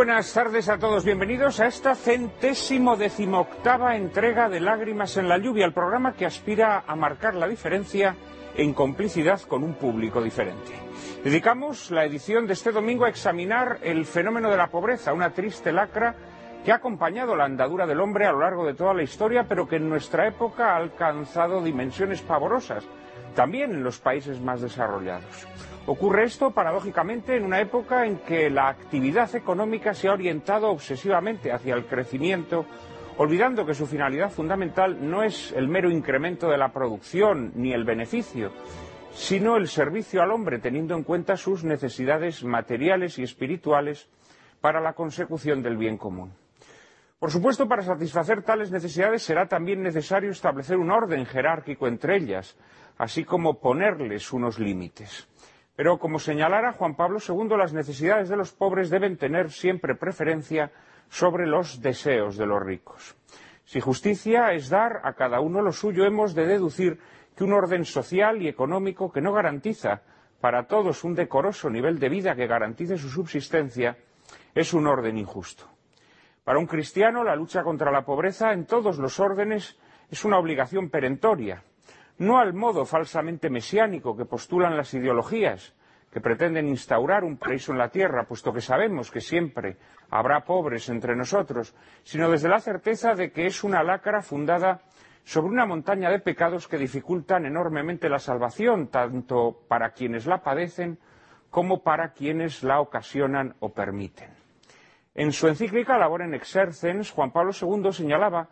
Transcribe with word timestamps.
Buenas 0.00 0.32
tardes 0.32 0.70
a 0.70 0.78
todos, 0.78 1.04
bienvenidos 1.04 1.60
a 1.60 1.66
esta 1.66 1.94
centésimo 1.94 2.96
decimoctava 2.96 3.96
entrega 3.96 4.48
de 4.48 4.58
Lágrimas 4.58 5.18
en 5.18 5.28
la 5.28 5.36
Lluvia, 5.36 5.66
el 5.66 5.74
programa 5.74 6.14
que 6.14 6.24
aspira 6.24 6.84
a 6.86 6.96
marcar 6.96 7.34
la 7.34 7.46
diferencia 7.46 8.16
en 8.56 8.72
complicidad 8.72 9.42
con 9.42 9.62
un 9.62 9.74
público 9.74 10.22
diferente. 10.22 10.72
Dedicamos 11.22 11.90
la 11.90 12.06
edición 12.06 12.46
de 12.46 12.54
este 12.54 12.72
domingo 12.72 13.04
a 13.04 13.10
examinar 13.10 13.78
el 13.82 14.06
fenómeno 14.06 14.50
de 14.50 14.56
la 14.56 14.68
pobreza, 14.68 15.12
una 15.12 15.34
triste 15.34 15.70
lacra 15.70 16.14
que 16.64 16.72
ha 16.72 16.76
acompañado 16.76 17.36
la 17.36 17.44
andadura 17.44 17.86
del 17.86 18.00
hombre 18.00 18.24
a 18.24 18.32
lo 18.32 18.40
largo 18.40 18.64
de 18.64 18.72
toda 18.72 18.94
la 18.94 19.02
historia, 19.02 19.44
pero 19.46 19.68
que 19.68 19.76
en 19.76 19.90
nuestra 19.90 20.26
época 20.26 20.72
ha 20.72 20.76
alcanzado 20.76 21.62
dimensiones 21.62 22.22
pavorosas, 22.22 22.86
también 23.34 23.72
en 23.72 23.84
los 23.84 23.98
países 23.98 24.40
más 24.40 24.62
desarrollados. 24.62 25.46
Ocurre 25.92 26.22
esto, 26.22 26.52
paradójicamente, 26.52 27.34
en 27.34 27.44
una 27.44 27.60
época 27.60 28.06
en 28.06 28.18
que 28.18 28.48
la 28.48 28.68
actividad 28.68 29.34
económica 29.34 29.92
se 29.92 30.06
ha 30.06 30.12
orientado 30.12 30.70
obsesivamente 30.70 31.50
hacia 31.50 31.74
el 31.74 31.86
crecimiento, 31.86 32.64
olvidando 33.16 33.66
que 33.66 33.74
su 33.74 33.88
finalidad 33.88 34.30
fundamental 34.30 35.10
no 35.10 35.24
es 35.24 35.50
el 35.50 35.66
mero 35.66 35.90
incremento 35.90 36.48
de 36.48 36.58
la 36.58 36.72
producción 36.72 37.50
ni 37.56 37.72
el 37.72 37.82
beneficio, 37.82 38.52
sino 39.12 39.56
el 39.56 39.66
servicio 39.66 40.22
al 40.22 40.30
hombre, 40.30 40.60
teniendo 40.60 40.94
en 40.94 41.02
cuenta 41.02 41.36
sus 41.36 41.64
necesidades 41.64 42.44
materiales 42.44 43.18
y 43.18 43.24
espirituales 43.24 44.08
para 44.60 44.80
la 44.80 44.92
consecución 44.92 45.60
del 45.60 45.76
bien 45.76 45.98
común. 45.98 46.32
Por 47.18 47.32
supuesto, 47.32 47.66
para 47.66 47.82
satisfacer 47.82 48.44
tales 48.44 48.70
necesidades 48.70 49.24
será 49.24 49.48
también 49.48 49.82
necesario 49.82 50.30
establecer 50.30 50.76
un 50.76 50.92
orden 50.92 51.26
jerárquico 51.26 51.88
entre 51.88 52.16
ellas, 52.16 52.56
así 52.96 53.24
como 53.24 53.58
ponerles 53.58 54.32
unos 54.32 54.60
límites. 54.60 55.26
Pero, 55.76 55.98
como 55.98 56.18
señalara 56.18 56.72
Juan 56.72 56.94
Pablo 56.94 57.18
II, 57.26 57.56
las 57.56 57.72
necesidades 57.72 58.28
de 58.28 58.36
los 58.36 58.52
pobres 58.52 58.90
deben 58.90 59.16
tener 59.16 59.50
siempre 59.50 59.94
preferencia 59.94 60.70
sobre 61.08 61.46
los 61.46 61.80
deseos 61.80 62.36
de 62.36 62.46
los 62.46 62.62
ricos. 62.62 63.16
Si 63.64 63.80
justicia 63.80 64.52
es 64.52 64.68
dar 64.68 65.00
a 65.04 65.12
cada 65.14 65.40
uno 65.40 65.62
lo 65.62 65.72
suyo, 65.72 66.04
hemos 66.04 66.34
de 66.34 66.46
deducir 66.46 66.98
que 67.36 67.44
un 67.44 67.52
orden 67.52 67.84
social 67.84 68.42
y 68.42 68.48
económico 68.48 69.12
que 69.12 69.20
no 69.20 69.32
garantiza 69.32 70.02
para 70.40 70.66
todos 70.66 71.04
un 71.04 71.14
decoroso 71.14 71.70
nivel 71.70 71.98
de 71.98 72.08
vida 72.08 72.34
que 72.34 72.46
garantice 72.46 72.98
su 72.98 73.08
subsistencia 73.08 73.96
es 74.54 74.74
un 74.74 74.86
orden 74.86 75.18
injusto. 75.18 75.64
Para 76.44 76.58
un 76.58 76.66
cristiano, 76.66 77.22
la 77.22 77.36
lucha 77.36 77.62
contra 77.62 77.92
la 77.92 78.04
pobreza 78.04 78.52
en 78.52 78.66
todos 78.66 78.98
los 78.98 79.20
órdenes 79.20 79.78
es 80.10 80.24
una 80.24 80.38
obligación 80.38 80.90
perentoria, 80.90 81.62
no 82.20 82.38
al 82.38 82.52
modo 82.52 82.84
falsamente 82.84 83.48
mesiánico 83.48 84.14
que 84.14 84.26
postulan 84.26 84.76
las 84.76 84.92
ideologías 84.92 85.74
que 86.12 86.20
pretenden 86.20 86.68
instaurar 86.68 87.24
un 87.24 87.38
paraíso 87.38 87.72
en 87.72 87.78
la 87.78 87.88
tierra, 87.88 88.24
puesto 88.24 88.52
que 88.52 88.60
sabemos 88.60 89.10
que 89.10 89.22
siempre 89.22 89.78
habrá 90.10 90.44
pobres 90.44 90.90
entre 90.90 91.16
nosotros, 91.16 91.74
sino 92.02 92.30
desde 92.30 92.50
la 92.50 92.60
certeza 92.60 93.14
de 93.14 93.30
que 93.32 93.46
es 93.46 93.64
una 93.64 93.82
lacra 93.82 94.20
fundada 94.20 94.82
sobre 95.24 95.52
una 95.52 95.64
montaña 95.64 96.10
de 96.10 96.18
pecados 96.18 96.68
que 96.68 96.76
dificultan 96.76 97.46
enormemente 97.46 98.10
la 98.10 98.18
salvación, 98.18 98.88
tanto 98.88 99.62
para 99.66 99.92
quienes 99.92 100.26
la 100.26 100.42
padecen 100.42 100.98
como 101.48 101.82
para 101.82 102.12
quienes 102.12 102.62
la 102.62 102.80
ocasionan 102.80 103.54
o 103.60 103.70
permiten. 103.70 104.28
En 105.14 105.32
su 105.32 105.48
encíclica 105.48 105.96
Labor 105.96 106.22
Exercens, 106.34 107.12
Juan 107.12 107.32
Pablo 107.32 107.52
II 107.58 107.92
señalaba 107.92 108.48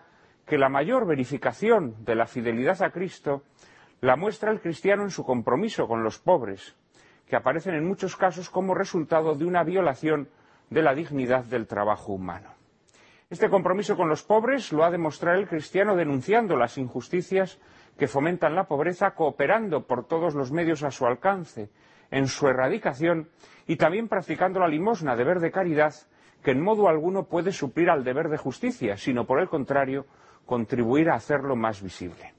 que 0.48 0.58
la 0.58 0.70
mayor 0.70 1.06
verificación 1.06 2.04
de 2.04 2.14
la 2.14 2.26
fidelidad 2.26 2.82
a 2.82 2.90
Cristo 2.90 3.42
la 4.00 4.16
muestra 4.16 4.50
el 4.50 4.60
cristiano 4.60 5.02
en 5.02 5.10
su 5.10 5.24
compromiso 5.24 5.88
con 5.88 6.02
los 6.02 6.18
pobres, 6.18 6.76
que 7.26 7.36
aparecen 7.36 7.74
en 7.74 7.86
muchos 7.86 8.16
casos 8.16 8.48
como 8.48 8.74
resultado 8.74 9.34
de 9.34 9.44
una 9.44 9.64
violación 9.64 10.28
de 10.70 10.82
la 10.82 10.94
dignidad 10.94 11.44
del 11.44 11.66
trabajo 11.66 12.12
humano. 12.12 12.50
Este 13.30 13.50
compromiso 13.50 13.96
con 13.96 14.08
los 14.08 14.22
pobres 14.22 14.72
lo 14.72 14.84
ha 14.84 14.90
demostrado 14.90 15.38
el 15.38 15.48
cristiano 15.48 15.96
denunciando 15.96 16.56
las 16.56 16.78
injusticias 16.78 17.58
que 17.98 18.08
fomentan 18.08 18.54
la 18.54 18.64
pobreza, 18.64 19.10
cooperando 19.10 19.86
por 19.86 20.06
todos 20.06 20.34
los 20.34 20.52
medios 20.52 20.82
a 20.84 20.90
su 20.90 21.04
alcance 21.04 21.68
en 22.10 22.26
su 22.26 22.48
erradicación 22.48 23.28
y 23.66 23.76
también 23.76 24.08
practicando 24.08 24.60
la 24.60 24.68
limosna, 24.68 25.16
deber 25.16 25.40
de 25.40 25.50
caridad, 25.50 25.94
que 26.42 26.52
en 26.52 26.62
modo 26.62 26.88
alguno 26.88 27.24
puede 27.24 27.52
suplir 27.52 27.90
al 27.90 28.04
deber 28.04 28.28
de 28.28 28.38
justicia, 28.38 28.96
sino 28.96 29.26
por 29.26 29.40
el 29.40 29.48
contrario, 29.48 30.06
contribuir 30.46 31.10
a 31.10 31.16
hacerlo 31.16 31.56
más 31.56 31.82
visible. 31.82 32.37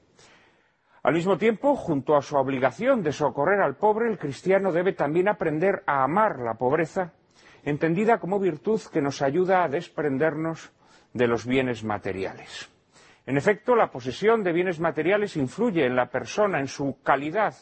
Al 1.02 1.14
mismo 1.14 1.38
tiempo, 1.38 1.76
junto 1.76 2.14
a 2.14 2.20
su 2.20 2.36
obligación 2.36 3.02
de 3.02 3.12
socorrer 3.12 3.62
al 3.62 3.76
pobre, 3.76 4.10
el 4.10 4.18
cristiano 4.18 4.70
debe 4.70 4.92
también 4.92 5.28
aprender 5.28 5.82
a 5.86 6.04
amar 6.04 6.40
la 6.40 6.54
pobreza, 6.54 7.14
entendida 7.64 8.18
como 8.18 8.38
virtud 8.38 8.80
que 8.92 9.00
nos 9.00 9.22
ayuda 9.22 9.64
a 9.64 9.68
desprendernos 9.68 10.72
de 11.14 11.26
los 11.26 11.46
bienes 11.46 11.84
materiales. 11.84 12.70
En 13.24 13.38
efecto, 13.38 13.74
la 13.76 13.90
posesión 13.90 14.42
de 14.44 14.52
bienes 14.52 14.78
materiales 14.78 15.36
influye 15.36 15.86
en 15.86 15.96
la 15.96 16.10
persona, 16.10 16.60
en 16.60 16.68
su 16.68 16.98
calidad 17.02 17.54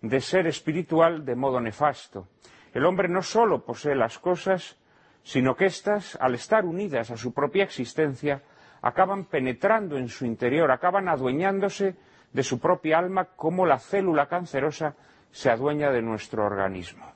de 0.00 0.20
ser 0.20 0.48
espiritual, 0.48 1.24
de 1.24 1.36
modo 1.36 1.60
nefasto. 1.60 2.26
El 2.72 2.84
hombre 2.84 3.08
no 3.08 3.22
sólo 3.22 3.64
posee 3.64 3.94
las 3.94 4.18
cosas, 4.18 4.76
sino 5.22 5.54
que 5.54 5.66
éstas, 5.66 6.18
al 6.20 6.34
estar 6.34 6.64
unidas 6.64 7.12
a 7.12 7.16
su 7.16 7.32
propia 7.32 7.62
existencia, 7.62 8.42
acaban 8.80 9.26
penetrando 9.26 9.96
en 9.96 10.08
su 10.08 10.26
interior, 10.26 10.72
acaban 10.72 11.08
adueñándose 11.08 11.94
de 12.32 12.42
su 12.42 12.58
propia 12.58 12.98
alma 12.98 13.24
como 13.36 13.66
la 13.66 13.78
célula 13.78 14.26
cancerosa 14.26 14.94
se 15.30 15.50
adueña 15.50 15.90
de 15.90 16.02
nuestro 16.02 16.44
organismo. 16.44 17.12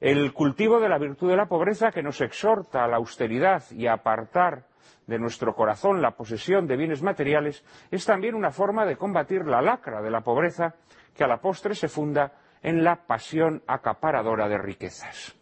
El 0.00 0.32
cultivo 0.32 0.78
de 0.78 0.88
la 0.88 0.98
virtud 0.98 1.30
de 1.30 1.36
la 1.36 1.46
pobreza 1.46 1.90
que 1.90 2.02
nos 2.02 2.20
exhorta 2.20 2.84
a 2.84 2.88
la 2.88 2.96
austeridad 2.96 3.62
y 3.70 3.86
a 3.86 3.94
apartar 3.94 4.64
de 5.06 5.18
nuestro 5.18 5.54
corazón 5.54 6.02
la 6.02 6.12
posesión 6.12 6.66
de 6.66 6.76
bienes 6.76 7.02
materiales 7.02 7.64
es 7.90 8.04
también 8.04 8.34
una 8.34 8.50
forma 8.50 8.84
de 8.84 8.96
combatir 8.96 9.46
la 9.46 9.62
lacra 9.62 10.02
de 10.02 10.10
la 10.10 10.20
pobreza 10.20 10.74
que 11.14 11.24
a 11.24 11.28
la 11.28 11.40
postre 11.40 11.74
se 11.74 11.88
funda 11.88 12.32
en 12.62 12.84
la 12.84 13.06
pasión 13.06 13.62
acaparadora 13.66 14.48
de 14.48 14.58
riquezas. 14.58 15.34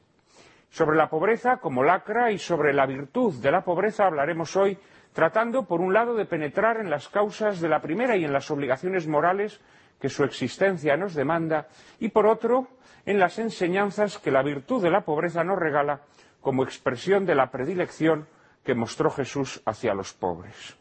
Sobre 0.68 0.96
la 0.96 1.08
pobreza 1.08 1.58
como 1.58 1.82
lacra 1.82 2.30
y 2.30 2.38
sobre 2.38 2.72
la 2.72 2.86
virtud 2.86 3.34
de 3.40 3.50
la 3.50 3.62
pobreza 3.62 4.06
hablaremos 4.06 4.54
hoy 4.56 4.78
tratando, 5.14 5.64
por 5.64 5.80
un 5.80 5.94
lado, 5.94 6.14
de 6.14 6.26
penetrar 6.26 6.78
en 6.80 6.90
las 6.90 7.08
causas 7.08 7.60
de 7.60 7.68
la 7.68 7.80
primera 7.80 8.16
y 8.16 8.24
en 8.24 8.32
las 8.32 8.50
obligaciones 8.50 9.06
morales 9.06 9.60
que 10.00 10.08
su 10.08 10.24
existencia 10.24 10.96
nos 10.96 11.14
demanda, 11.14 11.68
y 12.00 12.08
por 12.08 12.26
otro, 12.26 12.66
en 13.06 13.18
las 13.18 13.38
enseñanzas 13.38 14.18
que 14.18 14.32
la 14.32 14.42
virtud 14.42 14.82
de 14.82 14.90
la 14.90 15.02
pobreza 15.02 15.44
nos 15.44 15.58
regala 15.58 16.00
como 16.40 16.64
expresión 16.64 17.24
de 17.24 17.36
la 17.36 17.50
predilección 17.50 18.26
que 18.64 18.74
mostró 18.74 19.08
Jesús 19.10 19.62
hacia 19.64 19.94
los 19.94 20.12
pobres. 20.12 20.76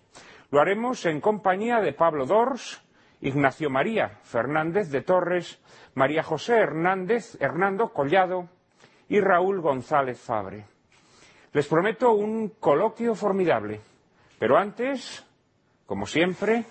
Lo 0.49 0.59
haremos 0.59 1.05
en 1.05 1.21
compañía 1.21 1.79
de 1.79 1.93
Pablo 1.93 2.25
Dors, 2.25 2.81
Ignacio 3.21 3.69
María 3.69 4.19
Fernández 4.23 4.89
de 4.89 5.01
Torres, 5.01 5.61
María 5.93 6.23
José 6.23 6.55
Hernández, 6.55 7.37
Hernando 7.39 7.93
Collado 7.93 8.49
y 9.07 9.21
Raúl 9.21 9.61
González 9.61 10.19
Fabre. 10.19 10.65
Les 11.53 11.67
prometo 11.67 12.13
un 12.13 12.49
coloquio 12.59 13.13
formidable 13.13 13.92
pero 14.43 14.57
antes, 14.57 15.23
como 15.85 16.05
siempre, 16.05 16.65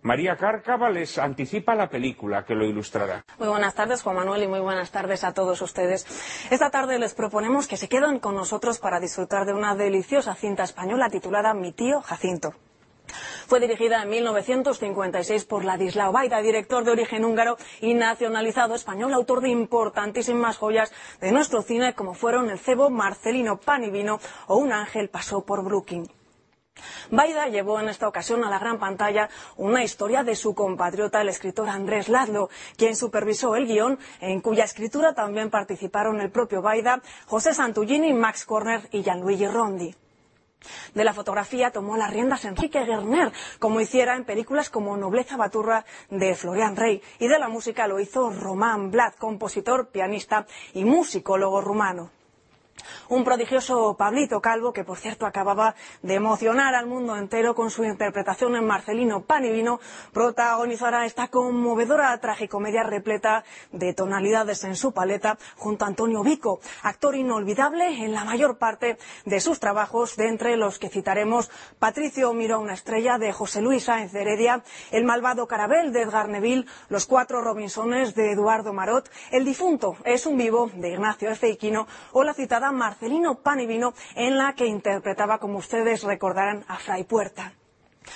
María 0.00 0.38
Cárcava 0.38 0.88
les 0.88 1.18
anticipa 1.18 1.74
la 1.74 1.90
película 1.90 2.46
que 2.46 2.54
lo 2.54 2.64
ilustrará. 2.64 3.26
Muy 3.38 3.48
buenas 3.48 3.74
tardes, 3.74 4.00
Juan 4.00 4.16
Manuel, 4.16 4.44
y 4.44 4.48
muy 4.48 4.60
buenas 4.60 4.90
tardes 4.90 5.22
a 5.22 5.34
todos 5.34 5.60
ustedes. 5.60 6.06
Esta 6.50 6.70
tarde 6.70 6.98
les 6.98 7.12
proponemos 7.12 7.68
que 7.68 7.76
se 7.76 7.90
queden 7.90 8.20
con 8.20 8.36
nosotros 8.36 8.78
para 8.78 9.00
disfrutar 9.00 9.44
de 9.44 9.52
una 9.52 9.74
deliciosa 9.76 10.34
cinta 10.34 10.62
española 10.62 11.10
titulada 11.10 11.52
Mi 11.52 11.72
tío 11.72 12.00
Jacinto. 12.00 12.54
Fue 13.46 13.60
dirigida 13.60 14.02
en 14.02 14.08
1956 14.08 15.44
por 15.44 15.66
Ladislao 15.66 16.12
Baida, 16.12 16.40
director 16.40 16.84
de 16.84 16.92
origen 16.92 17.26
húngaro 17.26 17.58
y 17.82 17.92
nacionalizado 17.92 18.74
español, 18.74 19.12
autor 19.12 19.42
de 19.42 19.50
importantísimas 19.50 20.56
joyas 20.56 20.90
de 21.20 21.32
nuestro 21.32 21.60
cine 21.60 21.92
como 21.92 22.14
fueron 22.14 22.48
El 22.48 22.58
cebo, 22.58 22.88
Marcelino 22.88 23.58
Pan 23.58 23.84
y 23.84 23.90
Vino 23.90 24.20
o 24.46 24.56
Un 24.56 24.72
ángel 24.72 25.10
pasó 25.10 25.44
por 25.44 25.62
Brooklyn. 25.62 26.08
Baida 27.10 27.46
llevó 27.48 27.80
en 27.80 27.88
esta 27.88 28.08
ocasión 28.08 28.44
a 28.44 28.50
la 28.50 28.58
gran 28.58 28.78
pantalla 28.78 29.28
una 29.56 29.84
historia 29.84 30.24
de 30.24 30.36
su 30.36 30.54
compatriota, 30.54 31.20
el 31.20 31.28
escritor 31.28 31.68
Andrés 31.68 32.08
Laszlo, 32.08 32.50
quien 32.76 32.96
supervisó 32.96 33.56
el 33.56 33.66
guion, 33.66 33.98
en 34.20 34.40
cuya 34.40 34.64
escritura 34.64 35.14
también 35.14 35.50
participaron 35.50 36.20
el 36.20 36.30
propio 36.30 36.62
Baida, 36.62 37.02
José 37.26 37.54
Santullini, 37.54 38.12
Max 38.12 38.44
Corner 38.44 38.88
y 38.92 39.02
Gianluigi 39.02 39.46
Rondi. 39.46 39.94
De 40.94 41.04
la 41.04 41.14
fotografía 41.14 41.70
tomó 41.70 41.96
las 41.96 42.12
riendas 42.12 42.44
Enrique 42.44 42.84
Gerner, 42.84 43.32
como 43.58 43.80
hiciera 43.80 44.16
en 44.16 44.24
películas 44.24 44.68
como 44.68 44.96
Nobleza 44.96 45.36
Baturra 45.36 45.84
de 46.10 46.34
Florian 46.34 46.76
Rey, 46.76 47.02
y 47.18 47.28
de 47.28 47.38
la 47.38 47.48
música 47.48 47.86
lo 47.86 47.98
hizo 47.98 48.30
Román 48.30 48.90
Blad, 48.90 49.14
compositor, 49.14 49.88
pianista 49.88 50.46
y 50.74 50.84
musicólogo 50.84 51.60
rumano. 51.60 52.10
Un 53.08 53.24
prodigioso 53.24 53.96
Pablito 53.96 54.40
Calvo, 54.40 54.72
que 54.72 54.84
por 54.84 54.98
cierto 54.98 55.26
acababa 55.26 55.74
de 56.02 56.14
emocionar 56.14 56.74
al 56.74 56.86
mundo 56.86 57.16
entero 57.16 57.54
con 57.54 57.70
su 57.70 57.84
interpretación 57.84 58.56
en 58.56 58.66
Marcelino 58.66 59.22
Panivino, 59.22 59.80
protagonizará 60.12 61.06
esta 61.06 61.28
conmovedora 61.28 62.18
tragicomedia 62.20 62.82
repleta 62.82 63.44
de 63.72 63.94
tonalidades 63.94 64.64
en 64.64 64.76
su 64.76 64.92
paleta 64.92 65.38
junto 65.56 65.84
a 65.84 65.88
Antonio 65.88 66.22
Vico, 66.22 66.60
actor 66.82 67.14
inolvidable 67.14 68.04
en 68.04 68.12
la 68.12 68.24
mayor 68.24 68.58
parte 68.58 68.98
de 69.24 69.40
sus 69.40 69.60
trabajos, 69.60 70.16
de 70.16 70.28
entre 70.28 70.56
los 70.56 70.78
que 70.78 70.88
citaremos 70.88 71.50
Patricio 71.78 72.32
Miró, 72.32 72.60
una 72.60 72.74
estrella 72.74 73.18
de 73.18 73.32
José 73.32 73.60
Luis 73.60 73.84
Sáenz 73.84 74.14
Heredia, 74.14 74.62
El 74.90 75.04
malvado 75.04 75.46
Carabel 75.46 75.92
de 75.92 76.02
Edgar 76.02 76.28
Neville, 76.28 76.66
Los 76.88 77.06
cuatro 77.06 77.40
Robinsones 77.40 78.14
de 78.14 78.32
Eduardo 78.32 78.72
Marot, 78.72 79.10
El 79.30 79.44
difunto 79.44 79.96
es 80.04 80.26
un 80.26 80.36
vivo 80.36 80.70
de 80.74 80.90
Ignacio 80.90 81.30
Ezeiquino 81.30 81.86
o 82.12 82.24
la 82.24 82.34
citada 82.34 82.69
Marcelino 82.72 83.36
Panivino, 83.42 83.94
en 84.14 84.38
la 84.38 84.54
que 84.54 84.66
interpretaba, 84.66 85.38
como 85.38 85.58
ustedes 85.58 86.02
recordarán, 86.02 86.64
a 86.68 86.76
Fray 86.76 87.04
Puerta. 87.04 87.52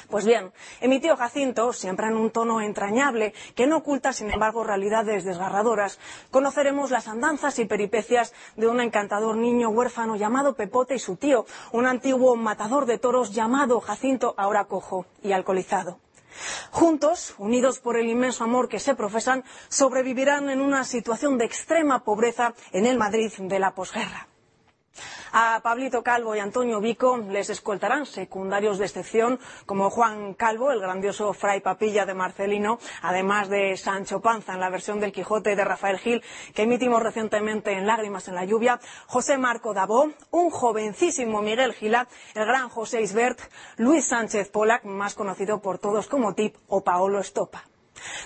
Pues 0.09 0.25
bien, 0.25 0.53
en 0.81 0.91
mi 0.91 1.01
tío 1.01 1.17
Jacinto, 1.17 1.73
siempre 1.73 2.07
en 2.07 2.17
un 2.17 2.31
tono 2.31 2.61
entrañable, 2.61 3.35
que 3.55 3.67
no 3.67 3.79
oculta, 3.79 4.13
sin 4.13 4.31
embargo, 4.31 4.65
realidades 4.65 5.25
desgarradoras, 5.25 5.99
conoceremos 6.31 6.91
las 6.91 7.09
andanzas 7.09 7.59
y 7.59 7.65
peripecias 7.65 8.33
de 8.57 8.67
un 8.67 8.81
encantador 8.81 9.37
niño 9.37 9.69
huérfano 9.71 10.17
llamado 10.17 10.55
Pepote 10.55 10.95
y 10.95 10.99
su 10.99 11.17
tío, 11.17 11.47
un 11.73 11.87
antiguo 11.87 12.37
matador 12.37 12.87
de 12.87 12.99
toros 12.99 13.33
llamado 13.33 13.81
Jacinto, 13.81 14.35
ahora 14.37 14.65
cojo 14.65 15.07
y 15.23 15.33
alcoholizado. 15.33 15.99
Juntos, 16.71 17.35
unidos 17.39 17.79
por 17.79 17.97
el 17.97 18.09
inmenso 18.09 18.43
amor 18.43 18.69
que 18.69 18.81
se 18.81 18.95
profesan, 18.95 19.45
sobrevivirán 19.69 20.51
en 20.51 20.61
una 20.61 20.85
situación 20.85 21.39
de 21.39 21.45
extrema 21.45 22.03
pobreza 22.03 22.55
en 22.73 22.87
el 22.87 22.99
Madrid 22.99 23.33
de 23.39 23.59
la 23.59 23.75
posguerra. 23.75 24.27
A 25.33 25.61
Pablito 25.63 26.03
Calvo 26.03 26.37
y 26.37 26.39
Antonio 26.39 26.81
Vico 26.81 27.17
les 27.19 27.51
escoltarán 27.51 28.07
secundarios 28.07 28.79
de 28.79 28.85
excepción 28.85 29.41
como 29.67 29.91
Juan 29.91 30.35
Calvo, 30.35 30.71
el 30.71 30.81
grandioso 30.81 31.33
fray 31.33 31.61
papilla 31.61 32.07
de 32.07 32.15
Marcelino, 32.15 32.79
además 33.03 33.49
de 33.49 33.77
Sancho 33.77 34.21
Panza 34.21 34.53
en 34.53 34.61
la 34.61 34.71
versión 34.71 35.01
del 35.01 35.13
Quijote 35.13 35.57
de 35.57 35.65
Rafael 35.65 35.99
Gil 35.99 36.23
que 36.55 36.63
emitimos 36.63 37.03
recientemente 37.03 37.73
en 37.73 37.87
Lágrimas 37.87 38.29
en 38.29 38.37
la 38.37 38.45
lluvia, 38.45 38.79
José 39.07 39.37
Marco 39.39 39.75
Dabó, 39.75 40.09
un 40.31 40.51
jovencísimo 40.51 41.43
Miguel 41.43 41.75
Gila, 41.75 42.07
el 42.35 42.47
gran 42.47 42.69
José 42.69 43.03
Isbert, 43.03 43.41
Luis 43.77 44.07
Sánchez 44.07 44.51
Polac, 44.51 44.85
más 44.85 45.15
conocido 45.15 45.61
por 45.61 45.79
todos 45.79 46.07
como 46.07 46.35
Tip, 46.35 46.57
o 46.69 46.83
Paolo 46.83 47.19
Estopa. 47.19 47.65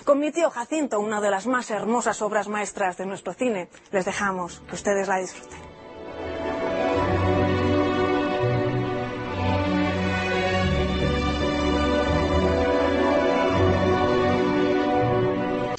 Con 0.03 0.19
mi 0.19 0.31
tío 0.31 0.49
Jacinto, 0.49 0.99
una 0.99 1.21
de 1.21 1.31
las 1.31 1.47
más 1.47 1.71
hermosas 1.71 2.21
obras 2.21 2.47
maestras 2.47 2.97
de 2.97 3.05
nuestro 3.05 3.33
cine, 3.33 3.69
les 3.91 4.05
dejamos 4.05 4.61
que 4.67 4.75
ustedes 4.75 5.07
la 5.07 5.17
disfruten. 5.17 5.68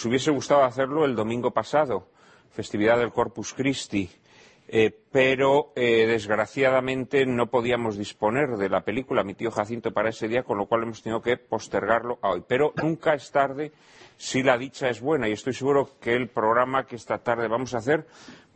Nos 0.00 0.06
hubiese 0.06 0.31
gustado 0.31 0.64
hacerlo 0.64 1.05
el 1.05 1.14
domingo 1.14 1.50
pasado, 1.50 2.08
festividad 2.52 2.97
del 2.97 3.12
Corpus 3.12 3.52
Christi, 3.52 4.08
eh, 4.67 4.99
pero 5.12 5.75
eh, 5.76 6.06
desgraciadamente 6.06 7.26
no 7.26 7.50
podíamos 7.50 7.99
disponer 7.99 8.56
de 8.56 8.70
la 8.70 8.81
película 8.81 9.25
Mi 9.25 9.35
tío 9.35 9.50
Jacinto 9.50 9.93
para 9.93 10.08
ese 10.08 10.26
día, 10.26 10.43
con 10.43 10.56
lo 10.56 10.64
cual 10.64 10.85
hemos 10.85 11.02
tenido 11.02 11.20
que 11.20 11.37
postergarlo 11.37 12.19
a 12.23 12.31
hoy. 12.31 12.43
Pero 12.49 12.73
nunca 12.82 13.12
es 13.12 13.31
tarde 13.31 13.73
si 14.17 14.43
la 14.43 14.56
dicha 14.56 14.88
es 14.88 15.02
buena 15.02 15.29
y 15.29 15.32
estoy 15.32 15.52
seguro 15.52 15.91
que 16.00 16.14
el 16.14 16.31
programa 16.31 16.87
que 16.87 16.97
esta 16.97 17.19
tarde 17.19 17.47
vamos 17.47 17.75
a 17.75 17.79
hacer 17.79 18.06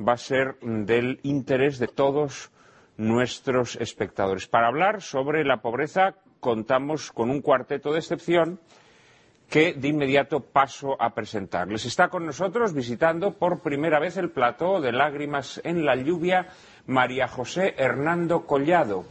va 0.01 0.15
a 0.15 0.17
ser 0.17 0.57
del 0.63 1.21
interés 1.25 1.79
de 1.79 1.89
todos 1.89 2.53
nuestros 2.97 3.77
espectadores. 3.77 4.47
Para 4.47 4.69
hablar 4.69 5.03
sobre 5.03 5.45
la 5.45 5.59
pobreza 5.61 6.15
contamos 6.41 7.13
con 7.13 7.29
un 7.29 7.43
cuarteto 7.43 7.93
de 7.93 7.99
excepción 7.99 8.61
que 9.55 9.73
de 9.73 9.87
inmediato 9.87 10.41
paso 10.41 11.01
a 11.01 11.15
presentarles. 11.15 11.87
Está 11.87 12.09
con 12.09 12.27
nosotros 12.27 12.75
visitando 12.75 13.39
por 13.39 13.63
primera 13.63 14.01
vez 14.01 14.17
el 14.17 14.33
plató 14.33 14.81
de 14.81 14.91
Lágrimas 14.91 15.61
en 15.63 15.85
la 15.85 15.95
Lluvia 15.95 16.49
María 16.89 17.29
José 17.29 17.77
Hernando 17.79 18.47
Collado. 18.47 19.05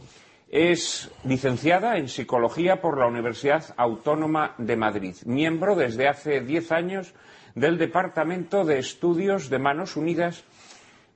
Es 0.50 1.10
licenciada 1.24 1.96
en 1.96 2.10
Psicología 2.10 2.82
por 2.82 2.98
la 2.98 3.06
Universidad 3.06 3.64
Autónoma 3.78 4.54
de 4.58 4.76
Madrid, 4.76 5.16
miembro 5.24 5.76
desde 5.76 6.08
hace 6.08 6.42
diez 6.42 6.72
años 6.72 7.14
del 7.54 7.78
Departamento 7.78 8.66
de 8.66 8.78
Estudios 8.78 9.48
de 9.48 9.58
Manos 9.58 9.96
Unidas, 9.96 10.44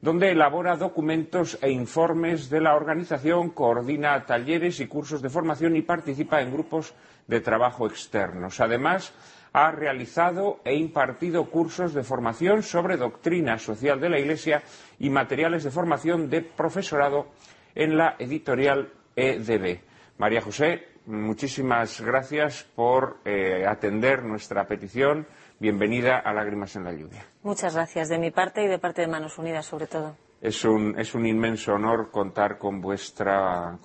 donde 0.01 0.31
elabora 0.31 0.77
documentos 0.77 1.59
e 1.61 1.71
informes 1.71 2.51
de 2.51 2.61
la 2.61 2.77
organización, 2.77 3.51
coordina 3.51 4.25
talleres 4.27 4.79
y 4.81 4.87
cursos 4.87 5.23
de 5.23 5.31
formación 5.31 5.75
y 5.77 5.83
participa 5.83 6.41
en 6.41 6.53
grupos 6.53 6.95
de 7.27 7.41
trabajo 7.41 7.87
externos. 7.87 8.61
Además, 8.61 9.13
ha 9.53 9.71
realizado 9.73 10.61
e 10.65 10.75
impartido 10.75 11.47
cursos 11.47 11.95
de 11.95 12.05
formación 12.05 12.63
sobre 12.63 12.97
doctrina 12.97 13.59
social 13.59 14.01
de 14.01 14.09
la 14.09 14.21
Iglesia 14.21 14.63
y 14.99 15.11
materiales 15.11 15.65
de 15.65 15.71
formación 15.71 16.31
de 16.31 16.43
profesorado 16.43 17.27
en 17.75 17.97
la 17.97 18.15
editorial 18.19 18.93
EDB. 19.17 19.81
María 20.19 20.43
José, 20.43 20.87
muchísimas 21.09 22.01
gracias 22.01 22.65
por 22.75 23.19
eh, 23.25 23.65
atender 23.67 24.23
nuestra 24.23 24.67
petición. 24.67 25.27
Bienvenida 25.59 26.19
a 26.19 26.33
Lágrimas 26.33 26.77
en 26.77 26.85
la 26.85 26.93
Lluvia. 26.93 27.25
Muchas 27.43 27.75
gracias 27.75 28.09
de 28.09 28.19
mi 28.19 28.31
parte 28.31 28.63
y 28.63 28.69
de 28.69 28.79
parte 28.79 29.03
de 29.03 29.09
Manos 29.09 29.39
Unidas, 29.39 29.67
sobre 29.67 29.87
todo. 29.87 30.17
Es 30.41 30.65
un, 30.65 30.95
inmenso 31.27 31.73
honor 31.73 32.13
contar 32.13 32.59
con 32.59 32.81
vuestra, 32.81 33.77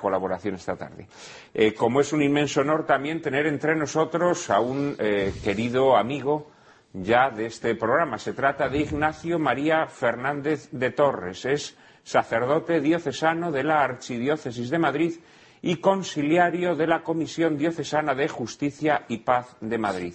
colaboración 0.00 0.56
esta 0.56 0.74
tarde. 0.74 1.06
Eh, 1.54 1.72
como 1.72 2.00
es 2.00 2.12
un 2.12 2.22
inmenso 2.22 2.62
honor 2.62 2.84
también 2.84 3.22
tener 3.22 3.46
entre 3.46 3.76
nosotros 3.76 4.50
a 4.50 4.58
un 4.58 4.96
eh, 4.98 5.32
querido 5.44 5.96
amigo 5.96 6.50
ya 6.92 7.30
de 7.30 7.46
este 7.46 7.76
programa. 7.76 8.18
Se 8.18 8.32
trata 8.32 8.68
de 8.68 8.78
Ignacio 8.78 9.38
María 9.38 9.86
Fernández 9.86 10.68
de 10.72 10.90
Torres. 10.90 11.44
Es 11.44 11.76
sacerdote 12.02 12.80
diocesano 12.80 13.52
de 13.52 13.62
la 13.62 13.84
Archidiócesis 13.84 14.68
de 14.68 14.78
Madrid 14.80 15.12
y 15.62 15.76
conciliario 15.76 16.74
de 16.74 16.86
la 16.86 17.02
Comisión 17.02 17.58
Diocesana 17.58 18.14
de 18.14 18.28
Justicia 18.28 19.04
y 19.08 19.18
Paz 19.18 19.56
de 19.60 19.78
Madrid. 19.78 20.14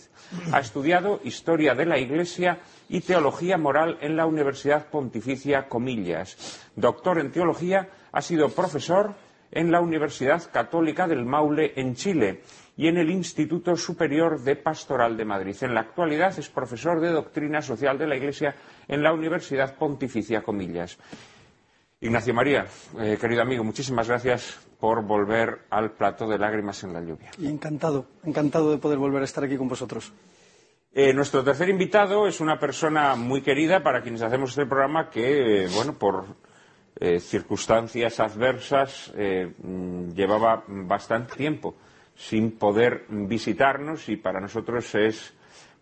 Ha 0.51 0.59
estudiado 0.59 1.19
Historia 1.23 1.75
de 1.75 1.85
la 1.85 1.99
Iglesia 1.99 2.59
y 2.89 3.01
Teología 3.01 3.57
Moral 3.57 3.97
en 4.01 4.15
la 4.15 4.25
Universidad 4.25 4.87
Pontificia 4.89 5.67
Comillas. 5.67 6.61
Doctor 6.75 7.19
en 7.19 7.31
Teología, 7.31 7.89
ha 8.11 8.21
sido 8.21 8.49
profesor 8.49 9.13
en 9.51 9.71
la 9.71 9.81
Universidad 9.81 10.43
Católica 10.51 11.07
del 11.07 11.25
Maule 11.25 11.73
en 11.75 11.95
Chile 11.95 12.41
y 12.77 12.87
en 12.87 12.97
el 12.97 13.09
Instituto 13.09 13.75
Superior 13.75 14.41
de 14.41 14.55
Pastoral 14.55 15.15
de 15.15 15.25
Madrid. 15.25 15.55
En 15.61 15.73
la 15.73 15.81
actualidad 15.81 16.37
es 16.37 16.49
profesor 16.49 16.99
de 16.99 17.09
Doctrina 17.11 17.61
Social 17.61 17.97
de 17.97 18.07
la 18.07 18.17
Iglesia 18.17 18.55
en 18.87 19.01
la 19.03 19.13
Universidad 19.13 19.75
Pontificia 19.75 20.41
Comillas. 20.41 20.97
Ignacio 22.01 22.33
María, 22.33 22.65
eh, 22.99 23.17
querido 23.19 23.41
amigo, 23.41 23.63
muchísimas 23.63 24.07
gracias 24.09 24.59
por 24.85 25.01
volver 25.01 25.61
al 25.71 25.93
plato 25.93 26.27
de 26.27 26.37
lágrimas 26.37 26.83
en 26.83 26.93
la 26.93 27.01
lluvia. 27.01 27.31
Y 27.39 27.47
encantado, 27.47 28.05
encantado 28.23 28.69
de 28.69 28.77
poder 28.77 28.99
volver 28.99 29.23
a 29.23 29.25
estar 29.25 29.43
aquí 29.43 29.57
con 29.57 29.67
vosotros. 29.67 30.13
Eh, 30.93 31.11
nuestro 31.11 31.43
tercer 31.43 31.69
invitado 31.69 32.27
es 32.27 32.39
una 32.39 32.59
persona 32.59 33.15
muy 33.15 33.41
querida 33.41 33.81
para 33.81 34.03
quienes 34.03 34.21
hacemos 34.21 34.51
este 34.51 34.67
programa 34.67 35.09
que, 35.09 35.63
eh, 35.63 35.67
bueno, 35.73 35.97
por 35.97 36.25
circunstancias 37.19 38.19
adversas 38.19 39.11
mm, 39.11 40.11
llevaba 40.11 40.63
bastante 40.67 41.35
tiempo 41.35 41.75
sin 42.15 42.59
poder 42.59 43.05
visitarnos 43.09 44.07
y 44.07 44.17
para 44.17 44.39
nosotros 44.39 44.93
es 44.93 45.33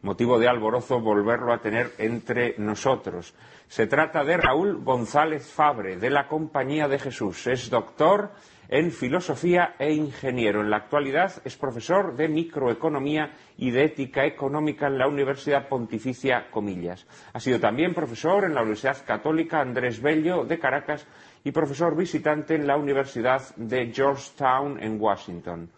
motivo 0.01 0.39
de 0.39 0.47
alborozo 0.47 1.01
volverlo 1.01 1.51
a 1.51 1.59
tener 1.59 1.91
entre 1.97 2.55
nosotros. 2.57 3.35
Se 3.67 3.85
trata 3.85 4.23
de 4.23 4.37
Raúl 4.37 4.81
González 4.81 5.45
Fabre, 5.51 5.97
de 5.97 6.09
la 6.09 6.27
Compañía 6.27 6.87
de 6.87 6.99
Jesús. 6.99 7.47
Es 7.47 7.69
doctor 7.69 8.31
en 8.73 8.89
filosofía 8.89 9.75
e 9.77 9.93
ingeniero. 9.93 10.61
En 10.61 10.71
la 10.71 10.77
actualidad 10.77 11.31
es 11.45 11.55
profesor 11.55 12.15
de 12.15 12.27
microeconomía 12.27 13.31
y 13.55 13.69
de 13.69 13.83
ética 13.83 14.25
económica 14.25 14.87
en 14.87 14.97
la 14.97 15.07
Universidad 15.07 15.69
Pontificia 15.69 16.49
Comillas. 16.49 17.05
Ha 17.33 17.39
sido 17.39 17.59
también 17.59 17.93
profesor 17.93 18.45
en 18.45 18.55
la 18.55 18.61
Universidad 18.61 19.05
Católica 19.05 19.61
Andrés 19.61 20.01
Bello 20.01 20.43
de 20.43 20.57
Caracas 20.57 21.05
y 21.43 21.51
profesor 21.51 21.95
visitante 21.95 22.55
en 22.55 22.65
la 22.65 22.75
Universidad 22.75 23.43
de 23.57 23.91
Georgetown 23.93 24.81
en 24.81 24.99
Washington. 24.99 25.69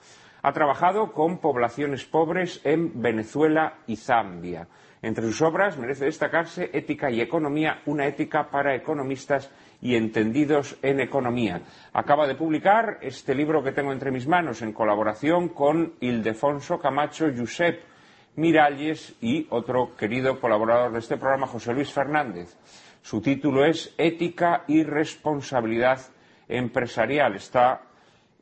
Ha 0.42 0.54
trabajado 0.54 1.12
con 1.12 1.40
poblaciones 1.40 2.06
pobres 2.06 2.62
en 2.64 3.02
Venezuela 3.02 3.80
y 3.88 3.98
Zambia. 3.98 4.70
Entre 5.02 5.26
sus 5.26 5.42
obras 5.42 5.78
merece 5.78 6.06
destacarse 6.06 6.70
Ética 6.72 7.12
y 7.12 7.20
Economía, 7.20 7.82
una 7.88 8.08
ética 8.08 8.50
para 8.50 8.74
economistas 8.74 9.52
y 9.86 9.96
entendidos 9.96 10.80
en 10.82 11.00
economía. 11.00 11.62
Acaba 11.94 12.26
de 12.26 12.34
publicar 12.34 12.98
este 13.02 13.36
libro 13.36 13.64
que 13.64 13.72
tengo 13.72 13.94
entre 13.94 14.10
mis 14.10 14.26
manos 14.26 14.64
en 14.64 14.74
colaboración 14.74 15.50
con 15.50 15.94
Ildefonso 16.00 16.80
Camacho 16.80 17.28
Josep 17.38 17.84
Miralles 18.36 19.16
y 19.22 19.46
otro 19.52 19.96
querido 19.96 20.40
colaborador 20.40 20.92
de 20.92 20.98
este 20.98 21.18
programa, 21.18 21.46
José 21.46 21.72
Luis 21.72 21.94
Fernández. 21.94 22.58
Su 23.04 23.22
título 23.22 23.64
es 23.64 23.94
Ética 23.96 24.64
y 24.68 24.82
responsabilidad 24.82 26.00
empresarial. 26.48 27.36
Está 27.36 27.84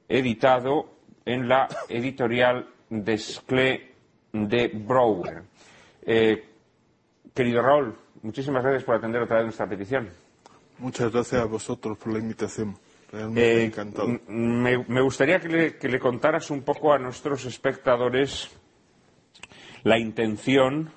editado 0.08 0.94
en 1.26 1.50
la 1.50 1.68
editorial 1.90 2.70
Desclé 2.90 3.92
de 4.32 4.70
Brouwer. 4.74 5.44
Eh, 6.04 6.42
querido 7.34 7.62
Raúl, 7.62 7.98
muchísimas 8.22 8.64
gracias 8.64 8.86
por 8.86 8.96
atender 8.96 9.22
otra 9.22 9.40
vez 9.40 9.48
nuestra 9.48 9.68
petición. 9.68 10.23
Muchas 10.80 11.12
gracias 11.12 11.42
a 11.42 11.46
vosotros 11.46 11.98
por 11.98 12.14
la 12.14 12.20
invitación. 12.20 12.78
Realmente 13.12 13.62
Eh, 13.62 13.66
encantado. 13.66 14.08
me, 14.28 14.80
me 14.88 15.02
gustaría 15.02 15.40
que 15.40 15.48
le, 15.48 15.78
que 15.78 15.88
le 15.88 16.00
contaras 16.00 16.50
un 16.50 16.64
poco 16.64 16.94
a 16.94 16.98
nuestros 17.00 17.46
espectadores 17.46 18.50
la 19.84 20.00
intención 20.00 20.92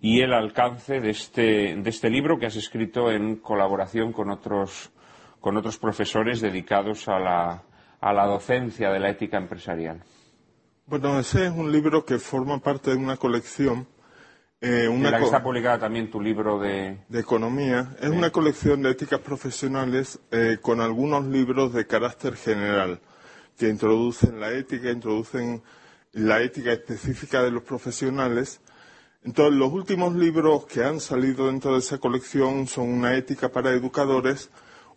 y 0.00 0.20
el 0.20 0.32
alcance 0.32 1.00
de 1.00 1.10
este, 1.10 1.76
de 1.76 1.90
este 1.90 2.10
libro 2.10 2.38
que 2.38 2.46
has 2.46 2.56
escrito 2.56 3.10
en 3.10 3.36
colaboración 3.36 4.12
con 4.12 4.30
otros, 4.30 4.90
con 5.40 5.56
otros 5.56 5.78
profesores 5.78 6.40
dedicados 6.40 7.08
a 7.08 7.18
la, 7.18 7.62
a 8.00 8.12
la 8.12 8.26
docencia 8.26 8.90
de 8.90 8.98
la 9.00 9.10
ética 9.10 9.36
empresarial. 9.38 10.02
Bueno, 10.86 11.20
ese 11.20 11.46
es 11.46 11.52
un 11.52 11.70
libro 11.70 12.04
que 12.04 12.18
forma 12.18 12.58
parte 12.58 12.90
de 12.90 12.96
una 12.96 13.16
colección, 13.16 13.86
eh, 14.60 14.84
En 14.84 14.92
una 14.92 15.10
la 15.10 15.18
que 15.18 15.24
está 15.24 15.42
publicada 15.42 15.78
también 15.78 16.10
tu 16.10 16.20
libro 16.20 16.58
de... 16.58 16.98
de 17.08 17.20
economía. 17.20 17.96
Es 18.00 18.10
una 18.10 18.30
colección 18.30 18.82
de 18.82 18.90
éticas 18.90 19.20
profesionales 19.20 20.20
eh, 20.30 20.58
con 20.60 20.80
algunos 20.80 21.24
libros 21.26 21.72
de 21.72 21.86
carácter 21.86 22.36
general 22.36 23.00
que 23.56 23.68
introducen 23.68 24.40
la 24.40 24.52
ética, 24.52 24.90
introducen 24.90 25.62
la 26.12 26.40
ética 26.40 26.72
específica 26.72 27.42
de 27.42 27.50
los 27.50 27.62
profesionales. 27.62 28.60
Entonces, 29.22 29.54
los 29.54 29.70
últimos 29.70 30.14
libros 30.14 30.64
que 30.66 30.82
han 30.82 30.98
salido 30.98 31.46
dentro 31.46 31.74
de 31.74 31.80
esa 31.80 31.98
colección 31.98 32.66
son 32.66 32.88
una 32.88 33.14
ética 33.16 33.50
para 33.50 33.70
educadores, 33.70 34.50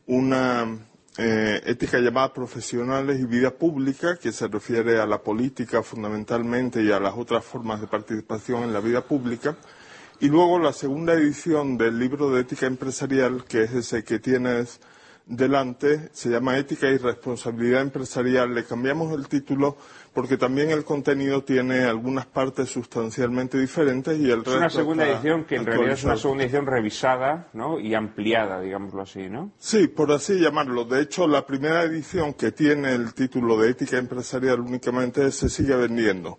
una 0.05 0.77
eh, 1.17 1.62
ética 1.65 2.00
llamada 2.00 2.34
profesionales 2.34 3.20
y 3.20 3.25
vida 3.25 3.51
pública, 3.51 4.17
que 4.17 4.32
se 4.32 4.48
refiere 4.48 5.00
a 5.00 5.05
la 5.05 5.22
política 5.22 5.84
fundamentalmente 5.84 6.84
y 6.84 6.91
a 6.91 7.00
las 7.00 7.13
otras 7.15 7.46
formas 7.46 7.82
de 7.82 7.88
participación 7.88 8.63
en 8.63 8.74
la 8.74 8.79
vida 8.79 9.01
pública. 9.01 9.55
Y 10.20 10.29
luego 10.29 10.58
la 10.58 10.74
segunda 10.74 11.13
edición 11.13 11.77
del 11.77 12.00
libro 12.00 12.32
de 12.32 12.41
ética 12.41 12.65
empresarial, 12.65 13.43
que 13.46 13.63
es 13.63 13.74
ese 13.74 14.03
que 14.03 14.20
tienes 14.20 14.79
delante, 15.25 16.09
se 16.11 16.29
llama 16.29 16.57
Ética 16.57 16.87
y 16.89 16.97
Responsabilidad 16.97 17.81
Empresarial. 17.81 18.53
Le 18.53 18.65
cambiamos 18.65 19.17
el 19.17 19.27
título 19.27 19.77
porque 20.13 20.37
también 20.37 20.69
el 20.69 20.83
contenido 20.83 21.43
tiene 21.43 21.85
algunas 21.85 22.25
partes 22.25 22.69
sustancialmente 22.69 23.57
diferentes 23.57 24.19
y 24.19 24.29
el 24.29 24.41
Es 24.41 24.47
una 24.47 24.69
segunda 24.69 25.07
edición 25.07 25.45
que 25.45 25.55
en 25.55 25.65
realidad 25.65 25.93
es 25.93 26.03
una 26.03 26.17
segunda 26.17 26.43
edición 26.43 26.65
revisada 26.65 27.47
¿no? 27.53 27.79
y 27.79 27.95
ampliada, 27.95 28.61
digámoslo 28.61 29.01
así, 29.01 29.29
¿no? 29.29 29.51
Sí, 29.57 29.87
por 29.87 30.11
así 30.11 30.39
llamarlo. 30.39 30.85
De 30.85 31.01
hecho, 31.01 31.27
la 31.27 31.45
primera 31.45 31.83
edición 31.83 32.33
que 32.33 32.51
tiene 32.51 32.93
el 32.93 33.13
título 33.13 33.57
de 33.57 33.71
Ética 33.71 33.97
Empresarial 33.97 34.59
únicamente 34.59 35.31
se 35.31 35.49
sigue 35.49 35.75
vendiendo. 35.75 36.37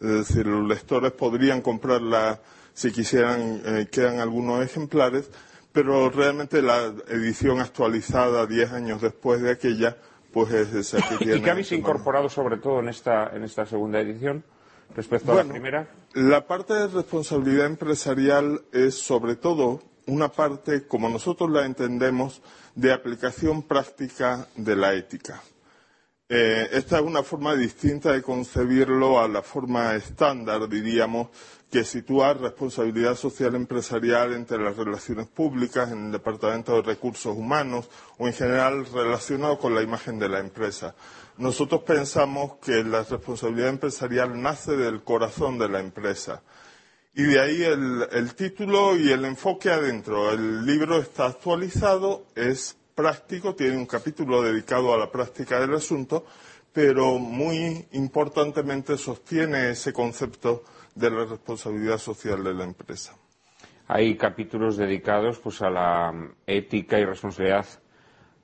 Es 0.00 0.28
decir, 0.28 0.46
los 0.46 0.66
lectores 0.68 1.12
podrían 1.12 1.62
comprarla 1.62 2.40
si 2.74 2.92
quisieran, 2.92 3.62
eh, 3.64 3.88
quedan 3.90 4.20
algunos 4.20 4.62
ejemplares, 4.62 5.30
pero 5.76 6.08
realmente 6.08 6.62
la 6.62 6.90
edición 7.08 7.60
actualizada 7.60 8.46
diez 8.46 8.72
años 8.72 9.02
después 9.02 9.42
de 9.42 9.50
aquella, 9.50 9.98
pues 10.32 10.50
es 10.50 10.72
esa 10.72 11.06
que 11.06 11.18
tiene. 11.18 11.36
¿Y 11.36 11.42
qué 11.42 11.50
habéis 11.50 11.70
incorporado 11.70 12.30
sobre 12.30 12.56
todo 12.56 12.80
en 12.80 12.88
esta, 12.88 13.28
en 13.36 13.44
esta 13.44 13.66
segunda 13.66 14.00
edición 14.00 14.42
respecto 14.94 15.32
a 15.32 15.34
la 15.34 15.44
primera? 15.44 15.86
La 16.14 16.46
parte 16.46 16.72
de 16.72 16.86
responsabilidad 16.86 17.66
empresarial 17.66 18.62
es 18.72 18.94
sobre 18.94 19.36
todo 19.36 19.82
una 20.06 20.28
parte, 20.28 20.86
como 20.86 21.10
nosotros 21.10 21.50
la 21.50 21.66
entendemos, 21.66 22.40
de 22.74 22.94
aplicación 22.94 23.62
práctica 23.62 24.48
de 24.56 24.76
la 24.76 24.94
ética. 24.94 25.42
Eh, 26.28 26.70
esta 26.72 26.98
es 26.98 27.04
una 27.04 27.22
forma 27.22 27.54
distinta 27.54 28.10
de 28.10 28.20
concebirlo 28.20 29.20
a 29.20 29.28
la 29.28 29.42
forma 29.42 29.94
estándar, 29.94 30.68
diríamos, 30.68 31.28
que 31.70 31.84
sitúa 31.84 32.34
responsabilidad 32.34 33.14
social 33.14 33.54
empresarial 33.54 34.32
entre 34.32 34.58
las 34.58 34.76
relaciones 34.76 35.28
públicas, 35.28 35.92
en 35.92 36.06
el 36.06 36.12
Departamento 36.12 36.74
de 36.74 36.82
Recursos 36.82 37.36
Humanos 37.36 37.88
o 38.18 38.26
en 38.26 38.32
general 38.32 38.86
relacionado 38.92 39.56
con 39.58 39.76
la 39.76 39.82
imagen 39.82 40.18
de 40.18 40.28
la 40.28 40.40
empresa. 40.40 40.96
Nosotros 41.38 41.82
pensamos 41.82 42.56
que 42.56 42.82
la 42.82 43.04
responsabilidad 43.04 43.68
empresarial 43.68 44.42
nace 44.42 44.76
del 44.76 45.04
corazón 45.04 45.58
de 45.58 45.68
la 45.68 45.78
empresa. 45.78 46.42
Y 47.14 47.22
de 47.22 47.40
ahí 47.40 47.62
el, 47.62 48.08
el 48.10 48.34
título 48.34 48.96
y 48.96 49.12
el 49.12 49.24
enfoque 49.24 49.70
adentro. 49.70 50.32
El 50.32 50.66
libro 50.66 50.98
está 50.98 51.26
actualizado, 51.26 52.26
es 52.34 52.76
práctico, 52.96 53.54
tiene 53.54 53.76
un 53.76 53.86
capítulo 53.86 54.42
dedicado 54.42 54.92
a 54.92 54.98
la 54.98 55.12
práctica 55.12 55.60
del 55.60 55.74
asunto, 55.74 56.24
pero 56.72 57.18
muy 57.18 57.86
importantemente 57.92 58.96
sostiene 58.96 59.70
ese 59.70 59.92
concepto 59.92 60.64
de 60.94 61.10
la 61.10 61.26
responsabilidad 61.26 61.98
social 61.98 62.42
de 62.42 62.54
la 62.54 62.64
empresa. 62.64 63.14
Hay 63.86 64.16
capítulos 64.16 64.76
dedicados 64.76 65.38
pues, 65.38 65.62
a 65.62 65.70
la 65.70 66.12
ética 66.46 66.98
y 66.98 67.04
responsabilidad 67.04 67.66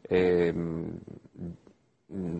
eh, 0.08 0.52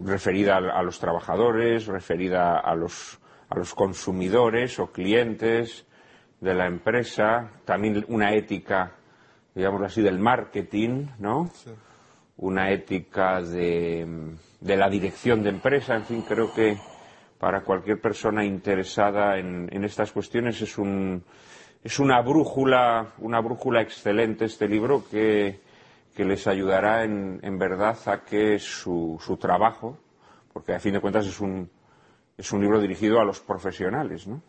referida 0.05 0.57
a, 0.59 0.83
los 0.83 0.99
trabajadores, 1.01 1.87
referida 1.87 2.59
a 2.59 2.75
los, 2.75 3.19
a 3.49 3.57
los 3.57 3.75
consumidores 3.75 4.79
o 4.79 4.93
clientes 4.93 5.87
de 6.41 6.55
la 6.55 6.67
empresa, 6.67 7.53
también 7.65 8.05
una 8.09 8.35
ética, 8.35 8.93
digámoslo 9.55 9.87
así, 9.87 10.03
del 10.03 10.19
marketing, 10.19 11.07
¿no? 11.19 11.51
Una 12.43 12.73
ética 12.73 13.41
de, 13.41 14.05
la 14.61 14.91
dirección 14.91 15.45
de 15.45 15.51
empresa, 15.51 15.95
en 15.95 16.05
fin, 16.05 16.23
creo 16.23 16.53
que 16.53 16.77
para 17.39 17.63
cualquier 17.63 18.01
persona 18.01 18.45
interesada 18.45 19.39
en, 19.39 19.85
estas 19.85 20.11
cuestiones 20.11 20.61
es 20.61 20.77
un, 20.77 21.23
es 21.85 22.01
una 22.01 22.21
brújula, 22.21 23.13
una 23.19 23.41
brújula 23.41 23.81
excelente 23.81 24.47
este 24.47 24.67
libro 24.67 25.05
que, 25.09 25.61
que 26.17 26.25
les 26.25 26.47
ayudará 26.49 27.05
en, 27.05 27.39
en 27.43 27.59
verdad 27.59 27.97
a 28.07 28.25
que 28.25 28.59
su, 28.59 29.21
su 29.25 29.37
trabajo, 29.37 29.99
porque 30.53 30.75
a 30.75 30.81
fin 30.81 30.95
de 30.95 31.01
cuentas 31.01 31.27
es 31.29 31.39
un, 31.39 31.71
es 32.37 32.53
un 32.53 32.61
libro 32.61 32.81
dirigido 32.81 33.21
a 33.21 33.25
los 33.25 33.39
profesionales, 33.39 34.27
¿no? 34.27 34.43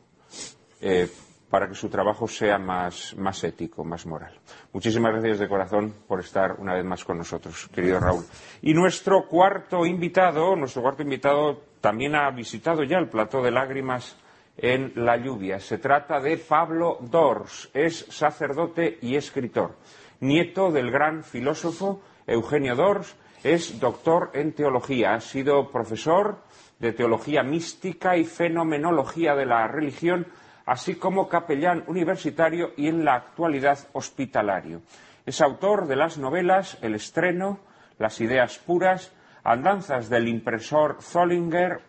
Eh, 0.81 1.07
para 1.53 1.67
que 1.67 1.75
su 1.75 1.87
trabajo 1.87 2.27
sea 2.27 2.57
más, 2.57 3.15
más 3.15 3.43
ético, 3.43 3.83
más 3.83 4.07
moral. 4.07 4.33
Muchísimas 4.71 5.11
gracias 5.11 5.37
de 5.37 5.47
corazón 5.47 5.93
por 6.07 6.19
estar 6.19 6.55
una 6.57 6.73
vez 6.73 6.83
más 6.83 7.05
con 7.05 7.19
nosotros, 7.19 7.69
querido 7.71 7.99
Raúl. 7.99 8.25
Y 8.63 8.73
nuestro 8.73 9.27
cuarto 9.27 9.85
invitado, 9.85 10.55
nuestro 10.55 10.81
cuarto 10.81 11.03
invitado 11.03 11.61
también 11.79 12.15
ha 12.15 12.31
visitado 12.31 12.81
ya 12.81 12.97
el 12.97 13.07
plató 13.07 13.43
de 13.43 13.51
lágrimas 13.51 14.17
en 14.57 14.93
la 14.95 15.15
lluvia. 15.17 15.59
Se 15.59 15.77
trata 15.77 16.19
de 16.19 16.37
Pablo 16.37 16.97
Dors, 17.01 17.69
es 17.71 18.07
sacerdote 18.09 18.97
y 19.03 19.15
escritor, 19.15 19.75
nieto 20.21 20.71
del 20.71 20.89
gran 20.89 21.23
filósofo 21.23 22.01
Eugenio 22.25 22.73
Dors, 22.73 23.15
es 23.43 23.79
doctor 23.79 24.31
en 24.33 24.53
teología, 24.53 25.13
ha 25.13 25.21
sido 25.21 25.69
profesor 25.69 26.39
de 26.79 26.93
teología 26.93 27.43
mística 27.43 28.17
y 28.17 28.23
fenomenología 28.23 29.35
de 29.35 29.45
la 29.45 29.67
religión, 29.67 30.25
así 30.65 30.95
como 30.95 31.27
capellán 31.27 31.83
universitario 31.87 32.71
y 32.77 32.87
en 32.87 33.03
la 33.03 33.15
actualidad 33.15 33.79
hospitalario. 33.93 34.81
Es 35.25 35.41
autor 35.41 35.87
de 35.87 35.95
las 35.95 36.17
novelas 36.17 36.77
El 36.81 36.95
estreno, 36.95 37.59
Las 37.97 38.19
ideas 38.21 38.57
puras, 38.59 39.13
Andanzas 39.43 40.09
del 40.09 40.27
impresor 40.27 40.97
Zollinger, 41.01 41.81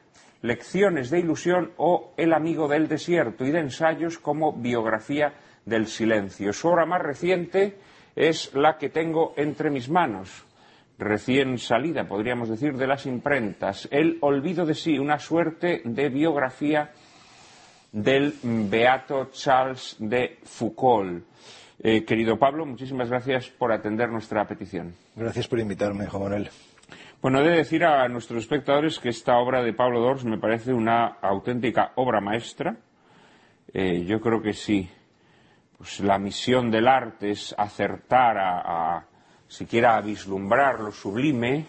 Lecciones 0.42 1.10
de 1.10 1.20
ilusión 1.20 1.72
o 1.76 2.12
El 2.16 2.32
amigo 2.32 2.68
del 2.68 2.88
desierto 2.88 3.44
y 3.44 3.50
de 3.50 3.60
ensayos 3.60 4.18
como 4.18 4.52
Biografía 4.52 5.34
del 5.64 5.86
silencio. 5.86 6.52
Su 6.52 6.68
obra 6.68 6.86
más 6.86 7.00
reciente 7.00 7.78
es 8.14 8.54
la 8.54 8.76
que 8.76 8.90
tengo 8.90 9.32
entre 9.36 9.70
mis 9.70 9.88
manos, 9.88 10.44
recién 10.98 11.58
salida, 11.58 12.06
podríamos 12.06 12.48
decir, 12.48 12.74
de 12.74 12.86
las 12.86 13.06
imprentas, 13.06 13.88
El 13.90 14.18
olvido 14.20 14.66
de 14.66 14.74
sí, 14.74 14.98
una 14.98 15.18
suerte 15.18 15.82
de 15.84 16.08
biografía 16.08 16.92
del 17.94 18.34
beato 18.42 19.30
Charles 19.30 19.96
de 20.00 20.38
Foucault. 20.42 21.24
Eh, 21.78 22.04
querido 22.04 22.36
Pablo, 22.36 22.66
muchísimas 22.66 23.08
gracias 23.08 23.48
por 23.50 23.70
atender 23.70 24.10
nuestra 24.10 24.44
petición. 24.48 24.94
Gracias 25.14 25.46
por 25.46 25.60
invitarme, 25.60 26.06
Juan 26.06 26.24
Manuel. 26.24 26.50
Bueno, 27.22 27.40
he 27.40 27.44
de 27.44 27.56
decir 27.56 27.84
a 27.84 28.08
nuestros 28.08 28.42
espectadores 28.42 28.98
que 28.98 29.10
esta 29.10 29.38
obra 29.38 29.62
de 29.62 29.72
Pablo 29.72 30.00
Dors 30.00 30.24
me 30.24 30.38
parece 30.38 30.72
una 30.72 31.06
auténtica 31.22 31.92
obra 31.94 32.20
maestra. 32.20 32.76
Eh, 33.72 34.04
yo 34.04 34.20
creo 34.20 34.42
que 34.42 34.54
sí. 34.54 34.90
Pues 35.78 36.00
la 36.00 36.18
misión 36.18 36.72
del 36.72 36.88
arte 36.88 37.30
es 37.30 37.54
acertar 37.56 38.38
a, 38.38 38.96
a 38.96 39.06
siquiera 39.46 39.96
a 39.96 40.00
vislumbrar 40.00 40.80
lo 40.80 40.90
sublime, 40.90 41.66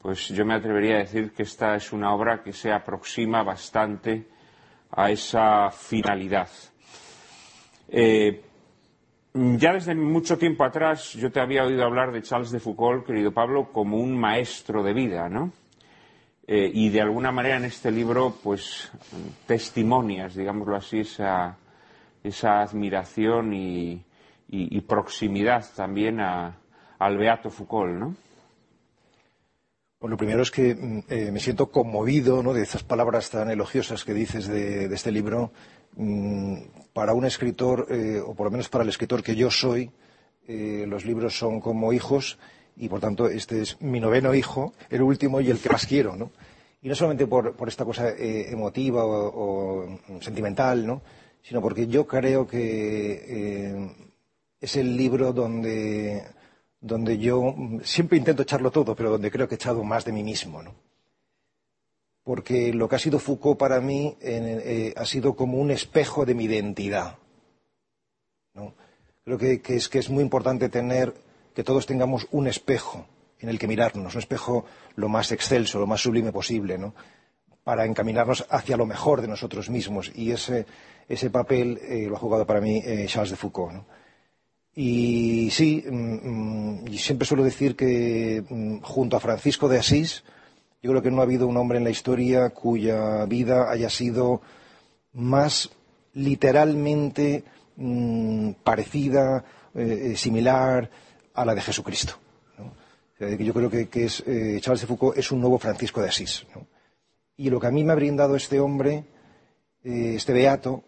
pues 0.00 0.28
yo 0.28 0.44
me 0.44 0.54
atrevería 0.54 0.96
a 0.96 0.98
decir 0.98 1.32
que 1.32 1.42
esta 1.42 1.74
es 1.74 1.92
una 1.92 2.14
obra 2.14 2.42
que 2.42 2.52
se 2.52 2.72
aproxima 2.72 3.42
bastante 3.42 4.31
a 4.92 5.10
esa 5.10 5.70
finalidad. 5.70 6.48
Eh, 7.88 8.42
Ya 9.34 9.72
desde 9.72 9.94
mucho 9.94 10.36
tiempo 10.36 10.62
atrás 10.62 11.14
yo 11.14 11.32
te 11.32 11.40
había 11.40 11.64
oído 11.64 11.84
hablar 11.84 12.12
de 12.12 12.20
Charles 12.20 12.50
de 12.50 12.60
Foucault, 12.60 13.06
querido 13.06 13.32
Pablo, 13.32 13.72
como 13.72 13.96
un 13.96 14.14
maestro 14.18 14.82
de 14.82 14.92
vida, 14.92 15.30
¿no? 15.30 15.52
Eh, 16.46 16.70
y 16.74 16.90
de 16.90 17.00
alguna 17.00 17.32
manera 17.32 17.56
en 17.56 17.64
este 17.64 17.90
libro, 17.90 18.36
pues, 18.42 18.92
testimonias, 19.46 20.34
digámoslo 20.34 20.76
así, 20.76 21.00
esa, 21.00 21.56
admiración 22.60 23.54
y, 23.54 24.04
y, 24.48 24.80
proximidad 24.82 25.64
también 25.74 26.20
al 26.20 27.16
Beato 27.16 27.48
Foucault, 27.48 27.94
¿no? 27.94 28.14
Bueno, 30.02 30.14
lo 30.14 30.18
primero 30.18 30.42
es 30.42 30.50
que 30.50 30.74
mm, 30.74 30.98
eh, 31.08 31.30
me 31.30 31.38
siento 31.38 31.70
conmovido 31.70 32.42
¿no? 32.42 32.52
de 32.52 32.62
esas 32.62 32.82
palabras 32.82 33.30
tan 33.30 33.48
elogiosas 33.50 34.04
que 34.04 34.12
dices 34.12 34.48
de, 34.48 34.92
este 34.92 35.12
libro. 35.12 35.52
Mm, 35.94 36.56
para 36.92 37.14
un 37.14 37.24
escritor, 37.24 37.86
eh, 37.88 38.20
o 38.20 38.34
por 38.34 38.46
lo 38.46 38.50
menos 38.50 38.68
para 38.68 38.82
el 38.82 38.90
escritor 38.90 39.22
que 39.22 39.36
yo 39.36 39.48
soy, 39.50 39.92
los 40.48 41.04
libros 41.06 41.38
son 41.38 41.60
como 41.60 41.92
hijos 41.92 42.36
y 42.76 42.88
por 42.88 42.98
tanto 43.00 43.28
este 43.28 43.62
es 43.62 43.80
mi 43.80 44.00
noveno 44.00 44.34
hijo, 44.34 44.74
el 44.90 45.02
último 45.02 45.40
y 45.40 45.48
el 45.50 45.60
que 45.60 45.70
más 45.70 45.86
quiero, 45.86 46.16
¿no? 46.16 46.32
Y 46.82 46.88
no 46.88 46.96
solamente 46.96 47.28
por, 47.28 47.54
esta 47.68 47.84
cosa 47.84 48.10
eh, 48.10 48.50
emotiva 48.50 49.04
o, 49.06 49.98
sentimental, 50.20 50.84
¿no? 50.84 51.00
Sino 51.42 51.62
porque 51.62 51.86
yo 51.86 52.08
creo 52.08 52.46
que 52.46 53.24
eh, 53.28 53.92
es 54.60 54.76
el 54.76 54.96
libro 54.96 55.32
donde, 55.32 56.24
donde 56.82 57.16
yo 57.16 57.54
siempre 57.84 58.18
intento 58.18 58.42
echarlo 58.42 58.72
todo, 58.72 58.94
pero 58.94 59.12
donde 59.12 59.30
creo 59.30 59.48
que 59.48 59.54
he 59.54 59.56
echado 59.56 59.84
más 59.84 60.04
de 60.04 60.12
mí 60.12 60.24
mismo, 60.24 60.62
¿no? 60.62 60.74
Porque 62.24 62.72
lo 62.74 62.88
que 62.88 62.96
ha 62.96 62.98
sido 62.98 63.18
Foucault 63.18 63.58
para 63.58 63.80
mí 63.80 64.16
eh, 64.20 64.92
ha 64.96 65.04
sido 65.06 65.34
como 65.34 65.58
un 65.58 65.70
espejo 65.70 66.24
de 66.24 66.34
mi 66.34 66.44
identidad. 66.44 67.18
¿no? 68.54 68.74
Creo 69.24 69.38
que, 69.38 69.60
es, 69.66 69.88
que 69.88 69.98
es 69.98 70.08
muy 70.08 70.22
importante 70.22 70.68
tener 70.68 71.14
que 71.54 71.64
todos 71.64 71.86
tengamos 71.86 72.28
un 72.30 72.46
espejo 72.46 73.06
en 73.40 73.48
el 73.48 73.58
que 73.58 73.66
mirarnos, 73.66 74.14
un 74.14 74.20
espejo 74.20 74.66
lo 74.94 75.08
más 75.08 75.32
excelso, 75.32 75.80
lo 75.80 75.88
más 75.88 76.00
sublime 76.00 76.30
posible, 76.30 76.78
¿no? 76.78 76.94
para 77.64 77.86
encaminarnos 77.86 78.46
hacia 78.50 78.76
lo 78.76 78.86
mejor 78.86 79.20
de 79.20 79.26
nosotros 79.26 79.68
mismos. 79.68 80.12
Y 80.14 80.30
ese, 80.30 80.64
ese 81.08 81.28
papel 81.30 81.80
eh, 81.82 82.06
lo 82.08 82.16
ha 82.16 82.20
jugado 82.20 82.46
para 82.46 82.60
mí 82.60 82.82
eh, 82.84 83.06
Charles 83.08 83.30
de 83.30 83.36
Foucault. 83.36 83.72
¿no? 83.72 83.84
Y 84.74 85.50
sí, 85.50 85.84
mm, 85.86 86.84
mm, 86.84 86.88
siempre 86.96 87.26
suelo 87.26 87.44
decir 87.44 87.76
que 87.76 88.42
mm, 88.48 88.78
junto 88.80 89.16
a 89.16 89.20
Francisco 89.20 89.68
de 89.68 89.78
Asís, 89.78 90.24
yo 90.82 90.90
creo 90.90 91.02
que 91.02 91.10
no 91.10 91.20
ha 91.20 91.24
habido 91.24 91.46
un 91.46 91.56
hombre 91.56 91.78
en 91.78 91.84
la 91.84 91.90
historia 91.90 92.50
cuya 92.50 93.24
vida 93.26 93.70
haya 93.70 93.90
sido 93.90 94.40
más 95.12 95.70
literalmente 96.14 97.44
parecida, 98.64 99.44
eh, 99.74 100.14
similar, 100.16 100.90
a 101.34 101.44
la 101.44 101.54
de 101.54 101.60
Jesucristo. 101.62 102.14
yo 103.18 103.54
creo 103.54 103.70
que, 103.70 104.04
es, 104.04 104.22
eh, 104.26 104.58
Charles 104.60 104.80
de 104.80 104.86
Foucault 104.86 105.16
es 105.16 105.30
un 105.30 105.40
nuevo 105.40 105.58
Francisco 105.58 106.02
de 106.02 106.08
Asís. 106.08 106.44
Y 107.36 107.50
lo 107.50 107.60
que 107.60 107.68
a 107.68 107.70
mí 107.70 107.84
me 107.84 107.92
ha 107.92 107.96
brindado 107.96 108.36
este 108.36 108.60
hombre, 108.60 109.04
eh, 109.84 110.14
este 110.16 110.32
beato, 110.32 110.82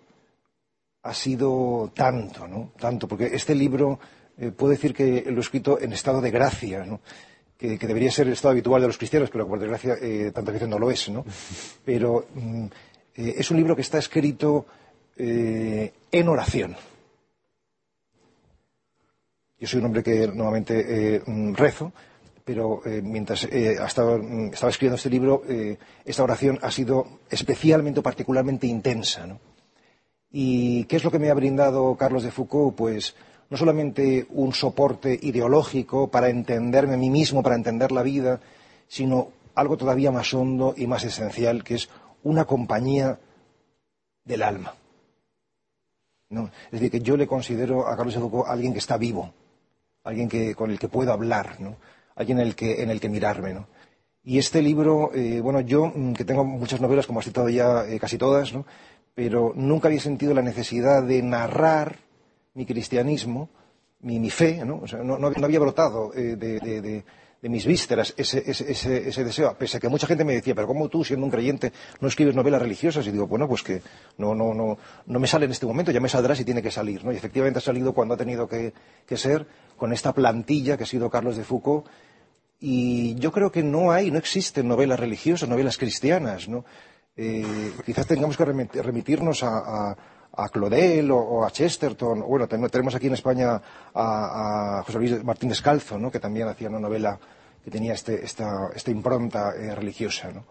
ha 1.04 1.14
sido 1.14 1.92
tanto, 1.94 2.48
¿no? 2.48 2.72
Tanto, 2.78 3.06
porque 3.06 3.26
este 3.26 3.54
libro 3.54 4.00
eh, 4.36 4.50
puedo 4.50 4.70
decir 4.70 4.92
que 4.92 5.24
lo 5.28 5.36
he 5.36 5.40
escrito 5.40 5.80
en 5.80 5.92
estado 5.92 6.20
de 6.20 6.30
gracia, 6.32 6.84
que, 7.56 7.78
debería 7.78 8.10
ser 8.10 8.26
el 8.26 8.32
estado 8.32 8.52
habitual 8.52 8.82
de 8.82 8.88
los 8.88 8.98
cristianos, 8.98 9.30
pero 9.30 9.46
por 9.46 9.60
desgracia 9.60 9.96
tantas 10.32 10.54
veces 10.54 10.68
no 10.68 10.78
lo 10.78 10.90
es, 10.90 11.08
¿no? 11.08 11.24
Pero 11.84 12.26
mm, 12.34 12.66
es 13.14 13.50
un 13.50 13.56
libro 13.56 13.76
que 13.76 13.82
está 13.82 13.98
escrito 13.98 14.66
en 15.16 16.28
oración. 16.28 16.76
Yo 19.64 19.68
soy 19.68 19.80
un 19.80 19.86
hombre 19.86 20.02
que 20.02 20.26
normalmente 20.26 21.16
eh, 21.16 21.22
mm, 21.24 21.54
rezo, 21.54 21.92
pero 22.44 22.82
eh, 22.84 23.00
mientras 23.02 23.44
eh, 23.44 23.78
mm, 23.80 24.52
estaba, 24.52 24.68
escribiendo 24.68 24.96
este 24.96 25.08
libro, 25.08 25.42
esta 26.04 26.22
oración 26.22 26.58
ha 26.60 26.70
sido 26.70 27.20
especialmente 27.30 28.00
o 28.00 28.02
particularmente 28.02 28.66
intensa. 28.66 29.24
¿Y 30.36 30.86
qué 30.86 30.96
es 30.96 31.04
lo 31.04 31.12
que 31.12 31.20
me 31.20 31.30
ha 31.30 31.34
brindado 31.34 31.94
Carlos 31.94 32.24
de 32.24 32.32
Foucault? 32.32 32.74
Pues 32.74 33.14
no 33.50 33.56
solamente 33.56 34.26
un 34.30 34.52
soporte 34.52 35.16
ideológico 35.22 36.08
para 36.08 36.28
entenderme 36.28 36.94
a 36.94 36.96
mí 36.96 37.08
mismo, 37.08 37.40
para 37.40 37.54
entender 37.54 37.92
la 37.92 38.02
vida, 38.02 38.40
sino 38.88 39.28
algo 39.54 39.76
todavía 39.76 40.10
más 40.10 40.34
hondo 40.34 40.74
y 40.76 40.88
más 40.88 41.04
esencial, 41.04 41.62
que 41.62 41.76
es 41.76 41.88
una 42.24 42.46
compañía 42.46 43.20
del 44.24 44.42
alma. 44.42 44.74
Es 46.30 46.72
decir, 46.72 46.90
que 46.90 47.00
yo 47.00 47.16
le 47.16 47.28
considero 47.28 47.86
a 47.86 47.96
Carlos 47.96 48.14
de 48.14 48.20
Foucault 48.20 48.48
alguien 48.48 48.72
que 48.72 48.80
está 48.80 48.96
vivo, 48.96 49.32
alguien 50.02 50.28
que, 50.28 50.56
con 50.56 50.68
el 50.68 50.80
que 50.80 50.88
puedo 50.88 51.12
hablar, 51.12 51.60
¿no? 51.60 51.76
alguien 52.16 52.40
en 52.40 52.48
el 52.48 52.56
que, 52.56 52.82
en 52.82 52.90
el 52.90 53.00
que 53.00 53.08
mirarme. 53.08 53.54
¿no? 53.54 53.68
Y 54.24 54.38
este 54.38 54.62
libro, 54.62 55.12
eh, 55.14 55.40
bueno, 55.40 55.60
yo 55.60 55.92
mm, 55.94 56.14
que 56.14 56.24
tengo 56.24 56.44
muchas 56.44 56.80
novelas, 56.80 57.06
como 57.06 57.20
has 57.20 57.26
citado 57.26 57.48
ya 57.50 57.84
eh, 57.86 58.00
casi 58.00 58.16
todas, 58.18 58.52
¿no? 58.52 58.64
Pero 59.14 59.52
nunca 59.54 59.88
había 59.88 60.00
sentido 60.00 60.34
la 60.34 60.42
necesidad 60.42 61.02
de 61.02 61.22
narrar 61.22 61.98
mi 62.54 62.66
cristianismo, 62.66 63.48
mi, 64.00 64.30
fe, 64.30 64.64
¿no? 64.64 64.80
O 64.82 64.86
sea, 64.86 65.02
no, 65.02 65.18
no, 65.18 65.28
había 65.28 65.60
brotado 65.60 66.12
eh, 66.14 66.36
de, 66.36 67.04
mis 67.48 67.66
vísceras 67.66 68.14
ese, 68.16 68.40
deseo, 69.24 69.56
pese 69.58 69.76
a 69.76 69.80
que 69.80 69.88
mucha 69.88 70.06
gente 70.06 70.24
me 70.24 70.34
decía, 70.34 70.54
pero 70.54 70.66
¿cómo 70.66 70.88
tú, 70.88 71.04
siendo 71.04 71.26
un 71.26 71.30
creyente, 71.30 71.72
no 72.00 72.08
escribes 72.08 72.34
novelas 72.34 72.60
religiosas? 72.60 73.06
Y 73.06 73.12
digo, 73.12 73.26
bueno, 73.26 73.48
pues 73.48 73.62
que 73.62 73.82
no, 74.18 74.34
no, 74.34 74.54
no, 74.54 74.78
no 75.06 75.18
me 75.18 75.26
sale 75.26 75.46
en 75.46 75.52
este 75.52 75.66
momento, 75.66 75.90
ya 75.90 76.00
me 76.00 76.08
saldrá 76.08 76.34
si 76.34 76.44
tiene 76.44 76.62
que 76.62 76.70
salir, 76.70 77.04
¿no? 77.04 77.12
Y 77.12 77.16
efectivamente 77.16 77.58
ha 77.58 77.62
salido 77.62 77.92
cuando 77.92 78.14
ha 78.14 78.16
tenido 78.16 78.48
que, 78.48 78.72
ser, 79.16 79.46
con 79.76 79.92
esta 79.92 80.12
plantilla 80.12 80.76
que 80.76 80.84
ha 80.84 80.86
sido 80.86 81.10
Carlos 81.10 81.36
de 81.36 81.44
Foucault, 81.44 81.86
y 82.60 83.14
yo 83.16 83.30
creo 83.30 83.52
que 83.52 83.62
no 83.62 83.90
hay, 83.90 84.10
no 84.10 84.18
existen 84.18 84.68
novelas 84.68 84.98
religiosas, 84.98 85.48
novelas 85.48 85.76
cristianas, 85.76 86.48
¿no? 86.48 86.64
Eh, 87.16 87.72
quizás 87.84 88.06
tengamos 88.06 88.36
que 88.36 88.44
remitirnos 88.44 89.42
a, 89.44 89.96
Claudel 90.52 91.10
o, 91.12 91.44
a 91.44 91.50
Chesterton. 91.50 92.20
Bueno, 92.20 92.48
tenemos 92.48 92.94
aquí 92.94 93.06
en 93.06 93.14
España 93.14 93.60
a, 93.94 94.82
José 94.84 94.98
Luis 94.98 95.24
Martín 95.24 95.48
Descalzo, 95.48 95.98
¿no? 95.98 96.10
que 96.10 96.18
también 96.18 96.48
hacía 96.48 96.68
una 96.68 96.80
novela 96.80 97.18
que 97.64 97.70
tenía 97.70 97.94
este, 97.94 98.24
esta, 98.24 98.70
impronta 98.88 99.54
eh, 99.56 99.74
religiosa. 99.74 100.30
¿no? 100.32 100.44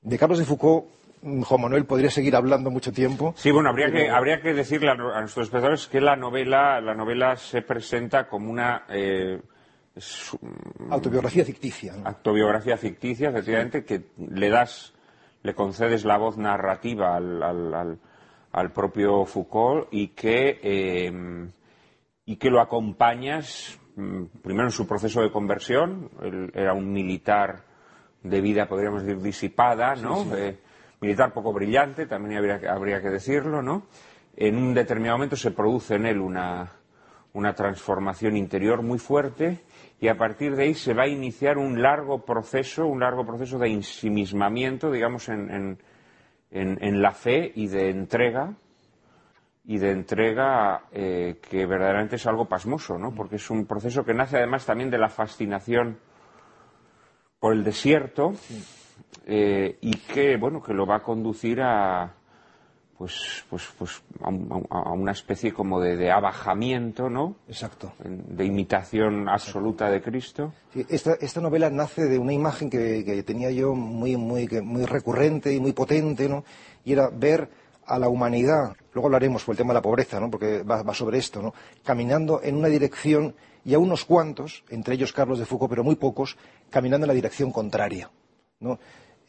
De 0.00 0.16
Carlos 0.16 0.38
de 0.38 0.44
Foucault, 0.44 0.86
Juan 1.22 1.60
Manuel 1.60 1.84
podría 1.84 2.10
seguir 2.10 2.34
hablando 2.34 2.70
mucho 2.70 2.92
tiempo. 2.92 3.34
Sí, 3.36 3.50
bueno, 3.50 3.68
habría, 3.68 3.90
que, 3.92 4.10
habría 4.10 4.40
que 4.40 4.54
decirle 4.54 4.90
a, 4.90 4.94
nuestros 4.94 5.46
espectadores 5.46 5.86
que 5.86 6.00
la 6.00 6.16
novela, 6.16 6.80
la 6.80 6.94
novela 6.94 7.36
se 7.36 7.62
presenta 7.62 8.28
como 8.28 8.50
una... 8.50 8.84
Eh, 8.88 9.40
autobiografía 10.90 11.44
ficticia. 11.44 11.94
Autobiografía 12.04 12.76
ficticia, 12.76 13.28
efectivamente, 13.28 13.84
que 13.84 14.02
le 14.16 14.48
das, 14.48 14.94
le 15.42 15.54
concedes 15.54 16.04
la 16.04 16.18
voz 16.18 16.36
narrativa 16.36 17.16
al, 17.16 17.98
al, 18.52 18.72
propio 18.72 19.24
Foucault 19.24 19.88
y 19.90 20.08
que, 20.08 20.60
eh, 20.62 21.48
y 22.26 22.36
que 22.36 22.50
lo 22.50 22.60
acompañas 22.60 23.78
Mm, 23.94 24.24
primero 24.42 24.68
en 24.68 24.72
su 24.72 24.86
proceso 24.86 25.20
de 25.20 25.30
conversión, 25.30 26.08
él 26.22 26.50
era 26.54 26.72
un 26.72 26.90
militar 26.90 27.62
de 28.22 28.40
vida, 28.40 28.66
podríamos 28.66 29.02
decir, 29.02 29.20
disipada, 29.20 29.94
¿no? 29.96 30.34
Eh, 30.34 30.58
militar 31.00 31.32
poco 31.32 31.52
brillante, 31.52 32.06
también 32.06 32.38
habría, 32.38 32.72
habría, 32.72 33.02
que 33.02 33.10
decirlo, 33.10 33.60
¿no? 33.60 33.86
En 34.34 34.56
un 34.56 34.72
determinado 34.72 35.18
momento 35.18 35.36
se 35.36 35.50
produce 35.50 35.96
en 35.96 36.06
él 36.06 36.20
una, 36.20 36.72
una 37.34 37.52
transformación 37.54 38.36
interior 38.36 38.82
muy 38.82 38.98
fuerte 38.98 39.60
y 40.02 40.08
a 40.08 40.16
partir 40.16 40.56
de 40.56 40.64
ahí 40.64 40.74
se 40.74 40.94
va 40.94 41.04
a 41.04 41.06
iniciar 41.08 41.58
un 41.58 41.80
largo 41.80 42.24
proceso, 42.24 42.88
un 42.88 42.98
largo 42.98 43.24
proceso 43.24 43.56
de 43.56 43.68
ensimismamiento, 43.68 44.90
digamos, 44.90 45.28
en, 45.28 45.78
en, 46.50 46.78
en 46.80 47.00
la 47.00 47.12
fe 47.12 47.52
y 47.54 47.68
de 47.68 47.88
entrega 47.90 48.52
y 49.64 49.78
de 49.78 49.92
entrega 49.92 50.86
eh, 50.90 51.38
que 51.40 51.66
verdaderamente 51.66 52.16
es 52.16 52.26
algo 52.26 52.46
pasmoso, 52.46 52.98
¿no? 52.98 53.14
Porque 53.14 53.36
es 53.36 53.48
un 53.48 53.64
proceso 53.64 54.04
que 54.04 54.12
nace 54.12 54.38
además 54.38 54.66
también 54.66 54.90
de 54.90 54.98
la 54.98 55.08
fascinación 55.08 56.00
por 57.38 57.52
el 57.52 57.62
desierto 57.62 58.32
eh, 59.24 59.78
y 59.82 59.98
que, 59.98 60.36
bueno, 60.36 60.60
que 60.60 60.74
lo 60.74 60.84
va 60.84 60.96
a 60.96 61.02
conducir 61.04 61.60
a, 61.62 62.12
pues, 63.02 63.44
pues, 63.50 63.62
pues 63.76 64.02
a, 64.20 64.92
una 64.92 65.10
especie 65.10 65.52
como 65.52 65.80
de, 65.80 66.08
abajamiento, 66.12 67.10
¿no? 67.10 67.34
Exacto. 67.48 67.94
De 67.98 68.44
imitación 68.44 69.28
absoluta 69.28 69.90
de 69.90 70.00
Cristo. 70.00 70.52
esta, 70.88 71.14
esta, 71.14 71.40
novela 71.40 71.68
nace 71.68 72.04
de 72.04 72.16
una 72.16 72.32
imagen 72.32 72.70
que, 72.70 73.04
que 73.04 73.24
tenía 73.24 73.50
yo 73.50 73.74
muy, 73.74 74.16
muy, 74.16 74.46
muy 74.62 74.84
recurrente 74.84 75.52
y 75.52 75.58
muy 75.58 75.72
potente, 75.72 76.28
¿no? 76.28 76.44
Y 76.84 76.92
era 76.92 77.10
ver 77.10 77.50
a 77.86 77.98
la 77.98 78.08
humanidad, 78.08 78.76
luego 78.92 79.08
hablaremos 79.08 79.42
por 79.42 79.54
el 79.54 79.56
tema 79.56 79.72
de 79.72 79.78
la 79.78 79.82
pobreza, 79.82 80.20
¿no? 80.20 80.30
porque 80.30 80.62
va, 80.62 80.94
sobre 80.94 81.18
esto, 81.18 81.42
¿no? 81.42 81.52
caminando 81.82 82.40
en 82.40 82.54
una 82.54 82.68
dirección 82.68 83.34
y 83.64 83.74
a 83.74 83.80
unos 83.80 84.04
cuantos, 84.04 84.62
entre 84.70 84.94
ellos 84.94 85.12
Carlos 85.12 85.40
de 85.40 85.44
Foucault, 85.44 85.70
pero 85.70 85.82
muy 85.82 85.96
pocos, 85.96 86.36
caminando 86.70 87.04
en 87.04 87.08
la 87.08 87.14
dirección 87.14 87.50
contraria. 87.50 88.08
¿no? 88.60 88.78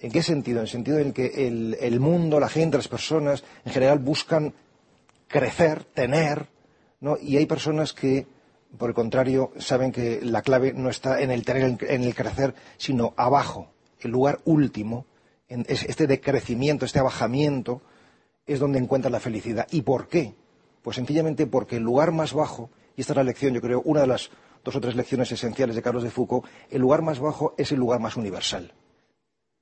¿En 0.03 0.11
qué 0.11 0.21
sentido? 0.21 0.57
En 0.57 0.63
el 0.63 0.69
sentido 0.69 0.99
en 0.99 1.13
que 1.13 1.47
el, 1.47 1.99
mundo, 2.01 2.37
la 2.37 2.49
gente, 2.49 2.75
las 2.75 2.89
personas, 2.89 3.41
en 3.63 3.71
general 3.71 3.99
buscan 3.99 4.53
crecer, 5.29 5.85
tener, 5.85 6.49
¿no? 6.99 7.15
Y 7.17 7.37
hay 7.37 7.45
personas 7.45 7.93
que, 7.93 8.27
por 8.77 8.89
el 8.89 8.95
contrario, 8.95 9.53
saben 9.59 9.93
que 9.93 10.19
la 10.21 10.41
clave 10.41 10.73
no 10.73 10.89
está 10.89 11.21
en 11.21 11.31
el 11.31 11.45
tener, 11.45 11.77
en 11.87 12.03
el 12.03 12.15
crecer, 12.15 12.53
sino 12.75 13.13
abajo, 13.15 13.71
el 14.01 14.11
lugar 14.11 14.41
último, 14.43 15.05
en 15.47 15.65
este 15.69 16.05
decrecimiento, 16.05 16.83
este 16.83 16.99
abajamiento, 16.99 17.81
es 18.45 18.59
donde 18.59 18.79
encuentra 18.79 19.09
la 19.09 19.21
felicidad. 19.21 19.69
¿Y 19.71 19.83
por 19.83 20.09
qué? 20.09 20.35
Pues 20.81 20.97
sencillamente 20.97 21.47
porque 21.47 21.77
el 21.77 21.83
lugar 21.83 22.11
más 22.11 22.33
bajo, 22.33 22.69
y 22.97 23.01
esta 23.01 23.13
es 23.13 23.17
la 23.17 23.23
lección, 23.23 23.53
yo 23.53 23.61
creo, 23.61 23.81
una 23.85 24.01
de 24.01 24.07
las 24.07 24.31
dos 24.65 24.75
o 24.75 24.81
tres 24.81 24.97
lecciones 24.97 25.31
esenciales 25.31 25.77
de 25.77 25.81
Carlos 25.81 26.03
de 26.03 26.11
Foucault, 26.11 26.45
el 26.69 26.81
lugar 26.81 27.03
más 27.03 27.21
bajo 27.21 27.55
es 27.57 27.71
el 27.71 27.79
lugar 27.79 28.01
más 28.01 28.17
universal. 28.17 28.73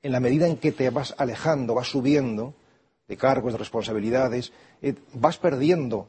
En 0.03 0.11
la 0.11 0.19
medida 0.19 0.47
en 0.47 0.57
que 0.57 0.71
te 0.71 0.89
vas 0.89 1.13
alejando, 1.17 1.75
vas 1.75 1.87
subiendo 1.87 2.55
de 3.11 3.17
cargos, 3.17 3.51
de 3.51 3.59
responsabilidades, 3.59 4.53
eh, 4.81 4.95
vas 5.13 5.37
perdiendo 5.37 6.07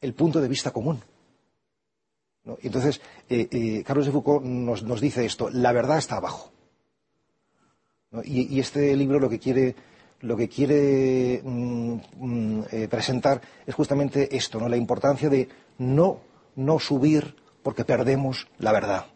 el 0.00 0.14
punto 0.14 0.40
de 0.40 0.48
vista 0.48 0.72
común. 0.72 1.00
entonces, 2.62 3.00
eh, 3.28 3.46
eh, 3.52 3.84
Carlos 3.86 4.06
de 4.06 4.12
Foucault 4.12 4.44
nos, 4.44 5.00
dice 5.00 5.24
esto, 5.24 5.48
la 5.50 5.72
verdad 5.72 5.98
está 5.98 6.16
abajo. 6.16 6.50
Y, 8.24 8.58
este 8.58 8.96
libro 8.96 9.20
lo 9.20 9.28
que 9.28 9.38
quiere, 9.38 9.76
mm, 11.44 12.00
mm, 12.16 12.64
presentar 12.90 13.40
es 13.64 13.72
justamente 13.72 14.36
esto, 14.36 14.58
¿no? 14.58 14.68
la 14.68 14.76
importancia 14.76 15.28
de 15.28 15.48
no, 15.78 16.18
no 16.56 16.80
subir 16.80 17.36
porque 17.62 17.84
perdemos 17.84 18.48
la 18.58 18.72
verdad, 18.72 19.06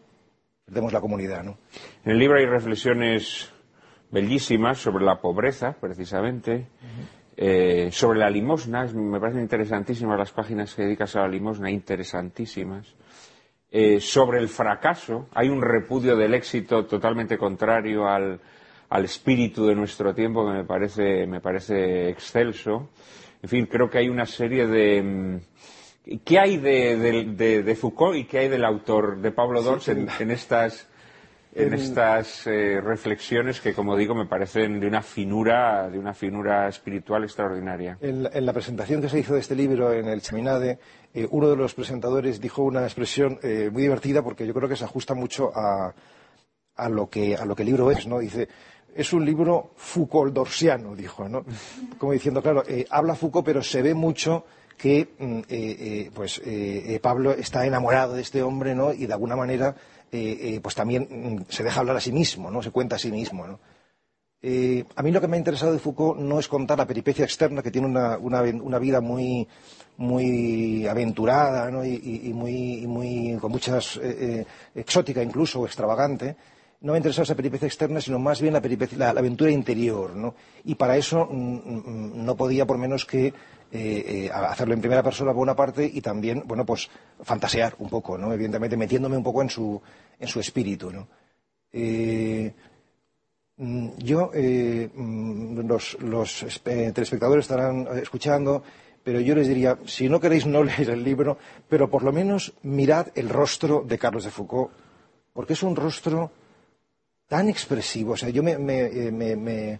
perdemos 0.63 0.93
la 0.93 1.01
comunidad. 1.01 1.45
En 1.45 2.11
el 2.11 2.17
libro 2.17 2.37
hay 2.37 2.45
reflexiones 2.45 3.51
bellísimas 4.15 4.77
sobre 4.77 5.03
la 5.03 5.19
pobreza, 5.19 5.75
precisamente, 5.77 6.67
eh, 7.35 7.89
sobre 7.91 8.19
la 8.19 8.29
limosna, 8.29 8.85
me 8.85 9.19
parecen 9.19 9.41
interesantísimas 9.41 10.17
las 10.17 10.31
páginas 10.31 10.73
que 10.73 10.83
dedicas 10.83 11.17
a 11.17 11.23
la 11.23 11.27
limosna, 11.27 11.69
interesantísimas. 11.69 12.95
Eh, 13.69 13.99
sobre 13.99 14.39
el 14.39 14.47
fracaso, 14.47 15.27
hay 15.33 15.49
un 15.49 15.61
repudio 15.61 16.15
del 16.15 16.33
éxito 16.33 16.85
totalmente 16.85 17.37
contrario 17.37 18.07
al, 18.07 18.39
espíritu 19.03 19.65
de 19.65 19.75
nuestro 19.75 20.15
tiempo 20.15 20.45
que 20.45 20.53
me 20.53 20.63
parece, 20.63 21.27
me 21.27 21.41
parece 21.41 22.07
excelso. 22.07 22.91
En 23.43 23.49
fin, 23.49 23.65
creo 23.65 23.89
que 23.89 23.97
hay 23.97 24.07
una 24.07 24.25
serie 24.25 24.65
de, 24.65 25.03
mm, 25.03 25.39
¿Qué 26.23 26.39
hay 26.39 26.57
de, 26.57 27.77
Foucault 27.77 28.15
y 28.15 28.23
qué 28.25 28.39
hay 28.39 28.47
del 28.47 28.63
autor, 28.63 29.17
de 29.17 29.31
Pablo 29.31 29.61
Dors, 29.61 29.89
en, 29.89 30.31
estas, 30.31 30.87
en 31.55 31.73
estas 31.73 32.45
eh, 32.47 32.81
reflexiones 32.81 33.61
que, 33.61 33.73
como 33.73 33.95
digo, 33.95 34.13
me 34.13 34.25
parecen 34.25 34.79
de 34.79 34.87
una 34.87 35.01
finura, 35.01 35.89
de 35.89 35.97
una 35.97 36.13
finura 36.13 36.67
espiritual 36.67 37.23
extraordinaria? 37.23 37.97
En 38.01 38.23
la, 38.23 38.53
presentación 38.53 39.01
que 39.01 39.07
se 39.07 39.19
hizo 39.19 39.33
de 39.33 39.39
este 39.39 39.55
libro 39.55 39.93
en 39.93 40.07
el 40.07 40.21
Chaminade, 40.21 40.79
eh, 41.13 41.25
uno 41.31 41.49
de 41.49 41.55
los 41.55 41.73
presentadores 41.73 42.41
dijo 42.41 42.63
una 42.63 42.83
expresión 42.83 43.39
eh, 43.41 43.69
muy 43.71 43.83
divertida 43.83 44.21
porque 44.21 44.45
yo 44.45 44.53
creo 44.53 44.67
que 44.67 44.75
se 44.75 44.83
ajusta 44.83 45.13
mucho 45.13 45.51
a, 45.55 45.93
a, 46.75 46.89
lo, 46.89 47.09
que, 47.09 47.35
a 47.35 47.45
lo 47.45 47.55
que 47.55 47.63
el 47.63 47.67
libro 47.69 47.89
es, 47.89 48.05
¿no? 48.05 48.19
Dice, 48.19 48.49
es 48.93 49.13
un 49.13 49.25
libro 49.25 49.71
Foucault-dorsiano, 49.77 50.93
dijo, 50.93 51.29
¿no? 51.29 51.45
Como 51.97 52.11
diciendo, 52.11 52.41
claro, 52.41 52.63
habla 52.89 53.15
Foucault, 53.15 53.45
pero 53.45 53.63
se 53.63 53.81
ve 53.81 53.93
mucho 53.93 54.45
que 54.77 55.07
mm, 55.17 55.37
eh, 55.39 55.43
eh, 55.49 56.11
pues 56.13 56.41
eh, 56.45 56.99
Pablo 57.01 57.31
está 57.31 57.65
enamorado 57.65 58.13
de 58.15 58.21
este 58.21 58.41
hombre, 58.43 58.75
¿no? 58.75 58.93
Y 58.93 59.05
de 59.05 59.13
alguna 59.13 59.35
manera, 59.35 59.75
pues 60.61 60.75
también 60.75 61.07
mm, 61.09 61.45
se 61.49 61.63
deja 61.63 61.79
hablar 61.79 61.97
a 61.97 62.01
sí 62.01 62.11
mismo, 62.11 62.51
¿no? 62.51 62.61
Se 62.61 62.71
cuenta 62.71 62.95
a 62.95 62.99
sí 62.99 63.11
mismo, 63.11 63.47
¿no? 63.47 63.59
a 64.95 65.01
mí 65.01 65.11
lo 65.11 65.19
que 65.19 65.27
me 65.27 65.37
ha 65.37 65.39
interesado 65.39 65.73
de 65.73 65.79
Foucault 65.79 66.19
no 66.19 66.39
es 66.39 66.47
contar 66.47 66.77
la 66.77 66.85
peripecia 66.85 67.25
externa, 67.25 67.63
que 67.63 67.71
tiene 67.71 67.87
una, 67.87 68.77
vida 68.77 69.01
muy, 69.01 69.47
muy 69.97 70.85
aventurada 70.85 71.71
¿no? 71.71 71.83
y, 71.83 72.31
muy, 72.31 72.85
muy, 72.85 73.39
con 73.41 73.51
muchas 73.51 73.99
exótica 74.75 75.23
incluso 75.23 75.65
extravagante, 75.65 76.35
no 76.81 76.91
me 76.91 76.97
ha 76.97 76.99
interesado 76.99 77.23
esa 77.23 77.35
peripecia 77.35 77.67
externa, 77.67 77.99
sino 77.99 78.19
más 78.19 78.39
bien 78.41 78.53
la, 78.53 78.61
la, 78.97 79.19
aventura 79.19 79.49
interior, 79.49 80.15
¿no? 80.15 80.35
Y 80.65 80.75
para 80.75 80.97
eso 80.97 81.27
mm, 81.31 82.23
no 82.23 82.35
podía 82.35 82.67
por 82.67 82.77
menos 82.77 83.05
que 83.05 83.33
eh, 83.71 84.27
eh, 84.27 84.31
hacerlo 84.31 84.73
en 84.73 84.79
primera 84.79 85.03
persona 85.03 85.33
por 85.33 85.41
una 85.41 85.55
parte 85.55 85.89
y 85.91 85.99
también, 86.01 86.43
bueno, 86.45 86.65
pues 86.65 86.89
fantasear 87.21 87.75
un 87.79 87.89
poco, 87.89 88.17
¿no? 88.17 88.31
Evidentemente 88.31 88.77
metiéndome 88.77 89.17
un 89.17 89.23
poco 89.23 89.41
en 89.41 89.49
su, 89.49 89.81
en 90.19 90.27
su 90.27 90.39
espíritu, 90.39 90.91
¿no? 90.91 91.07
Eh, 91.71 92.53
mm, 93.57 93.89
yo, 93.97 94.31
mm, 94.33 95.59
los, 95.67 95.97
los 95.99 96.45
telespectadores 96.63 97.45
estarán 97.45 97.87
escuchando, 97.97 98.63
pero 99.03 99.19
yo 99.19 99.35
les 99.35 99.47
diría, 99.47 99.77
si 99.85 100.09
no 100.09 100.19
queréis 100.19 100.45
no 100.45 100.63
leer 100.63 100.91
el 100.91 101.03
libro, 101.03 101.37
pero 101.67 101.89
por 101.89 102.03
lo 102.03 102.13
menos 102.13 102.53
mirad 102.61 103.07
el 103.15 103.29
rostro 103.29 103.83
de 103.85 103.97
Carlos 103.97 104.23
de 104.23 104.31
Foucault, 104.31 104.71
porque 105.33 105.53
es 105.53 105.63
un 105.63 105.75
rostro 105.75 106.31
tan 107.27 107.49
expresivo. 107.49 108.13
O 108.13 108.17
sea, 108.17 108.29
yo 108.29 108.43
me, 108.43 108.57
me, 108.57 109.79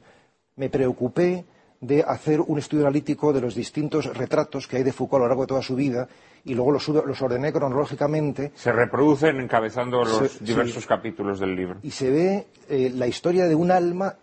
me 0.56 0.70
preocupé 0.70 1.46
de 1.82 2.04
hacer 2.04 2.42
un 2.42 2.58
estudio 2.60 2.86
analítico 2.86 3.34
de 3.34 3.42
los 3.42 3.56
distintos 3.56 4.06
retratos 4.16 4.68
que 4.68 4.78
hay 4.78 4.84
de 4.84 4.94
Foucault 4.94 5.22
a 5.22 5.24
lo 5.24 5.28
largo 5.28 5.44
de 5.44 5.48
toda 5.48 5.62
su 5.62 5.76
vida 5.76 6.08
y 6.44 6.54
luego 6.54 6.72
los, 6.72 7.22
ordené 7.22 7.52
cronológicamente. 7.52 8.52
Se 8.56 8.72
reproducen 8.72 9.40
encabezando 9.40 10.04
los 10.04 10.44
diversos 10.44 10.86
capítulos 10.86 11.40
del 11.40 11.56
libro. 11.56 11.80
Y 11.84 11.92
se 11.92 12.10
ve 12.10 12.48
eh, 12.70 12.92
la 12.94 13.08
historia 13.08 13.48
de 13.48 13.56
un 13.56 13.72
alma 13.72 14.16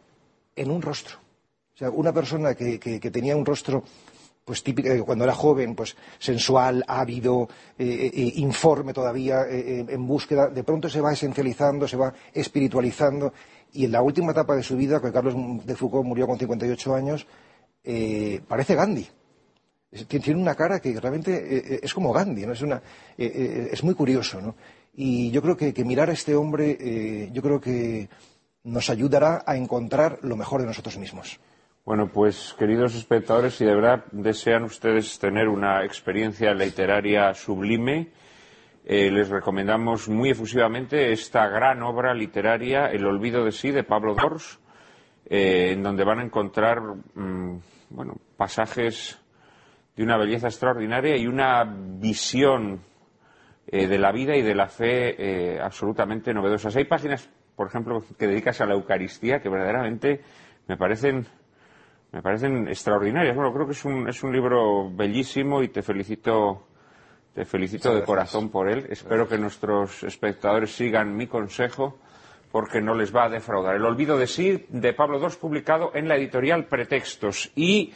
en 0.55 0.71
un 0.71 0.81
rostro. 0.81 1.17
O 1.75 1.77
sea, 1.77 1.91
una 1.91 2.13
persona 2.13 2.55
que, 2.55 2.79
tenía 3.13 3.37
un 3.37 3.45
rostro 3.45 3.83
pues 4.45 4.63
típico 4.63 4.89
eh, 4.89 5.03
cuando 5.03 5.25
era 5.25 5.35
joven, 5.35 5.75
pues 5.75 5.97
sensual, 6.19 6.85
ávido, 6.87 7.49
eh, 7.79 8.33
informe 8.37 8.93
todavía, 8.93 9.45
en 9.49 10.07
búsqueda, 10.07 10.49
de 10.49 10.65
pronto 10.65 10.89
se 10.89 11.01
va 11.01 11.13
esencializando, 11.13 11.89
se 11.89 11.97
va 11.97 12.13
espiritualizando 12.33 13.33
y 13.73 13.87
en 13.87 13.93
la 13.93 14.03
última 14.03 14.33
etapa 14.33 14.55
de 14.55 14.63
su 14.63 14.77
vida, 14.77 15.01
que 15.01 15.11
Carlos 15.11 15.35
de 15.65 15.75
Foucault 15.75 16.07
murió 16.07 16.27
con 16.27 16.39
58 16.39 16.95
años, 16.95 17.27
eh, 17.85 18.41
parece 18.47 18.75
Gandhi. 18.75 19.07
Tiene 20.09 20.41
una 20.41 20.55
cara 20.55 20.81
que 20.81 20.99
realmente 20.99 21.35
eh, 21.35 21.63
eh, 21.75 21.81
es 21.83 21.93
como 21.93 22.13
Gandhi, 22.13 22.47
¿no? 22.47 22.53
Es, 22.53 22.63
una, 22.63 22.81
es 23.17 23.85
muy 23.85 23.95
curioso, 23.95 24.41
¿no? 24.41 24.55
Y 24.95 25.31
yo 25.31 25.43
creo 25.43 25.57
que, 25.57 25.85
mirar 25.85 26.11
a 26.11 26.13
este 26.13 26.35
hombre, 26.35 27.31
yo 27.33 27.43
creo 27.43 27.61
que 27.61 28.09
nos 28.65 28.91
ayudará 28.91 29.43
a 29.47 29.57
encontrar 29.57 30.19
lo 30.23 30.37
mejor 30.37 30.61
de 30.61 30.67
nosotros 30.67 30.99
mismos. 30.99 31.41
Bueno, 31.85 32.09
pues 32.09 32.55
queridos 32.59 32.95
espectadores, 32.95 33.55
si 33.55 33.65
de 33.65 33.75
verdad 33.75 34.05
desean 34.13 34.65
ustedes 34.65 35.19
tener 35.19 35.49
una 35.49 35.85
experiencia 35.85 36.53
literaria 36.53 37.33
sublime, 37.35 38.11
les 38.85 39.29
recomendamos 39.31 40.09
muy 40.09 40.31
efusivamente 40.31 41.11
esta 41.11 41.49
gran 41.49 41.83
obra 41.83 42.13
literaria, 42.13 42.87
El 42.87 43.07
olvido 43.07 43.45
de 43.45 43.53
sí, 43.53 43.71
de 43.71 43.85
Pablo 43.85 44.15
Dors, 44.15 44.59
en 45.25 45.83
donde 45.83 46.05
van 46.05 46.19
a 46.19 46.25
encontrar 46.25 46.83
mm, 47.15 47.57
bueno, 47.93 48.17
pasajes 48.37 49.19
de 49.97 50.03
una 50.03 50.17
belleza 50.17 50.49
extraordinaria 50.49 51.17
y 51.17 51.27
una 51.27 51.65
visión 51.65 52.81
eh, 53.67 53.87
de 53.87 53.99
la 53.99 54.13
vida 54.13 54.37
y 54.37 54.43
de 54.43 54.55
la 54.55 54.69
fe 54.69 55.55
eh, 55.55 55.61
absolutamente 55.61 56.33
novedosas. 56.33 56.75
Hay 56.77 56.85
páginas, 56.85 57.29
por 57.55 57.69
ejemplo, 57.69 58.03
que 58.19 58.27
dedicas 58.27 58.61
a 58.61 58.67
la 58.67 58.75
Eucaristía 58.75 59.41
que 59.41 59.49
verdaderamente 59.49 60.23
me 60.67 60.77
parecen 60.77 61.27
me 62.13 62.21
parecen 62.21 62.69
extraordinarias. 62.69 63.35
Bueno, 63.35 63.55
creo 63.55 63.67
que 63.67 63.73
es 63.73 63.85
un, 63.87 64.07
es 64.07 64.23
un 64.23 64.33
libro 64.33 64.91
bellísimo 64.91 65.63
y 65.63 65.69
te 65.69 65.81
felicito 65.81 66.67
te 67.35 67.47
felicito 67.47 67.95
de 67.95 68.03
corazón 68.03 68.51
por 68.51 68.71
él. 68.71 68.87
Espero 68.91 69.27
que 69.27 69.39
nuestros 69.39 70.03
espectadores 70.03 70.75
sigan 70.77 71.17
mi 71.17 71.27
consejo 71.27 71.99
porque 72.53 72.83
no 72.83 72.95
les 72.95 73.17
va 73.17 73.25
a 73.25 73.29
defraudar. 73.31 73.75
El 73.75 73.87
olvido 73.87 74.19
de 74.19 74.27
sí 74.27 74.67
de 74.69 74.93
Pablo 74.93 75.19
II, 75.19 75.37
publicado 75.41 75.91
en 75.95 76.07
la 76.07 76.17
editorial 76.17 76.67
Pretextos. 76.67 77.51
Y 77.57 77.95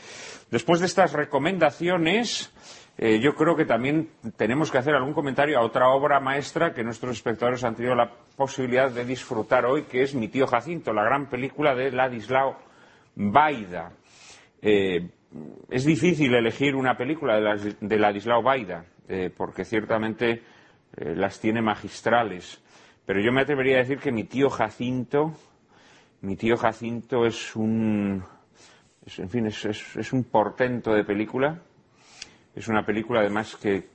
después 0.50 0.80
de 0.80 0.86
estas 0.86 1.12
recomendaciones, 1.12 2.52
eh, 2.96 3.20
yo 3.20 3.34
creo 3.34 3.54
que 3.54 3.66
también 3.66 4.08
tenemos 4.38 4.70
que 4.70 4.78
hacer 4.78 4.94
algún 4.94 5.12
comentario 5.12 5.58
a 5.58 5.62
otra 5.62 5.90
obra 5.90 6.20
maestra 6.20 6.72
que 6.72 6.82
nuestros 6.82 7.18
espectadores 7.18 7.62
han 7.64 7.74
tenido 7.74 7.94
la 7.94 8.10
posibilidad 8.34 8.90
de 8.90 9.04
disfrutar 9.04 9.66
hoy, 9.66 9.82
que 9.82 10.02
es 10.02 10.14
Mi 10.14 10.28
tío 10.28 10.46
Jacinto, 10.46 10.94
la 10.94 11.04
gran 11.04 11.28
película 11.28 11.74
de 11.74 11.92
Ladislao 11.92 12.56
Baida. 13.14 13.92
Eh, 14.62 15.06
es 15.68 15.84
difícil 15.84 16.34
elegir 16.34 16.74
una 16.74 16.96
película 16.96 17.38
de, 17.38 17.98
Ladislao 17.98 18.42
Baida, 18.42 18.86
eh, 19.06 19.30
porque 19.36 19.66
ciertamente 19.66 20.42
las 20.98 21.38
tiene 21.38 21.60
magistrales. 21.60 22.62
Pero 23.06 23.20
yo 23.20 23.32
me 23.32 23.42
atrevería 23.42 23.76
a 23.76 23.80
decir 23.80 23.98
que 23.98 24.10
mi 24.10 24.24
tío 24.24 24.50
Jacinto, 24.50 25.32
mi 26.22 26.34
tío 26.34 26.56
Jacinto 26.56 27.24
es 27.24 27.54
un, 27.54 28.24
en 29.16 29.30
fin, 29.30 29.46
es, 29.46 30.12
un 30.12 30.24
portento 30.24 30.92
de 30.92 31.04
película. 31.04 31.62
Es 32.54 32.66
una 32.66 32.84
película 32.84 33.20
además 33.20 33.54
que, 33.56 33.88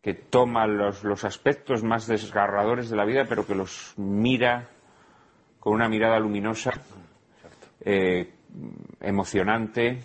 que 0.00 0.14
toma 0.14 0.66
los, 0.68 1.24
aspectos 1.24 1.82
más 1.82 2.06
desgarradores 2.06 2.88
de 2.88 2.96
la 2.96 3.04
vida, 3.04 3.24
pero 3.28 3.44
que 3.44 3.56
los 3.56 3.94
mira 3.96 4.68
con 5.58 5.74
una 5.74 5.88
mirada 5.88 6.20
luminosa, 6.20 6.70
eh, 7.80 8.32
emocionante, 9.00 9.98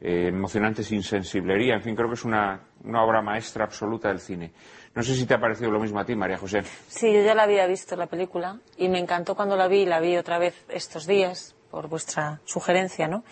eh, 0.00 0.26
emocionante 0.26 0.82
sin 0.82 1.04
sensiblería. 1.04 1.74
En 1.74 1.82
fin, 1.82 1.94
creo 1.94 2.08
que 2.08 2.14
es 2.14 2.24
una, 2.24 2.60
una 2.82 3.04
obra 3.04 3.22
maestra 3.22 3.64
absoluta 3.64 4.08
del 4.08 4.18
cine. 4.18 4.52
No 4.94 5.02
sé 5.02 5.14
si 5.14 5.24
te 5.24 5.34
ha 5.34 5.40
parecido 5.40 5.70
lo 5.70 5.80
mismo 5.80 5.98
a 6.00 6.04
ti, 6.04 6.14
María 6.14 6.36
José. 6.36 6.64
Sí, 6.86 7.12
yo 7.12 7.22
ya 7.22 7.34
la 7.34 7.44
había 7.44 7.66
visto 7.66 7.96
la 7.96 8.06
película 8.06 8.58
y 8.76 8.88
me 8.88 8.98
encantó 8.98 9.34
cuando 9.34 9.56
la 9.56 9.66
vi, 9.66 9.86
la 9.86 10.00
vi 10.00 10.18
otra 10.18 10.38
vez 10.38 10.54
estos 10.68 11.06
días 11.06 11.54
por 11.70 11.88
vuestra 11.88 12.40
sugerencia, 12.44 13.08
¿no? 13.08 13.24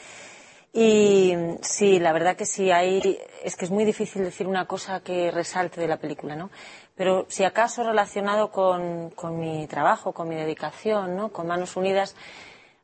Y 0.73 1.35
sí, 1.63 1.99
la 1.99 2.13
verdad 2.13 2.37
que 2.37 2.47
sí, 2.47 2.71
hay, 2.71 3.19
es 3.45 3.57
que 3.57 3.65
es 3.65 3.71
muy 3.71 3.85
difícil 3.85 4.23
decir 4.23 4.47
una 4.47 4.67
cosa 4.67 5.01
que 5.01 5.31
resalte 5.31 5.81
de 5.81 5.89
la 5.89 5.99
película, 5.99 6.37
¿no? 6.37 6.51
Pero 6.95 7.27
si 7.29 7.45
acaso 7.45 7.83
relacionado 7.83 8.51
con, 8.51 9.13
mi 9.39 9.67
trabajo, 9.67 10.13
con 10.13 10.29
mi 10.29 10.37
dedicación, 10.37 11.17
¿no? 11.17 11.31
Con 11.31 11.47
Manos 11.49 11.77
Unidas, 11.77 12.15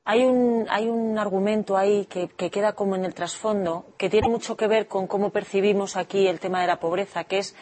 hay 0.04 0.24
un, 0.24 0.66
hay 0.68 0.88
un 0.88 1.18
argumento 1.18 1.76
ahí 1.76 2.06
que 2.06 2.28
queda 2.50 2.74
como 2.74 2.96
en 2.96 3.04
el 3.04 3.14
trasfondo, 3.14 3.86
que 3.96 4.10
tiene 4.10 4.28
mucho 4.28 4.56
que 4.56 4.66
ver 4.66 4.86
con 4.88 5.06
cómo 5.06 5.30
percibimos 5.30 5.96
aquí 5.96 6.26
el 6.26 6.40
tema 6.40 6.60
de 6.60 6.66
la 6.66 6.80
pobreza, 6.80 7.24
que 7.24 7.38
es 7.38 7.54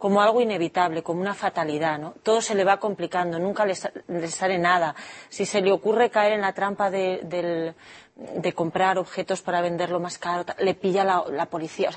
como 0.00 0.22
algo 0.22 0.40
inevitable, 0.40 1.02
como 1.02 1.20
una 1.20 1.34
fatalidad, 1.34 1.98
¿no? 1.98 2.14
Todo 2.22 2.40
se 2.40 2.54
le 2.54 2.64
va 2.64 2.78
complicando, 2.80 3.38
nunca 3.38 3.66
le, 3.66 3.74
le 4.08 4.28
sale 4.28 4.58
nada. 4.58 4.94
Si 5.28 5.44
se 5.44 5.60
le 5.60 5.70
ocurre 5.70 6.08
caer 6.08 6.32
en 6.32 6.40
la 6.40 6.54
trampa 6.54 6.90
de, 6.90 7.20
del- 7.22 7.74
de 8.16 8.52
comprar 8.54 8.96
objetos 8.98 9.42
para 9.42 9.60
venderlo 9.60 10.00
más 10.00 10.16
caro, 10.16 10.44
le 10.58 10.74
pilla 10.74 11.04
la, 11.04 11.22
la 11.30 11.46
policía. 11.46 11.90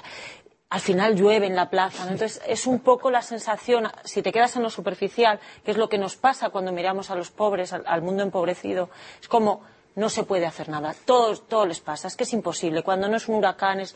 Al 0.70 0.82
final 0.82 1.16
llueve 1.16 1.48
en 1.48 1.56
la 1.56 1.70
plaza, 1.70 2.04
¿no? 2.04 2.12
Entonces 2.12 2.42
es 2.46 2.68
un 2.68 2.80
poco 2.82 3.10
la 3.10 3.22
sensación, 3.22 3.89
si 4.04 4.22
te 4.22 4.34
quedas 4.34 4.56
en 4.58 4.63
lo 4.63 4.70
superficial, 4.70 5.39
que 5.63 5.72
es 5.72 5.78
lo 5.78 5.88
que 5.88 5.98
nos 5.98 6.18
pasa 6.18 6.50
cuando 6.50 6.74
miramos 6.74 7.10
a 7.10 7.16
los 7.16 7.32
pobres, 7.32 7.72
al, 7.72 7.84
al 7.88 8.02
mundo 8.02 8.22
empobrecido, 8.24 8.89
es 9.22 9.30
como 9.30 9.62
no 9.96 10.10
se 10.10 10.24
puede 10.24 10.46
hacer 10.46 10.68
nada, 10.70 10.94
todo, 11.06 11.38
todo 11.38 11.66
les 11.68 11.80
pasa, 11.80 12.08
es 12.10 12.18
que 12.18 12.24
es 12.26 12.34
imposible, 12.34 12.84
cuando 12.84 13.08
no 13.08 13.16
es 13.16 13.30
un 13.30 13.36
huracán 13.36 13.80
es... 13.80 13.96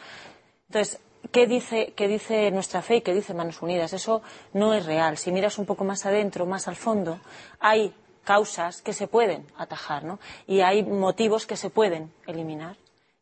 Entonces, 0.70 1.00
¿qué 1.32 1.48
dice, 1.48 1.94
dice 1.98 2.52
nuestra 2.52 2.82
fe 2.82 2.98
y 2.98 3.02
qué 3.02 3.14
dice 3.14 3.34
Manos 3.34 3.62
Unidas? 3.62 3.94
Eso 3.94 4.22
no 4.54 4.74
es 4.74 4.86
real. 4.86 5.18
Si 5.18 5.32
miras 5.32 5.58
un 5.58 5.66
poco 5.66 5.84
más 5.84 6.06
adentro, 6.06 6.46
más 6.46 6.68
al 6.68 6.76
fondo, 6.76 7.20
hay 7.60 7.94
causas 8.24 8.82
que 8.82 8.94
se 8.94 9.08
pueden 9.08 9.46
atajar, 9.58 10.04
¿no? 10.04 10.20
Y 10.48 10.62
hay 10.62 10.84
motivos 10.84 11.46
que 11.46 11.56
se 11.56 11.70
pueden 11.70 12.12
eliminar. 12.26 12.76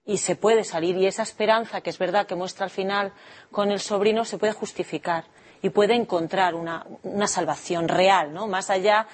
Y 0.03 0.17
se 0.17 0.35
puede 0.35 0.63
salir. 0.63 0.97
Y 0.97 1.07
esa 1.07 1.23
esperanza, 1.23 1.81
que 1.81 1.89
es 1.89 1.97
verdad 1.97 2.27
que 2.27 2.35
muestra 2.35 2.65
al 2.65 2.71
final 2.71 3.13
con 3.51 3.71
el 3.71 3.79
sobrino, 3.79 4.23
se 4.25 4.37
puede 4.37 4.53
justificar. 4.53 5.25
Y 5.61 5.69
puede 5.69 5.95
encontrar 5.95 6.55
una, 6.55 6.85
una 7.03 7.27
salvación 7.27 7.87
real, 7.87 8.33
¿no? 8.33 8.47
Más 8.47 8.69
allá, 8.69 9.07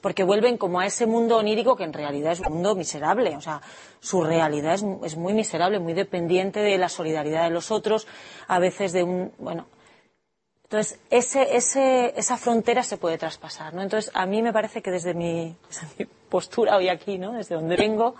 porque 0.00 0.24
vuelven 0.24 0.56
como 0.56 0.80
a 0.80 0.86
ese 0.86 1.06
mundo 1.06 1.36
onírico 1.36 1.76
que 1.76 1.84
en 1.84 1.92
realidad 1.92 2.32
es 2.32 2.40
un 2.40 2.54
mundo 2.54 2.74
miserable. 2.74 3.36
O 3.36 3.40
sea, 3.40 3.60
su 4.00 4.22
realidad 4.22 4.74
es, 4.74 4.84
es 5.04 5.16
muy 5.16 5.34
miserable, 5.34 5.78
muy 5.78 5.94
dependiente 5.94 6.60
de 6.60 6.78
la 6.78 6.88
solidaridad 6.88 7.44
de 7.44 7.50
los 7.50 7.70
otros, 7.70 8.06
a 8.46 8.58
veces 8.58 8.92
de 8.92 9.02
un, 9.02 9.32
bueno, 9.38 9.66
entonces, 10.66 10.98
ese, 11.10 11.56
ese, 11.56 12.12
esa 12.16 12.36
frontera 12.36 12.82
se 12.82 12.96
puede 12.96 13.18
traspasar, 13.18 13.72
¿no? 13.72 13.82
Entonces, 13.82 14.10
a 14.14 14.26
mí 14.26 14.42
me 14.42 14.52
parece 14.52 14.82
que 14.82 14.90
desde 14.90 15.14
mi, 15.14 15.54
desde 15.68 15.86
mi 15.96 16.06
postura 16.28 16.76
hoy 16.76 16.88
aquí, 16.88 17.18
¿no? 17.18 17.34
Desde 17.34 17.54
donde 17.54 17.76
vengo, 17.76 18.16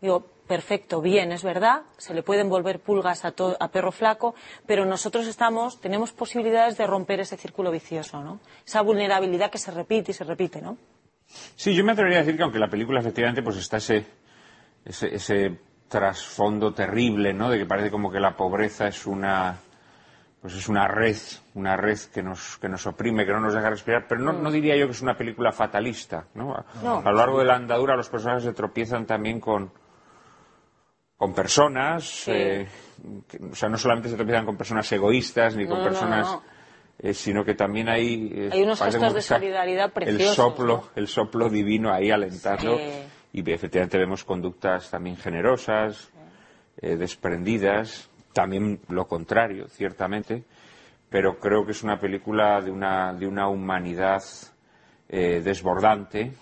digo, 0.00 0.26
perfecto, 0.46 1.00
bien, 1.00 1.30
es 1.32 1.42
verdad, 1.44 1.82
se 1.96 2.12
le 2.14 2.22
pueden 2.22 2.48
volver 2.48 2.80
pulgas 2.80 3.24
a, 3.24 3.32
to- 3.32 3.56
a 3.60 3.68
perro 3.68 3.92
flaco, 3.92 4.34
pero 4.66 4.84
nosotros 4.84 5.26
estamos, 5.26 5.80
tenemos 5.80 6.12
posibilidades 6.12 6.76
de 6.76 6.86
romper 6.86 7.20
ese 7.20 7.36
círculo 7.36 7.70
vicioso, 7.70 8.22
¿no? 8.22 8.40
Esa 8.66 8.80
vulnerabilidad 8.82 9.50
que 9.50 9.58
se 9.58 9.70
repite 9.70 10.10
y 10.10 10.14
se 10.14 10.24
repite, 10.24 10.60
¿no? 10.60 10.76
Sí, 11.54 11.74
yo 11.74 11.84
me 11.84 11.92
atrevería 11.92 12.18
a 12.18 12.22
decir 12.22 12.36
que 12.36 12.42
aunque 12.42 12.58
la 12.58 12.68
película 12.68 12.98
efectivamente 13.00 13.42
pues 13.42 13.56
está 13.58 13.76
ese, 13.76 14.04
ese, 14.84 15.14
ese 15.14 15.58
trasfondo 15.88 16.72
terrible, 16.74 17.32
¿no? 17.32 17.50
De 17.50 17.58
que 17.58 17.66
parece 17.66 17.90
como 17.90 18.10
que 18.10 18.18
la 18.18 18.36
pobreza 18.36 18.88
es 18.88 19.06
una 19.06 19.56
pues 20.40 20.54
es 20.54 20.68
una 20.70 20.88
red, 20.88 21.16
una 21.54 21.76
red 21.76 21.98
que 22.14 22.22
nos, 22.22 22.56
que 22.56 22.66
nos 22.66 22.86
oprime, 22.86 23.26
que 23.26 23.32
no 23.32 23.40
nos 23.40 23.52
deja 23.52 23.68
respirar, 23.68 24.06
pero 24.08 24.22
no, 24.22 24.32
no 24.32 24.50
diría 24.50 24.74
yo 24.74 24.86
que 24.86 24.92
es 24.92 25.02
una 25.02 25.14
película 25.14 25.52
fatalista, 25.52 26.24
¿no? 26.34 26.54
A, 26.54 26.64
No. 26.82 27.00
a 27.04 27.10
lo 27.10 27.18
largo 27.18 27.38
de 27.40 27.44
la 27.44 27.56
andadura 27.56 27.94
los 27.94 28.08
personajes 28.08 28.44
se 28.44 28.54
tropiezan 28.54 29.04
también 29.04 29.38
con, 29.38 29.70
con 31.20 31.34
personas, 31.34 32.24
eh, 32.28 32.66
que- 33.28 33.38
o 33.52 33.54
sea, 33.54 33.68
no 33.68 33.76
solamente 33.76 34.08
se 34.08 34.16
tropiezan 34.16 34.46
con 34.46 34.56
personas 34.56 34.90
egoístas 34.90 35.54
ni 35.54 35.66
con 35.66 35.76
No, 35.76 35.84
no, 35.84 35.90
personas, 35.90 36.26
no. 36.28 36.42
eh, 36.98 37.12
sino 37.12 37.44
que 37.44 37.54
también 37.54 37.90
hay... 37.90 38.32
eh, 38.34 38.48
Hay 38.50 38.62
unos 38.62 38.80
gestos 38.82 39.12
de 39.12 39.20
solidaridad 39.20 39.84
El 39.88 39.92
preciosos, 39.92 40.34
soplo, 40.34 40.76
¿no? 40.78 40.88
el 40.96 41.08
soplo 41.08 41.50
divino 41.50 41.92
ahí 41.92 42.10
alentando 42.10 42.78
Sí. 42.78 42.84
y 43.34 43.50
efectivamente 43.52 43.98
vemos 43.98 44.24
conductas 44.24 44.88
también 44.90 45.18
generosas, 45.18 46.08
eh, 46.80 46.96
desprendidas, 46.96 48.08
también 48.32 48.80
lo 48.88 49.06
contrario, 49.06 49.68
ciertamente, 49.68 50.44
pero 51.10 51.38
creo 51.38 51.66
que 51.66 51.72
es 51.72 51.82
una 51.82 52.00
película 52.00 52.62
de 52.62 52.70
una, 52.70 53.12
de 53.12 53.26
una 53.26 53.46
humanidad 53.48 54.22
eh, 55.10 55.42
desbordante 55.44 56.32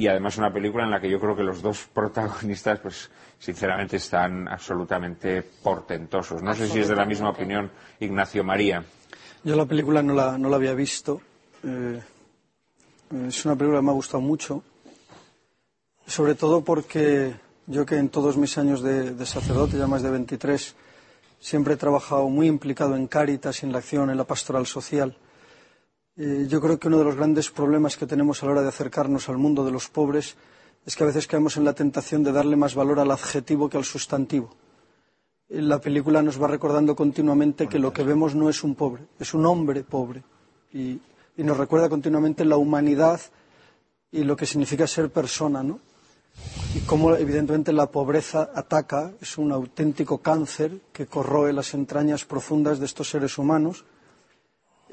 y 0.00 0.08
además 0.08 0.38
una 0.38 0.50
película 0.50 0.84
en 0.84 0.90
la 0.90 0.98
que 0.98 1.10
yo 1.10 1.20
creo 1.20 1.36
que 1.36 1.42
los 1.42 1.60
dos 1.60 1.86
protagonistas, 1.92 2.80
pues 2.80 3.10
sinceramente 3.38 3.96
están 3.96 4.48
absolutamente 4.48 5.42
portentosos. 5.42 6.42
No 6.42 6.54
sé 6.54 6.68
si 6.68 6.78
es 6.78 6.88
de 6.88 6.96
la 6.96 7.04
misma 7.04 7.28
opinión 7.28 7.70
Ignacio 8.00 8.42
María. 8.42 8.82
Yo 9.44 9.56
la 9.56 9.66
película 9.66 10.02
no 10.02 10.14
la, 10.14 10.38
no 10.38 10.48
la 10.48 10.56
había 10.56 10.72
visto. 10.72 11.20
Eh, 11.62 12.00
es 13.28 13.44
una 13.44 13.56
película 13.56 13.80
que 13.80 13.84
me 13.84 13.90
ha 13.90 13.94
gustado 13.94 14.22
mucho. 14.22 14.62
Sobre 16.06 16.34
todo 16.34 16.64
porque 16.64 17.34
yo 17.66 17.84
que 17.84 17.96
en 17.98 18.08
todos 18.08 18.38
mis 18.38 18.56
años 18.56 18.80
de, 18.80 19.10
de 19.12 19.26
sacerdote, 19.26 19.76
ya 19.76 19.86
más 19.86 20.02
de 20.02 20.10
23, 20.10 20.76
siempre 21.40 21.74
he 21.74 21.76
trabajado 21.76 22.26
muy 22.30 22.46
implicado 22.46 22.96
en 22.96 23.06
Cáritas 23.06 23.62
en 23.64 23.72
la 23.72 23.78
acción, 23.78 24.08
en 24.08 24.16
la 24.16 24.24
pastoral 24.24 24.66
social. 24.66 25.14
Eh, 26.22 26.44
yo 26.52 26.60
creo 26.60 26.78
que 26.78 26.88
uno 26.88 26.98
de 26.98 27.04
los 27.08 27.16
grandes 27.16 27.48
problemas 27.50 27.96
que 27.96 28.04
tenemos 28.06 28.42
a 28.42 28.46
la 28.46 28.52
hora 28.52 28.60
de 28.62 28.68
acercarnos 28.68 29.30
al 29.30 29.38
mundo 29.38 29.64
de 29.64 29.72
los 29.72 29.88
pobres 29.88 30.36
es 30.84 30.94
que 30.94 31.02
a 31.04 31.06
veces 31.06 31.26
caemos 31.26 31.56
en 31.56 31.64
la 31.64 31.72
tentación 31.72 32.22
de 32.22 32.30
darle 32.30 32.56
más 32.56 32.74
valor 32.74 33.00
al 33.00 33.10
adjetivo 33.10 33.70
que 33.70 33.78
al 33.78 33.86
sustantivo. 33.88 34.50
Eh, 35.48 35.62
La 35.62 35.80
película 35.80 36.20
nos 36.20 36.36
va 36.36 36.46
recordando 36.46 36.94
continuamente 36.94 37.68
que 37.68 37.78
lo 37.78 37.90
que 37.90 38.04
vemos 38.04 38.34
no 38.34 38.50
es 38.50 38.62
un 38.62 38.74
pobre, 38.74 39.04
es 39.18 39.32
un 39.32 39.46
hombre 39.46 39.82
pobre. 39.82 40.22
Y, 40.74 41.00
y 41.38 41.42
nos 41.42 41.56
recuerda 41.56 41.88
continuamente 41.88 42.44
la 42.44 42.58
humanidad 42.58 43.18
y 44.12 44.22
lo 44.24 44.36
que 44.36 44.44
significa 44.44 44.86
ser 44.86 45.08
persona, 45.08 45.62
¿no? 45.62 45.80
Y 46.74 46.80
cómo, 46.80 47.14
evidentemente, 47.16 47.72
la 47.72 47.86
pobreza 47.90 48.50
ataca, 48.54 49.10
es 49.22 49.38
un 49.38 49.52
auténtico 49.52 50.18
cáncer 50.18 50.80
que 50.92 51.06
corroe 51.06 51.52
las 51.54 51.72
entrañas 51.72 52.26
profundas 52.26 52.78
de 52.78 52.84
estos 52.84 53.08
seres 53.08 53.38
humanos. 53.38 53.84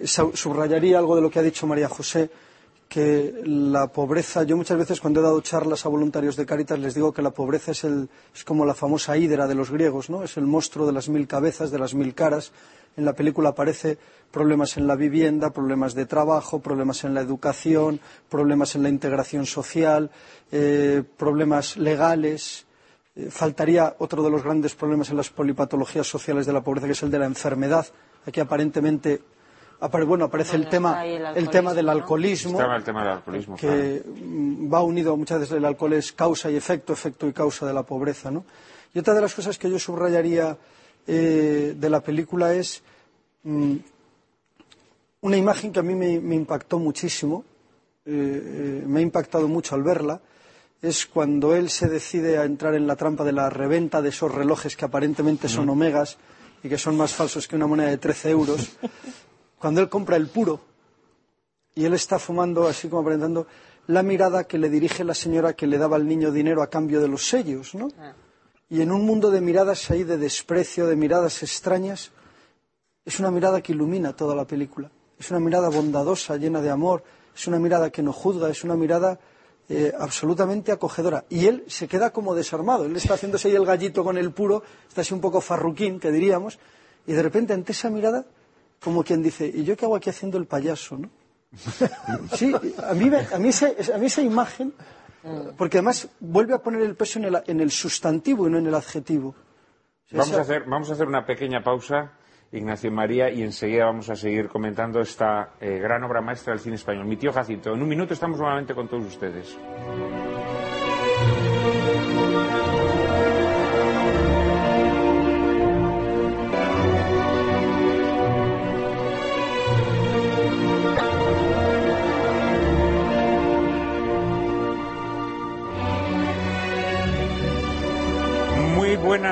Subrayaría 0.04 1.00
algo 1.00 1.16
de 1.16 1.22
lo 1.22 1.30
que 1.30 1.40
ha 1.40 1.44
dicho 1.44 1.68
María 1.68 1.90
José, 1.90 2.30
que 2.88 3.42
la 3.44 3.88
pobreza, 3.88 4.44
yo 4.44 4.56
muchas 4.56 4.78
veces 4.78 5.02
cuando 5.02 5.20
he 5.20 5.24
dado 5.24 5.42
charlas 5.42 5.86
a 5.86 5.90
voluntarios 5.90 6.36
de 6.36 6.46
Cáritas 6.46 6.80
les 6.80 6.94
digo 6.94 7.12
que 7.12 7.22
la 7.22 7.32
pobreza 7.32 7.72
es, 7.72 7.84
el, 7.84 8.10
es 8.34 8.44
como 8.46 8.66
la 8.66 8.74
famosa 8.74 9.18
hidra 9.18 9.48
de 9.48 9.56
los 9.56 9.72
griegos, 9.72 10.10
¿no? 10.10 10.24
Es 10.24 10.38
el 10.38 10.46
monstruo 10.46 10.86
de 10.86 10.94
las 10.94 11.10
mil 11.10 11.28
cabezas, 11.28 11.70
de 11.70 11.80
las 11.80 11.94
mil 11.94 12.14
caras. 12.14 12.52
En 12.96 13.06
la 13.06 13.14
película 13.14 13.50
aparece 13.50 13.98
problemas 14.32 14.78
en 14.78 14.88
la 14.88 14.96
vivienda, 14.96 15.52
problemas 15.52 15.94
de 15.94 16.06
trabajo, 16.06 16.60
problemas 16.60 17.04
en 17.04 17.14
la 17.14 17.22
educación, 17.22 18.00
problemas 18.30 18.76
en 18.76 18.84
la 18.84 18.90
integración 18.90 19.46
social, 19.46 20.10
eh, 20.52 21.04
problemas 21.18 21.78
legales. 21.78 22.66
Eh, 23.16 23.30
faltaría 23.30 23.96
otro 24.00 24.24
de 24.24 24.30
los 24.30 24.44
grandes 24.44 24.76
problemas 24.76 25.10
en 25.10 25.18
las 25.18 25.30
polipatologías 25.30 26.08
sociales 26.08 26.46
de 26.46 26.54
la 26.54 26.62
pobreza, 26.62 26.88
que 26.88 26.94
es 26.94 27.04
el 27.04 27.12
de 27.12 27.20
la 27.20 27.26
enfermedad. 27.26 27.86
Aquí 28.26 28.40
aparentemente 28.40 29.22
apare- 29.80 30.06
bueno, 30.06 30.26
aparece 30.26 30.56
el 30.56 30.68
tema, 30.70 31.06
el 31.06 31.26
el 31.38 31.50
tema 31.50 31.74
del 31.74 31.90
alcoholismo, 31.90 32.58
el 32.78 32.84
tema 32.84 33.02
del 33.04 33.12
alcoholismo. 33.14 33.56
que 33.56 34.04
va 34.72 34.82
unido 34.84 35.16
muchas 35.18 35.40
veces 35.40 35.58
el 35.58 35.66
alcohol 35.66 35.94
es 35.94 36.12
causa 36.12 36.50
y 36.52 36.56
efecto, 36.56 36.94
efecto 36.94 37.28
y 37.28 37.34
causa 37.34 37.66
de 37.66 37.74
la 37.74 37.84
pobreza, 37.84 38.32
¿no? 38.32 38.44
Y 38.94 39.00
otra 39.00 39.14
de 39.14 39.22
las 39.22 39.34
cosas 39.36 39.58
que 39.58 39.70
yo 39.70 39.78
subrayaría 39.80 40.58
eh, 41.06 41.74
de 41.78 41.90
la 41.90 42.02
película 42.02 42.54
es 42.54 42.82
mm, 43.44 43.76
una 45.22 45.38
imagen 45.38 45.72
que 45.72 45.80
a 45.80 45.84
mí 45.84 45.96
me, 45.96 46.20
me 46.20 46.36
impactó 46.36 46.80
muchísimo, 46.80 47.44
eh, 48.06 48.12
eh, 48.82 48.84
me 48.86 49.00
ha 49.00 49.04
impactado 49.04 49.48
mucho 49.48 49.76
al 49.76 49.84
verla, 49.84 50.20
es 50.82 51.06
cuando 51.08 51.56
él 51.56 51.70
se 51.70 51.88
decide 51.88 52.38
a 52.38 52.44
entrar 52.46 52.76
en 52.76 52.86
la 52.88 52.96
trampa 52.96 53.24
de 53.24 53.32
la 53.34 53.50
reventa 53.50 54.02
de 54.02 54.10
esos 54.10 54.34
relojes 54.34 54.76
que 54.78 54.86
aparentemente 54.86 55.50
son 55.50 55.70
omegas 55.70 56.18
y 56.64 56.70
que 56.70 56.78
son 56.78 56.96
más 56.98 57.14
falsos 57.14 57.48
que 57.48 57.56
una 57.56 57.68
moneda 57.68 57.90
de 57.90 57.98
13 57.98 58.30
euros, 58.32 58.78
cuando 59.60 59.82
él 59.82 59.90
compra 59.90 60.16
el 60.16 60.28
puro 60.28 60.60
y 61.76 61.86
él 61.86 61.94
está 61.94 62.20
fumando, 62.20 62.68
así 62.68 62.90
como 62.90 63.02
aparentando, 63.02 63.48
la 63.88 64.04
mirada 64.04 64.44
que 64.46 64.58
le 64.58 64.70
dirige 64.70 65.04
la 65.04 65.14
señora 65.14 65.54
que 65.54 65.68
le 65.68 65.78
daba 65.78 65.96
al 65.96 66.08
niño 66.08 66.32
dinero 66.32 66.62
a 66.62 66.70
cambio 66.70 67.00
de 67.00 67.08
los 67.08 67.28
sellos, 67.28 67.74
¿no? 67.76 67.88
Y 68.70 68.82
en 68.82 68.92
un 68.92 69.06
mundo 69.06 69.32
de 69.32 69.40
miradas 69.40 69.90
ahí 69.92 70.04
de 70.04 70.18
desprecio, 70.18 70.88
de 70.88 70.96
miradas 70.96 71.42
extrañas, 71.42 72.12
es 73.06 73.20
una 73.20 73.32
mirada 73.32 73.62
que 73.62 73.72
ilumina 73.72 74.14
toda 74.14 74.36
la 74.36 74.46
película. 74.46 74.92
Es 75.18 75.32
una 75.32 75.40
mirada 75.40 75.70
bondadosa, 75.70 76.36
llena 76.36 76.62
de 76.62 76.70
amor, 76.70 77.04
es 77.34 77.48
una 77.48 77.60
mirada 77.60 77.90
que 77.90 78.04
no 78.04 78.12
juzga, 78.12 78.50
es 78.50 78.66
una 78.66 78.76
mirada 78.76 79.20
eh, 79.70 79.94
absolutamente 79.98 80.72
acogedora. 80.72 81.24
Y 81.30 81.46
él 81.46 81.64
se 81.68 81.88
queda 81.88 82.12
como 82.12 82.36
desarmado. 82.36 82.86
Él 82.86 82.96
está 82.96 83.14
haciéndose 83.14 83.48
ahí 83.48 83.56
el 83.56 83.66
gallito 83.66 84.04
con 84.04 84.18
el 84.18 84.32
puro, 84.32 84.64
está 84.90 85.02
así 85.02 85.14
un 85.14 85.22
poco 85.22 85.40
farruquín, 85.40 86.00
que 86.00 86.12
diríamos, 86.12 86.60
y 87.06 87.14
de 87.14 87.24
repente 87.24 87.54
ante 87.54 87.72
esa 87.72 87.90
mirada, 87.90 88.26
como 88.82 89.04
quien 89.04 89.22
dice, 89.24 89.48
¿y 89.54 89.64
yo 89.64 89.76
qué 89.76 89.86
hago 89.86 89.96
aquí 89.96 90.10
haciendo 90.10 90.38
el 90.38 90.46
payaso? 90.46 90.98
¿no? 90.98 91.10
Sí, 92.36 92.54
a 92.54 92.94
mí, 92.94 93.10
a 93.34 93.38
mí, 93.40 93.50
esa, 93.50 93.68
a 93.94 93.98
mí 93.98 94.06
esa 94.08 94.22
imagen, 94.22 94.74
porque 95.58 95.78
además 95.78 96.08
vuelve 96.20 96.54
a 96.54 96.60
poner 96.60 96.82
el 96.82 96.96
peso 96.96 97.20
en 97.20 97.26
el, 97.26 97.42
en 97.48 97.60
el 97.60 97.72
sustantivo 97.72 98.48
y 98.48 98.52
no 98.52 98.58
en 98.60 98.68
el 98.68 98.76
adjetivo. 98.76 99.30
O 99.30 100.10
sea, 100.10 100.20
Vamos 100.20 100.30
esa- 100.30 100.38
a, 100.38 100.42
hacer, 100.42 100.64
vamos 100.66 100.90
a 100.90 100.94
hacer 100.94 101.08
una 101.08 101.26
pequeña 101.26 101.64
pausa, 101.64 102.14
Ignacio 102.52 102.92
María, 102.92 103.30
y 103.30 103.42
enseguida 103.44 103.86
vamos 103.86 104.10
a 104.10 104.16
seguir 104.16 104.48
comentando 104.48 105.02
esta 105.02 105.52
eh, 105.60 105.80
gran 105.80 106.04
obra 106.04 106.22
maestra 106.22 106.54
del 106.54 106.62
cine 106.62 106.76
español. 106.76 107.06
Mi 107.06 107.18
tío 107.18 107.34
Jacinto, 107.34 107.74
en 107.74 107.82
un 107.82 107.88
minuto 107.90 108.14
estamos 108.14 108.40
nuevamente 108.40 108.74
con 108.74 108.88
todos 108.88 109.06
ustedes. 109.06 109.58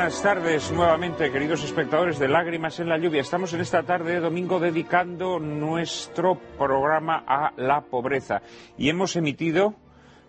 Buenas 0.06 0.22
tardes 0.22 0.72
nuevamente, 0.72 1.32
queridos 1.32 1.63
espectadores 1.63 2.20
de 2.20 2.28
Lágrimas 2.28 2.80
en 2.80 2.89
la 2.89 3.00
Lluvia. 3.00 3.22
Estamos 3.22 3.52
en 3.54 3.62
esta 3.62 3.82
tarde 3.82 4.13
de 4.13 4.20
domingo 4.20 4.60
dedicando 4.60 5.39
nuestro 5.39 6.36
programa 6.60 7.24
a 7.26 7.54
la 7.58 7.82
pobreza 7.82 8.44
y 8.78 8.89
hemos 8.89 9.15
emitido 9.15 9.74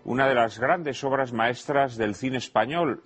una 0.03 0.27
de 0.27 0.33
las 0.33 0.57
grandes 0.57 1.03
obras 1.03 1.31
maestras 1.31 1.95
del 1.95 2.15
cine 2.15 2.37
español, 2.39 3.03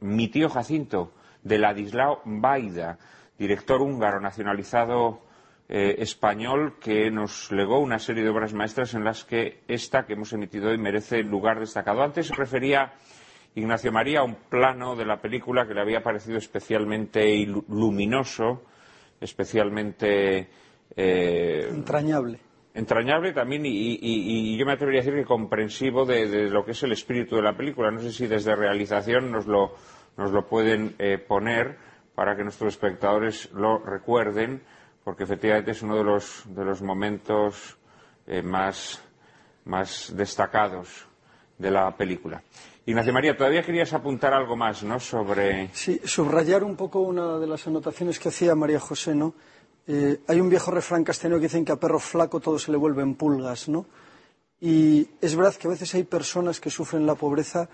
Mi 0.00 0.28
tío 0.28 0.50
Jacinto, 0.50 1.14
de 1.42 1.56
Ladislao 1.56 2.20
Baida, 2.26 2.98
director 3.38 3.80
húngaro 3.80 4.20
nacionalizado 4.20 5.22
eh, 5.70 6.02
español 6.02 6.74
que 6.78 7.10
nos 7.10 7.50
legó 7.50 7.78
una 7.78 7.98
serie 7.98 8.24
de 8.24 8.28
obras 8.28 8.52
maestras 8.52 8.92
en 8.92 9.04
las 9.04 9.24
que 9.24 9.62
esta 9.68 10.04
que 10.04 10.12
hemos 10.12 10.34
emitido 10.34 10.68
hoy 10.68 10.76
merece 10.76 11.22
lugar 11.22 11.60
destacado. 11.60 12.02
Antes 12.02 12.26
se 12.26 12.34
refería 12.34 12.92
Ignacio 13.54 13.90
María 13.92 14.22
un 14.22 14.34
plano 14.48 14.94
de 14.96 15.04
la 15.04 15.20
película 15.20 15.66
que 15.66 15.74
le 15.74 15.80
había 15.80 16.02
parecido 16.02 16.38
especialmente 16.38 17.44
luminoso, 17.68 18.62
especialmente 19.20 20.48
eh, 20.96 21.68
entrañable. 21.70 22.38
entrañable 22.74 23.32
también 23.32 23.66
y, 23.66 23.70
y- 23.70 23.98
y- 24.00 24.54
y 24.54 24.56
yo 24.58 24.66
me 24.66 24.72
atrevería 24.72 25.00
a 25.00 25.04
decir 25.04 25.18
que 25.18 25.26
comprensivo 25.26 26.04
de, 26.04 26.28
de 26.28 26.50
lo 26.50 26.64
que 26.64 26.72
es 26.72 26.82
el 26.82 26.92
espíritu 26.92 27.36
de 27.36 27.42
la 27.42 27.56
película. 27.56 27.90
No 27.90 28.00
sé 28.00 28.12
si 28.12 28.26
desde 28.26 28.54
realización 28.54 29.30
nos 29.32 29.46
lo, 29.46 29.74
nos 30.16 30.30
lo 30.30 30.46
pueden 30.46 30.94
eh, 30.98 31.18
poner 31.18 31.76
para 32.14 32.36
que 32.36 32.42
nuestros 32.44 32.74
espectadores 32.74 33.50
lo 33.52 33.78
recuerden, 33.78 34.62
porque 35.04 35.24
efectivamente 35.24 35.70
es 35.72 35.82
uno 35.82 35.96
de 35.96 36.04
los, 36.04 36.44
de 36.54 36.64
los 36.64 36.82
momentos 36.82 37.78
eh, 38.26 38.42
más, 38.42 39.02
más 39.64 40.12
destacados 40.16 41.06
de 41.58 41.70
la 41.70 41.96
película. 41.96 42.42
Ignacio 42.86 43.12
María, 43.12 43.36
todavía 43.36 43.62
querías 43.62 43.92
apuntar 43.92 44.32
algo 44.32 44.56
más, 44.56 44.82
¿no? 44.82 44.98
Sobre. 44.98 45.70
Sí, 45.74 46.00
subrayar 46.04 46.64
un 46.64 46.76
poco 46.76 47.00
una 47.00 47.38
de 47.38 47.46
las 47.46 47.66
anotaciones 47.66 48.18
que 48.18 48.30
hacía 48.30 48.54
María 48.54 48.80
José, 48.80 49.14
¿no? 49.14 49.34
Eh, 49.86 50.20
hay 50.26 50.40
un 50.40 50.48
viejo 50.48 50.70
refrán 50.70 51.04
castellano 51.04 51.38
que 51.38 51.46
dicen 51.46 51.64
que 51.64 51.72
a 51.72 51.76
perro 51.76 51.98
flaco 51.98 52.40
todo 52.40 52.58
se 52.58 52.70
le 52.70 52.78
vuelven 52.78 53.14
pulgas, 53.14 53.68
¿no? 53.68 53.86
Y 54.60 55.08
es 55.20 55.36
verdad 55.36 55.54
que 55.54 55.68
a 55.68 55.70
veces 55.70 55.94
hay 55.94 56.04
personas 56.04 56.60
que 56.60 56.70
sufren 56.70 57.06
la 57.06 57.14
pobreza 57.14 57.68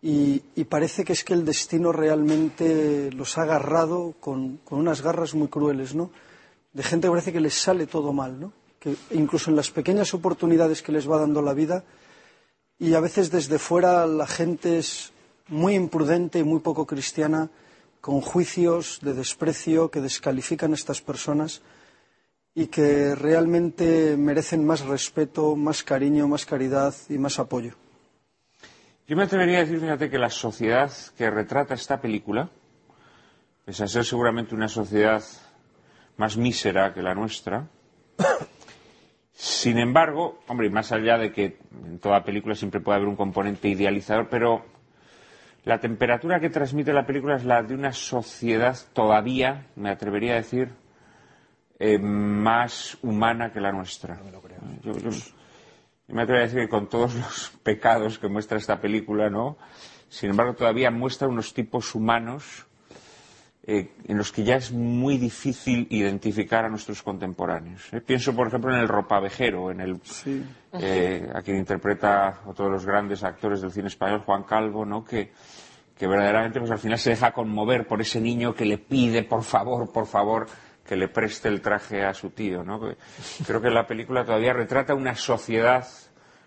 y, 0.00 0.38
parece 0.64 1.04
que 1.04 1.12
es 1.12 1.24
que 1.24 1.34
el 1.34 1.44
destino 1.44 1.90
realmente 1.90 3.10
los 3.12 3.38
ha 3.38 3.42
agarrado 3.42 4.14
con, 4.20 4.58
con 4.58 4.78
unas 4.78 5.02
garras 5.02 5.34
muy 5.34 5.48
crueles, 5.48 5.94
¿no? 5.94 6.10
De 6.72 6.82
gente 6.82 7.06
que 7.06 7.10
parece 7.10 7.32
que 7.32 7.40
les 7.40 7.54
sale 7.54 7.86
todo 7.86 8.12
mal, 8.12 8.38
¿no? 8.38 8.52
Que 8.78 8.94
incluso 9.10 9.50
en 9.50 9.56
las 9.56 9.70
pequeñas 9.70 10.14
oportunidades 10.14 10.82
que 10.82 10.92
les 10.92 11.10
va 11.10 11.18
dando 11.18 11.42
la 11.42 11.54
vida, 11.54 11.84
y 12.78 12.94
a 12.94 13.00
veces 13.00 13.30
desde 13.30 13.58
fuera 13.58 14.06
la 14.06 14.26
gente 14.26 14.78
es 14.78 15.12
muy 15.48 15.74
imprudente 15.74 16.38
y 16.38 16.44
muy 16.44 16.60
poco 16.60 16.86
cristiana, 16.86 17.50
con 18.00 18.20
juicios 18.20 19.00
de 19.02 19.14
desprecio 19.14 19.90
que 19.90 20.00
descalifican 20.00 20.72
a 20.72 20.74
estas 20.76 21.00
personas 21.00 21.62
y 22.54 22.68
que 22.68 23.14
realmente 23.14 24.16
merecen 24.16 24.64
más 24.64 24.80
respeto, 24.80 25.56
más 25.56 25.82
cariño, 25.82 26.28
más 26.28 26.46
caridad 26.46 26.94
y 27.08 27.18
más 27.18 27.38
apoyo. 27.38 27.74
Yo 29.06 29.16
me 29.16 29.24
atrevería 29.24 29.58
a 29.58 29.60
decir, 29.62 29.80
fíjate, 29.80 30.10
que 30.10 30.18
la 30.18 30.30
sociedad 30.30 30.92
que 31.16 31.30
retrata 31.30 31.74
esta 31.74 32.00
película, 32.00 32.50
pese 33.64 33.84
a 33.84 33.88
ser 33.88 34.04
seguramente 34.04 34.54
una 34.54 34.68
sociedad 34.68 35.22
más 36.16 36.36
mísera 36.36 36.92
que 36.92 37.02
la 37.02 37.14
nuestra, 37.14 37.68
sin 39.40 39.78
embargo, 39.78 40.40
hombre, 40.48 40.66
y 40.66 40.70
más 40.70 40.90
allá 40.90 41.16
de 41.16 41.30
que 41.30 41.58
en 41.84 42.00
toda 42.00 42.24
película 42.24 42.56
siempre 42.56 42.80
puede 42.80 42.96
haber 42.96 43.08
un 43.08 43.14
componente 43.14 43.68
idealizador, 43.68 44.28
pero 44.28 44.64
la 45.64 45.78
temperatura 45.78 46.40
que 46.40 46.50
transmite 46.50 46.92
la 46.92 47.06
película 47.06 47.36
es 47.36 47.44
la 47.44 47.62
de 47.62 47.74
una 47.74 47.92
sociedad 47.92 48.76
todavía, 48.92 49.66
me 49.76 49.90
atrevería 49.90 50.32
a 50.32 50.36
decir, 50.36 50.70
eh, 51.78 51.98
más 51.98 52.98
humana 53.02 53.52
que 53.52 53.60
la 53.60 53.70
nuestra. 53.70 54.20
Yo- 54.82 54.98
yo- 54.98 55.10
yo 55.10 56.14
me 56.16 56.22
atrevo 56.22 56.40
a 56.40 56.42
decir 56.42 56.58
que 56.62 56.68
con 56.68 56.88
todos 56.88 57.14
los 57.14 57.52
pecados 57.62 58.18
que 58.18 58.26
muestra 58.26 58.58
esta 58.58 58.80
película, 58.80 59.30
¿no? 59.30 59.56
Sin 60.08 60.30
embargo, 60.30 60.54
todavía 60.54 60.90
muestra 60.90 61.28
unos 61.28 61.54
tipos 61.54 61.94
humanos 61.94 62.66
eh, 63.70 63.90
en 64.06 64.16
los 64.16 64.32
que 64.32 64.44
ya 64.44 64.56
es 64.56 64.72
muy 64.72 65.18
difícil 65.18 65.86
identificar 65.90 66.64
a 66.64 66.70
nuestros 66.70 67.02
contemporáneos. 67.02 67.92
¿eh? 67.92 68.00
Pienso, 68.00 68.34
por 68.34 68.46
ejemplo, 68.48 68.72
en 68.74 68.80
el 68.80 68.88
ropavejero, 68.88 69.70
en 69.70 69.80
el, 69.82 70.00
Sí. 70.02 70.42
eh, 70.72 71.28
a 71.34 71.42
quien 71.42 71.58
interpreta 71.58 72.40
otro 72.46 72.64
de 72.64 72.70
los 72.70 72.86
grandes 72.86 73.22
actores 73.22 73.60
del 73.60 73.70
cine 73.70 73.88
español, 73.88 74.22
Juan 74.24 74.44
Calvo, 74.44 74.86
¿no? 74.86 75.04
Que, 75.04 75.32
que 75.98 76.06
verdaderamente 76.06 76.58
pues 76.60 76.70
al 76.70 76.78
final 76.78 76.98
se 76.98 77.10
deja 77.10 77.32
conmover 77.32 77.86
por 77.86 78.00
ese 78.00 78.22
niño 78.22 78.54
que 78.54 78.64
le 78.64 78.78
pide, 78.78 79.22
por 79.22 79.42
favor, 79.42 79.92
por 79.92 80.06
favor, 80.06 80.46
que 80.86 80.96
le 80.96 81.08
preste 81.08 81.48
el 81.48 81.60
traje 81.60 82.02
a 82.04 82.14
su 82.14 82.30
tío, 82.30 82.64
¿no? 82.64 82.80
Creo 83.46 83.60
que 83.60 83.68
la 83.68 83.86
película 83.86 84.24
todavía 84.24 84.54
retrata 84.54 84.94
una 84.94 85.14
sociedad, 85.14 85.86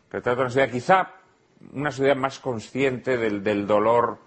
retrata 0.09 0.41
una 0.41 0.49
sociedad 0.49 0.71
quizá 0.71 1.11
una 1.73 1.91
sociedad 1.91 2.15
más 2.15 2.39
consciente 2.39 3.17
del, 3.17 3.43
del 3.43 3.67
dolor 3.67 4.17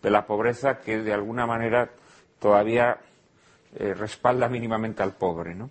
de 0.00 0.10
la 0.10 0.24
pobreza 0.24 0.78
que 0.78 0.98
de 0.98 1.12
alguna 1.12 1.44
manera 1.46 1.90
todavía 2.44 2.98
eh, 3.74 3.94
respalda 3.94 4.50
mínimamente 4.50 5.02
al 5.02 5.14
pobre, 5.14 5.54
¿no? 5.54 5.70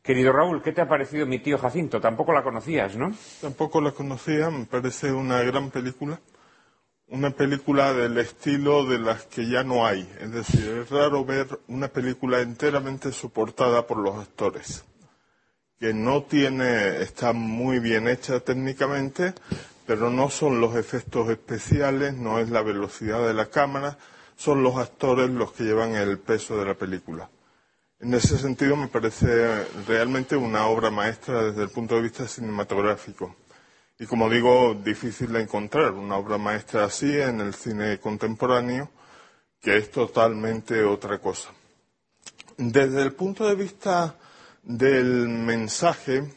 Querido 0.00 0.30
Raúl, 0.30 0.62
¿qué 0.62 0.70
te 0.70 0.80
ha 0.80 0.88
parecido 0.88 1.26
mi 1.26 1.40
tío 1.40 1.58
Jacinto? 1.58 2.00
Tampoco 2.00 2.32
la 2.32 2.44
conocías, 2.44 2.94
¿no? 2.94 3.12
Tampoco 3.40 3.80
la 3.80 3.90
conocía, 3.90 4.48
me 4.50 4.66
parece 4.66 5.10
una 5.10 5.42
gran 5.42 5.70
película. 5.70 6.20
Una 7.08 7.30
película 7.30 7.92
del 7.92 8.16
estilo 8.18 8.86
de 8.86 9.00
las 9.00 9.24
que 9.26 9.48
ya 9.48 9.64
no 9.64 9.84
hay. 9.84 10.08
Es 10.20 10.30
decir, 10.30 10.78
es 10.80 10.90
raro 10.90 11.24
ver 11.24 11.58
una 11.66 11.88
película 11.88 12.40
enteramente 12.40 13.10
soportada 13.10 13.84
por 13.84 13.96
los 13.96 14.14
actores. 14.14 14.84
Que 15.80 15.92
no 15.92 16.22
tiene, 16.22 17.02
está 17.02 17.32
muy 17.32 17.80
bien 17.80 18.06
hecha 18.06 18.38
técnicamente, 18.38 19.34
pero 19.88 20.10
no 20.10 20.30
son 20.30 20.60
los 20.60 20.76
efectos 20.76 21.30
especiales, 21.30 22.14
no 22.14 22.38
es 22.38 22.48
la 22.48 22.62
velocidad 22.62 23.26
de 23.26 23.34
la 23.34 23.46
cámara, 23.46 23.98
son 24.36 24.62
los 24.62 24.76
actores 24.76 25.30
los 25.30 25.52
que 25.52 25.64
llevan 25.64 25.96
el 25.96 26.18
peso 26.18 26.56
de 26.58 26.66
la 26.66 26.74
película. 26.74 27.28
En 27.98 28.12
ese 28.12 28.38
sentido 28.38 28.76
me 28.76 28.88
parece 28.88 29.64
realmente 29.86 30.36
una 30.36 30.66
obra 30.66 30.90
maestra 30.90 31.42
desde 31.44 31.62
el 31.62 31.70
punto 31.70 31.94
de 31.96 32.02
vista 32.02 32.28
cinematográfico. 32.28 33.34
Y 33.98 34.04
como 34.04 34.28
digo, 34.28 34.74
difícil 34.74 35.32
de 35.32 35.40
encontrar 35.40 35.92
una 35.92 36.16
obra 36.16 36.36
maestra 36.36 36.84
así 36.84 37.18
en 37.18 37.40
el 37.40 37.54
cine 37.54 37.98
contemporáneo, 37.98 38.90
que 39.58 39.78
es 39.78 39.90
totalmente 39.90 40.84
otra 40.84 41.18
cosa. 41.18 41.48
Desde 42.58 43.02
el 43.02 43.14
punto 43.14 43.48
de 43.48 43.54
vista 43.54 44.16
del 44.62 45.28
mensaje, 45.28 46.30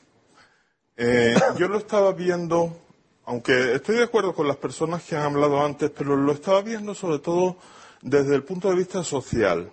eh, 0.95 1.35
yo 1.57 1.67
lo 1.67 1.77
estaba 1.77 2.13
viendo, 2.13 2.77
aunque 3.25 3.73
estoy 3.75 3.97
de 3.97 4.03
acuerdo 4.03 4.33
con 4.33 4.47
las 4.47 4.57
personas 4.57 5.03
que 5.03 5.17
han 5.17 5.23
hablado 5.23 5.63
antes, 5.63 5.89
pero 5.89 6.15
lo 6.15 6.31
estaba 6.31 6.61
viendo 6.61 6.95
sobre 6.95 7.19
todo 7.19 7.57
desde 8.01 8.35
el 8.35 8.43
punto 8.43 8.69
de 8.69 8.75
vista 8.75 9.03
social. 9.03 9.71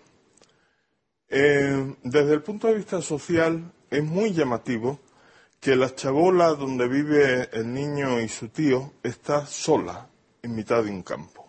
Eh, 1.28 1.96
desde 2.02 2.34
el 2.34 2.42
punto 2.42 2.68
de 2.68 2.74
vista 2.74 3.02
social 3.02 3.72
es 3.90 4.04
muy 4.04 4.32
llamativo 4.32 5.00
que 5.60 5.74
la 5.74 5.94
chabola 5.94 6.48
donde 6.48 6.86
vive 6.86 7.48
el 7.52 7.72
niño 7.72 8.20
y 8.20 8.28
su 8.28 8.48
tío 8.48 8.92
está 9.02 9.46
sola 9.46 10.08
en 10.42 10.54
mitad 10.54 10.84
de 10.84 10.90
un 10.90 11.02
campo. 11.02 11.46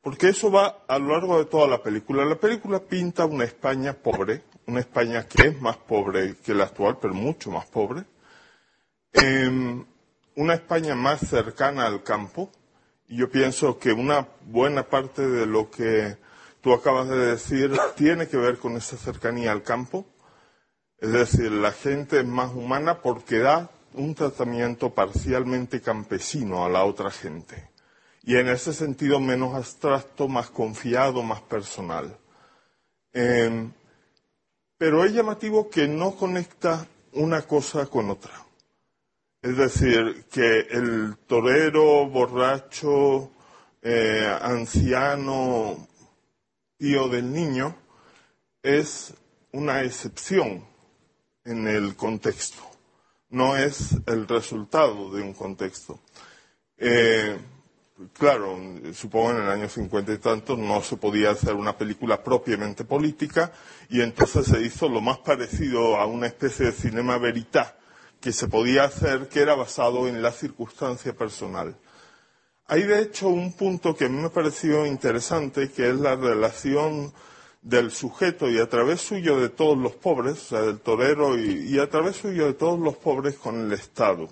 Porque 0.00 0.28
eso 0.28 0.50
va 0.50 0.84
a 0.88 0.98
lo 0.98 1.08
largo 1.08 1.38
de 1.38 1.44
toda 1.44 1.68
la 1.68 1.82
película. 1.82 2.24
La 2.24 2.36
película 2.36 2.80
pinta 2.80 3.26
una 3.26 3.44
España 3.44 3.92
pobre, 3.92 4.44
una 4.66 4.80
España 4.80 5.26
que 5.26 5.48
es 5.48 5.60
más 5.60 5.76
pobre 5.76 6.36
que 6.36 6.54
la 6.54 6.64
actual, 6.64 6.96
pero 7.00 7.12
mucho 7.12 7.50
más 7.50 7.66
pobre, 7.66 8.04
eh, 9.12 9.84
una 10.36 10.54
España 10.54 10.94
más 10.94 11.20
cercana 11.20 11.86
al 11.86 12.02
campo. 12.02 12.50
Yo 13.12 13.28
pienso 13.28 13.76
que 13.80 13.92
una 13.92 14.28
buena 14.46 14.84
parte 14.84 15.28
de 15.28 15.44
lo 15.44 15.68
que 15.68 16.16
tú 16.60 16.72
acabas 16.72 17.08
de 17.08 17.16
decir 17.16 17.72
tiene 17.96 18.28
que 18.28 18.36
ver 18.36 18.58
con 18.58 18.76
esa 18.76 18.96
cercanía 18.96 19.50
al 19.50 19.64
campo. 19.64 20.06
Es 20.96 21.10
decir, 21.10 21.50
la 21.50 21.72
gente 21.72 22.20
es 22.20 22.24
más 22.24 22.52
humana 22.54 23.02
porque 23.02 23.40
da 23.40 23.68
un 23.94 24.14
tratamiento 24.14 24.94
parcialmente 24.94 25.80
campesino 25.80 26.64
a 26.64 26.68
la 26.68 26.84
otra 26.84 27.10
gente. 27.10 27.70
Y 28.22 28.36
en 28.36 28.46
ese 28.46 28.72
sentido 28.72 29.18
menos 29.18 29.56
abstracto, 29.56 30.28
más 30.28 30.48
confiado, 30.48 31.24
más 31.24 31.40
personal. 31.40 32.16
Em, 33.12 33.72
pero 34.78 35.04
es 35.04 35.12
llamativo 35.12 35.68
que 35.68 35.88
no 35.88 36.14
conecta 36.14 36.86
una 37.14 37.42
cosa 37.42 37.86
con 37.86 38.08
otra. 38.08 38.49
Es 39.42 39.56
decir, 39.56 40.26
que 40.30 40.66
el 40.70 41.16
torero, 41.26 42.06
borracho, 42.10 43.30
eh, 43.80 44.30
anciano, 44.42 45.88
tío 46.76 47.08
del 47.08 47.32
niño, 47.32 47.74
es 48.62 49.14
una 49.52 49.82
excepción 49.82 50.62
en 51.44 51.66
el 51.66 51.96
contexto, 51.96 52.60
no 53.30 53.56
es 53.56 53.96
el 54.06 54.28
resultado 54.28 55.10
de 55.10 55.22
un 55.22 55.32
contexto. 55.32 55.98
Eh, 56.76 57.38
claro, 58.12 58.58
supongo 58.92 59.30
en 59.30 59.36
el 59.38 59.48
año 59.48 59.70
cincuenta 59.70 60.12
y 60.12 60.18
tantos 60.18 60.58
no 60.58 60.82
se 60.82 60.98
podía 60.98 61.30
hacer 61.30 61.54
una 61.54 61.78
película 61.78 62.22
propiamente 62.22 62.84
política 62.84 63.52
y 63.88 64.02
entonces 64.02 64.48
se 64.48 64.60
hizo 64.60 64.86
lo 64.86 65.00
más 65.00 65.16
parecido 65.18 65.96
a 65.96 66.04
una 66.04 66.26
especie 66.26 66.66
de 66.66 66.72
cinema 66.72 67.16
verità 67.16 67.79
que 68.20 68.32
se 68.32 68.48
podía 68.48 68.84
hacer 68.84 69.28
que 69.28 69.40
era 69.40 69.54
basado 69.54 70.06
en 70.06 70.22
la 70.22 70.32
circunstancia 70.32 71.14
personal. 71.14 71.76
Hay 72.66 72.82
de 72.82 73.00
hecho 73.02 73.28
un 73.28 73.52
punto 73.54 73.96
que 73.96 74.04
a 74.04 74.08
mí 74.08 74.22
me 74.22 74.30
pareció 74.30 74.86
interesante 74.86 75.72
que 75.72 75.88
es 75.88 75.96
la 75.98 76.14
relación 76.14 77.12
del 77.62 77.90
sujeto 77.90 78.48
y 78.48 78.58
a 78.58 78.68
través 78.68 79.00
suyo 79.00 79.40
de 79.40 79.48
todos 79.48 79.76
los 79.76 79.92
pobres, 79.92 80.34
o 80.34 80.48
sea, 80.48 80.62
del 80.62 80.80
torero 80.80 81.38
y, 81.38 81.78
a 81.78 81.90
través 81.90 82.16
suyo 82.16 82.46
de 82.46 82.54
todos 82.54 82.78
los 82.78 82.96
pobres 82.96 83.36
con 83.36 83.60
el 83.60 83.72
Estado, 83.72 84.28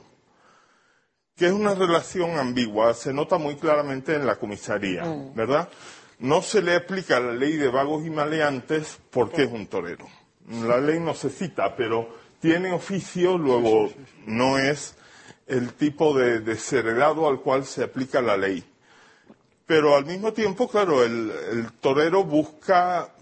que 1.37 1.47
es 1.47 1.53
una 1.53 1.75
relación 1.75 2.39
ambigua, 2.39 2.95
se 2.95 3.13
nota 3.13 3.39
muy 3.39 3.57
claramente 3.57 4.15
en 4.15 4.27
la 4.27 4.37
comisaría, 4.37 5.05
mm. 5.05 5.35
¿verdad? 5.35 5.69
No 6.21 6.43
se 6.43 6.63
le 6.63 6.75
aplica 6.75 7.21
la 7.21 7.33
ley 7.33 7.57
de 7.57 7.69
vagos 7.69 8.05
y 8.07 8.11
maleantes 8.11 8.99
porque 9.11 9.45
es 9.45 9.53
un 9.53 9.67
torero. 9.67 10.07
La 10.67 10.79
ley 10.79 10.99
no 10.99 11.15
se 11.15 11.29
cita, 11.29 11.77
pero 11.77 12.09
tiene 12.41 12.73
oficio, 12.73 13.37
luego 13.39 13.91
no 14.27 14.59
es 14.59 14.95
el 15.47 15.73
tipo 15.75 16.17
de 16.17 16.41
desheredado 16.41 17.29
al 17.29 17.41
cual 17.41 17.65
se 17.65 17.85
aplica 17.85 18.21
la 18.21 18.37
ley. 18.37 18.65
Pero 19.67 19.97
al 19.97 20.07
mismo 20.07 20.33
tiempo, 20.33 20.69
claro, 20.69 21.05
el 21.05 21.73
torero 21.81 22.25
busca 22.25 23.13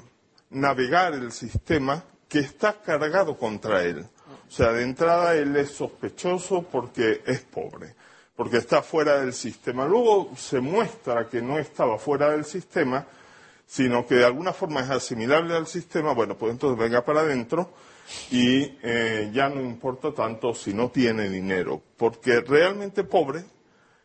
navegar 0.51 1.15
el 1.15 1.33
sistema 1.33 2.05
que 2.29 2.41
está 2.41 2.81
cargado 2.81 3.37
contra 3.37 3.83
él. 3.85 4.07
O 4.49 4.51
sea, 4.51 4.73
de 4.73 4.83
entrada 4.83 5.35
él 5.35 5.57
es 5.57 5.73
sospechoso 5.73 6.63
porque 6.63 7.23
es 7.27 7.41
pobre, 7.41 7.95
porque 8.37 8.59
está 8.59 8.83
fuera 8.83 9.19
del 9.21 9.33
sistema. 9.33 9.87
Luego 9.87 10.31
se 10.37 10.61
muestra 10.61 11.29
que 11.29 11.43
no 11.43 11.59
estaba 11.59 11.99
fuera 11.99 12.31
del 12.31 12.45
sistema, 12.45 13.07
sino 13.67 14.07
que 14.07 14.17
de 14.17 14.25
alguna 14.25 14.53
forma 14.53 14.81
es 14.81 14.91
asimilable 14.91 15.57
al 15.57 15.67
sistema. 15.67 16.15
Bueno, 16.15 16.37
pues 16.37 16.53
entonces 16.53 16.79
venga 16.79 17.05
para 17.05 17.21
adentro 17.21 17.71
y 18.31 18.77
eh, 18.83 19.31
ya 19.33 19.49
no 19.49 19.61
importa 19.61 20.13
tanto 20.13 20.55
si 20.55 20.73
no 20.73 20.91
tiene 20.91 21.29
dinero, 21.29 21.83
porque 21.97 22.41
realmente 22.41 23.05
pobre 23.05 23.45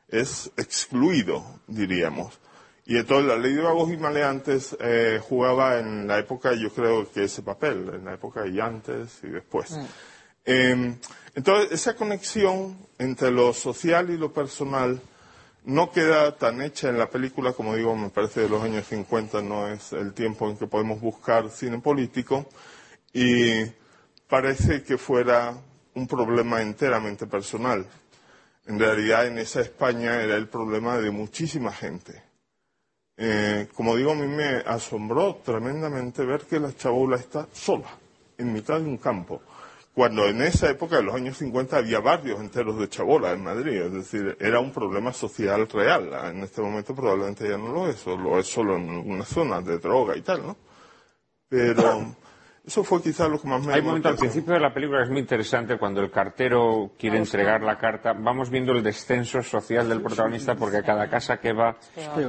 es 0.08 0.52
excluido, 0.58 1.44
diríamos. 1.68 2.40
Y 2.86 2.98
entonces 2.98 3.28
la 3.28 3.38
ley 3.38 3.54
de 3.54 3.62
vagos 3.62 3.92
y 3.92 3.98
maleantes 3.98 4.76
eh, 4.80 5.20
jugaba 5.22 5.80
en 5.80 6.08
la 6.08 6.20
época, 6.20 6.54
yo 6.54 6.72
creo 6.72 7.10
que 7.12 7.26
ese 7.26 7.42
papel, 7.42 7.90
en 7.94 8.06
la 8.06 8.16
época 8.16 8.46
y 8.48 8.60
antes 8.60 9.20
y 9.24 9.28
después. 9.28 9.72
Mm. 9.72 9.86
Em, 10.44 10.98
entonces, 11.36 11.72
esa 11.72 11.96
conexión 11.96 12.78
entre 12.98 13.32
lo 13.32 13.54
social 13.54 14.10
y 14.10 14.18
lo 14.18 14.34
personal 14.34 15.00
no 15.64 15.92
queda 15.92 16.36
tan 16.38 16.62
hecha 16.62 16.90
en 16.90 16.98
la 16.98 17.10
película, 17.10 17.54
como 17.54 17.76
digo, 17.76 17.96
me 17.96 18.10
parece 18.10 18.42
de 18.42 18.50
los 18.50 18.64
años 18.64 18.88
50 18.88 19.42
no 19.44 19.68
es 19.68 19.94
el 19.94 20.14
tiempo 20.14 20.50
en 20.50 20.58
que 20.58 20.68
podemos 20.68 21.00
buscar 21.00 21.50
cine 21.50 21.80
político, 21.80 22.48
y 23.14 23.64
parece 24.32 24.82
que 24.82 24.98
fuera 24.98 25.54
un 25.94 26.08
problema 26.08 26.64
enteramente 26.64 27.28
personal. 27.28 27.86
En 28.66 28.80
realidad, 28.80 29.28
en 29.28 29.38
esa 29.38 29.62
España 29.62 30.24
era 30.24 30.38
el 30.38 30.48
problema 30.48 30.98
de 30.98 31.12
muchísima 31.12 31.72
gente 31.72 32.32
eh, 33.24 33.68
como 33.76 33.96
digo, 33.96 34.14
a 34.14 34.16
mí 34.16 34.26
me 34.26 34.64
asombró 34.66 35.36
tremendamente 35.46 36.26
ver 36.26 36.42
que 36.42 36.60
la 36.60 36.76
chabola 36.76 37.18
está 37.18 37.48
sola, 37.52 37.88
en 38.36 38.52
mitad 38.52 38.80
de 38.80 38.86
un 38.86 38.98
campo. 38.98 39.44
Cuando 39.94 40.26
en 40.26 40.42
esa 40.42 40.72
época, 40.72 40.98
en 40.98 41.06
los 41.06 41.14
años 41.14 41.38
50, 41.38 41.78
había 41.78 42.00
barrios 42.00 42.40
enteros 42.40 42.80
de 42.80 42.90
chabola 42.90 43.32
en 43.34 43.44
Madrid. 43.44 43.74
Es 43.74 43.94
decir, 43.94 44.38
era 44.40 44.60
un 44.60 44.72
problema 44.72 45.14
social 45.14 45.68
real. 45.70 46.10
En 46.34 46.42
este 46.42 46.62
momento 46.62 46.96
probablemente 46.96 47.48
ya 47.48 47.58
no 47.58 47.72
lo 47.72 47.88
es, 47.90 48.08
o 48.08 48.18
lo 48.18 48.40
es 48.40 48.48
solo 48.48 48.78
en 48.78 48.90
algunas 48.90 49.28
zonas 49.28 49.64
de 49.66 49.78
droga 49.78 50.18
y 50.18 50.22
tal, 50.22 50.48
¿no? 50.48 50.58
Pero 51.48 52.16
eso 52.66 52.84
fue 52.84 53.02
quizás 53.02 53.30
lo 53.30 53.42
que 53.42 53.48
más 53.48 53.66
me... 53.66 53.74
Hay 53.74 53.80
un 53.80 53.88
momento 53.88 54.10
al 54.10 54.18
principio 54.18 54.54
de 54.54 54.60
la 54.60 54.74
película 54.74 55.00
que 55.00 55.06
es 55.06 55.10
muy 55.10 55.20
interesante 55.20 55.78
cuando 55.78 56.00
el 56.02 56.12
cartero 56.12 56.92
quiere 56.98 57.18
entregar 57.18 57.64
la 57.64 57.78
carta. 57.78 58.14
Vamos 58.14 58.52
viendo 58.52 58.72
el 58.72 58.84
descenso 58.84 59.42
social 59.42 59.90
del 59.90 60.02
protagonista 60.02 60.56
porque 60.56 60.84
cada 60.84 61.10
casa 61.10 61.40
que 61.40 61.54
va 61.54 61.78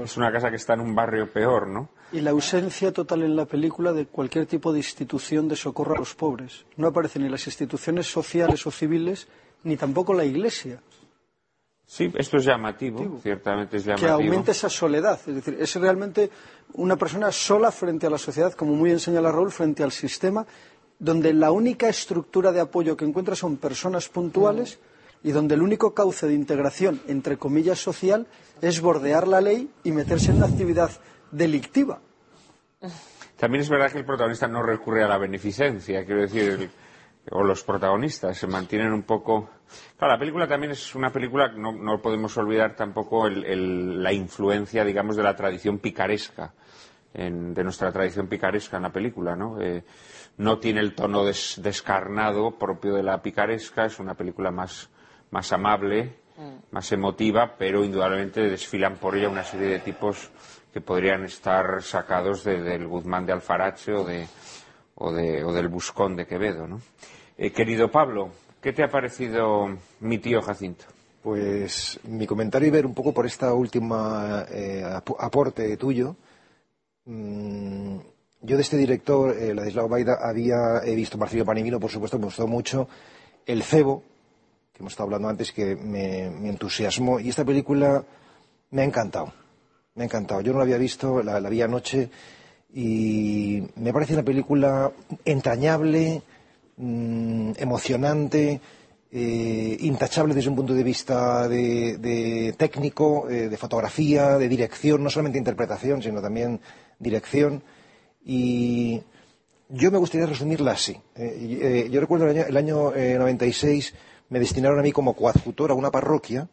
es 0.02 0.16
una 0.16 0.32
casa 0.32 0.48
que 0.48 0.56
está 0.56 0.72
en 0.74 0.80
un 0.80 0.94
barrio 0.94 1.30
peor, 1.30 1.68
¿no? 1.68 1.90
Y 2.12 2.20
la 2.20 2.30
ausencia 2.30 2.92
total 2.92 3.22
en 3.22 3.36
la 3.36 3.44
película 3.44 3.92
de 3.92 4.06
cualquier 4.06 4.46
tipo 4.46 4.72
de 4.72 4.78
institución 4.78 5.48
de 5.48 5.56
socorro 5.56 5.96
a 5.96 5.98
los 5.98 6.14
pobres. 6.14 6.64
No 6.76 6.88
aparecen 6.88 7.22
ni 7.22 7.28
las 7.28 7.46
instituciones 7.46 8.10
sociales 8.10 8.66
o 8.66 8.70
civiles 8.70 9.28
ni 9.64 9.76
tampoco 9.76 10.14
la 10.14 10.24
Iglesia. 10.24 10.80
Sí, 11.92 12.10
esto 12.16 12.38
es 12.38 12.46
llamativo, 12.46 13.18
ciertamente 13.22 13.76
es 13.76 13.84
llamativo. 13.84 14.06
Que 14.06 14.12
aumente 14.14 14.52
esa 14.52 14.70
soledad, 14.70 15.20
es 15.26 15.34
decir, 15.34 15.58
es 15.60 15.74
realmente 15.76 16.30
una 16.72 16.96
persona 16.96 17.30
sola 17.30 17.70
frente 17.70 18.06
a 18.06 18.10
la 18.10 18.16
sociedad, 18.16 18.54
como 18.54 18.72
muy 18.72 18.92
enseña 18.92 19.20
la 19.20 19.30
Raúl, 19.30 19.50
frente 19.50 19.82
al 19.82 19.92
sistema, 19.92 20.46
donde 20.98 21.34
la 21.34 21.50
única 21.50 21.90
estructura 21.90 22.50
de 22.50 22.60
apoyo 22.60 22.96
que 22.96 23.04
encuentra 23.04 23.34
son 23.36 23.58
personas 23.58 24.08
puntuales 24.08 24.78
y 25.22 25.32
donde 25.32 25.54
el 25.54 25.60
único 25.60 25.92
cauce 25.92 26.26
de 26.26 26.32
integración, 26.32 27.02
entre 27.08 27.36
comillas, 27.36 27.78
social, 27.78 28.26
es 28.62 28.80
bordear 28.80 29.28
la 29.28 29.42
ley 29.42 29.68
y 29.84 29.92
meterse 29.92 30.30
en 30.30 30.38
una 30.38 30.46
actividad 30.46 30.90
delictiva. 31.30 32.00
También 33.36 33.60
es 33.60 33.68
verdad 33.68 33.92
que 33.92 33.98
el 33.98 34.06
protagonista 34.06 34.48
no 34.48 34.62
recurre 34.62 35.04
a 35.04 35.08
la 35.08 35.18
beneficencia, 35.18 36.06
quiero 36.06 36.22
decir, 36.22 36.70
o 37.30 37.42
los 37.42 37.62
protagonistas 37.62 38.36
se 38.36 38.46
mantienen 38.46 38.92
un 38.92 39.02
poco. 39.02 39.48
Claro, 39.96 40.14
la 40.14 40.18
película 40.18 40.46
también 40.46 40.72
es 40.72 40.94
una 40.94 41.10
película, 41.10 41.48
no, 41.48 41.72
no 41.72 42.00
podemos 42.02 42.36
olvidar 42.36 42.74
tampoco 42.74 43.28
la 43.28 44.12
influencia, 44.12 44.84
digamos, 44.84 45.16
de 45.16 45.22
la 45.22 45.36
tradición 45.36 45.78
picaresca, 45.78 46.52
de 47.14 47.64
nuestra 47.64 47.92
tradición 47.92 48.26
picaresca 48.26 48.78
en 48.78 48.82
la 48.82 48.92
película, 48.92 49.36
¿no? 49.36 49.60
Eh, 49.60 49.84
no 50.38 50.58
tiene 50.58 50.80
el 50.80 50.94
tono 50.94 51.24
descarnado 51.24 52.58
propio 52.58 52.94
de 52.94 53.02
la 53.02 53.20
picaresca, 53.20 53.84
es 53.84 53.98
una 53.98 54.14
película 54.14 54.50
más, 54.50 54.88
más 55.30 55.52
amable, 55.52 56.16
mm. 56.38 56.74
más 56.74 56.90
emotiva, 56.90 57.54
pero 57.58 57.84
indudablemente 57.84 58.40
desfilan 58.40 58.96
por 58.96 59.16
ella 59.16 59.28
una 59.28 59.44
serie 59.44 59.68
de 59.68 59.78
tipos 59.80 60.30
que 60.72 60.80
podrían 60.80 61.24
estar 61.24 61.82
sacados 61.82 62.44
del 62.44 62.88
Guzmán 62.88 63.26
de 63.26 63.32
Alfarache 63.32 63.92
o 63.92 64.04
de 64.04 64.26
o, 64.94 65.12
del 65.52 65.68
Buscón 65.68 66.16
de 66.16 66.26
Quevedo. 66.26 66.66
¿no? 66.66 66.80
Eh, 67.44 67.50
querido 67.50 67.90
Pablo, 67.90 68.30
¿qué 68.60 68.72
te 68.72 68.84
ha 68.84 68.88
parecido 68.88 69.66
mi 69.98 70.18
tío 70.18 70.40
Jacinto? 70.42 70.84
Pues 71.24 71.98
mi 72.04 72.24
comentario 72.24 72.68
y 72.68 72.70
ver 72.70 72.86
un 72.86 72.94
poco 72.94 73.12
por 73.12 73.26
esta 73.26 73.52
última 73.52 74.46
eh, 74.48 74.84
aporte 75.18 75.76
tuyo. 75.76 76.14
Mm, 77.04 77.96
yo 78.42 78.56
de 78.56 78.62
este 78.62 78.76
director, 78.76 79.36
eh, 79.36 79.52
Ladislao 79.52 79.88
Baida, 79.88 80.18
había 80.22 80.84
he 80.84 80.94
visto 80.94 81.18
Marcelo 81.18 81.44
Panimino, 81.44 81.80
por 81.80 81.90
supuesto, 81.90 82.16
me 82.16 82.26
gustó 82.26 82.46
mucho. 82.46 82.86
El 83.44 83.64
Cebo, 83.64 84.04
que 84.72 84.78
hemos 84.78 84.92
estado 84.92 85.08
hablando 85.08 85.28
antes, 85.28 85.50
que 85.50 85.74
me, 85.74 86.30
me, 86.30 86.48
entusiasmó. 86.48 87.18
Y 87.18 87.30
esta 87.30 87.44
película 87.44 88.04
me 88.70 88.82
ha 88.82 88.84
encantado. 88.84 89.32
Me 89.96 90.04
ha 90.04 90.06
encantado. 90.06 90.42
Yo 90.42 90.52
no 90.52 90.58
la 90.58 90.64
había 90.64 90.78
visto, 90.78 91.24
la, 91.24 91.40
la 91.40 91.48
vi 91.48 91.60
anoche 91.60 92.08
y 92.72 93.64
me 93.74 93.92
parece 93.92 94.14
una 94.14 94.22
película 94.22 94.92
entrañable, 95.24 96.22
mm, 96.76 97.52
emocionante, 97.58 98.60
eh, 99.14 99.76
intachable 99.80 100.32
desde 100.32 100.48
un 100.48 100.56
punto 100.56 100.72
de 100.72 100.82
vista 100.82 101.46
de, 101.46 102.54
técnico, 102.56 103.28
eh, 103.28 103.50
de 103.50 103.56
fotografía, 103.58 104.38
de 104.38 104.48
dirección, 104.48 105.02
no 105.02 105.10
solamente 105.10 105.38
interpretación, 105.38 106.02
sino 106.02 106.22
también 106.22 106.58
dirección. 106.98 107.62
Y 108.24 109.02
yo 109.68 109.90
me 109.90 109.98
gustaría 109.98 110.26
resumirla 110.26 110.72
así. 110.72 110.96
Eh, 111.14 111.88
yo 111.90 112.00
recuerdo 112.00 112.26
el 112.26 112.38
año, 112.38 112.46
el 112.46 112.56
año 112.56 112.90
96 113.18 113.92
me 114.30 114.40
destinaron 114.40 114.78
a 114.78 114.82
mí 114.82 114.92
como 114.92 115.14
coadjutor 115.14 115.72
a 115.72 115.74
una 115.74 115.90
parroquia 115.90 116.48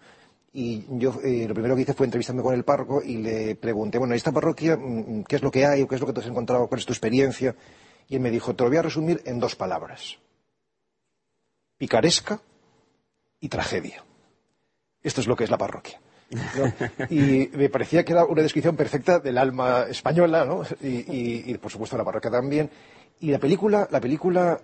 y 0.52 0.84
yo 0.98 1.14
lo 1.14 1.54
primero 1.54 1.78
que 1.78 1.84
hice 1.84 1.94
fue 1.94 2.08
entrevistarme 2.08 2.42
con 2.42 2.56
el 2.56 2.66
párroco 2.66 3.02
y 3.02 3.18
le 3.20 3.56
pregunté, 3.56 4.00
bueno, 4.00 4.14
en 4.14 4.18
esta 4.18 4.34
parroquia, 4.34 4.76
mm, 4.76 5.24
¿qué 5.24 5.38
es 5.38 5.44
lo 5.44 5.52
que 5.52 5.66
hay? 5.66 5.88
¿Qué 5.88 5.96
es 5.96 6.02
lo 6.02 6.08
que 6.08 6.14
te 6.14 6.20
has 6.20 6.28
encontrado? 6.28 6.68
¿Cuál 6.68 6.80
es 6.80 6.86
tu 6.86 6.92
experiencia? 6.92 7.56
Y 8.10 8.16
él 8.16 8.22
me 8.22 8.32
dijo, 8.32 8.56
te 8.56 8.64
lo 8.64 8.70
voy 8.70 8.78
a 8.78 8.82
resumir 8.82 9.22
en 9.26 9.40
dos 9.40 9.56
palabras. 9.56 10.18
Picaresca 11.78 12.42
y 13.40 13.48
tragedia. 13.48 14.04
Esto 15.02 15.22
es 15.22 15.28
lo 15.28 15.36
que 15.36 15.46
es 15.46 15.50
la 15.50 15.58
parroquia. 15.58 16.02
Y 17.10 17.50
me 17.54 17.70
parecía 17.70 18.04
que 18.04 18.12
era 18.12 18.26
una 18.26 18.42
descripción 18.42 18.76
perfecta 18.76 19.20
del 19.20 19.38
alma 19.38 19.86
española, 19.90 20.46
¿no? 20.46 20.64
Y, 20.82 21.54
por 21.58 21.72
supuesto 21.72 21.98
la 21.98 22.04
parroquia 22.04 22.32
también. 22.32 22.70
Y 23.20 23.32
la 23.32 23.40
película, 23.40 23.88
la 23.92 24.00
película 24.00 24.60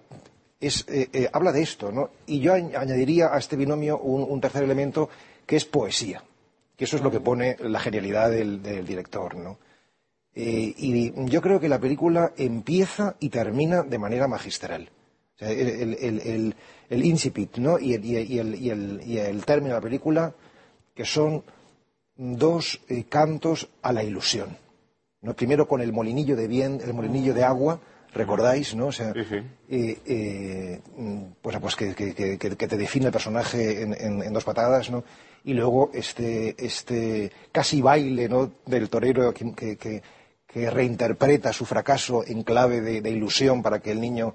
es, 0.59 0.85
eh, 0.87 1.09
eh, 1.11 1.29
habla 1.31 1.51
de 1.51 1.61
esto, 1.61 1.91
¿no? 1.91 2.09
Y 2.25 2.39
yo 2.39 2.53
añadiría 2.53 3.33
a 3.33 3.37
este 3.37 3.55
binomio 3.55 3.97
un, 3.99 4.39
tercer 4.41 4.63
elemento 4.63 5.09
que 5.45 5.55
es 5.55 5.65
poesía, 5.65 6.23
que 6.75 6.85
eso 6.85 6.95
es 6.95 7.03
lo 7.03 7.11
que 7.11 7.19
pone 7.19 7.57
la 7.59 7.79
genialidad 7.79 8.29
del, 8.31 8.61
director, 8.85 9.35
¿no? 9.35 9.57
Eh, 10.35 10.73
y 10.77 11.29
yo 11.29 11.41
creo 11.41 11.59
que 11.59 11.69
la 11.69 11.79
película 11.79 12.33
empieza 12.37 13.15
y 13.19 13.29
termina 13.29 13.83
de 13.83 13.97
manera 13.97 14.27
magistral. 14.27 14.89
el, 15.39 16.53
incipit 16.89 17.57
¿no? 17.57 17.79
y, 17.79 17.93
el, 17.93 19.45
término 19.45 19.75
de 19.75 19.79
la 19.79 19.81
película, 19.81 20.33
que 20.93 21.05
son 21.05 21.43
dos 22.15 22.81
eh, 22.89 23.05
cantos 23.05 23.69
a 23.81 23.93
la 23.93 24.03
ilusión. 24.03 24.57
¿no? 25.21 25.33
Primero 25.35 25.67
con 25.67 25.81
el 25.81 25.93
molinillo 25.93 26.35
de 26.35 26.47
bien, 26.47 26.81
el 26.83 26.93
molinillo 26.93 27.33
de 27.33 27.43
agua, 27.43 27.79
recordáis, 28.15 28.75
¿no? 28.75 28.87
O 28.87 28.91
sea, 28.91 29.13
eh, 29.69 29.97
eh, 30.05 30.79
pues, 31.41 31.57
pues 31.59 31.75
que, 31.75 31.93
te 31.93 32.77
define 32.77 33.07
el 33.07 33.11
personaje 33.11 33.81
en, 33.81 34.33
dos 34.33 34.43
patadas, 34.43 34.89
¿no? 34.89 35.03
Y 35.43 35.53
luego 35.53 35.91
este, 35.93 36.55
este 36.57 37.31
casi 37.51 37.81
baile, 37.81 38.27
¿no? 38.27 38.51
Del 38.65 38.89
torero 38.89 39.33
que, 39.33 40.01
reinterpreta 40.55 41.51
su 41.53 41.65
fracaso 41.65 42.23
en 42.25 42.43
clave 42.43 42.81
de, 42.81 43.09
ilusión 43.09 43.61
para 43.61 43.79
que 43.79 43.91
el 43.91 44.01
niño 44.01 44.33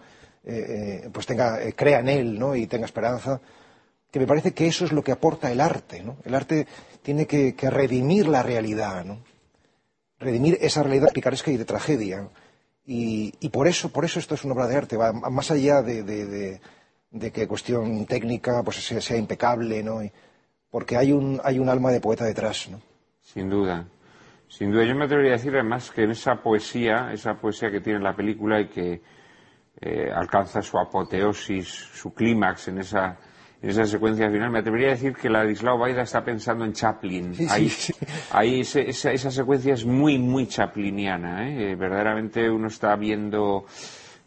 pues 1.13 1.27
tenga, 1.27 1.59
crea 1.75 2.01
en 2.01 2.09
él, 2.09 2.39
¿no? 2.39 2.55
Y 2.55 2.67
tenga 2.67 2.87
esperanza. 2.87 3.41
Que 4.11 4.19
me 4.19 4.27
parece 4.27 4.53
que 4.53 4.67
eso 4.67 4.85
es 4.85 4.93
lo 4.93 5.05
que 5.05 5.13
aporta 5.13 5.51
el 5.53 5.61
arte, 5.61 6.03
¿no? 6.03 6.17
El 6.25 6.35
arte 6.35 6.67
tiene 7.03 7.27
que, 7.27 7.55
redimir 7.71 8.29
la 8.29 8.43
realidad, 8.43 9.05
¿no? 9.05 9.19
redimir 10.19 10.59
esa 10.61 10.83
realidad 10.83 11.13
picaresca 11.13 11.51
y 11.51 11.57
de 11.57 11.65
tragedia. 11.65 12.29
Y, 12.87 13.49
por 13.51 13.69
eso, 13.69 13.91
por 13.91 14.05
eso 14.05 14.19
esto 14.19 14.35
es 14.35 14.45
una 14.45 14.55
obra 14.55 14.67
de 14.67 14.77
arte, 14.77 14.97
va 14.97 15.13
más 15.13 15.51
allá 15.51 15.81
de, 15.83 16.61
que 17.33 17.49
cuestión 17.49 18.05
técnica 18.07 18.63
pues 18.63 18.77
sea, 18.77 19.17
impecable, 19.17 19.83
¿no? 19.83 20.01
porque 20.71 20.97
hay 20.97 21.13
un, 21.13 21.41
hay 21.45 21.59
un 21.59 21.69
alma 21.69 21.91
de 21.93 22.01
poeta 22.01 22.25
detrás, 22.25 22.69
¿no? 22.69 22.81
Sin 23.23 23.49
duda. 23.49 23.87
Sin 24.51 24.73
duda, 24.73 24.85
yo 24.85 24.97
me 24.97 25.05
atrevería 25.05 25.35
a 25.35 25.37
decir 25.37 25.55
además 25.55 25.93
que 25.93 26.03
en 26.03 26.11
esa 26.11 26.35
poesía, 26.43 27.13
esa 27.13 27.35
poesía 27.35 27.71
que 27.71 27.81
tiene 27.81 28.01
la 28.01 28.17
película 28.17 28.61
y 28.61 28.67
que 28.67 29.01
eh, 29.81 30.11
alcanza 30.13 30.61
su 30.61 30.77
apoteosis, 30.77 31.69
su 31.69 32.13
clímax 32.13 32.67
en 32.67 32.79
esa 32.79 33.17
en 33.63 33.71
esa 33.71 33.85
secuencia 33.85 34.29
final. 34.29 34.51
Me 34.51 34.59
atrevería 34.59 34.89
a 34.89 34.91
decir 34.93 35.15
que 35.15 35.29
la 35.29 35.45
Ladislao 35.45 35.79
Baida 35.79 36.03
está 36.03 36.25
pensando 36.25 36.65
en 36.65 36.73
Chaplin. 36.73 37.33
ahí, 38.31 38.61
esa, 38.61 39.31
secuencia 39.31 39.75
es 39.75 39.85
muy, 39.85 40.19
muy 40.19 40.47
chapliniana. 40.47 41.49
¿eh? 41.49 41.77
Verdaderamente 41.77 42.51
uno 42.51 42.69
está 42.69 42.97
viendo 42.97 43.67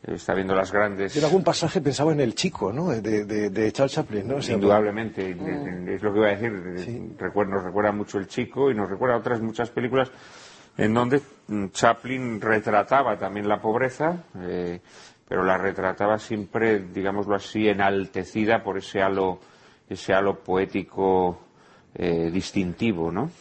está 0.03 0.33
viendo 0.33 0.53
las 0.53 0.71
grandes. 0.71 1.15
En 1.15 1.23
algún 1.23 1.43
pasaje 1.43 1.81
pensaba 1.81 2.11
en 2.11 2.19
el 2.19 2.35
chico, 2.35 2.71
¿no? 2.73 2.89
De, 2.89 3.71
Charles 3.71 3.93
Chaplin, 3.93 4.27
¿no? 4.27 4.37
Indudablemente, 4.39 5.31
es 5.31 6.01
lo 6.01 6.13
que 6.13 6.19
iba 6.19 6.27
a 6.27 6.35
decir. 6.35 6.51
nos 6.51 7.63
recuerda 7.63 7.91
mucho 7.91 8.17
el 8.17 8.27
chico 8.27 8.69
y 8.69 8.75
nos 8.75 8.89
recuerda 8.89 9.17
otras 9.17 9.41
muchas 9.41 9.69
películas 9.69 10.11
en 10.77 10.93
donde 10.93 11.21
Chaplin 11.71 12.41
retrataba 12.41 13.17
también 13.17 13.47
la 13.47 13.61
pobreza. 13.61 14.23
Eh, 14.39 14.79
pero 15.27 15.43
la 15.43 15.57
retrataba 15.57 16.19
siempre, 16.19 16.79
digámoslo 16.79 17.35
así, 17.35 17.67
enaltecida 17.67 18.61
por 18.61 18.77
ese 18.77 19.01
halo, 19.01 19.39
ese 19.89 20.13
halo 20.13 20.39
poético 20.39 21.39
eh, 21.95 22.29
distintivo, 22.31 23.11
¿no? 23.11 23.31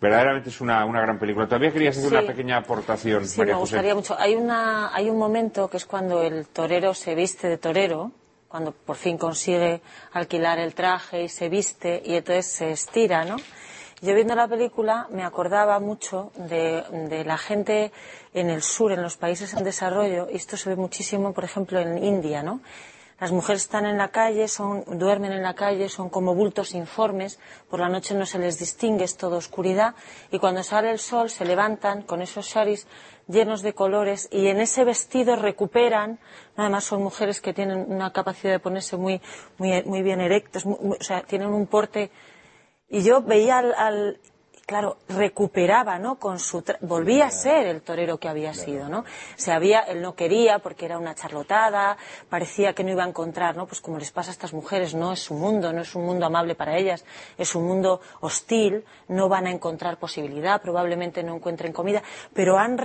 Verdaderamente 0.00 0.50
es 0.50 0.60
una, 0.60 0.84
gran 0.86 1.18
película. 1.18 1.46
Todavía 1.46 1.72
querías 1.72 1.96
hacer 1.96 2.12
una 2.12 2.26
pequeña 2.26 2.58
aportación, 2.58 3.26
sí, 3.26 3.40
me 3.40 3.54
gustaría 3.54 3.94
mucho. 3.94 4.16
Hay, 4.18 4.34
una, 4.34 4.94
hay 4.94 5.10
un 5.10 5.18
momento 5.18 5.68
que 5.68 5.78
es 5.78 5.86
cuando 5.86 6.22
el 6.22 6.46
torero 6.46 6.94
se 6.94 7.14
viste 7.14 7.48
de 7.48 7.58
torero, 7.58 8.12
cuando 8.48 8.72
por 8.72 8.96
fin 8.96 9.18
consigue 9.18 9.80
alquilar 10.12 10.58
el 10.58 10.74
traje 10.74 11.24
y 11.24 11.28
se 11.28 11.48
viste 11.48 12.02
y 12.04 12.14
entonces 12.14 12.46
se 12.46 12.70
estira, 12.70 13.24
¿no? 13.24 13.36
Yo 14.00 14.14
viendo 14.14 14.34
la 14.34 14.46
película 14.46 15.08
me 15.10 15.24
acordaba 15.24 15.80
mucho 15.80 16.30
de, 16.36 17.24
la 17.24 17.38
gente 17.38 17.90
en 18.34 18.50
el 18.50 18.62
sur, 18.62 18.92
en 18.92 19.00
los 19.00 19.16
países 19.16 19.54
en 19.54 19.64
desarrollo, 19.64 20.28
y 20.30 20.36
esto 20.36 20.58
se 20.58 20.68
ve 20.68 20.76
muchísimo, 20.76 21.32
por 21.32 21.44
ejemplo, 21.44 21.80
en 21.80 22.04
India, 22.04 22.42
¿no? 22.42 22.60
Las 23.20 23.30
mujeres 23.30 23.62
están 23.62 23.86
en 23.86 23.96
la 23.96 24.08
calle, 24.08 24.48
son, 24.48 24.84
duermen 24.98 25.32
en 25.32 25.42
la 25.42 25.54
calle, 25.54 25.88
son 25.88 26.08
como 26.10 26.34
bultos 26.34 26.74
informes, 26.74 27.38
por 27.70 27.80
la 27.80 27.88
noche 27.88 28.14
no 28.14 28.26
se 28.26 28.38
les 28.38 28.58
distingue, 28.58 29.04
es 29.04 29.16
todo 29.16 29.36
oscuridad, 29.36 29.94
y 30.30 30.38
cuando 30.38 30.62
sale 30.62 30.90
el 30.90 30.98
sol 30.98 31.30
se 31.30 31.44
levantan 31.44 32.02
con 32.02 32.22
esos 32.22 32.46
sharis 32.46 32.86
llenos 33.28 33.62
de 33.62 33.72
colores 33.72 34.28
y 34.30 34.48
en 34.48 34.60
ese 34.60 34.84
vestido 34.84 35.36
recuperan, 35.36 36.18
además 36.56 36.84
son 36.84 37.02
mujeres 37.02 37.40
que 37.40 37.54
tienen 37.54 37.86
una 37.88 38.12
capacidad 38.12 38.52
de 38.52 38.58
ponerse 38.58 38.96
muy, 38.96 39.20
muy, 39.58 39.82
muy 39.84 40.02
bien 40.02 40.20
erectas, 40.20 40.66
o 40.66 40.96
sea, 41.00 41.22
tienen 41.22 41.48
un 41.48 41.66
porte 41.66 42.10
y 42.88 43.02
yo 43.02 43.22
veía 43.22 43.58
al, 43.58 44.20
claro, 44.66 44.96
recuperaba, 45.08 45.98
¿no? 45.98 46.16
Con 46.18 46.38
su 46.38 46.64
volvía 46.80 47.26
a 47.26 47.30
ser 47.30 47.66
el 47.66 47.82
torero 47.82 48.18
que 48.18 48.28
había 48.28 48.54
sido, 48.54 48.88
¿no? 48.88 49.04
Se 49.36 49.52
había, 49.52 49.80
él 49.80 50.00
no 50.00 50.14
quería 50.14 50.58
porque 50.58 50.86
era 50.86 50.98
una 50.98 51.14
charlotada, 51.14 51.96
parecía 52.28 52.72
que 52.72 52.84
no 52.84 52.90
iba 52.90 53.04
a 53.04 53.08
encontrar, 53.08 53.56
¿no? 53.56 53.66
Pues 53.66 53.80
como 53.80 53.98
les 53.98 54.10
pasa 54.10 54.30
a 54.30 54.32
estas 54.32 54.52
mujeres, 54.52 54.94
no 54.94 55.12
es 55.12 55.20
su 55.20 55.34
mundo, 55.34 55.72
no 55.72 55.82
es 55.82 55.94
un 55.94 56.04
mundo 56.04 56.26
amable 56.26 56.54
para 56.54 56.76
ellas, 56.76 57.04
es 57.36 57.54
un 57.54 57.66
mundo 57.66 58.00
hostil, 58.20 58.84
no 59.08 59.28
van 59.28 59.46
a 59.46 59.50
encontrar 59.50 59.98
posibilidad, 59.98 60.60
probablemente 60.62 61.22
no 61.22 61.34
encuentren 61.36 61.72
comida, 61.72 62.02
pero 62.32 62.58
han 62.58 62.78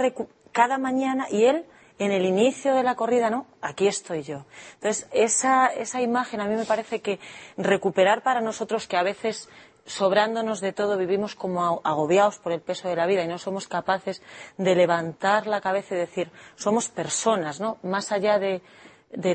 cada 0.52 0.78
mañana 0.78 1.28
y 1.30 1.46
él 1.46 1.66
en 2.00 2.14
el 2.14 2.26
inicio 2.26 2.74
de 2.74 2.82
la 2.82 2.96
corrida, 2.96 3.30
no, 3.30 3.46
aquí 3.62 3.88
estoy 3.88 4.24
yo. 4.24 4.46
Entonces, 4.76 5.08
esa, 5.12 5.68
esa 5.68 6.02
imagen 6.02 6.40
a 6.40 6.46
mí 6.46 6.56
me 6.56 6.64
parece 6.64 7.02
que 7.02 7.20
recuperar 7.58 8.24
para 8.24 8.40
nosotros 8.40 8.88
que 8.88 8.96
a 8.96 9.04
veces 9.04 9.50
sobrándonos 9.90 10.62
de 10.62 10.72
todo, 10.72 10.98
vivimos 10.98 11.36
como 11.36 11.82
agobiados 11.84 12.38
por 12.38 12.52
el 12.52 12.62
peso 12.62 12.88
de 12.88 12.96
la 12.96 13.08
vida 13.08 13.24
y 13.24 13.28
no 13.28 13.40
somos 13.40 13.68
capaces 13.68 14.22
de 14.58 14.76
levantar 14.76 15.48
la 15.48 15.62
cabeza 15.62 15.96
y 15.96 15.98
decir, 15.98 16.30
somos 16.56 16.90
personas, 16.90 17.60
¿no? 17.60 17.78
Más 17.82 18.12
allá 18.12 18.38
de, 18.38 18.62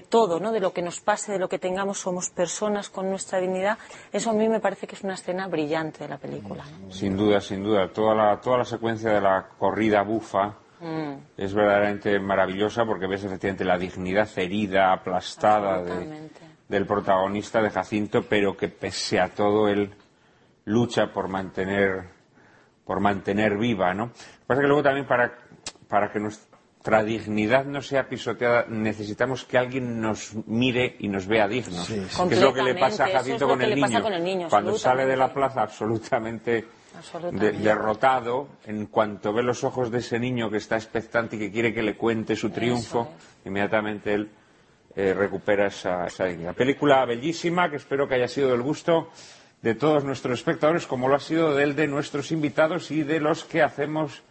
todo, 0.09 0.38
¿no? 0.38 0.52
De 0.52 0.61
lo 0.61 0.72
que 0.72 0.80
nos 0.80 1.00
pase, 1.00 1.32
de 1.32 1.40
lo 1.40 1.48
que 1.48 1.59
tengamos, 1.59 1.98
somos 1.98 2.30
personas 2.30 2.88
con 2.88 3.11
nuestra 3.11 3.40
dignidad. 3.40 3.78
Eso 4.12 4.30
a 4.30 4.32
mí 4.32 4.48
me 4.48 4.61
parece 4.61 4.86
que 4.86 4.94
es 4.94 5.02
una 5.02 5.14
escena 5.14 5.48
brillante 5.48 6.05
de 6.05 6.09
la 6.09 6.18
película. 6.18 6.64
Sin 6.88 7.16
duda, 7.16 7.40
sin 7.40 7.64
duda. 7.64 7.88
Toda 7.88 8.14
la, 8.14 8.40
toda 8.40 8.59
la 8.59 8.64
secuencia 8.64 9.11
de 9.11 9.20
la 9.20 9.48
corrida 9.59 10.02
bufa 10.02 10.55
mm. 10.80 11.14
es 11.36 11.52
verdaderamente 11.52 12.20
maravillosa 12.20 12.84
porque 12.84 13.09
ves 13.09 13.24
efectivamente 13.24 13.64
la 13.64 13.76
dignidad 13.76 14.28
herida, 14.36 14.92
aplastada 14.92 15.82
del 16.68 16.86
protagonista 16.86 17.61
de 17.61 17.70
Jacinto, 17.70 18.22
pero 18.22 18.57
que 18.57 18.68
pese 18.68 19.18
a 19.18 19.28
todo 19.30 19.66
él 19.66 19.92
lucha 20.65 21.12
por 21.12 21.29
mantener, 21.29 22.05
por 22.85 23.01
mantener 23.01 23.57
viva, 23.57 23.95
¿no? 23.95 24.07
Lo 24.07 24.12
que 24.12 24.47
pasa 24.47 24.61
es 24.61 24.65
que 24.65 24.69
luego 24.69 24.83
también 24.83 25.07
para, 25.07 25.39
para 25.89 26.11
que 26.11 26.21
nuestra 26.21 27.03
dignidad 27.03 27.65
no 27.65 27.83
sea 27.83 28.09
pisoteada, 28.09 28.67
necesitamos 28.69 29.45
que 29.45 29.59
alguien 29.59 30.01
nos 30.01 30.35
mire 30.47 30.97
y 30.99 31.09
nos 31.09 31.27
vea 31.27 31.49
dignos. 31.49 31.89
Que 31.89 32.35
es 32.35 32.41
lo 32.41 32.53
que 32.53 32.62
le 32.62 32.75
pasa 32.75 33.05
a 33.05 33.11
Jacinto 33.11 33.47
con, 33.47 33.61
el 33.62 33.75
niño. 33.75 34.49
Cuando 34.49 34.77
sale 34.77 35.07
de 35.07 35.17
la 35.17 35.33
plaza 35.33 35.62
absolutamente, 35.62 36.67
derrotado, 37.33 38.49
en 38.67 38.87
cuanto 38.87 39.33
ve 39.33 39.43
los 39.43 39.65
ojos 39.65 39.91
de 39.91 39.99
ese 39.99 40.19
niño 40.19 40.51
que 40.51 40.59
está 40.59 40.77
expectante 40.77 41.37
y 41.37 41.39
que 41.39 41.51
quiere 41.51 41.75
que 41.75 41.83
le 41.83 41.97
cuente 41.97 42.37
su 42.37 42.51
triunfo, 42.51 43.09
inmediatamente 43.45 44.15
él 44.15 44.31
eh, 44.95 45.12
recupera 45.12 45.67
esa, 45.67 46.07
esa 46.07 46.27
dignidad. 46.27 46.55
Película 46.55 47.05
bellísima 47.05 47.69
que 47.69 47.77
espero 47.77 48.07
que 48.07 48.15
haya 48.15 48.29
sido 48.29 48.51
del 48.51 48.62
gusto 48.62 49.11
de 49.65 49.75
todos 49.75 50.05
nuestros 50.05 50.41
espectadores, 50.41 50.87
como 50.87 51.09
lo 51.09 51.15
ha 51.15 51.21
sido 51.21 51.55
del 51.55 51.75
de 51.75 51.87
nuestros 51.87 52.31
invitados 52.33 52.91
y 52.91 53.03
de 53.03 53.19
los 53.19 53.45
que 53.45 53.62
hacemos 53.62 54.23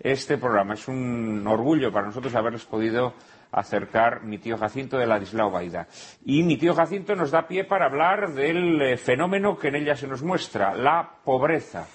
este 0.00 0.36
programa. 0.36 0.74
Es 0.74 0.88
un 0.88 1.46
orgullo 1.46 1.92
para 1.92 2.06
nosotros 2.06 2.34
haberles 2.34 2.64
podido 2.64 3.14
acercar 3.52 4.24
mi 4.24 4.38
tío 4.38 4.58
Jacinto 4.58 4.98
de 4.98 5.06
Ladislao 5.06 5.48
Baida. 5.48 5.86
Y 6.24 6.42
mi 6.42 6.56
tío 6.56 6.74
Jacinto 6.74 7.14
nos 7.14 7.30
da 7.30 7.46
pie 7.46 7.62
para 7.62 7.86
hablar 7.86 8.34
del 8.34 8.82
eh, 8.82 8.96
fenómeno 8.96 9.56
que 9.56 9.68
en 9.68 9.76
ella 9.76 9.94
se 9.94 10.08
nos 10.08 10.24
muestra, 10.24 10.74
la 10.74 11.08
pobreza. 11.24 11.86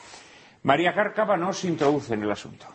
María 0.64 0.94
Cárcava 0.94 1.36
nos 1.36 1.66
introduce 1.66 2.14
en 2.14 2.24
el 2.24 2.32
asunto. 2.32 2.66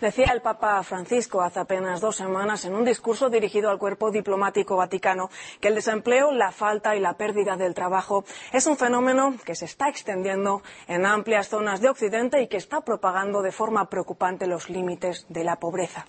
Decía 0.00 0.32
el 0.32 0.40
Papa 0.40 0.82
Francisco 0.82 1.42
hace 1.42 1.60
apenas 1.60 2.00
dos 2.00 2.16
semanas 2.16 2.64
en 2.64 2.74
un 2.74 2.86
discurso 2.86 3.28
dirigido 3.28 3.68
al 3.68 3.78
cuerpo 3.78 4.10
diplomático 4.10 4.74
vaticano 4.74 5.28
que 5.60 5.68
el 5.68 5.74
desempleo, 5.74 6.32
la 6.32 6.52
falta 6.52 6.96
y 6.96 7.00
la 7.00 7.18
pérdida 7.18 7.58
del 7.58 7.74
trabajo 7.74 8.24
es 8.50 8.66
un 8.66 8.78
fenómeno 8.78 9.34
que 9.44 9.54
se 9.54 9.66
está 9.66 9.90
extendiendo 9.90 10.62
en 10.88 11.04
amplias 11.04 11.50
zonas 11.50 11.82
de 11.82 11.90
Occidente 11.90 12.40
y 12.40 12.48
que 12.48 12.56
está 12.56 12.80
propagando 12.80 13.42
de 13.42 13.52
forma 13.52 13.90
preocupante 13.90 14.46
los 14.46 14.70
límites 14.70 15.26
de 15.28 15.44
la 15.44 15.56
pobreza. 15.56 16.06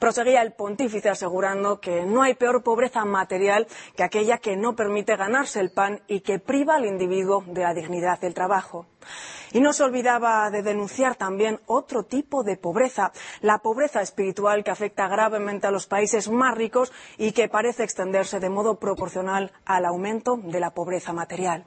Proseguía 0.00 0.42
el 0.42 0.52
pontífice 0.52 1.10
asegurando 1.10 1.80
que 1.80 2.04
no 2.04 2.22
hay 2.22 2.34
peor 2.34 2.62
pobreza 2.64 3.04
material 3.04 3.68
que 3.94 4.02
aquella 4.02 4.38
que 4.38 4.56
no 4.56 4.74
permite 4.74 5.16
ganarse 5.16 5.60
el 5.60 5.70
pan 5.70 6.02
y 6.08 6.20
que 6.20 6.40
priva 6.40 6.74
al 6.76 6.86
individuo 6.86 7.44
de 7.46 7.62
la 7.62 7.74
dignidad 7.74 8.18
del 8.20 8.34
trabajo. 8.34 8.86
Y 9.52 9.60
no 9.60 9.72
se 9.72 9.82
olvidaba 9.82 10.50
de 10.50 10.62
denunciar 10.62 11.16
también 11.16 11.60
otro 11.66 12.04
tipo 12.04 12.42
de 12.44 12.56
pobreza, 12.56 13.12
la 13.40 13.58
pobreza 13.58 14.00
espiritual 14.00 14.62
que 14.62 14.70
afecta 14.70 15.08
gravemente 15.08 15.66
a 15.66 15.70
los 15.70 15.86
países 15.86 16.30
más 16.30 16.56
ricos 16.56 16.92
y 17.18 17.32
que 17.32 17.48
parece 17.48 17.82
extenderse 17.84 18.40
de 18.40 18.48
modo 18.48 18.78
proporcional 18.78 19.52
al 19.64 19.84
aumento 19.84 20.36
de 20.36 20.60
la 20.60 20.70
pobreza 20.70 21.12
material. 21.12 21.66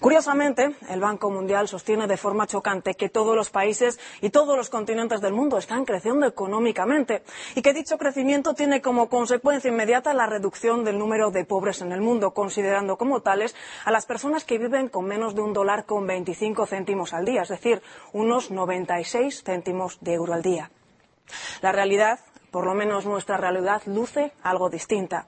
Curiosamente, 0.00 0.74
el 0.88 1.00
Banco 1.00 1.30
Mundial 1.30 1.68
sostiene 1.68 2.06
de 2.06 2.16
forma 2.16 2.46
chocante 2.46 2.94
que 2.94 3.08
todos 3.08 3.36
los 3.36 3.50
países 3.50 3.98
y 4.20 4.30
todos 4.30 4.56
los 4.56 4.70
continentes 4.70 5.20
del 5.20 5.32
mundo 5.32 5.58
están 5.58 5.84
creciendo 5.84 6.26
económicamente 6.26 7.22
y 7.54 7.62
que 7.62 7.72
dicho 7.72 7.98
crecimiento 7.98 8.54
tiene 8.54 8.82
como 8.82 9.08
consecuencia 9.08 9.70
inmediata 9.70 10.14
la 10.14 10.26
reducción 10.26 10.84
del 10.84 10.98
número 10.98 11.30
de 11.30 11.44
pobres 11.44 11.80
en 11.80 11.92
el 11.92 12.00
mundo, 12.00 12.32
considerando 12.32 12.96
como 12.96 13.22
tales 13.22 13.54
a 13.84 13.90
las 13.90 14.06
personas 14.06 14.44
que 14.44 14.58
viven 14.58 14.88
con 14.88 15.06
menos 15.06 15.34
de 15.34 15.42
un 15.42 15.52
dólar 15.52 15.86
con 15.86 16.06
25 16.06 16.66
céntimos 16.66 17.12
al 17.12 17.24
día, 17.24 17.42
es 17.42 17.48
decir, 17.48 17.82
unos 18.12 18.50
96 18.50 19.42
céntimos 19.44 19.98
de 20.00 20.14
euro 20.14 20.34
al 20.34 20.42
día. 20.42 20.70
La 21.62 21.72
realidad 21.72 22.20
por 22.54 22.66
lo 22.66 22.74
menos 22.74 23.04
nuestra 23.04 23.36
realidad 23.36 23.82
luce 23.86 24.30
algo 24.44 24.70
distinta. 24.70 25.26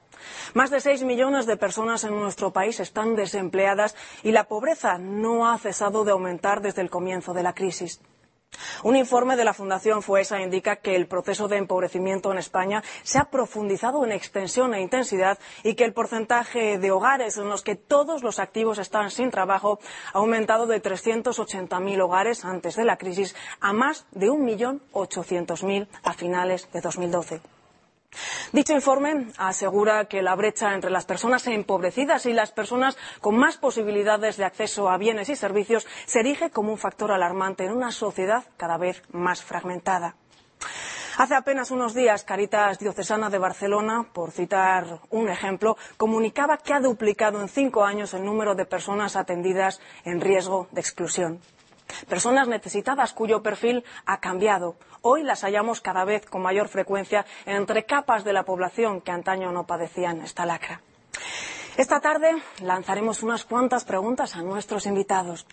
Más 0.55 0.71
de 0.71 0.81
seis 0.81 1.03
millones 1.03 1.45
de 1.45 1.57
personas 1.57 2.05
en 2.05 2.15
nuestro 2.15 2.53
país 2.53 2.79
están 2.79 3.17
desempleadas 3.17 3.97
y 4.23 4.31
la 4.31 4.45
pobreza 4.45 4.97
no 4.99 5.51
ha 5.51 5.59
cesado 5.59 6.05
de 6.05 6.13
aumentar 6.13 6.63
desde 6.63 6.83
el 6.83 6.89
comienzo 6.89 7.35
de 7.35 7.43
la 7.43 7.53
crisis. 7.53 8.01
Un 8.87 8.95
informe 8.95 9.35
de 9.35 9.45
la 9.45 9.53
Fundación 9.53 10.01
FUESA 10.01 10.41
indica 10.41 10.77
que 10.77 10.95
el 10.95 11.09
proceso 11.09 11.49
de 11.49 11.57
empobrecimiento 11.57 12.31
en 12.31 12.39
España 12.39 12.85
se 13.03 13.19
ha 13.19 13.25
profundizado 13.25 14.05
en 14.05 14.13
extensión 14.13 14.75
e 14.75 14.81
intensidad 14.81 15.41
y 15.65 15.75
que 15.75 15.83
el 15.83 15.93
porcentaje 15.93 16.79
de 16.79 16.91
hogares 16.93 17.37
en 17.37 17.49
los 17.49 17.63
que 17.63 17.75
todos 17.75 18.23
los 18.23 18.39
activos 18.39 18.79
están 18.79 19.11
sin 19.11 19.33
trabajo 19.33 19.81
ha 20.13 20.19
aumentado 20.19 20.69
de 20.69 20.81
380.000 20.81 22.01
hogares 22.01 22.45
antes 22.45 22.77
de 22.77 22.85
la 22.85 22.97
crisis 22.97 23.35
a 23.61 23.73
más 23.73 24.07
de 24.13 24.29
1.800.000 24.29 25.89
a 26.05 26.13
finales 26.13 26.71
de 26.73 26.81
2012. 26.81 27.56
Dicho 28.53 28.73
informe 28.73 29.29
asegura 29.39 30.07
que 30.07 30.23
la 30.23 30.35
brecha 30.35 30.75
entre 30.75 30.91
las 30.91 31.05
personas 31.05 31.47
empobrecidas 31.47 32.27
y 32.27 32.33
las 32.33 32.53
personas 32.53 32.97
con 33.21 33.37
más 33.37 33.57
posibilidades 33.57 34.37
de 34.37 34.45
acceso 34.45 34.89
a 34.89 34.99
bienes 34.99 35.29
y 35.29 35.37
servicios 35.37 35.87
se 36.07 36.21
erige 36.21 36.51
como 36.51 36.73
un 36.73 36.79
factor 36.79 37.13
alarmante 37.13 37.65
en 37.65 37.73
una 37.73 37.93
sociedad 37.93 38.45
cada 38.57 38.77
vez 38.77 39.03
más 39.13 39.43
fragmentada. 39.43 40.17
Hace 41.19 41.35
apenas 41.35 41.71
unos 41.71 41.95
días, 41.95 42.25
Caritas 42.25 42.79
Diocesana 42.79 43.31
de 43.31 43.39
Barcelona, 43.39 44.07
por 44.13 44.33
citar 44.33 45.01
un 45.09 45.31
ejemplo, 45.31 45.79
comunicaba 45.97 46.59
que 46.59 46.75
ha 46.75 46.81
duplicado 46.81 47.41
en 47.41 47.49
cinco 47.49 47.85
años 47.85 48.13
el 48.13 48.23
número 48.23 48.55
de 48.55 48.67
personas 48.67 49.17
atendidas 49.17 49.81
en 50.05 50.21
riesgo 50.21 50.69
de 50.73 50.81
exclusión. 50.83 51.41
Personas 52.09 52.49
necesitadas 52.49 53.13
cuyo 53.13 53.43
perfil 53.43 53.85
ha 54.05 54.21
cambiado. 54.21 54.77
Hoy 55.03 55.23
las 55.23 55.43
hallamos 55.43 55.81
cada 55.81 56.05
vez 56.05 56.27
con 56.27 56.43
mayor 56.43 56.69
frecuencia 56.69 57.27
entre 57.45 57.85
capas 57.85 58.25
de 58.25 58.33
la 58.33 58.45
población 58.45 59.01
que 59.01 59.13
antaño 59.13 59.53
no 59.53 59.67
padecían 59.67 60.21
esta 60.21 60.47
lacra. 60.47 60.81
Esta 61.77 62.01
tarde 62.01 62.31
lanzaremos 62.63 63.23
unas 63.23 63.45
cuantas 63.45 63.85
preguntas 63.85 64.35
a 64.35 64.43
nuestros 64.43 64.87
invitados. 64.87 65.47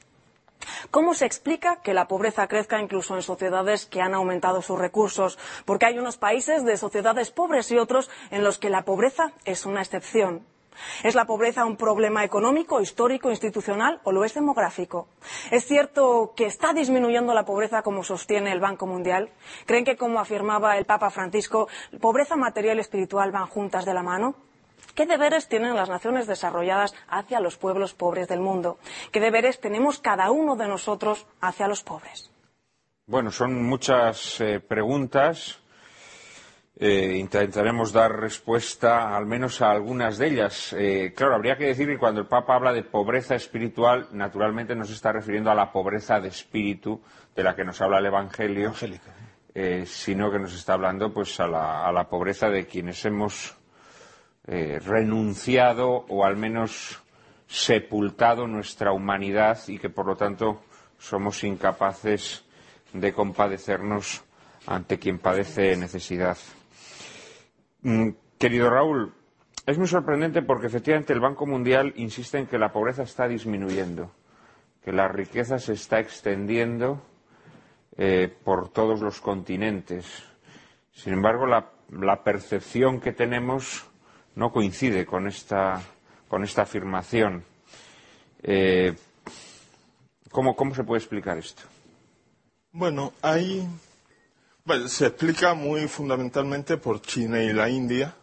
¿Cómo 0.92 1.14
se 1.14 1.26
explica 1.26 1.82
que 1.82 1.94
la 1.94 2.08
pobreza 2.08 2.48
crezca 2.48 2.80
incluso 2.80 3.16
en 3.16 3.22
sociedades 3.22 3.86
que 3.86 4.02
han 4.02 4.14
aumentado 4.14 4.62
sus 4.62 4.80
recursos? 4.80 5.38
Porque 5.66 5.86
hay 5.86 6.00
unos 6.00 6.18
países 6.18 6.64
de 6.64 6.78
sociedades 6.78 7.32
pobres 7.32 7.72
y 7.72 7.78
otros 7.78 8.10
en 8.32 8.44
los 8.44 8.58
que 8.58 8.70
la 8.70 8.86
pobreza 8.86 9.34
es 9.46 9.66
una 9.66 9.82
excepción. 9.82 10.46
¿Es 11.04 11.16
la 11.16 11.26
pobreza 11.26 11.66
un 11.66 11.78
problema 11.78 12.24
económico, 12.24 12.82
histórico, 12.82 13.30
institucional 13.30 14.00
o 14.04 14.12
lo 14.12 14.24
es 14.24 14.34
demográfico? 14.34 15.08
¿Es 15.52 15.66
cierto 15.66 16.34
que 16.36 16.46
está 16.46 16.74
disminuyendo 16.74 17.34
la 17.34 17.46
pobreza 17.46 17.82
como 17.82 18.04
sostiene 18.04 18.52
el 18.52 18.60
Banco 18.60 18.86
Mundial? 18.86 19.30
¿Creen 19.66 19.86
que, 19.86 19.98
como 19.98 20.20
afirmaba 20.20 20.78
el 20.78 20.86
Papa 20.86 21.10
Francisco, 21.10 21.68
pobreza 22.00 22.36
material 22.36 22.78
y 22.78 22.82
espiritual 22.82 23.32
van 23.32 23.48
juntas 23.48 23.86
de 23.86 23.94
la 23.94 24.04
mano? 24.04 24.36
¿Qué 24.96 25.08
deberes 25.08 25.48
tienen 25.48 25.76
las 25.76 25.90
naciones 25.90 26.28
desarrolladas 26.28 26.94
hacia 27.08 27.40
los 27.40 27.58
pueblos 27.58 27.96
pobres 27.96 28.28
del 28.28 28.42
mundo? 28.42 28.78
¿Qué 29.12 29.20
deberes 29.20 29.60
tenemos 29.60 30.00
cada 30.00 30.30
uno 30.30 30.56
de 30.56 30.68
nosotros 30.68 31.26
hacia 31.42 31.68
los 31.68 31.82
pobres? 31.82 32.32
Bueno, 33.08 33.32
son 33.32 33.64
muchas 33.64 34.40
eh, 34.40 34.60
preguntas 34.60 35.60
eh, 36.76 37.18
intentaremos 37.20 37.94
dar 37.94 38.20
respuesta 38.20 39.16
al 39.16 39.28
menos 39.28 39.62
a 39.62 39.70
algunas 39.70 40.18
de 40.18 40.28
ellas. 40.28 40.74
Eh, 40.74 41.14
claro, 41.16 41.36
habría 41.36 41.56
que 41.56 41.68
decir 41.68 41.88
que 41.88 42.00
cuando 42.00 42.22
el 42.22 42.28
Papa 42.28 42.56
habla 42.56 42.74
de 42.74 42.84
pobreza 42.84 43.36
espiritual, 43.36 44.08
naturalmente 44.12 44.76
no 44.76 44.84
se 44.84 44.94
está 44.94 45.12
refiriendo 45.12 45.52
a 45.52 45.56
la 45.56 45.72
pobreza 45.72 46.20
de 46.20 46.30
espíritu 46.30 47.00
de 47.36 47.44
la 47.44 47.56
que 47.56 47.64
nos 47.64 47.80
habla 47.80 48.00
el 48.00 48.08
Evangelio, 48.08 48.74
eh, 49.54 49.84
sino 49.86 50.32
que 50.32 50.40
nos 50.40 50.56
está 50.56 50.74
hablando 50.74 51.14
pues 51.14 51.40
a 51.40 51.48
la, 51.48 51.88
a 51.88 51.92
la 51.92 52.10
pobreza 52.10 52.50
de 52.50 52.66
quienes 52.66 53.04
hemos 53.06 53.56
renunciado 54.46 56.06
o 56.10 56.26
al 56.26 56.36
menos 56.36 57.02
sepultado 57.48 58.46
nuestra 58.46 58.92
humanidad 58.92 59.58
y 59.70 59.80
que 59.80 59.90
por 59.90 60.06
lo 60.06 60.18
tanto 60.18 60.64
somos 61.00 61.42
incapaces 61.46 62.44
de 62.92 63.14
compadecernos 63.14 64.22
ante 64.66 65.00
quien 65.00 65.20
padece 65.20 65.78
necesidad. 65.78 66.38
Mm, 67.84 68.10
querido 68.38 68.70
Raúl, 68.70 69.14
es 69.66 69.78
muy 69.78 69.88
sorprendente 69.88 70.42
porque 70.42 70.68
efectivamente 70.68 71.14
el 71.14 71.20
Banco 71.20 71.46
Mundial 71.46 71.94
insiste 71.98 72.38
en 72.38 72.48
que 72.48 72.58
la 72.58 72.72
pobreza 72.72 73.04
está 73.04 73.28
disminuyendo, 73.28 74.12
que 74.84 74.94
la 74.94 75.08
riqueza 75.08 75.60
se 75.60 75.74
está 75.74 76.00
extendiendo 76.00 77.02
eh, 77.98 78.34
por 78.44 78.70
todos 78.70 79.02
los 79.02 79.20
continentes. 79.20 80.06
Sin 80.92 81.14
embargo, 81.14 81.46
la, 81.46 82.24
percepción 82.24 83.00
que 83.00 83.12
tenemos 83.12 83.86
no 84.36 84.52
coincide 84.52 85.06
con 85.06 85.28
esta, 85.28 85.82
afirmación. 86.58 87.44
Eh, 88.42 88.96
¿cómo, 90.32 90.56
¿Cómo 90.56 90.74
se 90.74 90.84
puede 90.84 91.00
explicar 91.00 91.38
esto? 91.38 91.64
Bueno, 92.72 93.14
hay 93.22 93.68
bueno, 94.66 94.88
se 94.88 95.08
explica 95.08 95.54
muy 95.54 95.88
fundamentalmente 95.90 96.78
por 96.78 97.02
China 97.02 97.44
y 97.44 97.52
la 97.52 97.70
India, 97.70 98.16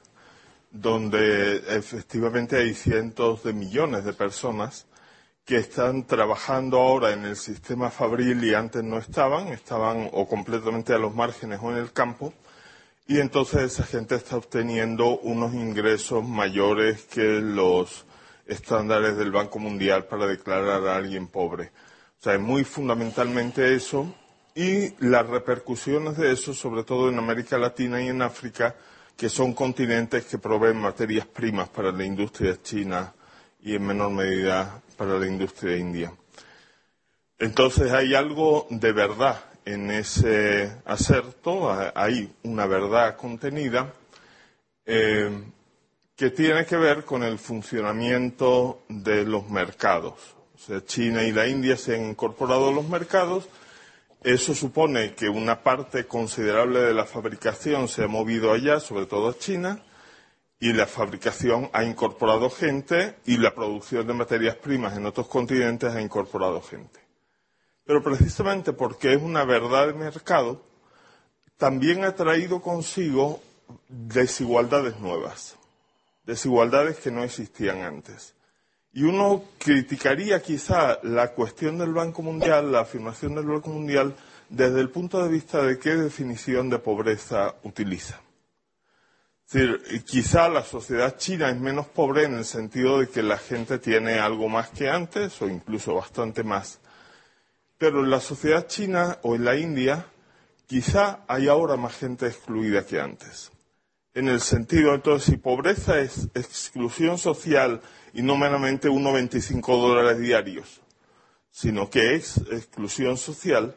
donde 0.71 1.57
efectivamente 1.77 2.57
hay 2.57 2.73
cientos 2.73 3.43
de 3.43 3.53
millones 3.53 4.05
de 4.05 4.15
personas 4.15 4.87
que 5.45 5.57
están 5.57 6.07
trabajando 6.07 6.79
ahora 6.79 7.13
en 7.13 7.25
el 7.27 7.37
sistema 7.37 7.91
fabril 7.91 8.43
y 8.45 8.55
antes 8.55 8.83
no 8.83 8.97
estaban, 8.99 9.49
estaban 9.49 10.09
o 10.13 10.27
completamente 10.27 10.95
a 10.95 10.99
los 10.99 11.15
márgenes 11.15 11.61
o 11.63 11.73
en 11.73 11.77
el 11.77 11.93
campo, 11.93 12.33
y 13.07 13.19
entonces 13.19 13.73
esa 13.73 13.85
gente 13.85 14.15
está 14.15 14.37
obteniendo 14.37 15.19
unos 15.19 15.53
ingresos 15.53 16.27
mayores 16.27 17.03
que 17.03 17.41
los 17.41 18.07
estándares 18.47 19.17
del 19.17 19.33
Banco 19.33 19.59
Mundial 19.59 20.07
para 20.07 20.27
declarar 20.27 20.87
a 20.87 20.97
alguien 20.97 21.27
pobre. 21.27 21.73
O 22.19 22.23
sea, 22.23 22.35
es 22.35 22.41
muy 22.41 22.65
fundamentalmente 22.65 23.75
eso 23.75 24.15
y 24.61 24.95
las 24.99 25.27
repercusiones 25.27 26.19
de 26.19 26.33
eso, 26.33 26.53
sobre 26.53 26.85
todo 26.85 27.09
en 27.09 27.19
América 27.19 27.57
Latina 27.57 28.03
y 28.03 28.09
en 28.09 28.21
África, 28.21 28.77
que 29.17 29.31
son 29.31 29.55
continentes 29.55 30.27
que 30.27 30.37
proveen 30.37 30.77
materias 30.77 31.27
primas 31.27 31.71
para 31.71 31.91
la 31.91 32.05
industria 32.05 32.61
china 32.63 33.11
y 33.63 33.75
en 33.75 33.87
menor 33.87 34.11
medida 34.11 34.83
para 34.99 35.19
la 35.19 35.27
industria 35.27 35.79
india. 35.79 36.13
Entonces 37.39 37.91
hay 37.91 38.15
algo 38.15 38.67
de 38.69 38.93
verdad 38.93 39.43
en 39.65 39.91
ese 39.91 40.71
acerto, 40.85 41.75
hay 41.95 42.31
una 42.43 42.67
verdad 42.67 43.17
contenida 43.17 43.95
eh, 44.85 45.43
que 46.15 46.29
tiene 46.29 46.67
que 46.67 46.77
ver 46.77 47.07
con 47.07 47.23
el 47.23 47.39
funcionamiento 47.39 48.83
de 48.91 49.25
los 49.25 49.49
mercados. 49.49 50.37
O 50.55 50.59
sea, 50.59 50.85
China 50.85 51.23
y 51.23 51.33
la 51.33 51.49
India 51.49 51.79
se 51.79 51.95
han 51.95 52.11
incorporado 52.11 52.69
a 52.69 52.73
los 52.73 52.87
mercados 52.87 53.49
eso 54.23 54.55
supone 54.55 55.15
que 55.15 55.29
una 55.29 55.63
parte 55.63 56.07
considerable 56.07 56.81
de 56.81 56.95
la 56.95 57.07
fabricación 57.07 57.89
se 57.89 58.05
ha 58.05 58.09
movido 58.09 58.53
allá, 58.53 58.79
sobre 58.79 59.07
todo 59.07 59.31
a 59.31 59.39
China, 59.39 59.83
y 60.59 60.75
la 60.75 60.87
fabricación 60.87 61.71
ha 61.73 61.85
incorporado 61.85 62.51
gente 62.51 63.17
y 63.25 63.39
la 63.39 63.55
producción 63.55 64.07
de 64.07 64.13
materias 64.13 64.57
primas 64.57 64.95
en 64.97 65.07
otros 65.07 65.27
continentes 65.27 65.95
ha 65.95 66.03
incorporado 66.03 66.61
gente. 66.61 67.01
Pero 67.85 68.03
precisamente 68.03 68.75
porque 68.75 69.15
es 69.15 69.23
una 69.23 69.45
verdad 69.45 69.87
de 69.87 69.95
mercado, 69.95 70.63
también 71.57 72.05
ha 72.05 72.15
traído 72.15 72.61
consigo 72.61 73.41
desigualdades 73.89 74.99
nuevas, 75.01 75.57
desigualdades 76.25 76.99
que 76.99 77.11
no 77.11 77.25
existían 77.25 77.83
antes. 77.83 78.35
Y 78.93 79.05
uno 79.05 79.45
criticaría 79.59 80.43
quizá 80.43 80.99
la 81.05 81.33
cuestión 81.33 81.79
del 81.79 81.93
Banco 81.93 82.23
Mundial, 82.23 82.73
la 82.73 82.81
afirmación 82.81 83.37
del 83.37 83.47
Banco 83.47 83.71
Mundial, 83.71 84.15
desde 84.49 84.81
el 84.81 84.91
punto 84.91 85.23
de 85.23 85.29
vista 85.29 85.63
de 85.63 85.79
qué 85.79 85.91
definición 85.91 86.69
de 86.69 86.81
pobreza 86.81 87.55
utiliza. 87.63 88.21
Es 89.47 89.55
decir, 89.55 90.05
quizá 90.05 90.49
la 90.49 90.63
sociedad 90.63 91.17
china 91.17 91.51
es 91.51 91.59
menos 91.59 91.87
pobre 91.87 92.25
en 92.25 92.35
el 92.35 92.45
sentido 92.45 93.01
de 93.01 93.09
que 93.09 93.23
la 93.23 93.39
gente 93.39 93.79
tiene 93.79 94.19
algo 94.19 94.49
más 94.49 94.71
que 94.71 94.89
antes 94.89 95.41
o 95.43 95.49
incluso 95.49 95.95
bastante 95.95 96.45
más. 96.45 96.81
Pero 97.79 98.05
en 98.05 98.11
la 98.11 98.21
sociedad 98.21 98.67
china 98.67 99.19
o 99.23 99.35
en 99.35 99.45
la 99.45 99.57
India 99.57 100.07
quizá 100.67 101.25
hay 101.27 101.49
ahora 101.49 101.77
más 101.77 101.97
gente 101.97 102.27
excluida 102.27 102.87
que 102.87 103.01
antes. 103.01 103.51
En 104.13 104.29
el 104.29 104.41
sentido, 104.41 104.95
entonces, 104.95 105.31
si 105.31 105.37
pobreza 105.37 106.01
es 106.01 106.29
exclusión 106.35 107.17
social 107.17 107.81
y 108.13 108.23
no 108.23 108.37
meramente 108.37 108.89
1,25 108.89 109.81
dólares 109.81 110.19
diarios, 110.19 110.81
sino 111.53 111.89
que 111.91 112.17
es 112.17 112.39
exclusión 112.51 113.17
social, 113.17 113.77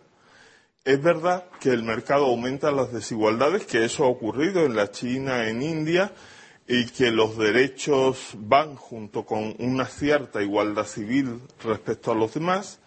es 0.85 1.01
verdad 1.01 1.45
que 1.59 1.69
el 1.69 1.83
mercado 1.83 2.25
aumenta 2.25 2.71
las 2.71 2.91
desigualdades, 2.91 3.65
que 3.65 3.85
eso 3.85 4.05
ha 4.05 4.07
ocurrido 4.07 4.65
en 4.65 4.75
la 4.75 4.89
China, 4.89 5.47
en 5.47 5.61
India, 5.61 6.11
y 6.67 6.87
que 6.87 7.11
los 7.11 7.37
derechos 7.37 8.31
van 8.35 8.75
junto 8.75 9.25
con 9.25 9.55
una 9.59 9.85
cierta 9.85 10.41
igualdad 10.41 10.85
civil 10.85 11.41
respecto 11.63 12.11
a 12.11 12.15
los 12.15 12.33
demás, 12.33 12.79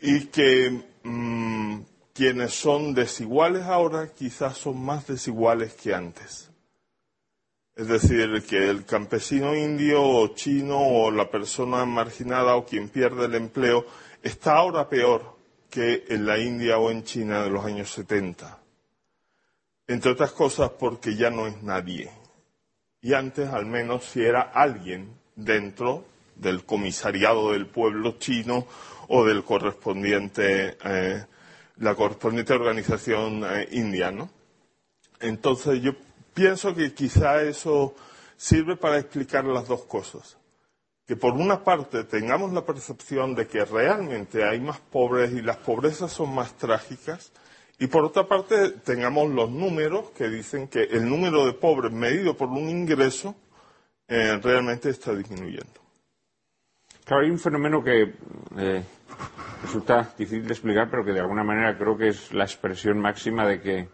y 0.00 0.26
que 0.26 0.84
mm, 1.02 1.80
quienes 2.16 2.54
son 2.54 2.94
desiguales 2.94 3.64
ahora 3.64 4.08
quizás 4.14 4.56
son 4.56 4.82
más 4.82 5.06
desiguales 5.06 5.74
que 5.74 5.94
antes. 5.94 6.50
Es 7.74 7.88
decir, 7.88 8.42
que 8.48 8.70
el 8.70 8.86
campesino 8.86 9.54
indio 9.54 10.02
o 10.02 10.28
chino 10.28 10.78
o 10.78 11.10
la 11.10 11.30
persona 11.30 11.84
marginada 11.84 12.56
o 12.56 12.64
quien 12.64 12.88
pierde 12.88 13.26
el 13.26 13.34
empleo 13.34 13.84
está 14.22 14.56
ahora 14.56 14.88
peor 14.88 15.36
que 15.68 16.04
en 16.08 16.24
la 16.24 16.38
India 16.38 16.78
o 16.78 16.90
en 16.90 17.04
China 17.04 17.42
de 17.42 17.50
los 17.50 17.62
años 17.66 17.90
70. 17.90 18.60
Entre 19.86 20.10
otras 20.10 20.32
cosas 20.32 20.70
porque 20.70 21.16
ya 21.16 21.28
no 21.28 21.46
es 21.46 21.62
nadie. 21.62 22.10
Y 23.02 23.12
antes 23.12 23.50
al 23.50 23.66
menos 23.66 24.04
si 24.04 24.22
era 24.22 24.40
alguien 24.40 25.10
dentro 25.34 26.06
del 26.34 26.64
comisariado 26.64 27.52
del 27.52 27.66
pueblo 27.66 28.12
chino 28.18 28.66
o 29.08 29.26
del 29.26 29.44
correspondiente, 29.44 30.78
eh, 30.82 31.26
la 31.78 31.94
correspondiente 31.94 32.52
organización 32.52 33.44
eh, 33.44 33.68
india, 33.72 34.10
¿no? 34.10 34.30
Entonces 35.20 35.80
yo 35.82 35.92
pienso 36.34 36.74
que 36.74 36.92
quizá 36.92 37.42
eso 37.42 37.94
sirve 38.36 38.76
para 38.76 38.98
explicar 38.98 39.44
las 39.44 39.66
dos 39.68 39.84
cosas. 39.84 40.36
Que 41.06 41.16
por 41.16 41.34
una 41.34 41.62
parte 41.62 42.04
tengamos 42.04 42.52
la 42.52 42.64
percepción 42.64 43.34
de 43.34 43.46
que 43.46 43.64
realmente 43.64 44.44
hay 44.44 44.60
más 44.60 44.80
pobres 44.80 45.32
y 45.32 45.40
las 45.40 45.56
pobrezas 45.58 46.12
son 46.12 46.34
más 46.34 46.54
trágicas, 46.54 47.32
y 47.78 47.86
por 47.88 48.04
otra 48.04 48.26
parte 48.26 48.70
tengamos 48.70 49.28
los 49.30 49.50
números 49.50 50.10
que 50.10 50.28
dicen 50.28 50.66
que 50.68 50.84
el 50.84 51.08
número 51.08 51.44
de 51.46 51.52
pobres 51.52 51.92
medido 51.92 52.36
por 52.36 52.48
un 52.48 52.68
ingreso 52.70 53.34
eh, 54.08 54.38
realmente 54.42 54.88
está 54.88 55.14
disminuyendo. 55.14 55.80
Claro, 57.04 57.22
hay 57.22 57.30
un 57.30 57.38
fenómeno 57.38 57.84
que 57.84 58.14
eh, 58.58 58.84
resulta 59.62 60.12
difícil 60.16 60.46
de 60.46 60.52
explicar, 60.52 60.88
pero 60.90 61.04
que 61.04 61.12
de 61.12 61.20
alguna 61.20 61.44
manera 61.44 61.76
creo 61.76 61.96
que 61.96 62.08
es 62.08 62.32
la 62.32 62.44
expresión 62.44 62.98
máxima 62.98 63.46
de 63.46 63.60
que 63.60 63.88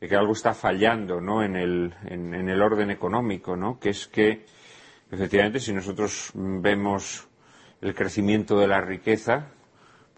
de 0.00 0.08
que 0.08 0.16
algo 0.16 0.32
está 0.32 0.54
fallando 0.54 1.20
¿no? 1.20 1.42
en, 1.42 1.56
el, 1.56 1.94
en, 2.04 2.34
el 2.48 2.62
orden 2.62 2.90
económico, 2.90 3.56
¿no? 3.56 3.78
que 3.78 3.90
es 3.90 4.06
que, 4.06 4.44
efectivamente, 5.10 5.60
si 5.60 5.72
nosotros 5.72 6.30
vemos 6.34 7.26
el 7.80 7.94
crecimiento 7.94 8.58
de 8.58 8.66
la 8.66 8.80
riqueza, 8.80 9.48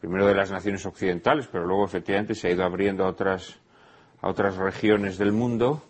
primero 0.00 0.26
de 0.26 0.34
las 0.34 0.50
naciones 0.50 0.84
occidentales, 0.86 1.48
pero 1.50 1.64
luego, 1.66 1.84
efectivamente, 1.84 2.34
se 2.34 2.48
ha 2.48 2.52
ido 2.52 2.64
abriendo 2.64 3.04
a 3.04 3.08
otras, 3.08 3.60
a 4.20 4.28
otras 4.28 4.56
regiones 4.56 5.18
del 5.18 5.32
mundo, 5.32 5.82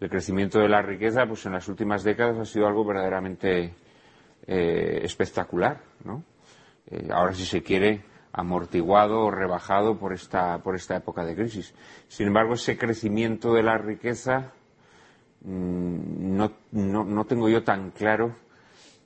el 0.00 0.10
crecimiento 0.10 0.58
de 0.58 0.68
la 0.68 0.82
riqueza, 0.82 1.26
pues 1.26 1.46
en 1.46 1.52
las 1.52 1.68
últimas 1.68 2.02
décadas 2.04 2.38
ha 2.38 2.44
sido 2.44 2.66
algo 2.66 2.84
verdaderamente 2.84 3.74
eh, 4.46 5.00
espectacular, 5.02 5.80
¿no? 6.04 6.22
Eh, 6.90 7.08
ahora, 7.12 7.34
si 7.34 7.44
se 7.44 7.62
quiere, 7.62 8.04
amortiguado 8.32 9.20
o 9.22 9.30
rebajado 9.30 9.98
por 9.98 10.12
esta, 10.12 10.58
por 10.62 10.76
esta 10.76 10.96
época 10.96 11.24
de 11.24 11.34
crisis. 11.34 11.74
Sin 12.08 12.28
embargo, 12.28 12.54
ese 12.54 12.76
crecimiento 12.76 13.54
de 13.54 13.62
la 13.62 13.78
riqueza 13.78 14.52
mm, 15.42 16.36
no, 16.36 16.52
no, 16.72 17.24
tengo 17.24 17.48
yo 17.48 17.64
tan 17.64 17.90
claro 17.90 18.36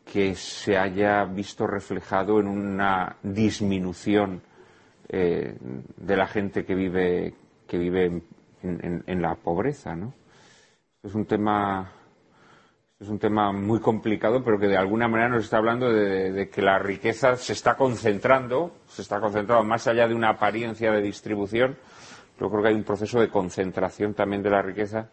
que 0.05 0.35
se 0.35 0.76
haya 0.76 1.24
visto 1.24 1.66
reflejado 1.66 2.41
en 2.41 2.49
una 2.49 3.16
disminución 3.22 4.43
eh, 5.09 5.57
de 5.97 6.16
la 6.16 6.26
gente 6.26 6.64
que 6.64 6.74
vive, 6.74 7.35
que 7.68 7.78
vive 7.78 8.22
en, 8.62 9.05
en 9.07 9.22
la 9.22 9.37
pobreza. 9.37 9.95
¿no? 9.95 10.12
Es 11.05 11.14
un 11.14 11.26
tema 11.26 11.93
es 13.01 13.09
un 13.09 13.18
tema 13.18 13.51
muy 13.51 13.80
complicado, 13.80 14.44
pero 14.44 14.59
que 14.59 14.68
de 14.68 14.76
alguna 14.76 15.09
manera 15.09 15.30
nos 15.30 15.44
está 15.44 15.57
hablando 15.57 15.90
de, 15.90 16.51
que 16.51 16.61
la 16.61 16.78
riqueza 16.78 17.34
se 17.36 17.55
está 17.55 17.74
concentrando, 17.74 18.76
se 18.88 19.01
está 19.01 19.18
concentrando 19.20 19.64
más 19.64 19.86
allá 19.86 20.07
de 20.07 20.14
una 20.14 20.28
apariencia 20.28 20.92
de 20.92 21.01
distribución. 21.01 21.78
Yo 22.38 22.51
creo 22.51 22.62
que 22.62 22.68
hay 22.68 22.74
un 22.74 22.84
proceso 22.84 23.18
de 23.18 23.30
concentración 23.30 24.12
también 24.12 24.42
de 24.42 24.51
la 24.51 24.61
riqueza. 24.61 25.09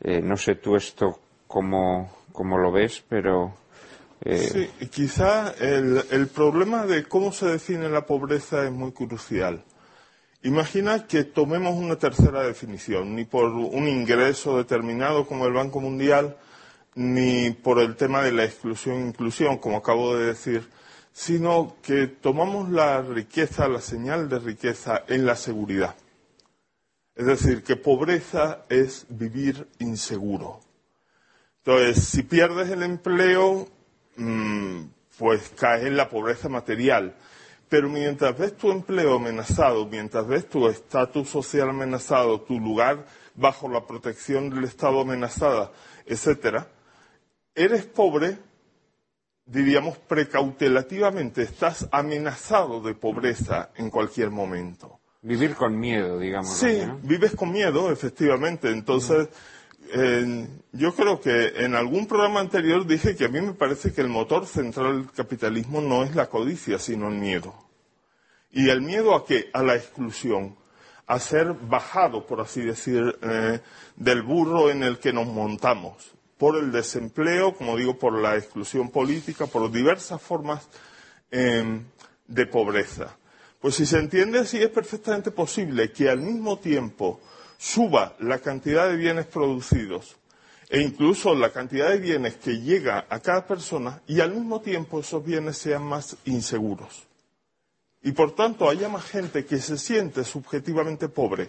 Eh, 0.00 0.20
no 0.20 0.36
sé 0.36 0.56
tú 0.56 0.74
esto 0.74 1.20
cómo, 1.46 2.10
lo 2.36 2.72
ves, 2.72 3.04
pero. 3.08 3.54
Eh, 4.20 4.70
sí, 4.78 4.88
quizá 4.88 5.52
el, 5.60 6.02
el 6.10 6.26
problema 6.28 6.84
de 6.84 7.04
cómo 7.04 7.30
se 7.30 7.46
define 7.46 7.88
la 7.88 8.06
pobreza 8.06 8.64
es 8.64 8.72
muy 8.72 8.90
crucial. 8.90 9.62
Imagina 10.42 11.06
que 11.06 11.22
tomemos 11.22 11.74
una 11.74 11.96
tercera 11.96 12.42
definición, 12.42 13.14
ni 13.14 13.24
por 13.24 13.46
un 13.46 13.86
ingreso 13.86 14.58
determinado 14.58 15.26
como 15.26 15.46
el 15.46 15.52
Banco 15.52 15.80
Mundial, 15.80 16.36
ni 16.94 17.50
por 17.50 17.78
el 17.78 17.96
tema 17.96 18.22
de 18.22 18.32
la 18.32 18.44
exclusión 18.44 18.96
e 18.96 19.08
inclusión, 19.08 19.58
como 19.58 19.76
acabo 19.76 20.16
de 20.16 20.26
decir, 20.26 20.68
sino 21.12 21.76
que 21.82 22.06
tomamos 22.06 22.70
la 22.70 23.02
riqueza, 23.02 23.68
la 23.68 23.80
señal 23.80 24.28
de 24.28 24.38
riqueza 24.38 25.04
en 25.08 25.26
la 25.26 25.36
seguridad. 25.36 25.94
Es 27.14 27.26
decir, 27.26 27.62
que 27.62 27.76
pobreza 27.76 28.64
es 28.68 29.06
vivir 29.08 29.68
inseguro. 29.78 30.60
Entonces, 31.58 32.04
si 32.04 32.24
pierdes 32.24 32.68
el 32.70 32.82
empleo, 32.82 33.68
mm, 34.16 34.82
pues 35.18 35.50
caes 35.56 35.84
en 35.84 35.96
la 35.96 36.08
pobreza 36.08 36.48
material. 36.48 37.14
Pero 37.68 37.88
mientras 37.88 38.36
ves 38.36 38.56
tu 38.56 38.70
empleo 38.70 39.16
amenazado, 39.16 39.86
mientras 39.86 40.26
ves 40.26 40.48
tu 40.48 40.68
estatus 40.68 41.28
social 41.28 41.70
amenazado, 41.70 42.40
tu 42.40 42.58
lugar 42.58 43.06
bajo 43.34 43.68
la 43.68 43.86
protección 43.86 44.50
del 44.50 44.64
Estado 44.64 45.00
amenazada, 45.00 45.72
etcétera, 46.06 46.68
eres 47.54 47.84
pobre, 47.84 48.38
diríamos 49.46 49.98
precautelativamente, 49.98 51.42
estás 51.42 51.88
amenazado 51.92 52.80
de 52.80 52.94
pobreza 52.94 53.70
en 53.76 53.90
cualquier 53.90 54.30
momento. 54.30 55.00
Vivir 55.22 55.54
con 55.54 55.78
miedo, 55.78 56.18
digamos. 56.18 56.54
Sí, 56.56 56.82
vives 57.02 57.34
con 57.34 57.50
miedo, 57.50 57.90
efectivamente. 57.90 58.70
Entonces, 58.70 59.28
yo 60.72 60.94
creo 60.94 61.20
que 61.20 61.64
en 61.64 61.74
algún 61.74 62.06
programa 62.06 62.40
anterior 62.40 62.86
dije 62.86 63.16
que 63.16 63.26
a 63.26 63.28
mí 63.28 63.40
me 63.40 63.54
parece 63.54 63.92
que 63.92 64.02
el 64.02 64.08
motor 64.08 64.46
central 64.46 65.02
del 65.02 65.12
capitalismo 65.12 65.80
no 65.80 66.04
es 66.04 66.14
la 66.14 66.28
codicia, 66.28 66.78
sino 66.78 67.08
el 67.08 67.14
miedo. 67.14 67.54
¿Y 68.50 68.68
el 68.68 68.82
miedo 68.82 69.14
a 69.14 69.24
qué? 69.24 69.50
A 69.52 69.62
la 69.62 69.74
exclusión, 69.74 70.56
a 71.06 71.18
ser 71.18 71.54
bajado, 71.54 72.26
por 72.26 72.40
así 72.40 72.60
decir, 72.60 73.18
eh, 73.22 73.60
del 73.96 74.22
burro 74.22 74.70
en 74.70 74.82
el 74.82 74.98
que 74.98 75.12
nos 75.12 75.26
montamos 75.26 76.14
por 76.44 76.58
el 76.58 76.70
desempleo, 76.70 77.54
como 77.54 77.74
digo, 77.74 77.98
por 77.98 78.20
la 78.20 78.36
exclusión 78.36 78.90
política, 78.90 79.46
por 79.46 79.72
diversas 79.72 80.20
formas 80.20 80.68
em, 81.30 81.84
de 82.28 82.44
pobreza. 82.44 83.16
Pues 83.58 83.76
si 83.76 83.86
se 83.86 83.98
entiende 83.98 84.40
así, 84.40 84.60
es 84.60 84.68
perfectamente 84.68 85.30
posible 85.30 85.90
que 85.90 86.10
al 86.10 86.20
mismo 86.20 86.58
tiempo 86.58 87.18
suba 87.56 88.14
la 88.18 88.40
cantidad 88.40 88.90
de 88.90 88.96
bienes 88.96 89.24
producidos 89.24 90.16
e 90.68 90.82
incluso 90.82 91.34
la 91.34 91.48
cantidad 91.48 91.88
de 91.88 91.98
bienes 91.98 92.34
que 92.34 92.60
llega 92.60 93.06
a 93.08 93.20
cada 93.20 93.46
persona 93.46 94.02
y 94.06 94.20
al 94.20 94.34
mismo 94.34 94.60
tiempo 94.60 95.00
esos 95.00 95.24
bienes 95.24 95.56
sean 95.56 95.84
más 95.84 96.14
inseguros. 96.26 97.04
Y 98.02 98.12
por 98.12 98.34
tanto 98.34 98.68
haya 98.68 98.90
más 98.90 99.06
gente 99.06 99.46
que 99.46 99.56
se 99.56 99.78
siente 99.78 100.24
subjetivamente 100.24 101.08
pobre, 101.08 101.48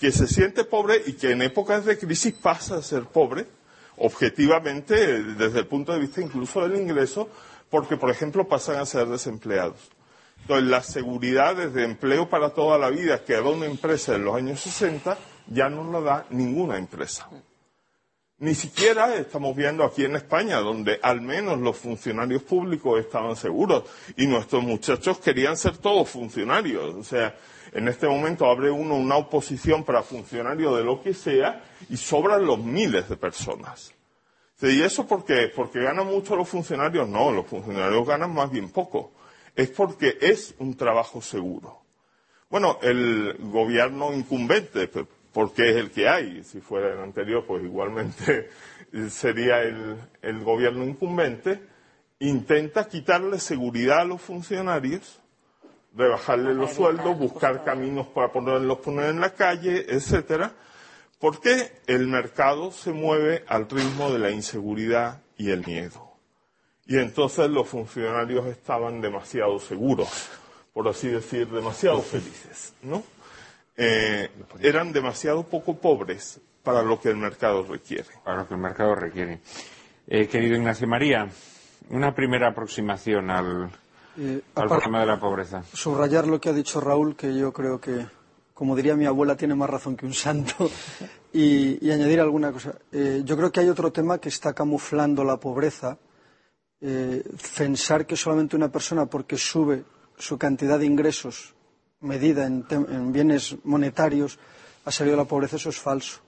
que 0.00 0.10
se 0.10 0.26
siente 0.26 0.64
pobre 0.64 1.00
y 1.06 1.12
que 1.12 1.30
en 1.30 1.42
épocas 1.42 1.84
de 1.84 1.96
crisis 1.96 2.34
pasa 2.34 2.74
a 2.74 2.82
ser 2.82 3.04
pobre, 3.04 3.46
objetivamente 3.98 5.22
desde 5.22 5.60
el 5.60 5.66
punto 5.66 5.92
de 5.92 6.00
vista 6.00 6.20
incluso 6.20 6.66
del 6.66 6.80
ingreso, 6.80 7.28
porque, 7.70 7.96
por 7.96 8.10
ejemplo, 8.10 8.46
pasan 8.46 8.76
a 8.76 8.86
ser 8.86 9.06
desempleados. 9.06 9.90
Entonces, 10.42 10.68
las 10.68 10.86
seguridades 10.86 11.74
de 11.74 11.84
empleo 11.84 12.28
para 12.28 12.50
toda 12.50 12.78
la 12.78 12.90
vida 12.90 13.24
que 13.24 13.32
era 13.32 13.42
una 13.42 13.66
empresa 13.66 14.14
en 14.14 14.24
los 14.24 14.36
años 14.36 14.60
60 14.60 15.18
ya 15.48 15.68
no 15.68 15.90
la 15.90 16.00
da 16.00 16.26
ninguna 16.30 16.78
empresa. 16.78 17.28
Ni 18.38 18.54
siquiera 18.54 19.14
estamos 19.16 19.56
viendo 19.56 19.82
aquí 19.82 20.04
en 20.04 20.14
España, 20.14 20.58
donde 20.58 21.00
al 21.02 21.22
menos 21.22 21.58
los 21.58 21.76
funcionarios 21.76 22.42
públicos 22.42 23.00
estaban 23.00 23.34
seguros 23.34 23.84
y 24.16 24.26
nuestros 24.26 24.62
muchachos 24.62 25.18
querían 25.18 25.56
ser 25.56 25.78
todos 25.78 26.10
funcionarios. 26.10 26.94
O 26.94 27.02
sea, 27.02 27.34
en 27.76 27.88
este 27.88 28.08
momento 28.08 28.46
abre 28.46 28.70
uno 28.70 28.94
una 28.94 29.16
oposición 29.16 29.84
para 29.84 30.02
funcionario 30.02 30.74
de 30.74 30.82
lo 30.82 31.02
que 31.02 31.12
sea 31.12 31.62
y 31.90 31.98
sobran 31.98 32.46
los 32.46 32.58
miles 32.58 33.06
de 33.10 33.18
personas. 33.18 33.92
¿Y 34.62 34.80
eso 34.80 35.06
por 35.06 35.26
qué? 35.26 35.52
¿Porque 35.54 35.82
ganan 35.82 36.06
mucho 36.06 36.34
los 36.36 36.48
funcionarios? 36.48 37.06
No, 37.06 37.30
los 37.30 37.46
funcionarios 37.46 38.06
ganan 38.06 38.32
más 38.32 38.50
bien 38.50 38.70
poco. 38.70 39.12
Es 39.54 39.68
porque 39.68 40.16
es 40.22 40.54
un 40.58 40.74
trabajo 40.74 41.20
seguro. 41.20 41.82
Bueno, 42.48 42.78
el 42.80 43.36
gobierno 43.40 44.14
incumbente, 44.14 44.88
porque 45.34 45.68
es 45.68 45.76
el 45.76 45.90
que 45.90 46.08
hay. 46.08 46.44
Si 46.44 46.62
fuera 46.62 46.94
el 46.94 47.00
anterior, 47.00 47.44
pues 47.46 47.62
igualmente 47.62 48.48
sería 49.10 49.60
el, 49.60 49.96
el 50.22 50.42
gobierno 50.42 50.82
incumbente. 50.82 51.60
Intenta 52.20 52.88
quitarle 52.88 53.38
seguridad 53.38 54.00
a 54.00 54.04
los 54.06 54.22
funcionarios, 54.22 55.20
rebajarle 55.96 56.54
los 56.54 56.72
sueldos, 56.72 57.18
buscar 57.18 57.64
caminos 57.64 58.06
para 58.08 58.30
ponerlos 58.30 58.78
poner 58.78 59.10
en 59.10 59.20
la 59.20 59.34
calle, 59.34 59.86
etcétera, 59.88 60.52
porque 61.18 61.72
el 61.86 62.06
mercado 62.06 62.70
se 62.70 62.92
mueve 62.92 63.44
al 63.48 63.68
ritmo 63.68 64.12
de 64.12 64.18
la 64.18 64.30
inseguridad 64.30 65.22
y 65.38 65.50
el 65.50 65.66
miedo. 65.66 66.12
Y 66.86 66.98
entonces 66.98 67.50
los 67.50 67.68
funcionarios 67.68 68.46
estaban 68.46 69.00
demasiado 69.00 69.58
seguros, 69.58 70.28
por 70.72 70.86
así 70.86 71.08
decir, 71.08 71.48
demasiado 71.48 72.00
felices, 72.02 72.74
¿no? 72.82 73.02
Eh, 73.76 74.30
eran 74.60 74.92
demasiado 74.92 75.42
poco 75.44 75.78
pobres 75.78 76.40
para 76.62 76.82
lo 76.82 77.00
que 77.00 77.08
el 77.08 77.16
mercado 77.16 77.64
requiere. 77.64 78.08
Para 78.24 78.38
lo 78.38 78.48
que 78.48 78.54
el 78.54 78.60
mercado 78.60 78.94
requiere. 78.94 79.40
Eh, 80.06 80.28
querido 80.28 80.56
Ignacio 80.56 80.86
María, 80.86 81.28
una 81.90 82.14
primera 82.14 82.48
aproximación 82.48 83.30
al, 83.30 83.70
Eh, 84.18 84.40
al 84.54 84.68
problema 84.68 85.00
de 85.00 85.06
la 85.06 85.20
pobreza. 85.20 85.62
subrayar 85.72 86.26
lo 86.26 86.40
que 86.40 86.48
ha 86.48 86.52
dicho 86.52 86.80
Raúl, 86.80 87.14
que 87.16 87.36
yo 87.36 87.52
creo 87.52 87.80
que, 87.80 88.06
como 88.54 88.74
diría 88.74 88.96
mi 88.96 89.04
abuela, 89.04 89.36
tiene 89.36 89.54
más 89.54 89.68
razón 89.68 89.96
que 89.96 90.06
un 90.06 90.14
santo, 90.14 90.70
y, 91.32 91.84
y 91.86 91.90
añadir 91.90 92.20
alguna 92.20 92.50
cosa. 92.50 92.74
Eh, 92.92 93.22
yo 93.24 93.36
creo 93.36 93.52
que 93.52 93.60
hay 93.60 93.68
otro 93.68 93.92
tema 93.92 94.18
que 94.18 94.30
está 94.30 94.54
camuflando 94.54 95.22
la 95.22 95.36
pobreza. 95.38 95.98
Eh, 96.80 97.22
pensar 97.56 98.06
que 98.06 98.16
solamente 98.16 98.56
una 98.56 98.70
persona, 98.70 99.06
porque 99.06 99.36
sube 99.36 99.84
su 100.18 100.38
cantidad 100.38 100.78
de 100.78 100.86
ingresos 100.86 101.54
medida 102.00 102.46
en, 102.46 102.64
en 102.70 103.12
bienes 103.12 103.56
monetarios, 103.64 104.38
ha 104.84 104.90
salido 104.90 105.16
de 105.16 105.22
la 105.22 105.28
pobreza, 105.28 105.56
eso 105.56 105.70
es 105.70 105.78
falso. 105.80 106.20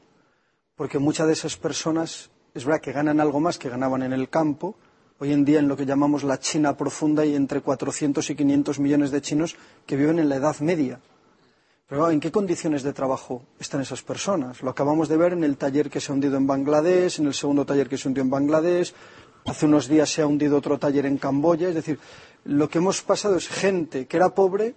Porque 0.75 0.99
muchas 0.99 1.27
de 1.27 1.33
esas 1.35 1.57
personas, 1.57 2.31
es 2.55 2.65
verdad 2.65 2.81
que 2.81 2.93
ganan 2.93 3.21
algo 3.21 3.41
más 3.41 3.59
que 3.59 3.69
ganaban 3.69 4.03
en 4.03 4.13
el 4.13 4.29
campo, 4.29 4.77
Hoy 5.21 5.33
en 5.33 5.45
día, 5.45 5.59
en 5.59 5.67
lo 5.67 5.77
que 5.77 5.85
llamamos 5.85 6.23
la 6.23 6.39
China 6.39 6.77
profunda, 6.77 7.25
hay 7.25 7.35
entre 7.35 7.61
400 7.61 8.31
y 8.31 8.37
500 8.37 8.79
millones 8.79 9.11
de 9.11 9.21
chinos 9.21 9.57
que 9.85 9.97
viven 9.97 10.21
en 10.21 10.29
la 10.29 10.37
Edad 10.37 10.61
Media. 10.61 11.01
Pero 11.89 12.09
¿en 12.11 12.21
qué 12.21 12.31
condiciones 12.31 12.85
de 12.85 12.93
trabajo 12.93 13.43
están 13.59 13.81
esas 13.81 14.03
personas? 14.03 14.63
Lo 14.63 14.71
acabamos 14.71 15.09
de 15.09 15.17
ver 15.17 15.33
en 15.33 15.43
el 15.43 15.57
taller 15.57 15.91
que 15.91 16.01
se 16.01 16.13
ha 16.13 16.15
hundido 16.15 16.37
en 16.37 16.47
Bangladesh, 16.47 17.19
en 17.19 17.27
el 17.27 17.35
segundo 17.35 17.65
taller 17.65 17.89
que 17.89 17.99
se 17.99 18.07
hundió 18.07 18.23
en 18.23 18.31
Bangladesh, 18.31 18.95
hace 19.45 19.67
unos 19.67 19.89
días 19.89 20.09
se 20.09 20.23
ha 20.23 20.27
hundido 20.27 20.57
otro 20.57 20.79
taller 20.79 21.07
en 21.07 21.19
Camboya. 21.19 21.69
Es 21.69 21.75
decir, 21.75 21.99
lo 22.45 22.69
que 22.69 22.79
hemos 22.79 23.03
pasado 23.03 23.35
es 23.37 23.49
gente 23.49 24.07
que 24.07 24.19
era 24.19 24.35
pobre 24.35 24.77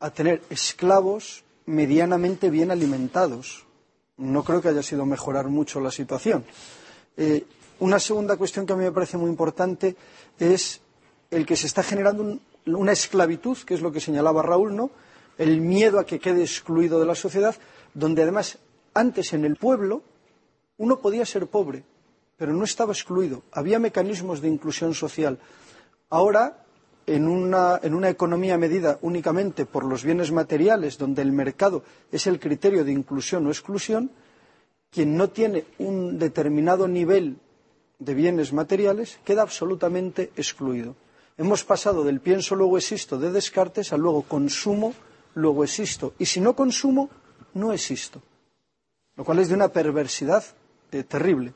a 0.00 0.10
tener 0.10 0.42
esclavos 0.50 1.44
medianamente 1.66 2.50
bien 2.50 2.72
alimentados. 2.72 3.66
No 4.16 4.42
creo 4.42 4.60
que 4.60 4.68
haya 4.68 4.82
sido 4.82 5.06
mejorar 5.06 5.46
mucho 5.46 5.78
la 5.78 5.92
situación. 5.92 6.44
Eh, 7.16 7.44
una 7.80 7.98
segunda 7.98 8.36
cuestión 8.36 8.64
que 8.66 8.72
a 8.72 8.76
mí 8.76 8.84
me 8.84 8.92
parece 8.92 9.16
muy 9.16 9.28
importante 9.30 9.96
es 10.38 10.80
el 11.30 11.44
que 11.46 11.56
se 11.56 11.66
está 11.66 11.82
generando 11.82 12.22
un- 12.22 12.40
una 12.74 12.92
esclavitud, 12.92 13.56
que 13.66 13.74
es 13.74 13.80
lo 13.80 13.90
que 13.92 14.00
señalaba 14.00 14.42
Raúl, 14.42 14.74
¿no? 14.76 14.90
El 15.38 15.60
miedo 15.60 15.98
a 15.98 16.04
que 16.06 16.18
quede 16.20 16.42
excluido 16.42 17.00
de 17.00 17.06
la 17.06 17.14
sociedad, 17.14 17.56
donde 17.94 18.22
además 18.22 18.58
antes 18.94 19.32
en 19.32 19.44
el 19.44 19.56
pueblo 19.56 20.02
uno 20.78 20.98
podía 21.00 21.24
ser 21.26 21.46
pobre, 21.46 21.84
pero 22.36 22.52
no 22.52 22.64
estaba 22.64 22.92
excluido. 22.92 23.42
Había 23.52 23.78
mecanismos 23.78 24.40
de 24.40 24.48
inclusión 24.48 24.94
social. 24.94 25.38
Ahora, 26.10 26.64
en 27.06 27.26
una 27.28 28.08
economía 28.08 28.56
medida 28.58 28.98
únicamente 29.02 29.64
por 29.66 29.84
los 29.84 30.04
bienes 30.04 30.30
materiales, 30.32 30.96
donde 30.98 31.22
el 31.22 31.32
mercado 31.32 31.82
es 32.12 32.26
el 32.26 32.38
criterio 32.38 32.84
de 32.84 32.92
inclusión 32.92 33.46
o 33.46 33.50
exclusión, 33.50 34.10
quien 34.90 35.16
no 35.16 35.30
tiene 35.30 35.64
un 35.78 36.18
determinado 36.18 36.86
nivel 36.88 37.38
de 38.00 38.14
bienes 38.14 38.52
materiales 38.52 39.20
queda 39.24 39.42
absolutamente 39.42 40.32
excluido. 40.36 40.96
Hemos 41.38 41.64
pasado 41.64 42.02
del 42.02 42.20
pienso 42.20 42.56
luego 42.56 42.76
existo 42.76 43.18
de 43.18 43.30
Descartes 43.30 43.92
a 43.92 43.96
luego 43.96 44.22
consumo 44.22 44.92
luego 45.34 45.64
existo. 45.64 46.14
Y 46.18 46.26
si 46.26 46.40
no 46.40 46.54
consumo, 46.56 47.08
no 47.54 47.72
existo. 47.72 48.20
Lo 49.16 49.24
cual 49.24 49.38
es 49.38 49.48
de 49.48 49.54
una 49.54 49.68
perversidad 49.68 50.44
eh, 50.90 51.04
terrible. 51.04 51.52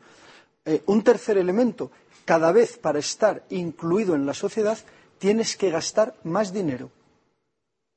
Eh, 0.65 0.83
un 0.87 1.03
tercer 1.03 1.39
elemento, 1.39 1.91
cada 2.25 2.53
vez 2.53 2.79
para 2.79 2.99
estar 2.99 3.45
incluido 3.51 4.15
en 4.15 4.27
la 4.27 4.35
sociedad 4.35 4.79
tienes 5.19 5.57
que 5.57 5.71
gastar 5.71 6.15
más 6.25 6.53
dinero. 6.53 6.91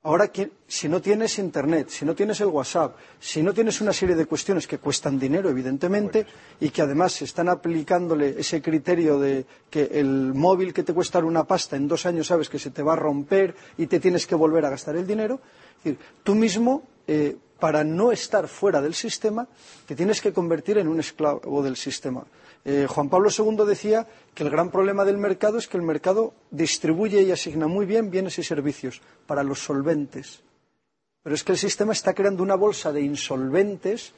Ahora, 0.03 0.31
si 0.67 0.87
no 0.87 1.01
tienes 1.01 1.37
Internet, 1.37 1.89
si 1.89 2.05
no 2.05 2.15
tienes 2.15 2.39
el 2.39 2.47
WhatsApp, 2.47 2.95
si 3.19 3.43
no 3.43 3.53
tienes 3.53 3.81
una 3.81 3.91
serie 3.91 4.15
de 4.15 4.25
cuestiones 4.25 4.65
que 4.65 4.77
cuestan 4.77 5.19
dinero, 5.19 5.49
evidentemente, 5.49 6.25
y 6.61 6.69
que 6.69 6.81
además 6.81 7.13
se 7.13 7.25
están 7.25 7.49
aplicándole 7.49 8.35
ese 8.39 8.61
criterio 8.61 9.19
de 9.19 9.45
que 9.69 9.89
el 9.91 10.33
móvil 10.33 10.73
que 10.73 10.83
te 10.83 10.93
cuesta 10.93 11.19
una 11.19 11.43
pasta 11.43 11.75
en 11.75 11.87
dos 11.87 12.05
años 12.05 12.27
sabes 12.27 12.47
que 12.47 12.59
se 12.59 12.71
te 12.71 12.83
va 12.83 12.93
a 12.93 12.95
romper 12.95 13.55
y 13.77 13.87
te 13.87 13.99
tienes 13.99 14.25
que 14.27 14.35
volver 14.35 14.65
a 14.65 14.69
gastar 14.69 14.95
el 14.95 15.05
dinero, 15.05 15.41
es 15.79 15.83
decir, 15.83 15.99
tú 16.23 16.35
mismo, 16.35 16.83
eh, 17.07 17.35
para 17.59 17.83
no 17.83 18.11
estar 18.11 18.47
fuera 18.47 18.81
del 18.81 18.93
sistema, 18.93 19.47
te 19.87 19.95
tienes 19.95 20.21
que 20.21 20.31
convertir 20.31 20.77
en 20.77 20.87
un 20.87 20.99
esclavo 20.99 21.63
del 21.63 21.75
sistema. 21.75 22.23
Eh, 22.69 22.85
Juan 22.85 23.07
Pablo 23.07 23.29
II 23.31 23.65
decía 23.65 24.05
que 24.33 24.43
el 24.43 24.49
gran 24.49 24.69
problema 24.71 25.05
del 25.05 25.17
mercado 25.17 25.57
es 25.57 25.69
que 25.69 25.77
el 25.77 25.83
mercado 25.83 26.33
distribuye 26.51 27.21
y 27.21 27.31
asigna 27.31 27.65
muy 27.65 27.85
bien 27.85 28.11
bienes 28.11 28.39
y 28.39 28.43
servicios 28.43 29.01
para 29.25 29.41
los 29.41 29.63
solventes. 29.63 30.43
Pero 31.23 31.33
es 31.33 31.45
que 31.45 31.53
el 31.53 31.57
sistema 31.57 31.93
está 31.93 32.13
creando 32.13 32.43
una 32.43 32.55
bolsa 32.55 32.91
de 32.91 32.99
insolventes 32.99 34.11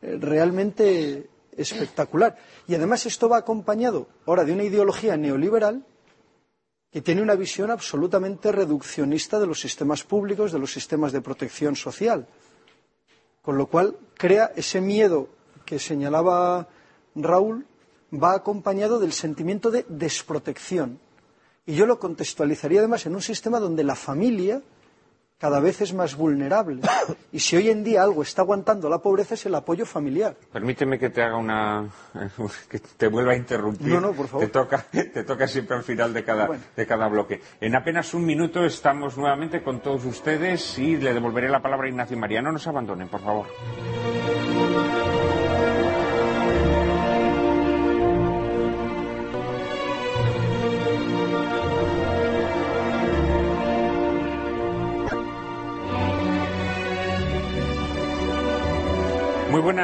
eh, 0.00 0.16
realmente 0.20 1.28
espectacular. 1.56 2.38
Y 2.68 2.76
además 2.76 3.04
esto 3.04 3.28
va 3.28 3.38
acompañado 3.38 4.06
ahora 4.26 4.44
de 4.44 4.52
una 4.52 4.62
ideología 4.62 5.16
neoliberal 5.16 5.84
que 6.92 7.02
tiene 7.02 7.20
una 7.20 7.34
visión 7.34 7.72
absolutamente 7.72 8.52
reduccionista 8.52 9.40
de 9.40 9.48
los 9.48 9.58
sistemas 9.58 10.04
públicos, 10.04 10.52
de 10.52 10.60
los 10.60 10.72
sistemas 10.72 11.10
de 11.10 11.20
protección 11.20 11.74
social. 11.74 12.28
Con 13.42 13.58
lo 13.58 13.66
cual 13.66 13.96
crea 14.14 14.52
ese 14.54 14.80
miedo 14.80 15.28
que 15.64 15.80
señalaba 15.80 16.68
Raúl, 17.16 17.66
va 18.12 18.34
acompañado 18.34 18.98
del 18.98 19.12
sentimiento 19.12 19.70
de 19.70 19.84
desprotección. 19.88 20.98
Y 21.66 21.74
yo 21.74 21.86
lo 21.86 21.98
contextualizaría 21.98 22.80
además 22.80 23.04
en 23.06 23.14
un 23.14 23.22
sistema 23.22 23.60
donde 23.60 23.84
la 23.84 23.94
familia 23.94 24.62
cada 25.38 25.60
vez 25.60 25.80
es 25.82 25.92
más 25.94 26.16
vulnerable. 26.16 26.80
Y 27.30 27.40
si 27.40 27.56
hoy 27.56 27.68
en 27.68 27.84
día 27.84 28.02
algo 28.02 28.22
está 28.22 28.40
aguantando 28.42 28.88
la 28.88 28.98
pobreza 28.98 29.34
es 29.34 29.44
el 29.44 29.54
apoyo 29.54 29.84
familiar. 29.84 30.34
Permíteme 30.50 30.98
que 30.98 31.10
te 31.10 31.22
haga 31.22 31.36
una. 31.36 31.88
que 32.70 32.78
te 32.78 33.06
vuelva 33.08 33.32
a 33.32 33.36
interrumpir. 33.36 33.86
No, 33.88 34.00
no, 34.00 34.12
por 34.12 34.28
favor. 34.28 34.46
Te 34.46 34.50
toca, 34.52 34.78
te 34.90 35.24
toca 35.24 35.46
siempre 35.46 35.76
al 35.76 35.82
final 35.84 36.12
de 36.14 36.24
cada, 36.24 36.46
Bueno. 36.46 36.62
de 36.74 36.86
cada 36.86 37.06
bloque. 37.08 37.40
En 37.60 37.76
apenas 37.76 38.14
un 38.14 38.24
minuto 38.24 38.64
estamos 38.64 39.16
nuevamente 39.18 39.62
con 39.62 39.80
todos 39.80 40.04
ustedes 40.06 40.78
y 40.78 40.96
le 40.96 41.12
devolveré 41.12 41.50
la 41.50 41.60
palabra 41.60 41.86
a 41.86 41.90
Ignacio 41.90 42.16
María. 42.16 42.40
No 42.40 42.50
nos 42.50 42.66
abandonen, 42.66 43.08
por 43.08 43.20
favor. 43.20 43.46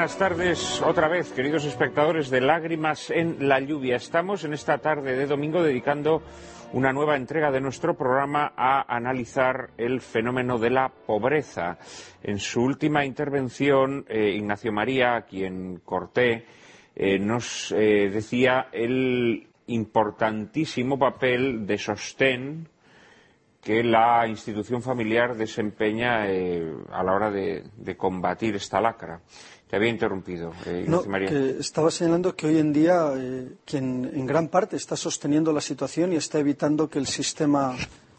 Buenas 0.05 0.19
tardes 0.19 0.83
otra 0.83 1.09
vez, 1.09 1.33
queridos 1.33 1.65
espectadores 1.65 2.29
de 2.29 2.43
Lágrimas 2.43 3.09
en 3.09 3.49
la 3.49 3.59
Lluvia. 3.59 3.97
Estamos 3.97 4.45
en 4.45 4.53
esta 4.53 4.77
tarde 4.77 5.17
de 5.17 5.25
domingo 5.25 5.63
dedicando 5.63 6.23
una 6.75 6.93
nueva 6.93 7.17
entrega 7.17 7.51
de 7.51 7.63
nuestro 7.63 7.97
programa 7.97 8.53
a 8.55 8.85
analizar 8.95 9.71
el 9.79 10.03
fenómeno 10.03 10.59
de 10.59 10.69
la 10.69 10.91
pobreza. 10.91 11.79
En 12.23 12.39
su 12.39 12.61
última 12.61 13.07
intervención, 13.07 14.05
eh, 14.07 14.35
Ignacio 14.37 14.73
María, 14.73 15.17
a 15.17 15.23
quien 15.23 15.81
corté, 15.83 16.45
eh, 16.95 17.19
nos 17.19 17.73
eh, 17.73 18.11
decía 18.13 18.69
el 18.73 19.49
importantísimo 19.69 20.99
papel 20.99 21.67
de 21.67 21.79
sostén 21.79 22.69
que 23.65 23.83
la 23.83 24.29
institución 24.29 24.83
familiar 24.83 25.35
desempeña 25.35 26.25
a 26.25 27.03
la 27.03 27.13
hora 27.15 27.31
de, 27.31 27.97
combatir 27.97 28.57
esta 28.57 28.79
lacra. 28.79 29.23
Te 29.75 29.79
había 29.79 29.91
interrumpido, 29.91 30.53
eh, 30.66 30.85
no, 30.87 31.03
Que 31.03 31.57
estaba 31.59 31.91
señalando 31.91 32.37
que 32.37 32.47
hoy 32.47 32.59
en 32.59 32.72
día 32.72 33.11
eh, 33.16 33.57
quien 33.64 34.09
en 34.14 34.25
gran 34.25 34.47
parte 34.47 34.77
está 34.77 34.95
sosteniendo 34.95 35.53
la 35.53 35.61
situación 35.61 36.12
y 36.12 36.16
está 36.16 36.39
evitando 36.39 36.89
que 36.89 37.01
el 37.01 37.09
sistema 37.09 37.75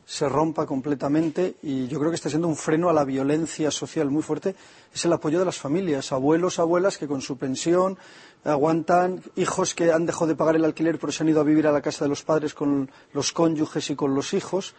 se 0.06 0.28
rompa 0.28 0.66
completamente 0.66 1.56
y 1.64 1.88
yo 1.88 1.98
creo 1.98 2.12
que 2.12 2.16
está 2.16 2.28
siendo 2.28 2.50
un 2.50 2.58
freno 2.58 2.90
a 2.90 2.94
la 2.94 3.06
violencia 3.06 3.72
social 3.72 4.12
muy 4.12 4.22
fuerte 4.22 4.54
es 4.94 5.06
el 5.06 5.14
apoyo 5.14 5.40
de 5.40 5.46
las 5.46 5.58
familias, 5.58 6.12
abuelos, 6.12 6.60
abuelas 6.60 6.98
que 6.98 7.08
con 7.08 7.22
su 7.22 7.38
pensión 7.38 7.98
aguantan, 8.44 9.24
hijos 9.38 9.74
que 9.74 9.94
han 9.94 10.06
dejado 10.06 10.28
de 10.28 10.36
pagar 10.36 10.58
el 10.58 10.66
alquiler 10.66 11.00
pero 11.00 11.14
se 11.14 11.24
han 11.24 11.30
ido 11.30 11.40
a 11.40 11.46
vivir 11.46 11.68
a 11.68 11.72
la 11.72 11.82
casa 11.82 12.04
de 12.04 12.10
los 12.10 12.22
padres 12.24 12.54
con 12.54 12.92
los 13.14 13.32
cónyuges 13.32 13.90
y 13.90 13.96
con 13.96 14.14
los 14.14 14.34
hijos. 14.34 14.76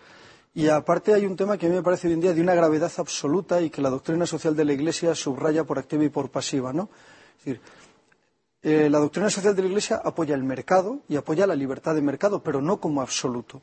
Y 0.56 0.68
aparte 0.68 1.12
hay 1.12 1.26
un 1.26 1.36
tema 1.36 1.58
que 1.58 1.66
a 1.66 1.68
mí 1.68 1.76
me 1.76 1.82
parece 1.82 2.08
hoy 2.08 2.14
en 2.14 2.20
día 2.20 2.32
de 2.32 2.40
una 2.40 2.54
gravedad 2.54 2.90
absoluta 2.96 3.60
y 3.60 3.68
que 3.68 3.82
la 3.82 3.90
doctrina 3.90 4.24
social 4.24 4.56
de 4.56 4.64
la 4.64 4.72
Iglesia 4.72 5.14
subraya 5.14 5.64
por 5.64 5.78
activa 5.78 6.02
y 6.02 6.08
por 6.08 6.30
pasiva, 6.30 6.72
¿no? 6.72 6.88
Es 7.38 7.44
decir, 7.44 7.60
eh, 8.62 8.88
la 8.88 8.98
doctrina 8.98 9.28
social 9.28 9.54
de 9.54 9.62
la 9.62 9.68
Iglesia 9.68 10.00
apoya 10.02 10.34
el 10.34 10.42
mercado 10.42 11.00
y 11.08 11.16
apoya 11.16 11.46
la 11.46 11.54
libertad 11.54 11.94
de 11.94 12.00
mercado, 12.00 12.42
pero 12.42 12.62
no 12.62 12.80
como 12.80 13.02
absoluto 13.02 13.60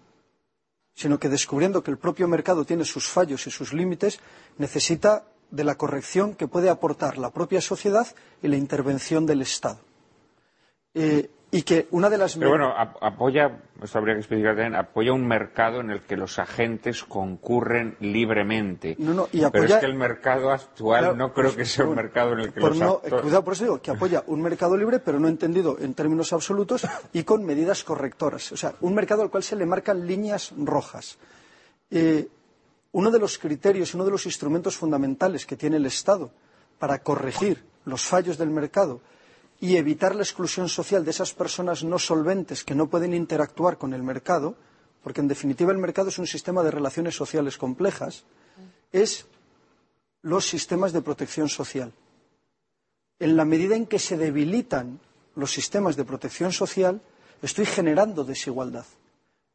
sino 0.96 1.20
que 1.20 1.30
descubriendo 1.30 1.84
que 1.84 1.92
el 1.92 1.98
propio 1.98 2.28
mercado 2.28 2.66
tiene 2.66 2.86
sus 2.86 3.08
fallos 3.08 3.48
y 3.48 3.52
sus 3.52 3.74
límites, 3.74 4.20
necesita 4.58 5.26
de 5.50 5.64
la 5.64 5.76
corrección 5.76 6.36
que 6.36 6.48
puede 6.48 6.70
aportar 6.70 7.18
la 7.18 7.32
propia 7.32 7.62
sociedad 7.62 8.08
y 8.42 8.48
la 8.48 8.58
intervención 8.58 9.26
del 9.26 9.42
Estado. 9.42 9.80
Eh, 10.94 11.32
y 11.54 11.62
que 11.62 11.88
una 11.92 12.10
de 12.10 12.18
las. 12.18 12.36
Pero 12.36 12.50
bueno, 12.50 12.74
apoya, 12.76 13.60
esto 13.82 14.00
habría 14.00 14.16
que 14.16 14.22
explicar 14.22 14.56
también, 14.56 14.76
apoya 14.76 15.14
un 15.14 15.28
mercado 15.28 15.82
en 15.82 15.92
el 15.92 16.02
que 16.02 16.18
los 16.18 16.40
agentes 16.40 17.04
concurren 17.04 17.96
libremente. 18.00 18.96
No, 18.98 19.14
no, 19.14 19.28
y 19.32 19.44
apoya, 19.44 19.52
Pero 19.52 19.66
es 19.66 19.80
que 19.80 19.86
el 19.86 19.94
mercado 19.94 20.50
actual 20.50 21.16
no 21.16 21.32
creo 21.32 21.56
que 21.56 21.64
sea 21.64 21.86
un 21.86 21.94
mercado 21.94 22.34
en 22.34 22.40
el 22.40 22.54
que 22.54 22.60
los 22.60 22.76
no, 22.80 22.98
Cuidado, 22.98 23.44
por 23.44 23.54
eso 23.54 23.66
digo 23.66 23.82
que 23.84 23.92
apoya 23.92 24.24
un 24.26 24.42
mercado 24.42 24.76
libre, 24.76 25.00
pero 25.00 25.20
no 25.20 25.28
entendido 25.28 25.78
en 25.80 25.94
términos 25.94 26.34
absolutos 26.34 26.88
y 27.14 27.24
con 27.24 27.46
medidas 27.46 27.84
correctoras. 27.84 28.52
O 28.52 28.58
sea, 28.58 28.74
un 28.82 28.96
mercado 28.96 29.22
al 29.22 29.30
cual 29.30 29.44
se 29.44 29.56
le 29.56 29.68
marcan 29.68 30.08
líneas 30.08 30.54
rojas. 30.58 31.20
Eh, 31.92 32.28
uno 32.94 33.12
de 33.12 33.20
los 33.20 33.38
criterios, 33.38 33.94
uno 33.94 34.06
de 34.06 34.12
los 34.12 34.26
instrumentos 34.26 34.76
fundamentales 34.76 35.46
que 35.46 35.56
tiene 35.56 35.78
el 35.78 35.86
Estado 35.86 36.32
para 36.80 36.98
corregir 37.04 37.64
los 37.86 38.02
fallos 38.02 38.40
del 38.40 38.50
mercado 38.50 39.02
y 39.60 39.78
evitar 39.78 40.16
la 40.16 40.24
exclusión 40.24 40.68
social 40.70 41.06
de 41.06 41.12
esas 41.12 41.34
personas 41.34 41.84
no 41.84 41.98
solventes 42.00 42.64
que 42.64 42.76
no 42.76 42.88
pueden 42.88 43.14
interactuar 43.14 43.78
con 43.78 43.94
el 43.94 44.04
mercado, 44.04 44.56
porque 45.04 45.22
en 45.22 45.28
definitiva 45.28 45.72
el 45.72 45.78
mercado 45.78 46.10
es 46.10 46.20
un 46.20 46.28
sistema 46.28 46.64
de 46.64 46.72
relaciones 46.72 47.16
sociales 47.16 47.58
complejas, 47.58 48.24
es 48.92 49.26
los 50.22 50.48
sistemas 50.48 50.94
de 50.94 51.02
protección 51.02 51.50
social. 51.50 51.92
En 53.20 53.36
la 53.38 53.46
medida 53.46 53.76
en 53.76 53.86
que 53.86 54.00
se 54.00 54.18
debilitan 54.18 55.00
los 55.36 55.52
sistemas 55.52 55.96
de 55.96 56.06
protección 56.06 56.52
social, 56.52 57.02
estoy 57.42 57.66
generando 57.66 58.24
desigualdad. 58.24 58.86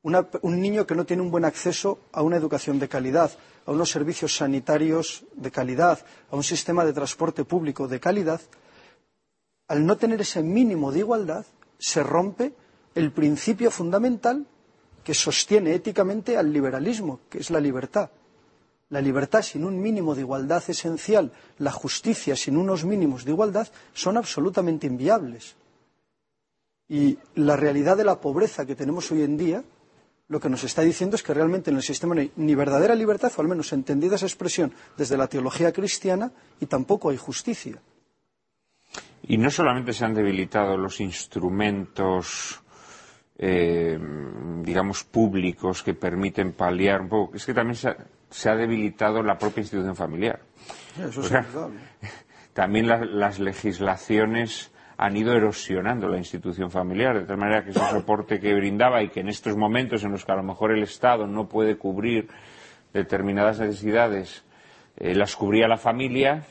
un 0.02 0.60
niño 0.60 0.86
que 0.86 0.94
no 0.94 1.04
tiene 1.04 1.22
un 1.22 1.30
buen 1.30 1.44
acceso 1.44 1.98
a 2.12 2.22
una 2.22 2.36
educación 2.36 2.78
de 2.78 2.88
calidad, 2.88 3.30
a 3.66 3.72
unos 3.72 3.90
servicios 3.90 4.36
sanitarios 4.36 5.24
de 5.34 5.50
calidad, 5.50 5.98
a 6.30 6.36
un 6.36 6.44
sistema 6.44 6.84
de 6.84 6.92
transporte 6.92 7.44
público 7.44 7.88
de 7.88 8.00
calidad, 8.00 8.40
al 9.68 9.84
no 9.84 9.96
tener 9.96 10.20
ese 10.20 10.42
mínimo 10.42 10.90
de 10.90 11.00
igualdad, 11.00 11.46
se 11.78 12.02
rompe 12.02 12.54
el 12.94 13.12
principio 13.12 13.70
fundamental 13.70 14.46
que 15.04 15.14
sostiene 15.14 15.74
éticamente 15.74 16.36
al 16.36 16.52
liberalismo, 16.52 17.20
que 17.28 17.38
es 17.38 17.50
la 17.50 17.60
libertad. 17.60 18.10
La 18.90 19.00
libertad 19.02 19.42
sin 19.42 19.64
un 19.64 19.80
mínimo 19.80 20.14
de 20.14 20.22
igualdad 20.22 20.62
esencial, 20.68 21.32
la 21.58 21.70
justicia 21.70 22.34
sin 22.34 22.56
unos 22.56 22.84
mínimos 22.84 23.24
de 23.24 23.32
igualdad, 23.32 23.68
son 23.92 24.16
absolutamente 24.16 24.86
inviables. 24.86 25.56
Y 26.88 27.18
la 27.34 27.56
realidad 27.56 27.98
de 27.98 28.04
la 28.04 28.20
pobreza 28.20 28.64
que 28.64 28.74
tenemos 28.74 29.12
hoy 29.12 29.22
en 29.22 29.36
día, 29.36 29.62
lo 30.28 30.40
que 30.40 30.48
nos 30.48 30.64
está 30.64 30.82
diciendo 30.82 31.16
es 31.16 31.22
que 31.22 31.34
realmente 31.34 31.70
en 31.70 31.76
el 31.76 31.82
sistema 31.82 32.14
no 32.14 32.22
hay 32.22 32.32
ni 32.36 32.54
verdadera 32.54 32.94
libertad, 32.94 33.30
o 33.36 33.40
al 33.42 33.48
menos 33.48 33.72
entendida 33.74 34.16
esa 34.16 34.26
expresión 34.26 34.72
desde 34.96 35.18
la 35.18 35.26
teología 35.26 35.72
cristiana, 35.72 36.32
y 36.60 36.66
tampoco 36.66 37.10
hay 37.10 37.18
justicia. 37.18 37.80
Y 39.28 39.36
no 39.36 39.50
solamente 39.50 39.92
se 39.92 40.06
han 40.06 40.14
debilitado 40.14 40.78
los 40.78 41.00
instrumentos, 41.00 42.62
eh, 43.36 43.98
digamos, 44.62 45.04
públicos 45.04 45.82
que 45.82 45.92
permiten 45.92 46.52
paliar 46.52 47.02
un 47.02 47.08
poco, 47.10 47.36
es 47.36 47.44
que 47.44 47.52
también 47.52 47.76
se 47.76 48.48
ha, 48.48 48.56
debilitado 48.56 49.22
la 49.22 49.36
propia 49.36 49.60
institución 49.60 49.94
familiar. 49.94 50.40
Eso 50.98 51.20
es 51.20 51.32
también 52.54 52.88
las 52.88 53.38
legislaciones 53.38 54.72
han 54.96 55.16
ido 55.16 55.32
erosionando 55.32 56.08
la 56.08 56.16
institución 56.16 56.70
familiar, 56.70 57.20
de 57.20 57.26
tal 57.26 57.36
manera 57.36 57.62
que 57.62 57.70
ese 57.70 57.90
soporte 57.90 58.40
que 58.40 58.54
brindaba 58.54 59.02
y 59.02 59.10
que 59.10 59.20
en 59.20 59.28
estos 59.28 59.56
momentos 59.56 60.02
en 60.04 60.10
los 60.10 60.24
que 60.24 60.32
a 60.32 60.36
lo 60.36 60.42
mejor 60.42 60.72
el 60.72 60.82
Estado 60.82 61.26
no 61.26 61.48
puede 61.48 61.76
cubrir 61.76 62.28
determinadas 62.94 63.60
necesidades, 63.60 64.44
eh, 64.96 65.14
las 65.14 65.36
cubría 65.36 65.68
la 65.68 65.76
familia, 65.76 66.44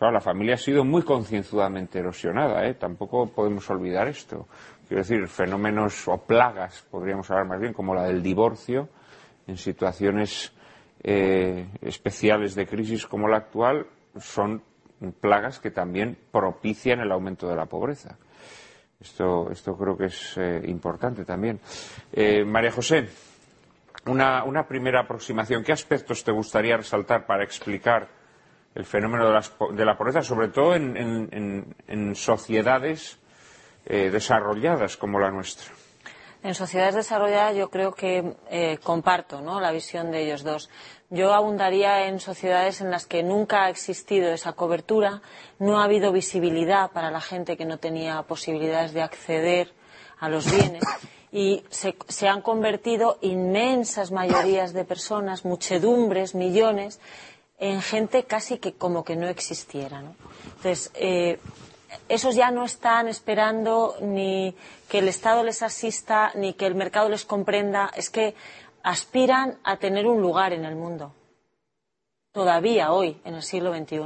pues 0.00 0.14
la 0.14 0.20
familia 0.22 0.54
ha 0.54 0.56
sido 0.56 0.82
muy 0.82 1.02
concienzudamente 1.02 1.98
erosionada, 1.98 2.66
¿eh? 2.66 2.72
tampoco 2.72 3.26
podemos 3.26 3.68
olvidar 3.68 4.08
esto. 4.08 4.48
Quiero 4.88 5.02
decir, 5.02 5.28
fenómenos 5.28 6.08
o 6.08 6.16
plagas, 6.16 6.86
podríamos 6.90 7.30
hablar 7.30 7.46
más 7.46 7.60
bien, 7.60 7.74
como 7.74 7.94
la 7.94 8.04
del 8.04 8.22
divorcio, 8.22 8.88
en 9.46 9.58
situaciones 9.58 10.54
eh, 11.02 11.68
especiales 11.82 12.54
de 12.54 12.66
crisis 12.66 13.06
como 13.06 13.28
la 13.28 13.36
actual, 13.36 13.88
son 14.18 14.62
plagas 15.20 15.60
que 15.60 15.70
también 15.70 16.16
propician 16.32 17.00
el 17.00 17.12
aumento 17.12 17.46
de 17.46 17.56
la 17.56 17.66
pobreza. 17.66 18.16
Esto, 18.98 19.50
esto 19.50 19.76
creo 19.76 19.98
que 19.98 20.06
es 20.06 20.34
eh, 20.38 20.62
importante 20.64 21.26
también. 21.26 21.60
María 22.46 22.72
José, 22.72 23.06
una, 24.06 24.44
una 24.44 24.66
primera 24.66 25.02
aproximación. 25.02 25.62
¿Qué 25.62 25.72
aspectos 25.72 26.24
te 26.24 26.32
gustaría 26.32 26.78
resaltar 26.78 27.26
para 27.26 27.44
explicar 27.44 28.19
el 28.74 28.84
fenómeno 28.84 29.28
de, 29.72 29.84
la 29.84 29.96
pobreza, 29.96 30.22
sobre 30.22 30.48
todo 30.48 30.74
en, 30.74 32.14
sociedades 32.14 33.18
eh, 33.86 34.10
desarrolladas 34.10 34.96
como 34.96 35.18
la 35.18 35.30
nuestra. 35.30 35.72
En 36.42 36.54
sociedades 36.54 36.94
desarrolladas 36.94 37.54
yo 37.54 37.68
creo 37.68 37.92
que 37.92 38.34
eh, 38.50 38.78
comparto 38.82 39.42
la 39.42 39.72
visión 39.72 40.10
de 40.10 40.22
ellos 40.24 40.42
dos. 40.42 40.70
Yo 41.10 41.34
abundaría 41.34 42.06
en 42.06 42.18
sociedades 42.18 42.80
en 42.80 42.90
las 42.90 43.04
que 43.04 43.22
nunca 43.22 43.64
ha 43.64 43.68
existido 43.68 44.30
esa 44.30 44.52
cobertura, 44.52 45.20
no 45.58 45.80
ha 45.80 45.84
habido 45.84 46.12
visibilidad 46.12 46.92
para 46.92 47.10
la 47.10 47.20
gente 47.20 47.56
que 47.56 47.66
no 47.66 47.78
tenía 47.78 48.22
posibilidades 48.22 48.94
de 48.94 49.02
acceder 49.02 49.72
a 50.18 50.28
los 50.28 50.50
bienes 50.50 50.84
y 51.32 51.64
se, 51.68 51.94
se, 52.08 52.28
han 52.28 52.42
convertido 52.42 53.18
inmensas 53.20 54.10
mayorías 54.10 54.72
de 54.72 54.84
personas, 54.84 55.44
muchedumbres, 55.44 56.34
millones, 56.34 57.00
en 57.60 57.82
gente 57.82 58.24
casi 58.24 58.58
que 58.58 58.72
como 58.72 59.04
que 59.04 59.16
no 59.16 59.28
existiera. 59.28 60.02
Entonces, 60.44 60.90
eh, 60.94 61.38
esos 62.08 62.34
ya 62.34 62.50
no 62.50 62.64
están 62.64 63.06
esperando 63.06 63.96
ni 64.00 64.56
que 64.88 64.98
el 64.98 65.08
Estado 65.08 65.44
les 65.44 65.62
asista, 65.62 66.32
ni 66.34 66.54
que 66.54 66.66
el 66.66 66.74
mercado 66.74 67.10
les 67.10 67.26
comprenda, 67.26 67.90
es 67.94 68.08
que 68.08 68.34
aspiran 68.82 69.58
a 69.62 69.76
tener 69.76 70.06
un 70.06 70.22
lugar 70.22 70.54
en 70.54 70.64
el 70.64 70.74
mundo. 70.74 71.12
Todavía 72.32 72.92
hoy, 72.92 73.20
en 73.24 73.34
el 73.34 73.42
siglo 73.42 73.74
XXI. 73.74 74.00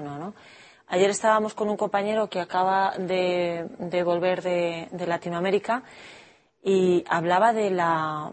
Ayer 0.88 1.10
estábamos 1.10 1.54
con 1.54 1.68
un 1.68 1.76
compañero 1.76 2.28
que 2.28 2.40
acaba 2.40 2.94
de, 2.98 3.68
volver 4.04 4.42
de, 4.42 5.06
Latinoamérica 5.06 5.82
y 6.62 7.04
hablaba 7.08 7.52
de 7.52 7.70
la, 7.70 8.32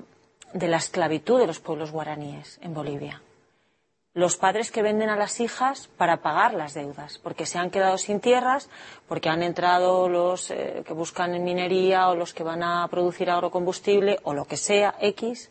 de 0.53 0.67
la 0.67 0.77
esclavitud 0.77 1.39
de 1.39 1.47
los 1.47 1.59
pueblos 1.59 1.91
guaraníes 1.91 2.57
en 2.61 2.73
Bolivia 2.73 3.21
los 4.13 4.35
padres 4.35 4.71
que 4.71 4.81
venden 4.81 5.09
a 5.09 5.15
las 5.15 5.39
hijas 5.39 5.87
para 5.97 6.21
pagar 6.21 6.53
las 6.53 6.73
deudas, 6.73 7.17
porque 7.19 7.45
se 7.45 7.57
han 7.57 7.69
quedado 7.69 7.97
sin 7.97 8.19
tierras, 8.19 8.69
porque 9.07 9.29
han 9.29 9.41
entrado 9.41 10.09
los 10.09 10.51
eh, 10.51 10.83
que 10.85 10.93
buscan 10.93 11.33
en 11.33 11.43
minería 11.43 12.09
o 12.09 12.15
los 12.15 12.33
que 12.33 12.43
van 12.43 12.61
a 12.63 12.85
producir 12.89 13.29
agrocombustible 13.29 14.19
o 14.23 14.33
lo 14.33 14.45
que 14.45 14.57
sea, 14.57 14.95
X, 14.99 15.49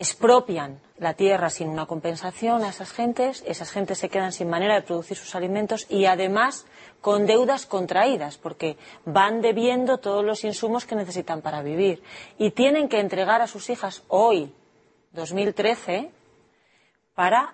expropian 0.00 0.80
la 0.96 1.14
tierra 1.14 1.50
sin 1.50 1.68
una 1.68 1.86
compensación 1.86 2.62
a 2.62 2.70
esas 2.70 2.92
gentes, 2.92 3.44
esas 3.46 3.70
gentes 3.70 3.98
se 3.98 4.08
quedan 4.08 4.32
sin 4.32 4.48
manera 4.48 4.74
de 4.74 4.82
producir 4.82 5.16
sus 5.16 5.34
alimentos 5.34 5.86
y 5.88 6.06
además 6.06 6.66
con 7.00 7.26
deudas 7.26 7.66
contraídas, 7.66 8.36
porque 8.36 8.76
van 9.04 9.40
debiendo 9.40 9.98
todos 9.98 10.24
los 10.24 10.42
insumos 10.42 10.86
que 10.86 10.96
necesitan 10.96 11.40
para 11.40 11.62
vivir. 11.62 12.02
Y 12.36 12.50
tienen 12.50 12.88
que 12.88 12.98
entregar 12.98 13.42
a 13.42 13.46
sus 13.46 13.70
hijas 13.70 14.02
hoy, 14.08 14.52
2013, 15.12 16.10
para, 17.18 17.52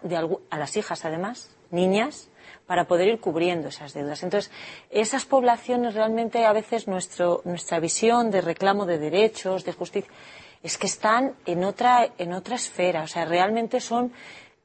a 0.50 0.58
las 0.58 0.76
hijas 0.76 1.06
además, 1.06 1.48
niñas, 1.70 2.28
para 2.66 2.84
poder 2.84 3.08
ir 3.08 3.18
cubriendo 3.18 3.68
esas 3.68 3.94
deudas. 3.94 4.22
Entonces, 4.22 4.52
esas 4.90 5.24
poblaciones 5.24 5.94
realmente 5.94 6.44
a 6.44 6.52
veces 6.52 6.86
nuestra 6.86 7.80
visión 7.80 8.30
de 8.30 8.42
reclamo 8.42 8.84
de 8.84 8.98
derechos, 8.98 9.64
de 9.64 9.72
justicia, 9.72 10.12
es 10.62 10.76
que 10.76 10.86
están 10.86 11.34
en 11.46 11.64
otra, 11.64 12.10
en 12.18 12.34
otra 12.34 12.56
esfera, 12.56 13.04
o 13.04 13.06
sea, 13.06 13.24
realmente 13.24 13.80
son 13.80 14.12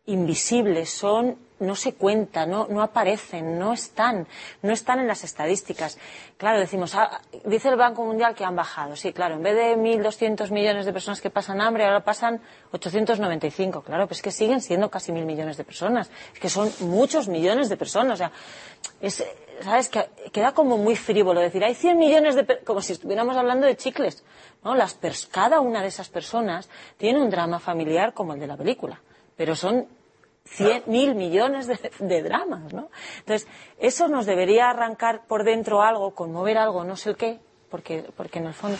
invisibles, 0.09 0.89
son 0.89 1.37
no 1.59 1.75
se 1.75 1.93
cuentan, 1.93 2.49
no, 2.49 2.67
no 2.69 2.81
aparecen, 2.81 3.59
no 3.59 3.73
están, 3.73 4.27
no 4.61 4.71
están 4.71 4.99
en 4.99 5.07
las 5.07 5.23
estadísticas. 5.23 5.97
Claro, 6.37 6.59
decimos, 6.59 6.95
ah, 6.95 7.21
dice 7.45 7.69
el 7.69 7.75
Banco 7.75 8.03
Mundial 8.03 8.33
que 8.33 8.45
han 8.45 8.55
bajado. 8.55 8.95
Sí, 8.95 9.11
claro, 9.13 9.35
en 9.35 9.43
vez 9.43 9.55
de 9.55 9.75
1.200 9.75 10.51
millones 10.51 10.85
de 10.85 10.93
personas 10.93 11.21
que 11.21 11.29
pasan 11.29 11.61
hambre, 11.61 11.85
ahora 11.85 12.03
pasan 12.03 12.41
895. 12.71 13.81
Claro, 13.81 14.07
pues 14.07 14.19
es 14.19 14.23
que 14.23 14.31
siguen 14.31 14.61
siendo 14.61 14.89
casi 14.89 15.11
mil 15.11 15.25
millones 15.25 15.57
de 15.57 15.63
personas. 15.63 16.09
Es 16.33 16.39
que 16.39 16.49
son 16.49 16.71
muchos 16.81 17.27
millones 17.27 17.69
de 17.69 17.77
personas. 17.77 18.13
O 18.13 18.17
sea, 18.17 18.31
es, 19.01 19.23
¿sabes? 19.61 19.89
Que 19.89 20.09
queda 20.31 20.53
como 20.53 20.77
muy 20.77 20.95
frívolo 20.95 21.41
decir, 21.41 21.63
hay 21.63 21.75
100 21.75 21.97
millones 21.97 22.35
de 22.35 22.59
como 22.63 22.81
si 22.81 22.93
estuviéramos 22.93 23.35
hablando 23.35 23.67
de 23.67 23.75
chicles. 23.75 24.23
¿no? 24.63 24.75
Las 24.75 24.97
cada 25.29 25.59
una 25.59 25.81
de 25.81 25.89
esas 25.89 26.09
personas 26.09 26.69
tiene 26.97 27.21
un 27.21 27.29
drama 27.29 27.59
familiar 27.59 28.13
como 28.13 28.33
el 28.33 28.39
de 28.39 28.47
la 28.47 28.55
película. 28.55 29.01
Pero 29.35 29.55
son 29.55 29.87
cien, 30.49 30.83
mil 30.87 31.15
millones 31.15 31.67
de, 31.67 32.23
dramas, 32.23 32.73
¿no? 32.73 32.89
Entonces, 33.19 33.47
eso 33.77 34.07
nos 34.07 34.25
debería 34.25 34.69
arrancar 34.69 35.25
por 35.27 35.43
dentro 35.43 35.81
algo, 35.81 36.13
conmover 36.13 36.57
algo, 36.57 36.83
no 36.83 36.95
sé 36.95 37.11
el 37.11 37.17
qué, 37.17 37.39
porque, 37.69 38.05
porque 38.15 38.39
en 38.39 38.47
el 38.47 38.53
fondo, 38.53 38.77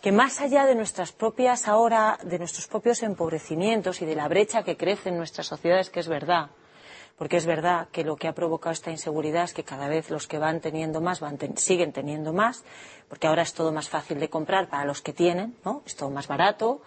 que 0.00 0.12
más 0.12 0.40
allá 0.40 0.66
de 0.66 0.74
nuestras 0.74 1.12
propias 1.12 1.68
ahora, 1.68 2.18
de 2.22 2.38
nuestros 2.38 2.66
propios 2.66 3.02
empobrecimientos 3.02 4.00
y 4.00 4.06
de 4.06 4.14
la 4.14 4.28
brecha 4.28 4.62
que 4.62 4.76
crece 4.76 5.10
en 5.10 5.18
nuestras 5.18 5.46
sociedades, 5.46 5.90
que 5.90 6.00
es 6.00 6.08
verdad, 6.08 6.50
porque 7.18 7.36
es 7.36 7.44
verdad 7.44 7.88
que 7.92 8.02
lo 8.02 8.16
que 8.16 8.28
ha 8.28 8.32
provocado 8.32 8.72
esta 8.72 8.90
inseguridad 8.90 9.44
es 9.44 9.52
que 9.52 9.62
cada 9.62 9.88
vez 9.88 10.08
los 10.08 10.26
que 10.26 10.38
van 10.38 10.60
teniendo 10.60 11.02
más 11.02 11.20
van 11.20 11.38
siguen 11.56 11.92
teniendo 11.92 12.32
más, 12.32 12.64
porque 13.08 13.26
ahora 13.26 13.42
es 13.42 13.52
todo 13.52 13.72
más 13.72 13.90
fácil 13.90 14.18
de 14.18 14.30
comprar 14.30 14.68
para 14.68 14.86
los 14.86 15.02
que 15.02 15.12
tienen, 15.12 15.54
¿no? 15.64 15.82
Es 15.84 15.96
todo 15.96 16.08
más 16.08 16.28
barato, 16.28 16.80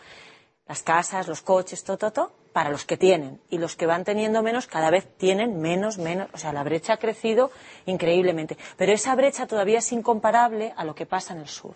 las 0.67 0.81
casas, 0.81 1.27
los 1.27 1.41
coches, 1.41 1.83
todo, 1.83 1.97
todo, 1.97 2.11
todo, 2.13 2.31
para 2.53 2.69
los 2.69 2.85
que 2.85 2.95
tienen. 2.97 3.41
Y 3.49 3.57
los 3.57 3.75
que 3.75 3.87
van 3.87 4.05
teniendo 4.05 4.41
menos, 4.43 4.67
cada 4.67 4.91
vez 4.91 5.07
tienen 5.17 5.59
menos, 5.59 5.97
menos. 5.97 6.29
O 6.33 6.37
sea, 6.37 6.53
la 6.53 6.63
brecha 6.63 6.93
ha 6.93 6.97
crecido 6.97 7.51
increíblemente. 7.85 8.57
Pero 8.77 8.93
esa 8.93 9.15
brecha 9.15 9.47
todavía 9.47 9.79
es 9.79 9.91
incomparable 9.91 10.73
a 10.77 10.85
lo 10.85 10.95
que 10.95 11.05
pasa 11.05 11.33
en 11.33 11.41
el 11.41 11.47
sur. 11.47 11.75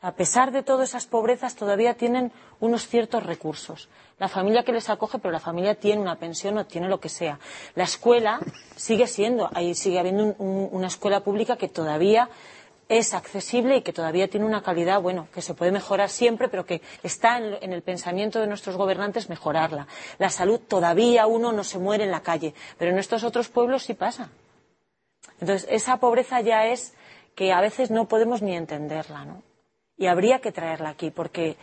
A 0.00 0.12
pesar 0.12 0.52
de 0.52 0.62
todas 0.62 0.90
esas 0.90 1.06
pobrezas, 1.06 1.56
todavía 1.56 1.94
tienen 1.94 2.30
unos 2.60 2.86
ciertos 2.86 3.24
recursos. 3.24 3.88
La 4.18 4.28
familia 4.28 4.62
que 4.62 4.72
les 4.72 4.88
acoge, 4.90 5.18
pero 5.18 5.32
la 5.32 5.40
familia 5.40 5.74
tiene 5.74 6.00
una 6.00 6.16
pensión 6.16 6.56
o 6.58 6.66
tiene 6.66 6.88
lo 6.88 7.00
que 7.00 7.08
sea. 7.08 7.40
La 7.74 7.84
escuela 7.84 8.38
sigue 8.76 9.08
siendo, 9.08 9.50
ahí 9.52 9.74
sigue 9.74 9.98
habiendo 9.98 10.34
una 10.38 10.86
escuela 10.86 11.20
pública 11.20 11.56
que 11.56 11.68
todavía 11.68 12.28
es 12.88 13.12
accesible 13.12 13.76
y 13.76 13.82
que 13.82 13.92
todavía 13.92 14.28
tiene 14.28 14.46
una 14.46 14.62
calidad, 14.62 15.00
bueno, 15.00 15.28
que 15.32 15.42
se 15.42 15.54
puede 15.54 15.72
mejorar 15.72 16.08
siempre, 16.08 16.48
pero 16.48 16.64
que 16.64 16.80
está 17.02 17.38
en, 17.38 17.72
el 17.72 17.82
pensamiento 17.82 18.40
de 18.40 18.46
nuestros 18.46 18.76
gobernantes 18.76 19.28
mejorarla. 19.28 19.86
La 20.18 20.30
salud 20.30 20.60
todavía 20.60 21.26
uno 21.26 21.52
no 21.52 21.64
se 21.64 21.78
muere 21.78 22.04
en 22.04 22.10
la 22.10 22.22
calle, 22.22 22.54
pero 22.78 22.90
en 22.90 22.98
estos 22.98 23.24
otros 23.24 23.48
pueblos 23.48 23.84
sí 23.84 23.94
pasa. 23.94 24.30
Entonces, 25.40 25.68
esa 25.70 25.98
pobreza 25.98 26.40
ya 26.40 26.66
es 26.66 26.94
que 27.34 27.52
a 27.52 27.60
veces 27.60 27.90
no 27.90 28.08
podemos 28.08 28.42
ni 28.42 28.56
entenderla, 28.56 29.24
¿no? 29.24 29.42
Y 29.96 30.06
habría 30.06 30.40
que 30.40 30.52
traerla 30.52 30.90
aquí, 30.90 31.10
porque 31.10 31.56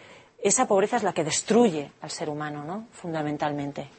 esa 0.43 0.67
pobreza 0.67 0.97
es 0.97 1.03
la 1.03 1.13
que 1.13 1.23
destruye 1.23 1.91
al 2.01 2.11
ser 2.11 2.29
humano, 2.29 2.63
¿no? 2.63 2.87
Fundamentalmente 2.91 3.89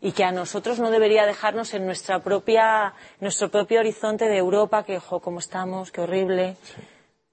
y 0.00 0.12
que 0.12 0.24
a 0.24 0.32
nosotros 0.32 0.78
no 0.78 0.90
debería 0.90 1.26
dejarnos 1.26 1.74
en 1.74 1.86
nuestra 1.86 2.20
propia, 2.20 2.94
nuestro 3.20 3.50
propio 3.50 3.80
horizonte 3.80 4.26
de 4.26 4.36
Europa, 4.36 4.84
que, 4.84 4.98
ojo, 4.98 5.20
cómo 5.20 5.38
estamos, 5.38 5.90
qué 5.90 6.00
horrible. 6.02 6.56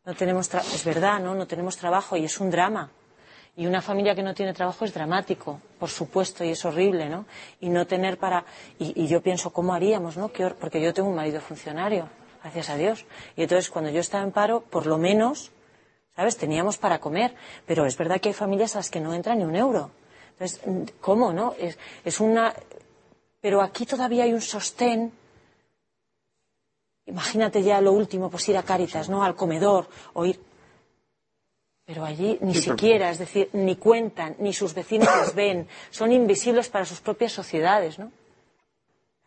No 0.05 0.14
tenemos 0.16 0.53
es 0.53 0.84
verdad, 0.86 1.20
¿no? 1.20 1.34
No 1.36 1.47
tenemos 1.47 1.78
trabajo 1.78 2.18
y 2.18 2.26
es 2.26 2.39
un 2.39 2.49
drama. 2.49 2.91
Y 3.55 3.68
una 3.68 3.82
familia 3.82 4.16
que 4.16 4.24
no 4.24 4.34
tiene 4.34 4.53
trabajo 4.53 4.84
es 4.84 4.93
dramático, 4.93 5.61
por 5.80 5.89
supuesto, 5.89 6.43
y 6.43 6.49
es 6.49 6.66
horrible, 6.66 7.07
¿no? 7.07 7.26
Y 7.61 7.70
no 7.70 7.86
tener 7.86 8.18
para. 8.18 8.43
Y, 8.80 9.05
yo 9.07 9.22
pienso, 9.22 9.51
¿cómo 9.51 9.76
haríamos, 9.76 10.18
no? 10.18 10.30
Porque 10.59 10.82
yo 10.82 10.93
tengo 10.93 11.09
un 11.09 11.16
marido 11.16 11.39
funcionario, 11.39 12.09
gracias 12.41 12.70
a 12.72 12.78
Dios. 12.78 13.05
Y 13.36 13.43
entonces, 13.43 13.70
cuando 13.70 13.91
yo 13.91 13.99
estaba 13.99 14.24
en 14.24 14.32
paro, 14.32 14.61
por 14.61 14.88
lo 14.88 14.97
menos, 14.97 15.51
¿sabes? 16.16 16.36
Teníamos 16.36 16.78
para 16.78 16.99
comer. 16.99 17.36
Pero 17.68 17.86
es 17.86 17.95
verdad 17.95 18.20
que 18.20 18.30
hay 18.30 18.34
familias 18.34 18.76
a 18.76 18.80
las 18.80 18.89
que 18.89 18.99
no 18.99 19.14
entra 19.14 19.36
ni 19.36 19.43
un 19.43 19.55
euro. 19.55 19.91
Entonces, 20.39 20.61
¿cómo, 20.99 21.31
no? 21.34 21.55
Es, 22.03 22.19
una... 22.19 22.53
Pero 23.41 23.61
aquí 23.61 23.86
todavía 23.86 24.23
hay 24.23 24.34
un 24.34 24.41
sostén. 24.41 25.11
Imagínate 27.05 27.61
ya 27.61 27.81
lo 27.81 27.91
último, 27.91 28.29
pues 28.29 28.47
ir 28.49 28.57
a 28.57 28.63
Cáritas, 28.63 29.09
¿no? 29.09 29.23
Al 29.23 29.36
comedor 29.36 29.88
o 30.13 30.25
ir... 30.25 30.39
Pero 31.86 32.05
allí 32.05 32.38
ni 32.41 32.55
siquiera, 32.55 33.11
es 33.11 33.19
decir, 33.19 33.49
ni 33.51 33.75
cuentan, 33.75 34.38
ni 34.39 34.53
sus 34.53 34.73
vecinos 34.73 35.07
las 35.07 35.36
ven, 35.43 35.67
son 35.91 36.13
invisibles 36.13 36.69
para 36.69 36.86
sus 36.86 37.01
propias 37.01 37.34
sociedades, 37.34 37.99
¿no? 37.99 38.11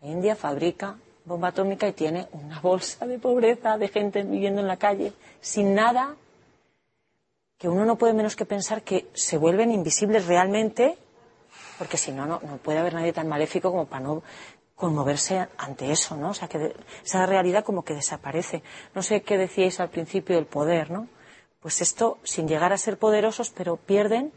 La 0.00 0.09
India 0.09 0.36
fabrica 0.36 0.96
bomba 1.26 1.48
atómica 1.48 1.88
y 1.88 1.92
tiene 1.92 2.28
una 2.32 2.61
bolsa 2.61 3.07
de 3.07 3.18
pobreza 3.18 3.76
de 3.76 3.88
gente 3.88 4.22
viviendo 4.22 4.61
en 4.61 4.68
la 4.68 4.78
calle, 4.78 5.12
sin 5.40 5.74
nada 5.74 6.14
que 7.59 7.68
uno 7.68 7.84
no 7.84 7.96
puede 7.96 8.12
menos 8.12 8.36
que 8.36 8.44
pensar 8.44 8.82
que 8.82 9.09
se 9.14 9.38
vuelven 9.38 9.70
invisibles 9.70 10.26
realmente, 10.26 10.98
porque 11.78 11.96
si 11.96 12.12
no, 12.12 12.26
no, 12.26 12.40
puede 12.62 12.78
haber 12.78 12.94
nadie 12.94 13.12
tan 13.12 13.28
maléfico 13.28 13.70
como 13.70 13.86
para 13.86 14.04
no 14.04 14.22
conmoverse 14.74 15.48
ante 15.57 15.90
eso, 15.90 16.16
¿no? 16.16 16.30
O 16.30 16.34
sea, 16.34 16.48
que 16.48 16.74
esa 17.04 17.24
realidad 17.24 17.64
como 17.64 17.82
que 17.82 17.94
desaparece. 17.94 18.62
No 18.94 19.02
sé 19.02 19.22
qué 19.22 19.38
decíais 19.38 19.80
al 19.80 19.88
principio 19.88 20.36
del 20.36 20.44
poder, 20.44 20.90
¿no? 20.90 21.09
Pues 21.61 21.80
esto, 21.80 22.18
sin 22.22 22.46
llegar 22.46 22.72
a 22.72 22.78
ser 22.78 22.98
poderosos, 22.98 23.50
pero 23.50 23.76
pierden 23.76 24.32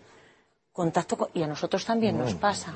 contacto 0.72 1.18
con... 1.18 1.28
Y 1.34 1.44
a 1.44 1.48
nosotros 1.48 1.86
también 1.86 2.18
nos 2.18 2.36
pasa, 2.36 2.74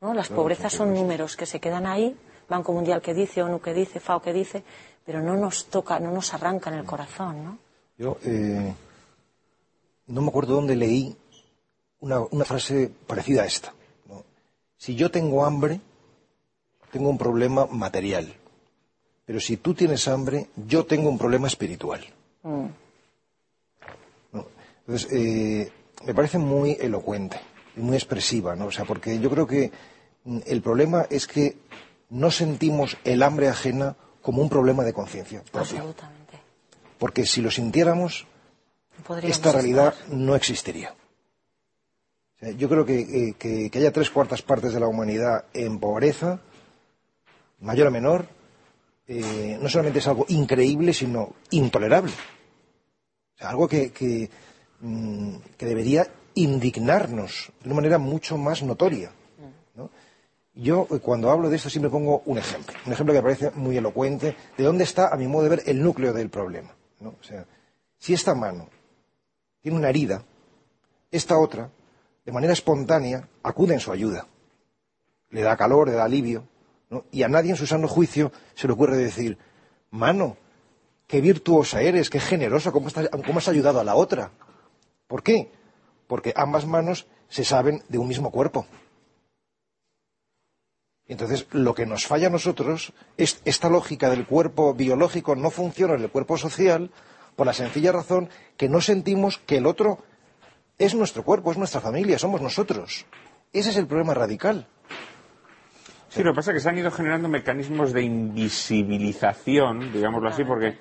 ¿no? 0.00 0.14
Las 0.14 0.28
pobrezas 0.28 0.72
son 0.72 0.94
números 0.94 1.36
que 1.36 1.44
se 1.44 1.60
quedan 1.60 1.86
ahí, 1.86 2.16
Banco 2.48 2.72
Mundial 2.72 3.02
que 3.02 3.12
dice, 3.12 3.42
ONU 3.42 3.60
que 3.60 3.74
dice, 3.74 4.00
FAO 4.00 4.22
que 4.22 4.32
dice, 4.32 4.62
pero 5.04 5.20
no 5.20 5.36
nos 5.36 5.66
toca, 5.66 6.00
no 6.00 6.10
nos 6.10 6.32
arranca 6.32 6.70
en 6.70 6.78
el 6.78 6.84
corazón, 6.84 7.44
¿no? 7.44 7.58
Yo, 7.98 8.18
eh, 8.24 8.74
no 10.06 10.22
me 10.22 10.28
acuerdo 10.28 10.54
dónde 10.54 10.76
leí 10.76 11.16
una, 12.00 12.44
frase 12.44 12.90
parecida 13.06 13.42
a 13.42 13.46
esta. 13.46 13.72
Si 14.76 14.94
yo 14.94 15.10
tengo 15.10 15.44
hambre, 15.44 15.80
tengo 16.92 17.08
un 17.08 17.18
problema 17.18 17.66
material. 17.66 18.34
Pero 19.24 19.40
si 19.40 19.56
tú 19.56 19.74
tienes 19.74 20.06
hambre, 20.06 20.48
yo 20.66 20.86
tengo 20.86 21.08
un 21.08 21.18
problema 21.18 21.48
espiritual. 21.48 22.04
Mm. 22.42 22.66
Entonces, 24.86 25.08
eh, 25.12 25.72
me 26.04 26.14
parece 26.14 26.38
muy 26.38 26.76
elocuente 26.78 27.40
y 27.76 27.80
muy 27.80 27.96
expresiva, 27.96 28.54
¿no? 28.54 28.66
O 28.66 28.70
sea, 28.70 28.84
porque 28.84 29.18
yo 29.18 29.28
creo 29.30 29.46
que 29.46 29.72
mm, 30.24 30.38
el 30.46 30.62
problema 30.62 31.06
es 31.10 31.26
que 31.26 31.56
no 32.10 32.30
sentimos 32.30 32.96
el 33.02 33.22
hambre 33.24 33.48
ajena 33.48 33.96
como 34.22 34.42
un 34.42 34.48
problema 34.48 34.84
de 34.84 34.92
conciencia 34.92 35.42
Absolutamente. 35.52 36.38
Porque 36.98 37.26
si 37.26 37.42
lo 37.42 37.50
sintiéramos, 37.50 38.26
esta 39.22 39.52
realidad 39.52 39.94
no 40.10 40.34
existiría. 40.34 40.94
yo 42.56 42.68
creo 42.68 42.84
que, 42.84 43.34
que, 43.38 43.70
haya 43.74 43.92
tres 43.92 44.10
cuartas 44.10 44.42
partes 44.42 44.72
de 44.72 44.80
la 44.80 44.88
humanidad 44.88 45.44
en 45.52 45.78
pobreza, 45.78 46.40
mayor 47.60 47.88
o 47.88 47.90
menor, 47.90 48.26
eh, 49.08 49.58
no 49.60 49.68
solamente 49.68 50.00
es 50.00 50.08
algo 50.08 50.26
increíble, 50.28 50.92
sino 50.92 51.34
intolerable. 51.50 52.12
algo 53.40 53.68
que, 53.68 54.30
mm, 54.80 55.36
que, 55.56 55.66
debería 55.66 56.06
indignarnos 56.34 57.52
de 57.60 57.68
una 57.68 57.76
manera 57.76 57.98
mucho 57.98 58.36
más 58.38 58.62
notoria. 58.62 59.12
Yo, 60.54 60.86
eh, 60.90 61.00
cuando 61.00 61.30
hablo 61.30 61.50
de 61.50 61.56
esto, 61.56 61.68
siempre 61.68 61.90
pongo 61.90 62.22
un 62.24 62.38
ejemplo. 62.38 62.74
Un 62.86 62.92
ejemplo 62.92 63.12
que 63.12 63.18
me 63.18 63.22
parece 63.22 63.50
muy 63.50 63.76
elocuente 63.76 64.34
de 64.56 64.64
dónde 64.64 64.84
está, 64.84 65.08
a 65.12 65.16
mi 65.16 65.28
modo 65.28 65.44
de 65.44 65.50
ver, 65.50 65.62
el 65.66 65.82
núcleo 65.82 66.14
del 66.14 66.30
problema. 66.30 66.74
O 67.04 67.22
sea, 67.22 67.44
si 67.98 68.14
esta 68.14 68.34
mano 68.34 68.68
tiene 69.66 69.80
una 69.80 69.88
herida, 69.88 70.22
esta 71.10 71.36
otra, 71.36 71.72
de 72.24 72.30
manera 72.30 72.52
espontánea, 72.52 73.28
acude 73.42 73.74
en 73.74 73.80
su 73.80 73.90
ayuda. 73.90 74.28
Le 75.30 75.42
da 75.42 75.56
calor, 75.56 75.88
le 75.88 75.94
da 75.94 76.04
alivio, 76.04 76.44
y 77.10 77.24
a 77.24 77.28
nadie 77.28 77.50
en 77.50 77.56
su 77.56 77.66
sano 77.66 77.88
juicio 77.88 78.30
se 78.54 78.68
le 78.68 78.74
ocurre 78.74 78.96
decir, 78.96 79.36
mano, 79.90 80.36
qué 81.08 81.20
virtuosa 81.20 81.82
eres, 81.82 82.10
qué 82.10 82.20
generosa, 82.20 82.70
cómo, 82.70 82.90
cómo 83.26 83.38
has 83.40 83.48
ayudado 83.48 83.80
a 83.80 83.84
la 83.84 83.96
otra. 83.96 84.30
¿Por 85.08 85.24
qué? 85.24 85.50
Porque 86.06 86.32
ambas 86.36 86.64
manos 86.64 87.08
se 87.28 87.44
saben 87.44 87.82
de 87.88 87.98
un 87.98 88.06
mismo 88.06 88.30
cuerpo. 88.30 88.66
Entonces, 91.08 91.48
lo 91.50 91.74
que 91.74 91.86
nos 91.86 92.06
falla 92.06 92.28
a 92.28 92.30
nosotros 92.30 92.92
es 93.16 93.40
esta 93.44 93.68
lógica 93.68 94.10
del 94.10 94.28
cuerpo 94.28 94.74
biológico 94.74 95.34
no 95.34 95.50
funciona 95.50 95.94
en 95.94 96.02
el 96.02 96.10
cuerpo 96.12 96.38
social 96.38 96.92
por 97.36 97.46
la 97.46 97.52
sencilla 97.52 97.92
razón 97.92 98.28
que 98.56 98.68
no 98.68 98.80
sentimos 98.80 99.38
que 99.38 99.58
el 99.58 99.66
otro 99.66 99.98
es 100.78 100.94
nuestro 100.94 101.22
cuerpo, 101.22 101.52
es 101.52 101.58
nuestra 101.58 101.80
familia, 101.80 102.18
somos 102.18 102.40
nosotros. 102.40 103.06
Ese 103.52 103.70
es 103.70 103.76
el 103.76 103.86
problema 103.86 104.14
radical. 104.14 104.66
Sí, 106.08 106.22
lo 106.22 106.32
que 106.32 106.36
pasa 106.36 106.50
es 106.50 106.54
que 106.56 106.60
se 106.60 106.68
han 106.68 106.78
ido 106.78 106.90
generando 106.90 107.28
mecanismos 107.28 107.92
de 107.92 108.02
invisibilización, 108.02 109.92
digámoslo 109.92 110.28
así, 110.28 110.44
porque 110.44 110.78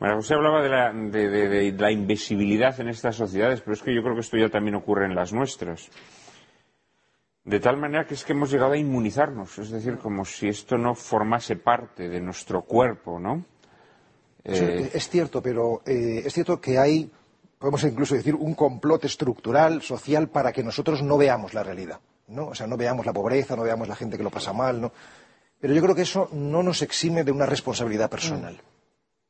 María 0.00 0.16
José 0.16 0.34
hablaba 0.34 0.62
de 0.62 0.68
la, 0.68 0.92
de, 0.92 1.28
de- 1.28 1.48
de 1.72 1.72
la 1.80 1.90
invisibilidad 1.90 2.78
en 2.80 2.88
estas 2.88 3.16
sociedades, 3.16 3.60
pero 3.60 3.74
es 3.74 3.82
que 3.82 3.94
yo 3.94 4.02
creo 4.02 4.14
que 4.14 4.20
esto 4.22 4.36
ya 4.36 4.48
también 4.48 4.74
ocurre 4.76 5.04
en 5.06 5.14
las 5.14 5.32
nuestras. 5.32 5.88
De 7.44 7.60
tal 7.60 7.76
manera 7.76 8.06
que 8.06 8.14
es 8.14 8.24
que 8.24 8.32
hemos 8.32 8.50
llegado 8.50 8.72
a 8.72 8.76
inmunizarnos, 8.78 9.58
es 9.58 9.70
decir, 9.70 9.98
como 9.98 10.24
si 10.24 10.48
esto 10.48 10.78
no 10.78 10.94
formase 10.94 11.56
parte 11.56 12.08
de 12.08 12.20
nuestro 12.20 12.62
cuerpo, 12.62 13.18
¿no? 13.20 13.44
Eh, 14.44 14.90
es 14.92 15.08
cierto, 15.08 15.40
pero 15.42 15.82
eh, 15.86 16.22
es 16.26 16.32
cierto 16.32 16.60
que 16.60 16.78
hay, 16.78 17.10
podemos 17.58 17.82
incluso 17.84 18.14
decir, 18.14 18.34
un 18.34 18.54
complot 18.54 19.04
estructural, 19.04 19.80
social, 19.82 20.28
para 20.28 20.52
que 20.52 20.62
nosotros 20.62 21.02
no 21.02 21.16
veamos 21.16 21.54
la 21.54 21.62
realidad. 21.62 22.00
¿no? 22.28 22.48
O 22.48 22.54
sea, 22.54 22.66
no 22.66 22.76
veamos 22.76 23.06
la 23.06 23.12
pobreza, 23.12 23.56
no 23.56 23.62
veamos 23.62 23.88
la 23.88 23.96
gente 23.96 24.16
que 24.16 24.22
lo 24.22 24.30
pasa 24.30 24.52
mal. 24.52 24.80
¿no? 24.80 24.92
Pero 25.60 25.72
yo 25.74 25.82
creo 25.82 25.94
que 25.94 26.02
eso 26.02 26.28
no 26.32 26.62
nos 26.62 26.82
exime 26.82 27.24
de 27.24 27.32
una 27.32 27.46
responsabilidad 27.46 28.10
personal. 28.10 28.60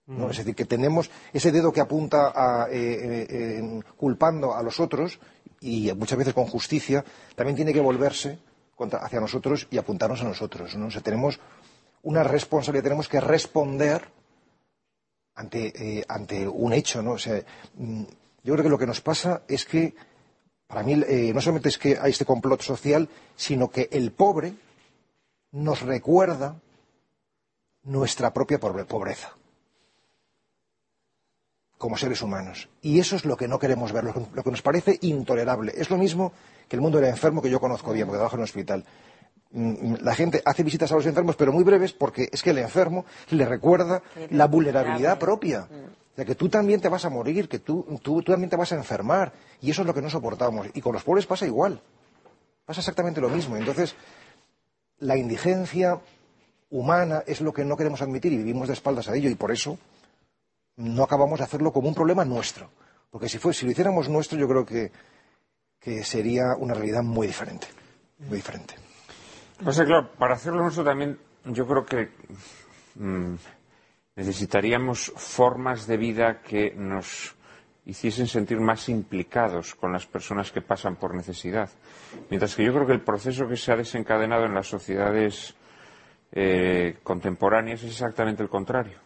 ¿no? 0.07 0.31
Es 0.31 0.39
decir, 0.39 0.55
que 0.55 0.65
tenemos 0.65 1.11
ese 1.33 1.51
dedo 1.53 1.73
que 1.73 1.81
apunta 1.81 2.33
a, 2.35 2.69
eh, 2.71 2.77
eh, 2.77 3.27
eh, 3.31 3.81
culpando 3.97 4.55
a 4.55 4.63
los 4.63 4.79
otros, 4.81 5.19
y 5.61 5.91
muchas 5.95 6.19
veces 6.19 6.35
con 6.35 6.45
justicia, 6.47 7.05
también 7.37 7.57
tiene 7.57 7.73
que 7.73 7.81
volverse 7.81 8.39
contra- 8.77 8.99
hacia 8.99 9.19
nosotros 9.21 9.67
y 9.71 9.79
apuntarnos 9.79 10.21
a 10.21 10.25
nosotros. 10.25 10.77
¿no? 10.77 10.87
O 10.89 10.91
sea, 10.91 11.01
tenemos 11.01 11.41
una 12.03 12.23
responsabilidad, 12.23 12.83
tenemos 12.85 13.09
que 13.09 13.21
responder 13.21 14.03
ante, 15.37 15.73
eh, 15.99 16.05
ante 16.09 16.47
un 16.49 16.73
hecho, 16.73 17.03
¿no? 17.03 17.13
O 17.13 17.19
sea, 17.19 17.43
mm, 17.77 18.03
yo 18.45 18.53
creo 18.55 18.63
que 18.63 18.69
lo 18.71 18.79
que 18.79 18.87
nos 18.87 19.01
pasa 19.01 19.43
es 19.49 19.65
que, 19.65 19.95
para 20.67 20.83
mí, 20.83 20.95
eh, 21.09 21.33
no 21.35 21.41
solamente 21.41 21.69
es 21.69 21.79
que 21.79 21.99
hay 22.01 22.11
este 22.11 22.25
complot 22.25 22.63
social, 22.63 23.09
sino 23.37 23.69
que 23.71 23.89
el 23.93 24.13
pobre 24.13 24.55
nos 25.53 25.83
recuerda 25.83 26.57
nuestra 27.85 28.33
propia 28.33 28.59
pobre- 28.59 28.85
pobreza 28.85 29.33
como 31.79 31.97
seres 31.99 32.23
humanos. 32.23 32.69
Y 32.81 32.99
eso 32.99 33.15
es 33.17 33.25
lo 33.27 33.37
que 33.37 33.47
no 33.49 33.59
queremos 33.59 33.93
ver, 33.93 34.05
lo 34.05 34.43
que 34.43 34.51
nos 34.51 34.63
parece 34.63 34.99
intolerable. 35.03 35.73
Es 35.77 35.91
lo 35.91 35.99
mismo 35.99 36.33
que 36.69 36.77
el 36.77 36.83
mundo 36.83 36.99
del 36.99 37.11
enfermo 37.11 37.43
que 37.43 37.51
yo 37.51 37.61
conozco 37.61 37.93
bien, 37.93 38.07
porque 38.07 38.17
trabajo 38.19 38.37
en 38.37 38.41
un 38.41 38.45
hospital. 38.45 38.85
Mm, 39.57 39.95
La 40.03 40.15
gente 40.15 40.43
hace 40.45 40.63
visitas 40.65 40.91
a 40.91 40.97
los 40.97 41.07
enfermos, 41.07 41.37
pero 41.37 41.53
muy 41.53 41.63
breves, 41.65 41.93
porque 41.93 42.29
es 42.33 42.43
que 42.43 42.51
el 42.51 42.59
enfermo 42.59 43.05
le 43.31 43.47
recuerda 43.47 44.03
la 44.31 44.47
vulnerabilidad 44.49 45.19
propia. 45.19 45.69
O 46.13 46.17
sea, 46.17 46.25
que 46.25 46.35
tú 46.35 46.49
también 46.49 46.81
te 46.81 46.89
vas 46.89 47.05
a 47.05 47.09
morir, 47.11 47.49
que 47.49 47.61
tú, 47.61 47.85
tú, 48.03 48.21
tú 48.23 48.33
también 48.33 48.51
te 48.51 48.57
vas 48.57 48.73
a 48.73 48.77
enfermar. 48.77 49.33
Y 49.61 49.71
eso 49.71 49.83
es 49.83 49.87
lo 49.87 49.95
que 49.95 50.03
no 50.03 50.11
soportamos. 50.11 50.67
Y 50.75 50.81
con 50.81 50.93
los 50.93 51.03
pobres 51.05 51.25
pasa 51.27 51.47
igual. 51.47 51.81
Pasa 52.67 52.81
exactamente 52.81 53.21
lo 53.21 53.29
mismo. 53.29 53.57
Entonces, 53.57 53.95
la 54.99 55.17
indigencia 55.17 56.01
humana 56.71 57.23
es 57.27 57.41
lo 57.41 57.53
que 57.53 57.65
no 57.65 57.77
queremos 57.77 58.03
admitir 58.03 58.33
y 58.33 58.39
vivimos 58.39 58.67
de 58.69 58.75
espaldas 58.75 59.09
a 59.09 59.15
ello. 59.15 59.31
Y 59.31 59.35
por 59.37 59.53
eso 59.53 59.79
no 60.77 61.05
acabamos 61.05 61.39
de 61.39 61.45
hacerlo 61.45 61.73
como 61.73 61.89
un 61.89 61.95
problema 61.95 62.25
nuestro. 62.25 62.71
Porque 63.11 63.29
si, 63.29 63.39
fue, 63.39 63.55
si 63.55 63.65
lo 63.67 63.71
hiciéramos 63.73 64.09
nuestro, 64.09 64.37
yo 64.39 64.49
creo 64.49 64.67
que, 64.67 64.91
que 65.79 66.03
sería 66.05 66.55
una 66.59 66.75
realidad 66.75 67.03
muy 67.03 67.27
diferente. 67.29 67.67
Muy 68.19 68.37
diferente. 68.37 68.75
Claro, 69.59 70.11
para 70.19 70.35
hacerlo 70.35 70.63
nuestro 70.63 70.85
también, 70.85 71.19
yo 71.45 71.67
creo 71.67 71.85
que 71.85 72.11
mm, 72.97 73.35
necesitaríamos 74.17 75.13
formas 75.17 75.87
de 75.87 75.97
vida 75.97 76.41
que 76.43 76.73
nos 76.77 77.35
hiciesen 77.87 78.27
sentir 78.27 78.61
más 78.61 78.89
implicados 78.89 79.75
con 79.75 79.93
las 79.93 80.07
personas 80.07 80.51
que 80.51 80.63
pasan 80.63 80.97
por 80.97 81.15
necesidad. 81.15 81.71
Mientras 82.31 82.55
que 82.55 82.65
yo 82.65 82.73
creo 82.73 82.87
que 82.87 82.95
el 82.95 83.03
proceso 83.03 83.47
que 83.47 83.57
se 83.57 83.73
ha 83.73 83.77
desencadenado 83.77 84.47
en 84.47 84.55
las 84.55 84.67
sociedades 84.67 85.55
eh, 86.33 86.97
contemporáneas 87.03 87.83
es 87.83 87.91
exactamente 87.91 88.43
el 88.43 88.49
contrario. 88.49 88.99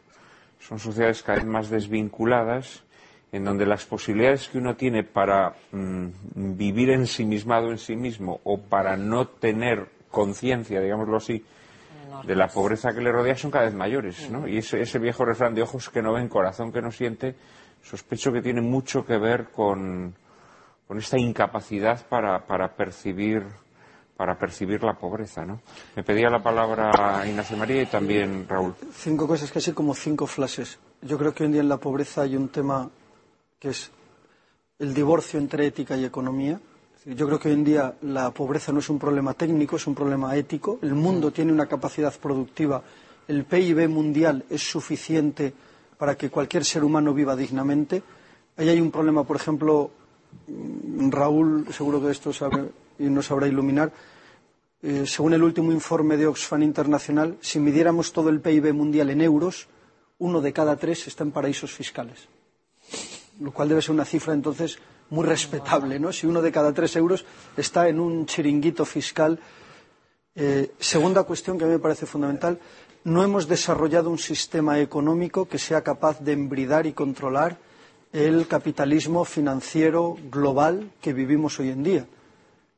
Son 0.60 0.78
sociedades 0.78 1.22
cada 1.22 1.38
vez 1.38 1.46
más 1.46 1.70
desvinculadas, 1.70 2.84
en 3.32 3.44
donde 3.44 3.66
las 3.66 3.84
posibilidades 3.84 4.48
que 4.48 4.58
uno 4.58 4.76
tiene 4.76 5.04
para 5.04 5.54
mm, 5.72 6.06
vivir 6.56 6.90
ensimismado 6.90 7.70
en 7.70 7.78
sí 7.78 7.96
mismo 7.96 8.40
o 8.44 8.58
para 8.58 8.96
no 8.96 9.28
tener 9.28 9.97
conciencia, 10.10 10.80
digámoslo 10.80 11.16
así, 11.16 11.44
de 12.24 12.34
la 12.34 12.48
pobreza 12.48 12.92
que 12.92 13.00
le 13.00 13.12
rodea 13.12 13.36
son 13.36 13.50
cada 13.50 13.66
vez 13.66 13.74
mayores, 13.74 14.30
¿no? 14.30 14.48
Y 14.48 14.58
ese, 14.58 14.80
ese 14.80 14.98
viejo 14.98 15.24
refrán 15.24 15.54
de 15.54 15.62
ojos 15.62 15.88
que 15.90 16.02
no 16.02 16.14
ven, 16.14 16.28
corazón 16.28 16.72
que 16.72 16.82
no 16.82 16.90
siente, 16.90 17.36
sospecho 17.82 18.32
que 18.32 18.42
tiene 18.42 18.60
mucho 18.60 19.04
que 19.04 19.18
ver 19.18 19.50
con, 19.50 20.14
con 20.86 20.98
esta 20.98 21.18
incapacidad 21.18 22.04
para, 22.08 22.46
para 22.46 22.74
percibir 22.74 23.44
para 24.16 24.36
percibir 24.36 24.82
la 24.82 24.94
pobreza, 24.94 25.46
¿no? 25.46 25.60
Me 25.94 26.02
pedía 26.02 26.28
la 26.28 26.42
palabra 26.42 27.24
Ignacio 27.24 27.56
María 27.56 27.82
y 27.82 27.86
también 27.86 28.48
Raúl. 28.48 28.74
Cinco 28.92 29.28
cosas, 29.28 29.52
casi 29.52 29.72
como 29.72 29.94
cinco 29.94 30.26
flashes. 30.26 30.80
Yo 31.02 31.16
creo 31.16 31.32
que 31.32 31.44
hoy 31.44 31.46
en 31.46 31.52
día 31.52 31.60
en 31.60 31.68
la 31.68 31.76
pobreza 31.76 32.22
hay 32.22 32.34
un 32.34 32.48
tema 32.48 32.90
que 33.60 33.68
es 33.68 33.92
el 34.80 34.92
divorcio 34.92 35.38
entre 35.38 35.66
ética 35.66 35.96
y 35.96 36.04
economía. 36.04 36.60
Yo 37.04 37.26
creo 37.26 37.38
que 37.38 37.48
hoy 37.48 37.54
en 37.54 37.64
día 37.64 37.94
la 38.02 38.30
pobreza 38.32 38.72
no 38.72 38.80
es 38.80 38.88
un 38.90 38.98
problema 38.98 39.32
técnico, 39.34 39.76
es 39.76 39.86
un 39.86 39.94
problema 39.94 40.34
ético. 40.36 40.78
El 40.82 40.94
mundo 40.94 41.30
tiene 41.30 41.52
una 41.52 41.66
capacidad 41.66 42.12
productiva. 42.18 42.82
El 43.28 43.44
PIB 43.44 43.88
mundial 43.88 44.44
es 44.50 44.68
suficiente 44.68 45.52
para 45.96 46.16
que 46.16 46.28
cualquier 46.28 46.64
ser 46.64 46.82
humano 46.82 47.14
viva 47.14 47.36
dignamente. 47.36 48.02
Ahí 48.56 48.68
hay 48.68 48.80
un 48.80 48.90
problema, 48.90 49.24
por 49.24 49.36
ejemplo, 49.36 49.90
mm, 50.48 51.10
Raúl, 51.10 51.66
seguro 51.72 52.02
que 52.02 52.10
esto 52.10 52.32
sabe 52.32 52.68
y 52.98 53.04
nos 53.04 53.26
sabrá 53.26 53.46
iluminar. 53.46 53.92
Eh, 54.82 55.04
según 55.06 55.34
el 55.34 55.42
último 55.42 55.72
informe 55.72 56.16
de 56.16 56.26
Oxfam 56.26 56.62
Internacional, 56.62 57.36
si 57.40 57.60
midiéramos 57.60 58.12
todo 58.12 58.28
el 58.28 58.40
PIB 58.40 58.72
mundial 58.72 59.10
en 59.10 59.20
euros, 59.20 59.68
uno 60.18 60.40
de 60.40 60.52
cada 60.52 60.76
tres 60.76 61.06
está 61.06 61.22
en 61.22 61.30
paraísos 61.30 61.72
fiscales. 61.72 62.28
Lo 63.40 63.52
cual 63.52 63.68
debe 63.68 63.82
ser 63.82 63.92
una 63.92 64.04
cifra 64.04 64.34
entonces 64.34 64.78
muy 65.10 65.24
respetable, 65.24 65.98
¿no? 65.98 66.12
Si 66.12 66.26
uno 66.26 66.42
de 66.42 66.52
cada 66.52 66.72
tres 66.72 66.96
euros 66.96 67.24
está 67.56 67.88
en 67.88 68.00
un 68.00 68.26
chiringuito 68.26 68.84
fiscal. 68.84 69.38
Eh, 70.34 70.72
segunda 70.78 71.22
cuestión 71.24 71.58
que 71.58 71.64
a 71.64 71.66
mí 71.66 71.74
me 71.74 71.78
parece 71.78 72.06
fundamental, 72.06 72.58
no 73.04 73.24
hemos 73.24 73.48
desarrollado 73.48 74.10
un 74.10 74.18
sistema 74.18 74.78
económico 74.80 75.48
que 75.48 75.58
sea 75.58 75.82
capaz 75.82 76.20
de 76.20 76.32
embridar 76.32 76.86
y 76.86 76.92
controlar 76.92 77.56
el 78.12 78.46
capitalismo 78.46 79.24
financiero 79.24 80.16
global 80.30 80.90
que 81.00 81.12
vivimos 81.12 81.58
hoy 81.60 81.70
en 81.70 81.82
día. 81.82 82.06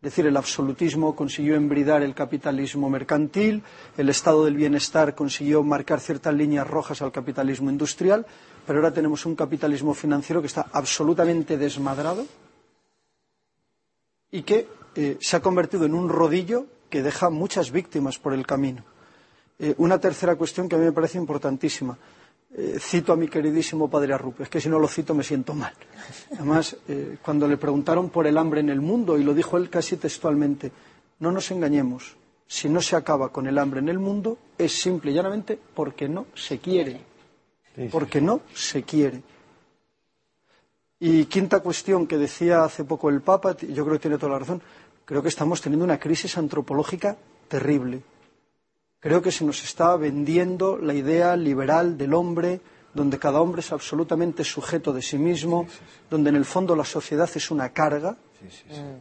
Es 0.02 0.12
decir, 0.12 0.26
el 0.26 0.36
absolutismo 0.36 1.14
consiguió 1.14 1.56
embridar 1.56 2.02
el 2.02 2.14
capitalismo 2.14 2.88
mercantil, 2.88 3.62
el 3.98 4.08
estado 4.08 4.46
del 4.46 4.56
bienestar 4.56 5.14
consiguió 5.14 5.62
marcar 5.62 6.00
ciertas 6.00 6.32
líneas 6.32 6.66
rojas 6.66 7.02
al 7.02 7.12
capitalismo 7.12 7.68
industrial, 7.68 8.24
pero 8.66 8.78
ahora 8.78 8.92
tenemos 8.92 9.26
un 9.26 9.34
capitalismo 9.34 9.94
financiero 9.94 10.40
que 10.40 10.46
está 10.46 10.68
absolutamente 10.72 11.56
desmadrado 11.56 12.26
y 14.30 14.42
que 14.42 14.68
eh, 14.94 15.16
se 15.20 15.36
ha 15.36 15.40
convertido 15.40 15.84
en 15.84 15.94
un 15.94 16.08
rodillo 16.08 16.66
que 16.88 17.02
deja 17.02 17.30
muchas 17.30 17.70
víctimas 17.70 18.18
por 18.18 18.32
el 18.32 18.46
camino. 18.46 18.84
Eh, 19.58 19.74
una 19.78 19.98
tercera 20.00 20.36
cuestión 20.36 20.68
que 20.68 20.76
a 20.76 20.78
mí 20.78 20.84
me 20.84 20.92
parece 20.92 21.18
importantísima. 21.18 21.96
Eh, 22.52 22.78
cito 22.80 23.12
a 23.12 23.16
mi 23.16 23.28
queridísimo 23.28 23.88
padre 23.88 24.12
Arrupe, 24.12 24.42
es 24.42 24.48
que 24.48 24.60
si 24.60 24.68
no 24.68 24.78
lo 24.78 24.88
cito 24.88 25.14
me 25.14 25.22
siento 25.22 25.54
mal. 25.54 25.72
Además, 26.32 26.76
cuando 27.22 27.46
le 27.46 27.56
preguntaron 27.56 28.10
por 28.10 28.26
el 28.26 28.36
hambre 28.36 28.60
en 28.60 28.70
el 28.70 28.80
mundo, 28.80 29.16
y 29.16 29.22
lo 29.22 29.34
dijo 29.34 29.56
él 29.56 29.70
casi 29.70 29.96
textualmente, 29.96 30.72
no 31.20 31.30
nos 31.30 31.50
engañemos, 31.52 32.16
si 32.48 32.68
no 32.68 32.80
se 32.80 32.96
acaba 32.96 33.28
con 33.28 33.46
el 33.46 33.58
hambre 33.58 33.78
en 33.78 33.88
el 33.88 34.00
mundo, 34.00 34.36
es 34.58 34.72
simple 34.72 35.12
y 35.12 35.14
llanamente 35.14 35.56
porque 35.74 36.08
no 36.08 36.26
se 36.34 36.58
quiere. 36.58 37.09
Porque 37.90 38.20
no 38.20 38.40
se 38.54 38.82
quiere. 38.82 39.22
Y 40.98 41.24
quinta 41.26 41.60
cuestión 41.60 42.06
que 42.06 42.18
decía 42.18 42.64
hace 42.64 42.84
poco 42.84 43.08
el 43.08 43.22
Papa, 43.22 43.56
yo 43.56 43.84
creo 43.84 43.96
que 43.96 44.02
tiene 44.02 44.18
toda 44.18 44.32
la 44.32 44.38
razón, 44.40 44.60
creo 45.06 45.22
que 45.22 45.28
estamos 45.28 45.60
teniendo 45.60 45.84
una 45.84 45.98
crisis 45.98 46.36
antropológica 46.36 47.16
terrible. 47.48 48.02
Creo 49.00 49.22
que 49.22 49.32
se 49.32 49.46
nos 49.46 49.64
está 49.64 49.96
vendiendo 49.96 50.76
la 50.76 50.92
idea 50.92 51.34
liberal 51.36 51.96
del 51.96 52.12
hombre, 52.12 52.60
donde 52.92 53.18
cada 53.18 53.40
hombre 53.40 53.60
es 53.60 53.72
absolutamente 53.72 54.44
sujeto 54.44 54.92
de 54.92 55.00
sí 55.00 55.16
mismo, 55.16 55.66
donde 56.10 56.28
en 56.28 56.36
el 56.36 56.44
fondo 56.44 56.76
la 56.76 56.84
sociedad 56.84 57.30
es 57.34 57.50
una 57.50 57.70
carga, 57.70 58.16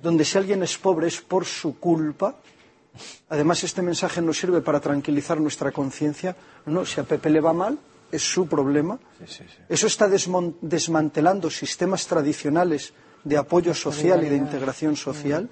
donde 0.02 0.24
si 0.24 0.38
alguien 0.38 0.64
es 0.64 0.78
pobre 0.78 1.08
es 1.08 1.20
por 1.20 1.44
su 1.44 1.80
culpa. 1.80 2.38
Además, 3.28 3.64
este 3.66 3.82
mensaje 3.82 4.22
nos 4.22 4.40
sirve 4.40 4.62
para 4.62 4.80
tranquilizar 4.80 5.40
nuestra 5.41 5.72
conciencia. 5.72 6.36
No, 6.66 6.86
si 6.86 7.02
a 7.02 7.04
Pepe 7.04 7.30
le 7.30 7.41
va 7.41 7.52
mal, 7.52 7.78
es 8.11 8.23
su 8.23 8.48
problema. 8.48 8.99
Eso 9.68 9.88
está 9.88 10.07
desmantelando 10.07 11.49
sistemas 11.49 12.07
tradicionales 12.07 12.94
de 13.23 13.38
apoyo 13.38 13.73
social 13.73 14.23
y 14.26 14.30
de 14.30 14.36
integración 14.36 14.95
social. 14.95 15.49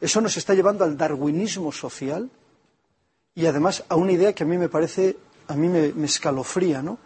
Eso 0.00 0.20
nos 0.20 0.36
está 0.36 0.54
llevando 0.54 0.84
al 0.84 0.96
darwinismo 0.96 1.72
social 1.72 2.30
y 3.34 3.46
además 3.46 3.84
a 3.88 3.96
una 3.96 4.12
idea 4.12 4.32
que 4.34 4.44
a 4.44 4.46
mí 4.46 4.56
me 4.56 4.68
parece, 4.68 5.16
a 5.48 5.54
mí 5.54 5.68
me, 5.68 5.92
me 5.92 6.06
escalofría, 6.06 6.82
¿no? 6.82 6.98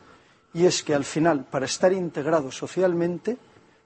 Y 0.54 0.66
es 0.66 0.82
que 0.82 0.94
al 0.94 1.04
final, 1.04 1.46
para 1.46 1.64
estar 1.64 1.92
integrado 1.92 2.50
socialmente, 2.52 3.38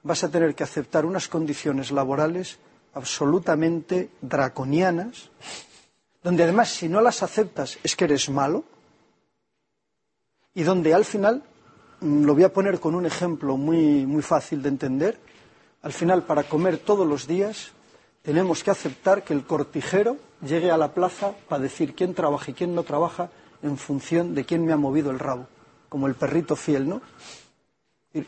vas 0.03 0.25
a 0.25 0.31
tener 0.31 0.55
que 0.55 0.65
aceptar 0.65 1.07
unas 1.07 1.29
condiciones 1.29 1.93
laborales 1.93 2.59
absolutamente 2.95 4.11
draconianas, 4.21 5.31
donde 6.23 6.43
además 6.43 6.71
si 6.71 6.89
no 6.89 7.01
las 7.01 7.23
aceptas 7.23 7.79
es 7.85 7.95
que 7.95 8.05
eres 8.05 8.29
malo, 8.31 8.65
y 10.57 10.63
donde 10.63 10.95
al 10.95 11.05
final 11.05 11.43
mm, 12.01 12.25
lo 12.25 12.35
voy 12.35 12.43
a 12.43 12.53
poner 12.53 12.81
con 12.81 12.95
un 12.95 13.05
ejemplo 13.05 13.59
muy, 13.59 14.07
muy 14.07 14.23
fácil 14.23 14.63
de 14.63 14.71
entender. 14.71 15.21
Al 15.83 15.93
final, 15.93 16.23
para 16.23 16.45
comer 16.45 16.79
todos 16.79 17.07
los 17.07 17.27
días, 17.29 17.73
tenemos 18.23 18.65
que 18.65 18.71
aceptar 18.71 19.23
que 19.23 19.35
el 19.35 19.45
cortijero 19.45 20.17
llegue 20.41 20.71
a 20.71 20.79
la 20.79 20.95
plaza 20.95 21.33
para 21.49 21.63
decir 21.63 21.95
quién 21.95 22.15
trabaja 22.15 22.51
y 22.51 22.55
quién 22.55 22.75
no 22.75 22.85
trabaja 22.85 23.29
en 23.63 23.77
función 23.77 24.35
de 24.35 24.47
quién 24.47 24.65
me 24.65 24.73
ha 24.73 24.79
movido 24.79 25.11
el 25.11 25.19
rabo, 25.19 25.47
como 25.91 26.07
el 26.07 26.15
perrito 26.15 26.57
fiel, 26.57 26.89
¿no? 26.89 27.03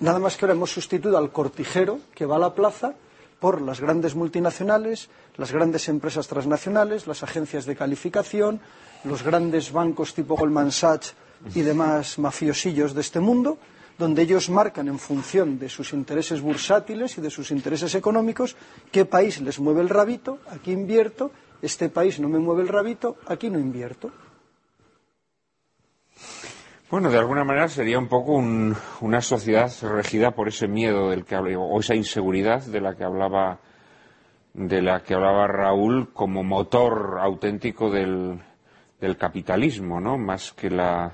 Nada 0.01 0.19
más 0.19 0.37
que 0.37 0.45
ahora 0.45 0.53
hemos 0.55 0.71
sustituido 0.71 1.17
al 1.17 1.33
cortijero 1.33 1.99
que 2.15 2.27
va 2.27 2.37
a 2.37 2.41
la 2.41 2.55
plaza 2.55 2.93
por 3.41 3.63
las 3.63 3.81
grandes 3.81 4.15
multinacionales, 4.15 5.09
las 5.39 5.51
grandes 5.51 5.89
empresas 5.89 6.29
transnacionales, 6.29 7.07
las 7.07 7.23
agencias 7.23 7.65
de 7.65 7.75
calificación, 7.75 8.61
los 9.05 9.23
grandes 9.23 9.73
bancos 9.73 10.13
tipo 10.13 10.37
Goldman 10.37 10.73
Sachs 10.73 11.15
y 11.55 11.63
demás 11.63 12.19
mafiosillos 12.19 12.95
de 12.95 13.01
este 13.01 13.21
mundo, 13.21 13.59
donde 13.99 14.23
ellos 14.23 14.49
marcan 14.49 14.89
en 14.89 14.99
función 14.99 15.59
de 15.59 15.69
sus 15.69 15.93
intereses 15.93 16.41
bursátiles 16.41 17.19
y 17.19 17.21
de 17.21 17.31
sus 17.31 17.51
intereses 17.51 17.95
económicos 17.95 18.57
qué 18.93 19.05
país 19.05 19.41
les 19.41 19.59
mueve 19.59 19.81
el 19.81 19.89
rabito, 19.89 20.39
aquí 20.51 20.73
invierto, 20.73 21.33
este 21.63 21.89
país 21.89 22.21
no 22.21 22.29
me 22.29 22.39
mueve 22.39 22.63
el 22.63 22.69
rabito, 22.69 23.17
aquí 23.27 23.51
no 23.51 23.59
invierto. 23.59 24.11
Bueno, 26.91 27.11
de 27.11 27.19
alguna 27.19 27.45
manera 27.45 27.69
sería 27.69 27.99
un 27.99 28.09
poco 28.09 28.33
una 28.33 29.21
sociedad 29.21 29.71
regida 29.83 30.31
por 30.31 30.49
ese 30.49 30.69
miedo 30.69 31.11
del 31.11 31.25
que 31.25 31.35
hablaba, 31.35 31.65
o 31.65 31.81
esa 31.81 31.95
inseguridad 31.95 32.63
de 32.63 32.81
la 32.81 32.97
que 32.97 33.05
hablaba 33.05 33.59
de 34.55 34.83
la 34.83 35.03
que 35.03 35.15
hablaba 35.15 35.47
Raúl 35.47 36.13
como 36.13 36.43
motor 36.43 37.19
auténtico 37.21 37.91
del, 37.91 38.41
capitalismo, 39.19 40.01
¿no? 40.01 40.19
Más 40.19 40.53
que 40.53 40.71
la, 40.71 41.13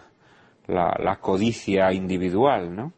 codicia 1.21 1.93
individual, 1.93 2.75
¿no? 2.75 2.93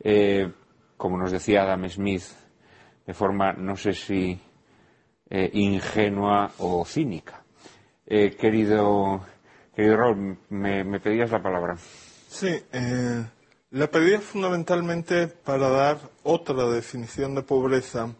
Eh, 0.00 0.52
como 0.96 1.16
nos 1.16 1.32
decía 1.32 1.62
Adam 1.62 1.88
Smith, 1.88 2.24
de 3.06 3.14
forma, 3.14 3.52
no 3.52 3.76
sé 3.76 3.92
si 3.94 4.38
eh, 5.30 5.50
ingenua 5.54 6.52
o 6.58 6.84
cínica. 6.84 7.42
Eh, 8.06 8.36
querido 8.36 9.24
Querido 9.74 9.96
Raúl, 9.96 10.38
me, 10.50 11.00
pedías 11.00 11.30
la 11.30 11.42
palabra. 11.42 11.76
Sí, 12.28 12.62
la 13.70 13.90
pedía 13.90 14.20
fundamentalmente 14.20 15.26
para 15.26 15.68
dar 15.68 15.98
otra 16.22 16.68
definición 16.68 17.34
de 17.34 17.42
pobreza 17.42 18.14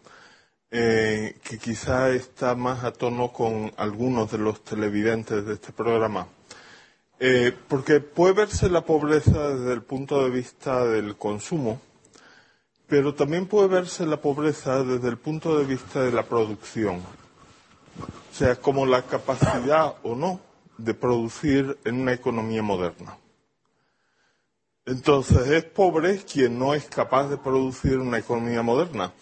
que 0.68 1.58
quizá 1.62 2.10
está 2.10 2.56
más 2.56 2.82
a 2.82 2.92
tono 2.92 3.32
con 3.32 3.72
algunos 3.76 4.32
de 4.32 4.38
los 4.38 4.64
televidentes 4.64 5.46
de 5.46 5.54
este 5.54 5.72
programa. 5.72 6.26
Eh, 7.26 7.56
porque 7.68 8.00
puede 8.00 8.34
verse 8.34 8.68
la 8.68 8.82
pobreza 8.82 9.48
desde 9.48 9.72
el 9.72 9.80
punto 9.80 10.22
de 10.22 10.28
vista 10.28 10.84
del 10.84 11.16
consumo, 11.16 11.80
pero 12.86 13.14
también 13.14 13.46
puede 13.46 13.66
verse 13.66 14.04
la 14.04 14.18
pobreza 14.18 14.84
desde 14.84 15.08
el 15.08 15.16
punto 15.16 15.56
de 15.56 15.64
vista 15.64 16.02
de 16.02 16.12
la 16.12 16.24
producción. 16.24 16.96
O 16.96 18.34
sea, 18.34 18.56
como 18.56 18.84
la 18.84 19.00
capacidad 19.00 19.94
o 20.02 20.14
no 20.14 20.38
de 20.76 20.92
producir 20.92 21.78
en 21.86 22.02
una 22.02 22.12
economía 22.12 22.62
moderna. 22.62 23.16
Entonces, 24.84 25.48
es 25.48 25.64
pobre 25.64 26.18
quien 26.30 26.58
no 26.58 26.74
es 26.74 26.84
capaz 26.84 27.28
de 27.28 27.38
producir 27.38 28.00
una 28.00 28.18
economía 28.18 28.60
moderna, 28.60 29.14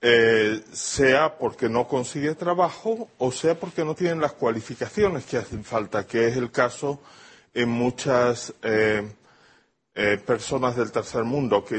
eh, 0.00 0.60
sea 0.72 1.38
porque 1.38 1.68
no 1.68 1.86
consigue 1.86 2.34
trabajo 2.34 3.10
o 3.18 3.30
sea 3.30 3.54
porque 3.54 3.84
no 3.84 3.94
tiene 3.94 4.20
las 4.20 4.32
cualificaciones 4.32 5.24
que 5.24 5.36
hacen 5.36 5.62
falta, 5.62 6.04
que 6.04 6.26
es 6.26 6.36
el 6.36 6.50
caso 6.50 7.00
en 7.54 7.68
muchas 7.68 8.52
eh, 8.62 9.08
eh, 9.94 10.18
personas 10.26 10.76
del 10.76 10.90
tercer 10.90 11.24
mundo, 11.24 11.64
que, 11.64 11.78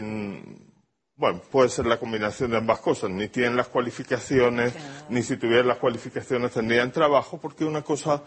bueno, 1.18 1.42
puede 1.52 1.70
ser 1.70 1.86
la 1.86 2.00
combinación 2.00 2.52
de 2.52 2.58
ambas 2.58 2.80
cosas, 2.80 3.10
ni 3.10 3.28
tienen 3.28 3.58
las 3.58 3.68
cualificaciones, 3.68 4.74
ni 5.10 5.22
si 5.22 5.38
tuvieran 5.38 5.68
las 5.68 5.78
cualificaciones 5.78 6.54
tendrían 6.54 6.92
trabajo, 6.92 7.40
porque 7.40 7.66
una 7.66 7.82
cosa 7.82 8.24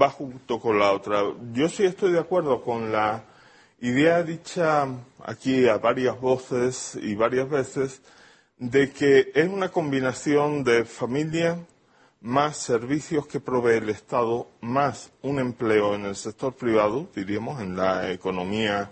va 0.00 0.10
junto 0.10 0.60
con 0.60 0.78
la 0.78 0.92
otra. 0.92 1.22
Yo 1.52 1.68
sí 1.68 1.84
estoy 1.84 2.12
de 2.12 2.20
acuerdo 2.20 2.62
con 2.62 2.92
la 2.92 3.24
idea 3.80 4.22
dicha 4.22 4.86
aquí 5.24 5.66
a 5.66 5.78
varias 5.78 6.20
voces 6.20 6.98
y 7.00 7.14
varias 7.14 7.48
veces 7.48 8.02
de 8.58 8.90
que 8.90 9.32
es 9.34 9.48
una 9.48 9.70
combinación 9.70 10.62
de 10.64 10.84
familia 10.84 11.56
más 12.20 12.56
servicios 12.56 13.26
que 13.26 13.40
provee 13.40 13.78
el 13.78 13.90
Estado, 13.90 14.48
más 14.60 15.12
un 15.22 15.38
empleo 15.38 15.94
en 15.94 16.04
el 16.04 16.16
sector 16.16 16.54
privado, 16.54 17.08
diríamos, 17.14 17.60
en 17.60 17.76
la 17.76 18.10
economía 18.10 18.90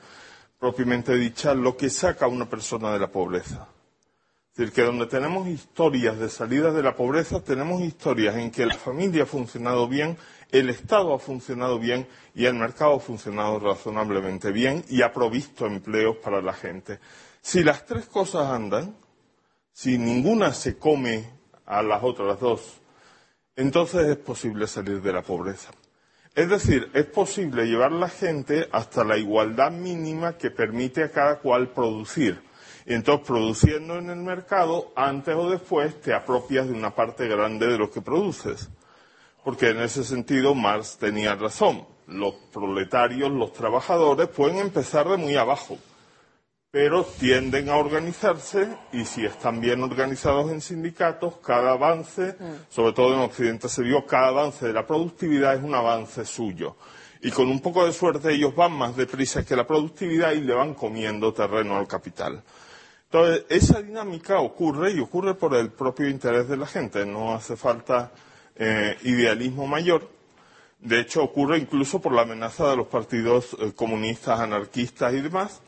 propiamente 0.58 1.14
dicha, 1.14 1.54
lo 1.54 1.76
que 1.76 1.90
saca 1.90 2.24
a 2.24 2.28
una 2.28 2.48
persona 2.48 2.92
de 2.92 2.98
la 2.98 3.12
pobreza. 3.12 3.68
Es 4.52 4.58
decir, 4.58 4.72
que 4.72 4.82
donde 4.82 5.06
tenemos 5.06 5.46
historias 5.46 6.18
de 6.18 6.28
salida 6.28 6.72
de 6.72 6.82
la 6.82 6.96
pobreza, 6.96 7.44
tenemos 7.44 7.80
historias 7.80 8.36
en 8.36 8.50
que 8.50 8.66
la 8.66 8.74
familia 8.74 9.22
ha 9.22 9.26
funcionado 9.26 9.86
bien 9.86 10.16
el 10.50 10.70
Estado 10.70 11.12
ha 11.14 11.18
funcionado 11.18 11.78
bien 11.78 12.06
y 12.34 12.46
el 12.46 12.54
mercado 12.54 12.96
ha 12.96 13.00
funcionado 13.00 13.58
razonablemente 13.58 14.50
bien 14.50 14.82
y 14.88 15.02
ha 15.02 15.12
provisto 15.12 15.66
empleos 15.66 16.16
para 16.16 16.40
la 16.40 16.54
gente. 16.54 17.00
Si 17.42 17.62
las 17.62 17.84
tres 17.84 18.06
cosas 18.06 18.46
andan, 18.50 18.96
si 19.72 19.98
ninguna 19.98 20.54
se 20.54 20.78
come 20.78 21.28
a 21.66 21.82
las 21.82 22.02
otras 22.02 22.40
dos, 22.40 22.77
entonces 23.60 24.06
es 24.06 24.16
posible 24.16 24.66
salir 24.66 25.02
de 25.02 25.12
la 25.12 25.22
pobreza. 25.22 25.70
Es 26.34 26.48
decir, 26.48 26.90
es 26.94 27.06
posible 27.06 27.66
llevar 27.66 27.92
la 27.92 28.08
gente 28.08 28.68
hasta 28.72 29.04
la 29.04 29.16
igualdad 29.16 29.72
mínima 29.72 30.38
que 30.38 30.50
permite 30.50 31.02
a 31.02 31.10
cada 31.10 31.40
cual 31.40 31.68
producir. 31.70 32.40
Y 32.86 32.94
entonces, 32.94 33.26
produciendo 33.26 33.98
en 33.98 34.08
el 34.08 34.18
mercado, 34.18 34.92
antes 34.96 35.34
o 35.34 35.50
después 35.50 36.00
te 36.00 36.14
apropias 36.14 36.68
de 36.68 36.74
una 36.74 36.94
parte 36.94 37.28
grande 37.28 37.66
de 37.66 37.76
lo 37.76 37.90
que 37.90 38.00
produces 38.00 38.70
porque 39.48 39.70
en 39.70 39.80
ese 39.80 40.04
sentido 40.04 40.54
Marx 40.54 40.98
tenía 40.98 41.34
razón. 41.34 41.86
Los 42.06 42.34
proletarios, 42.52 43.30
los 43.30 43.54
trabajadores, 43.54 44.28
pueden 44.28 44.58
empezar 44.58 45.08
de 45.08 45.16
muy 45.16 45.36
abajo, 45.36 45.78
pero 46.70 47.04
tienden 47.04 47.70
a 47.70 47.76
organizarse 47.76 48.68
y 48.92 49.04
si 49.06 49.24
están 49.24 49.60
bien 49.60 49.82
organizados 49.82 50.50
en 50.50 50.60
sindicatos, 50.60 51.38
cada 51.38 51.72
avance, 51.72 52.36
mm. 52.38 52.70
sobre 52.70 52.92
todo 52.92 53.14
en 53.14 53.20
Occidente 53.20 53.68
se 53.68 53.82
vio, 53.82 54.04
cada 54.04 54.28
avance 54.28 54.66
de 54.66 54.74
la 54.74 54.86
productividad 54.86 55.54
es 55.54 55.62
un 55.62 55.74
avance 55.74 56.24
suyo. 56.26 56.76
Y 57.22 57.30
con 57.30 57.48
un 57.48 57.60
poco 57.60 57.86
de 57.86 57.92
suerte 57.92 58.32
ellos 58.32 58.54
van 58.54 58.72
más 58.72 58.96
deprisa 58.96 59.44
que 59.44 59.56
la 59.56 59.66
productividad 59.66 60.32
y 60.32 60.42
le 60.42 60.54
van 60.54 60.74
comiendo 60.74 61.32
terreno 61.32 61.76
al 61.76 61.88
capital. 61.88 62.42
Entonces, 63.10 63.46
esa 63.48 63.80
dinámica 63.80 64.38
ocurre 64.38 64.92
y 64.92 65.00
ocurre 65.00 65.34
por 65.34 65.54
el 65.54 65.70
propio 65.70 66.08
interés 66.08 66.46
de 66.48 66.58
la 66.58 66.66
gente. 66.66 67.06
No 67.06 67.34
hace 67.34 67.56
falta 67.56 68.12
eh, 68.54 68.96
idealismo 69.02 69.66
mayor. 69.66 70.06
De 70.78 71.00
hecho, 71.00 71.24
ocurre 71.24 71.58
incluso 71.58 72.00
por 72.00 72.12
la 72.12 72.22
amenaza 72.22 72.68
de 72.68 72.76
los 72.76 72.86
partidos 72.86 73.56
eh, 73.58 73.72
comunistas, 73.74 74.38
anarquistas 74.38 75.14
y 75.14 75.22
demás, 75.22 75.62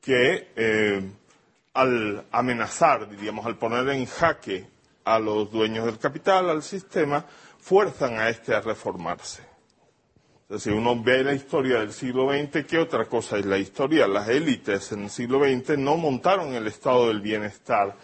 que 0.00 0.48
eh, 0.56 1.02
al 1.74 2.26
amenazar, 2.30 3.08
diríamos, 3.08 3.46
al 3.46 3.56
poner 3.56 3.88
en 3.90 4.06
jaque 4.06 4.66
a 5.04 5.18
los 5.18 5.50
dueños 5.50 5.86
del 5.86 5.98
capital, 5.98 6.50
al 6.50 6.62
sistema, 6.62 7.24
fuerzan 7.58 8.18
a 8.18 8.28
este 8.28 8.54
a 8.54 8.60
reformarse. 8.60 9.42
si 10.58 10.70
uno 10.70 11.00
ve 11.00 11.22
la 11.22 11.34
historia 11.34 11.78
del 11.80 11.92
siglo 11.92 12.30
XX, 12.30 12.64
¿qué 12.66 12.78
otra 12.78 13.04
cosa 13.04 13.38
es 13.38 13.46
la 13.46 13.58
historia? 13.58 14.08
Las 14.08 14.28
élites 14.28 14.92
en 14.92 15.04
el 15.04 15.10
siglo 15.10 15.40
XX 15.40 15.78
no 15.78 15.96
montaron 15.96 16.54
el 16.54 16.66
estado 16.66 17.08
del 17.08 17.20
bienestar 17.20 17.96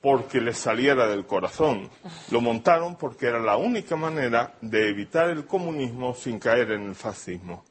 porque 0.00 0.40
les 0.40 0.56
saliera 0.56 1.06
del 1.06 1.26
corazón. 1.26 1.90
Lo 2.30 2.40
montaron 2.40 2.96
porque 2.96 3.26
era 3.26 3.38
la 3.38 3.56
única 3.56 3.96
manera 3.96 4.54
de 4.62 4.88
evitar 4.88 5.28
el 5.28 5.44
comunismo 5.46 6.14
sin 6.14 6.38
caer 6.38 6.72
en 6.72 6.88
el 6.88 6.94
fascismo. 6.94 7.64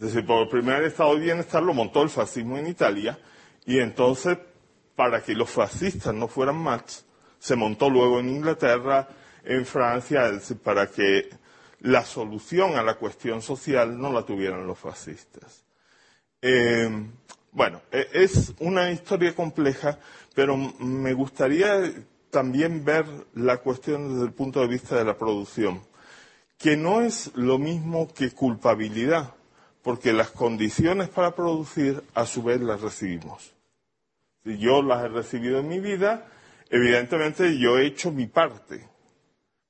Es 0.00 0.06
decir, 0.06 0.26
por 0.26 0.42
el 0.42 0.48
primer 0.48 0.82
estado 0.84 1.14
de 1.14 1.20
bienestar 1.20 1.62
lo 1.62 1.74
montó 1.74 2.02
el 2.02 2.08
fascismo 2.08 2.56
en 2.56 2.66
Italia 2.66 3.18
y 3.66 3.78
entonces, 3.78 4.38
para 4.96 5.22
que 5.22 5.34
los 5.34 5.50
fascistas 5.50 6.14
no 6.14 6.26
fueran 6.26 6.56
más, 6.56 7.04
se 7.38 7.54
montó 7.54 7.90
luego 7.90 8.18
en 8.18 8.30
Inglaterra, 8.30 9.08
en 9.44 9.66
Francia, 9.66 10.30
para 10.62 10.86
que 10.86 11.28
la 11.80 12.04
solución 12.04 12.76
a 12.76 12.82
la 12.82 12.94
cuestión 12.94 13.42
social 13.42 13.98
no 13.98 14.12
la 14.12 14.22
tuvieran 14.22 14.66
los 14.66 14.78
fascistas. 14.78 15.64
Eh, 16.42 16.88
bueno, 17.52 17.82
e, 17.90 18.08
es 18.12 18.54
una 18.58 18.90
historia 18.90 19.34
compleja 19.34 19.98
pero 20.34 20.56
me 20.56 21.12
gustaría 21.12 21.92
también 22.30 22.84
ver 22.84 23.04
la 23.34 23.58
cuestión 23.58 24.08
desde 24.08 24.24
el 24.24 24.32
punto 24.32 24.60
de 24.60 24.68
vista 24.68 24.96
de 24.96 25.04
la 25.04 25.18
producción, 25.18 25.82
que 26.56 26.76
no 26.76 27.02
es 27.02 27.30
lo 27.34 27.58
mismo 27.58 28.08
que 28.14 28.30
culpabilidad, 28.30 29.34
porque 29.82 30.12
las 30.12 30.30
condiciones 30.30 31.08
para 31.08 31.34
producir 31.34 32.02
a 32.14 32.26
su 32.26 32.42
vez 32.42 32.60
las 32.60 32.80
recibimos. 32.80 33.54
Si 34.44 34.58
yo 34.58 34.82
las 34.82 35.04
he 35.04 35.08
recibido 35.08 35.58
en 35.58 35.68
mi 35.68 35.80
vida, 35.80 36.26
evidentemente 36.70 37.58
yo 37.58 37.78
he 37.78 37.86
hecho 37.86 38.10
mi 38.10 38.26
parte, 38.26 38.88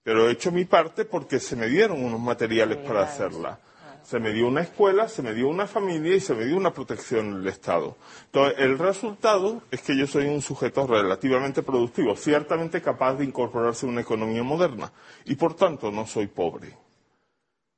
pero 0.03 0.29
he 0.29 0.33
hecho 0.33 0.53
mi 0.53 0.65
parte 0.65 1.05
porque 1.05 1.41
se 1.41 1.57
me 1.57 1.69
dieron 1.69 2.05
unos 2.05 2.21
materiales 2.21 2.79
para 2.79 3.03
hacerla. 3.03 3.59
Se 4.03 4.19
me 4.19 4.33
dio 4.33 4.49
una 4.49 4.63
escuela, 4.63 5.09
se 5.09 5.23
me 5.23 5.35
dio 5.35 5.49
una 5.49 5.67
familia 5.67 6.17
y 6.17 6.21
se 6.21 6.35
me 6.35 6.47
dio 6.47 6.57
una 6.57 6.73
protección 6.73 7.35
del 7.35 7.47
Estado. 7.49 7.97
Entonces, 8.27 8.59
el 8.59 8.79
resultado 8.79 9.63
es 9.71 9.83
que 9.83 9.97
yo 9.97 10.07
soy 10.07 10.27
un 10.27 10.41
sujeto 10.41 10.87
relativamente 10.87 11.63
productivo, 11.63 12.17
ciertamente 12.17 12.81
capaz 12.81 13.15
de 13.15 13.25
incorporarse 13.25 13.87
a 13.87 13.89
una 13.91 14.01
economía 14.01 14.43
moderna 14.43 14.91
y 15.27 15.35
por 15.35 15.55
tanto 15.55 15.93
no 15.93 16.07
soy 16.07 16.29
pobre. 16.29 16.75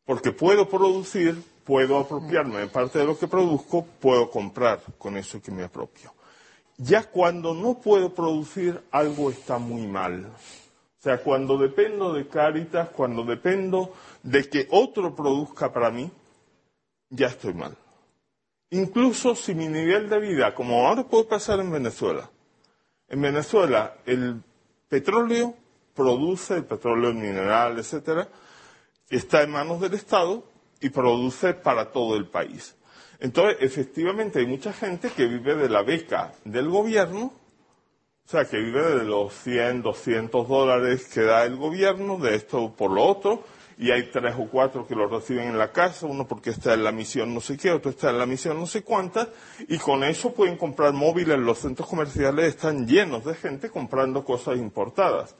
Porque 0.04 0.32
puedo 0.32 0.68
producir, 0.68 1.42
puedo 1.64 1.98
apropiarme 1.98 2.58
de 2.58 2.66
parte 2.66 2.98
de 2.98 3.06
lo 3.06 3.18
que 3.18 3.28
produzco, 3.28 3.86
puedo 4.00 4.30
comprar 4.30 4.80
con 4.98 5.16
eso 5.16 5.40
que 5.40 5.50
me 5.50 5.64
apropio. 5.64 6.12
Ya 6.76 7.04
cuando 7.04 7.54
no 7.54 7.78
puedo 7.80 8.12
producir, 8.12 8.82
algo 8.90 9.30
está 9.30 9.58
muy 9.58 9.86
mal. 9.86 10.26
O 10.26 11.02
sea, 11.02 11.18
cuando 11.18 11.58
dependo 11.58 12.12
de 12.12 12.26
Cáritas, 12.26 12.88
cuando 12.90 13.24
dependo 13.24 13.92
de 14.22 14.48
que 14.48 14.68
otro 14.70 15.14
produzca 15.14 15.72
para 15.72 15.90
mí, 15.90 16.10
ya 17.10 17.26
estoy 17.26 17.54
mal. 17.54 17.76
Incluso 18.70 19.34
si 19.34 19.54
mi 19.54 19.68
nivel 19.68 20.08
de 20.08 20.18
vida, 20.18 20.54
como 20.54 20.86
ahora 20.86 21.04
puede 21.04 21.24
pasar 21.24 21.60
en 21.60 21.70
Venezuela, 21.70 22.30
en 23.08 23.20
Venezuela 23.20 23.96
el 24.06 24.42
petróleo 24.88 25.54
produce, 25.94 26.54
el 26.54 26.64
petróleo 26.64 27.12
mineral, 27.12 27.78
etcétera, 27.78 28.28
está 29.16 29.42
en 29.42 29.50
manos 29.50 29.80
del 29.80 29.94
Estado 29.94 30.44
y 30.80 30.90
produce 30.90 31.54
para 31.54 31.92
todo 31.92 32.16
el 32.16 32.26
país. 32.26 32.76
Entonces, 33.20 33.58
efectivamente, 33.60 34.40
hay 34.40 34.46
mucha 34.46 34.72
gente 34.72 35.10
que 35.10 35.26
vive 35.26 35.54
de 35.54 35.68
la 35.68 35.82
beca 35.82 36.32
del 36.44 36.68
gobierno 36.68 37.32
o 38.24 38.30
sea, 38.30 38.44
que 38.44 38.56
vive 38.56 38.82
de 38.82 39.04
los 39.04 39.32
100, 39.42 39.82
200 39.82 40.48
dólares 40.48 41.08
que 41.12 41.22
da 41.22 41.44
el 41.44 41.56
gobierno, 41.56 42.18
de 42.18 42.36
esto 42.36 42.72
por 42.74 42.90
lo 42.90 43.04
otro, 43.04 43.42
y 43.76 43.90
hay 43.90 44.10
tres 44.10 44.34
o 44.38 44.48
cuatro 44.48 44.86
que 44.86 44.94
lo 44.94 45.08
reciben 45.08 45.48
en 45.48 45.58
la 45.58 45.72
casa, 45.72 46.06
uno 46.06 46.26
porque 46.26 46.50
está 46.50 46.72
en 46.74 46.84
la 46.84 46.92
misión 46.92 47.34
no 47.34 47.40
sé 47.40 47.56
qué, 47.56 47.72
otro 47.72 47.90
está 47.90 48.10
en 48.10 48.18
la 48.18 48.26
misión 48.26 48.58
no 48.58 48.66
sé 48.66 48.82
cuántas, 48.82 49.28
y 49.68 49.76
con 49.78 50.04
eso 50.04 50.32
pueden 50.32 50.56
comprar 50.56 50.92
móviles, 50.92 51.38
los 51.38 51.58
centros 51.58 51.88
comerciales 51.88 52.46
están 52.46 52.86
llenos 52.86 53.24
de 53.24 53.34
gente 53.34 53.70
comprando 53.70 54.24
cosas 54.24 54.56
importadas. 54.56 55.34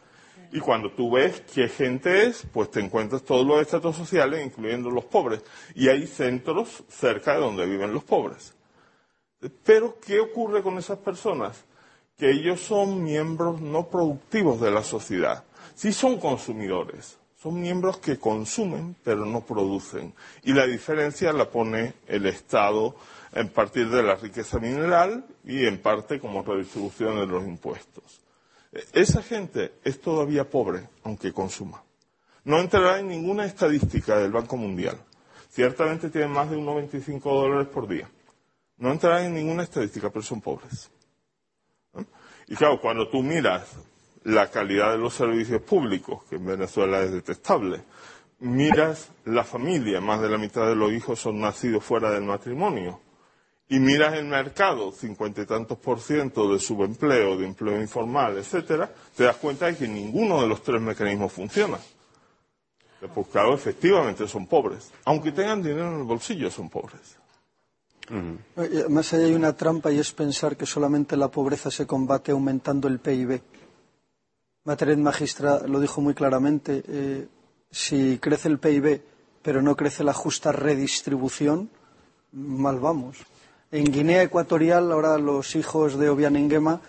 Y 0.53 0.61
cuando 0.61 0.91
tú 0.93 1.11
ves 1.11 1.43
qué 1.53 1.69
gente 1.69 2.27
es, 2.27 2.47
pues 2.53 2.71
te 2.71 2.81
encuentras 2.81 3.23
todos 3.23 3.47
los 3.47 3.61
estratos 3.61 3.97
sociales, 3.97 4.45
incluyendo 4.45 4.91
los 4.91 5.07
pobres. 5.07 5.43
Y 5.75 5.89
hay 5.89 6.07
centros 6.07 6.85
cerca 6.89 7.35
de 7.35 7.41
donde 7.41 7.67
viven 7.67 7.93
los 7.93 8.05
pobres. 8.05 8.55
Pero, 9.65 9.99
¿qué 9.99 10.21
ocurre 10.21 10.63
con 10.63 10.79
esas 10.79 10.99
personas? 10.99 11.65
que 12.23 12.31
ellos 12.31 12.61
son 12.61 13.03
miembros 13.03 13.61
no 13.61 13.89
productivos 13.89 14.61
de 14.61 14.71
la 14.71 14.85
sociedad. 14.85 15.43
Sí 15.75 15.93
son 15.93 16.21
consumidores, 16.21 17.19
son 17.37 17.61
miembros 17.61 17.99
que 17.99 18.17
consumen 18.17 18.95
pero 19.03 19.27
no 19.27 19.41
producen. 19.41 20.15
Y 20.45 20.53
la 20.53 20.65
diferencia 20.65 21.33
la 21.33 21.51
pone 21.51 21.95
el 22.07 22.27
Estado 22.27 22.95
en 23.33 23.49
partir 23.49 23.89
de 23.89 24.05
la 24.05 24.15
riqueza 24.15 24.61
mineral 24.61 25.25
y 25.45 25.67
en 25.67 25.79
parte 25.79 26.21
como 26.21 26.45
redistribución 26.45 27.17
de 27.17 27.27
los 27.27 27.43
impuestos. 27.43 28.22
Esa 28.93 29.23
gente 29.23 29.75
es 29.85 30.01
todavía 30.01 30.49
pobre, 30.49 30.89
aunque 31.05 31.33
consuma. 31.33 31.83
No 32.45 32.59
entrará 32.59 32.99
en 32.99 33.09
ninguna 33.09 33.45
estadística 33.45 34.19
del 34.19 34.33
Banco 34.33 34.57
Mundial. 34.57 34.99
Ciertamente 35.51 36.09
tienen 36.09 36.31
más 36.31 36.51
de 36.51 36.57
1,25 36.57 37.21
dólares 37.23 37.69
por 37.69 37.87
día. 37.87 38.11
No 38.79 38.91
entrarán 38.91 39.27
en 39.27 39.35
ninguna 39.35 39.63
estadística, 39.63 40.09
pero 40.11 40.23
son 40.23 40.41
pobres. 40.41 40.91
Y 42.49 42.57
claro, 42.57 42.81
cuando 42.81 43.09
tú 43.09 43.23
miras 43.23 43.77
la 44.25 44.51
calidad 44.51 44.93
de 44.93 44.99
los 44.99 45.15
servicios 45.15 45.61
públicos, 45.63 46.25
que 46.29 46.37
en 46.37 46.47
Venezuela 46.47 47.03
es 47.03 47.13
detestable, 47.13 47.83
miras 48.41 49.11
la 49.27 49.45
familia, 49.45 50.01
más 50.01 50.21
de 50.21 50.31
la 50.31 50.39
mitad 50.39 50.67
de 50.67 50.75
los 50.75 50.93
hijos 50.93 51.21
son 51.21 51.41
nacidos 51.41 51.85
fuera 51.85 52.11
del 52.11 52.25
matrimonio, 52.25 53.01
y 53.73 53.81
miras 53.81 54.13
el 54.19 54.27
mercado, 54.27 54.93
cincuenta 54.93 55.41
y 55.41 55.47
tantos 55.47 55.79
por 55.79 55.99
ciento 55.99 56.53
de 56.53 56.59
subempleo, 56.59 57.39
de 57.39 57.47
empleo 57.47 57.81
informal, 57.81 58.37
etcétera, 58.37 58.93
te 59.17 59.25
das 59.25 59.37
cuenta 59.37 59.65
de 59.65 59.77
que 59.77 59.89
ninguno 59.89 60.43
de 60.43 60.47
los 60.47 60.63
tres 60.63 60.79
mecanismos 60.79 61.33
funciona. 61.33 61.79
Pues 63.15 63.27
claro, 63.29 63.55
efectivamente 63.55 64.29
son 64.29 64.47
pobres. 64.47 64.91
Aunque 65.07 65.33
tengan 65.33 65.63
dinero 65.63 65.89
en 65.89 66.01
el 66.01 66.05
bolsillo, 66.05 66.51
son 66.51 66.69
pobres. 66.69 67.17
Más 68.91 69.11
allá 69.15 69.25
hay 69.25 69.33
una 69.33 69.57
trampa 69.57 69.91
y 69.91 69.99
es 69.99 70.13
pensar 70.13 70.55
que 70.55 70.67
solamente 70.67 71.17
la 71.17 71.29
pobreza 71.29 71.71
se 71.71 71.87
combate 71.87 72.31
aumentando 72.31 72.89
el 72.89 72.99
PIB. 72.99 73.41
Materet 74.65 74.99
Magistra 74.99 75.67
lo 75.67 75.81
dijo 75.81 76.03
muy 76.03 76.13
claramente. 76.13 76.83
Eh, 76.87 77.27
si 77.71 78.19
crece 78.19 78.49
el 78.49 78.59
PIB 78.59 79.01
pero 79.41 79.63
no 79.63 79.75
crece 79.77 80.05
la 80.05 80.13
justa 80.13 80.53
redistribución, 80.53 81.71
mal 82.33 82.79
vamos. 82.79 83.17
En 83.73 83.85
Guinea 83.85 84.23
Ecuatorial, 84.23 84.93
ahora 84.93 85.17
los 85.17 85.57
hijos 85.57 85.99
de 85.99 86.11
Obiang 86.11 86.37
Nguema 86.37 86.81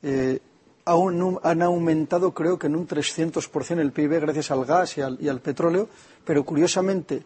eh, 0.00 0.38
han 0.84 1.62
aumentado, 1.62 2.32
creo 2.32 2.56
que 2.56 2.68
en 2.68 2.76
un 2.76 2.86
300% 2.86 3.80
el 3.80 3.90
PIB 3.90 4.20
gracias 4.20 4.52
al 4.52 4.64
gas 4.64 4.96
y 4.96 5.28
al 5.28 5.40
petróleo, 5.40 5.88
pero 6.24 6.44
curiosamente, 6.44 7.24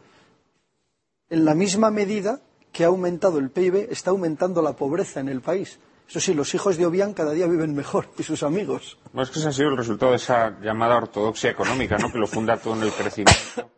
en 1.28 1.44
la 1.44 1.54
misma 1.54 1.90
medida 1.90 2.40
que 2.72 2.84
ha 2.84 2.88
aumentado 2.88 3.38
el 3.38 3.50
PIB, 3.50 3.88
está 3.90 4.10
aumentando 4.10 4.62
la 4.62 4.72
pobreza 4.72 5.20
en 5.20 5.28
el 5.28 5.42
país. 5.42 5.78
Eso 6.08 6.20
sí, 6.20 6.34
los 6.34 6.54
hijos 6.54 6.76
de 6.76 6.86
Obiang 6.86 7.12
cada 7.12 7.32
día 7.32 7.46
viven 7.46 7.74
mejor 7.74 8.08
y 8.18 8.22
sus 8.22 8.42
amigos. 8.42 8.98
Bueno, 9.12 9.24
es 9.24 9.30
que 9.30 9.38
ese 9.38 9.48
ha 9.48 9.52
sido 9.52 9.68
el 9.68 9.76
resultado 9.76 10.12
de 10.12 10.16
esa 10.16 10.58
llamada 10.60 10.96
ortodoxia 10.96 11.50
económica, 11.50 11.98
¿no? 11.98 12.10
que 12.10 12.18
lo 12.18 12.26
funda 12.26 12.56
todo 12.56 12.74
en 12.74 12.82
el 12.82 12.92
crecimiento. 12.92 13.70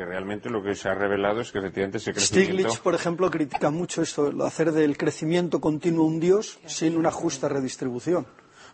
Que 0.00 0.06
realmente 0.06 0.48
lo 0.48 0.62
que 0.62 0.74
se 0.74 0.88
ha 0.88 0.94
revelado 0.94 1.42
es 1.42 1.52
que 1.52 1.58
efectivamente 1.58 1.98
ese 1.98 2.14
crecimiento. 2.14 2.54
Stiglitz, 2.54 2.78
por 2.78 2.94
ejemplo, 2.94 3.30
critica 3.30 3.68
mucho 3.68 4.00
esto, 4.00 4.32
hacer 4.46 4.72
del 4.72 4.96
crecimiento 4.96 5.60
continuo 5.60 6.06
un 6.06 6.18
dios 6.18 6.58
sin 6.64 6.96
una 6.96 7.10
justa 7.10 7.50
redistribución. 7.50 8.26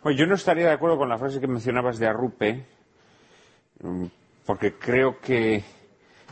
Bueno, 0.04 0.16
yo 0.16 0.26
no 0.28 0.36
estaría 0.36 0.66
de 0.66 0.74
acuerdo 0.74 0.96
con 0.96 1.08
la 1.08 1.18
frase 1.18 1.40
que 1.40 1.48
mencionabas 1.48 1.98
de 1.98 2.06
Arrupe, 2.06 2.64
mm, 3.82 4.04
porque 4.46 4.74
creo 4.74 5.18
que 5.18 5.64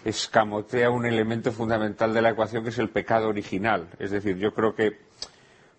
escamotea 0.04 0.90
un 0.90 1.06
elemento 1.06 1.50
fundamental 1.50 2.14
de 2.14 2.22
la 2.22 2.30
ecuación 2.30 2.62
que 2.62 2.70
es 2.70 2.78
el 2.78 2.90
pecado 2.90 3.28
original. 3.28 3.88
Es 3.98 4.12
decir, 4.12 4.36
yo 4.36 4.54
creo 4.54 4.76
que 4.76 5.00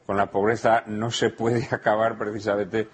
con 0.06 0.18
la 0.18 0.30
pobreza 0.30 0.84
no 0.88 1.10
se 1.10 1.30
puede 1.30 1.66
acabar 1.72 2.18
precisamente 2.18 2.90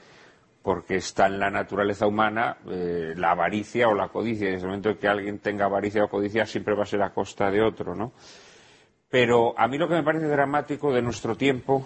porque 0.64 0.96
está 0.98 1.28
en 1.28 1.40
la 1.40 1.50
naturaleza 1.50 2.06
humana 2.08 2.58
eh, 2.70 3.14
la 3.18 3.32
avaricia 3.32 3.88
o 3.88 3.96
la 3.96 4.10
codicia. 4.10 4.50
En 4.50 4.56
el 4.56 4.66
momento 4.66 4.98
que 4.98 5.08
alguien 5.08 5.40
tenga 5.40 5.66
avaricia 5.66 6.04
o 6.04 6.10
codicia 6.10 6.46
siempre 6.46 6.76
va 6.76 6.84
a 6.84 6.88
ser 6.88 7.02
a 7.02 7.14
costa 7.14 7.50
de 7.50 7.62
otro, 7.62 7.96
¿no? 7.96 8.12
Pero 9.10 9.54
a 9.58 9.68
mí 9.68 9.78
lo 9.78 9.88
que 9.88 9.96
me 9.96 10.04
parece 10.04 10.28
dramático 10.28 10.94
de 10.94 11.02
nuestro 11.02 11.36
tiempo 11.36 11.84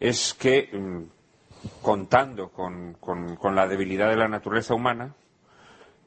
es 0.00 0.34
que, 0.34 0.68
mm, 0.72 1.82
contando 1.82 2.50
con 2.50 3.54
la 3.54 3.66
debilidad 3.68 4.08
de 4.08 4.16
la 4.16 4.28
naturaleza 4.28 4.74
humana, 4.74 5.14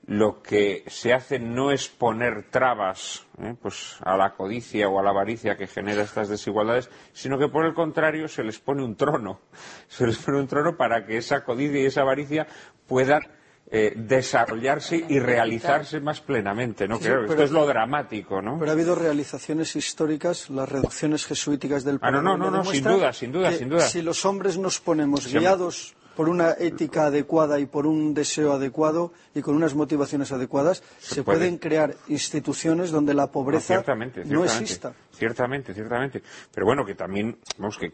lo 0.08 0.42
que 0.42 0.84
se 0.88 1.14
hace 1.14 1.40
no 1.40 1.72
es 1.72 1.88
poner 1.88 2.50
trabas 2.50 3.26
¿eh? 3.40 3.56
pues 3.62 3.98
a 4.02 4.18
la 4.18 4.34
codicia 4.34 4.90
o 4.90 5.00
a 5.00 5.04
la 5.04 5.12
avaricia 5.12 5.56
que 5.56 5.68
genera 5.68 6.02
estas 6.02 6.28
desigualdades, 6.28 6.90
sino 7.14 7.38
que 7.38 7.48
por 7.48 7.66
el 7.66 7.74
contrario 7.74 8.28
se 8.28 8.44
les 8.44 8.60
pone 8.60 8.84
un 8.84 8.96
trono. 8.96 9.40
Se 9.88 10.08
les 10.08 10.18
pone 10.18 10.40
un 10.40 10.48
trono 10.48 10.76
para 10.78 11.06
que 11.06 11.18
esa 11.18 11.44
codicia 11.44 11.82
y 11.82 11.86
esa 11.86 12.02
avaricia 12.02 12.48
puedan 12.88 13.22
eh, 13.70 13.94
desarrollarse 13.96 15.06
y 15.08 15.20
realizarse 15.20 16.00
más 16.00 16.20
plenamente. 16.22 16.88
¿no? 16.88 17.00
Creo 17.00 17.26
esto 17.26 17.44
es 17.44 17.52
lo 17.52 17.66
dramático. 17.66 18.42
¿no? 18.42 18.58
Pero 18.58 18.72
ha 18.72 18.74
habido 18.74 18.96
realizaciones 18.96 19.76
históricas, 19.76 20.50
las 20.50 20.68
reducciones 20.68 21.26
jesuíticas 21.26 21.84
del. 21.84 22.00
Ah, 22.02 22.12
no, 22.12 22.22
no, 22.22 22.38
no, 22.38 22.66
sin 22.66 22.84
duda, 22.84 23.14
sin 23.14 23.32
duda, 23.32 23.52
sin 23.52 23.70
duda. 23.70 23.82
Si 23.82 24.02
los 24.02 24.26
hombres 24.26 24.58
nos 24.58 24.80
ponemos 24.80 25.32
guiados 25.32 25.96
por 26.22 26.30
una 26.30 26.52
ética 26.52 27.08
adecuada 27.08 27.60
y 27.60 27.66
por 27.66 27.88
un 27.88 28.14
deseo 28.14 28.54
adecuado 28.54 29.12
y 29.34 29.42
con 29.42 29.56
unas 29.56 29.74
motivaciones 29.74 30.32
adecuadas, 30.32 30.84
se, 31.00 31.24
pueden 31.24 31.58
crear 31.58 31.96
instituciones 32.10 32.92
donde 32.92 33.16
la 33.16 33.32
pobreza 33.32 33.84
no, 34.26 34.44
exista. 34.44 34.94
Ciertamente, 35.12 35.74
ciertamente. 35.74 36.22
Pero 36.54 36.68
bueno, 36.68 36.86
que 36.86 36.94
también, 36.94 37.40
vamos, 37.58 37.80
que, 37.80 37.92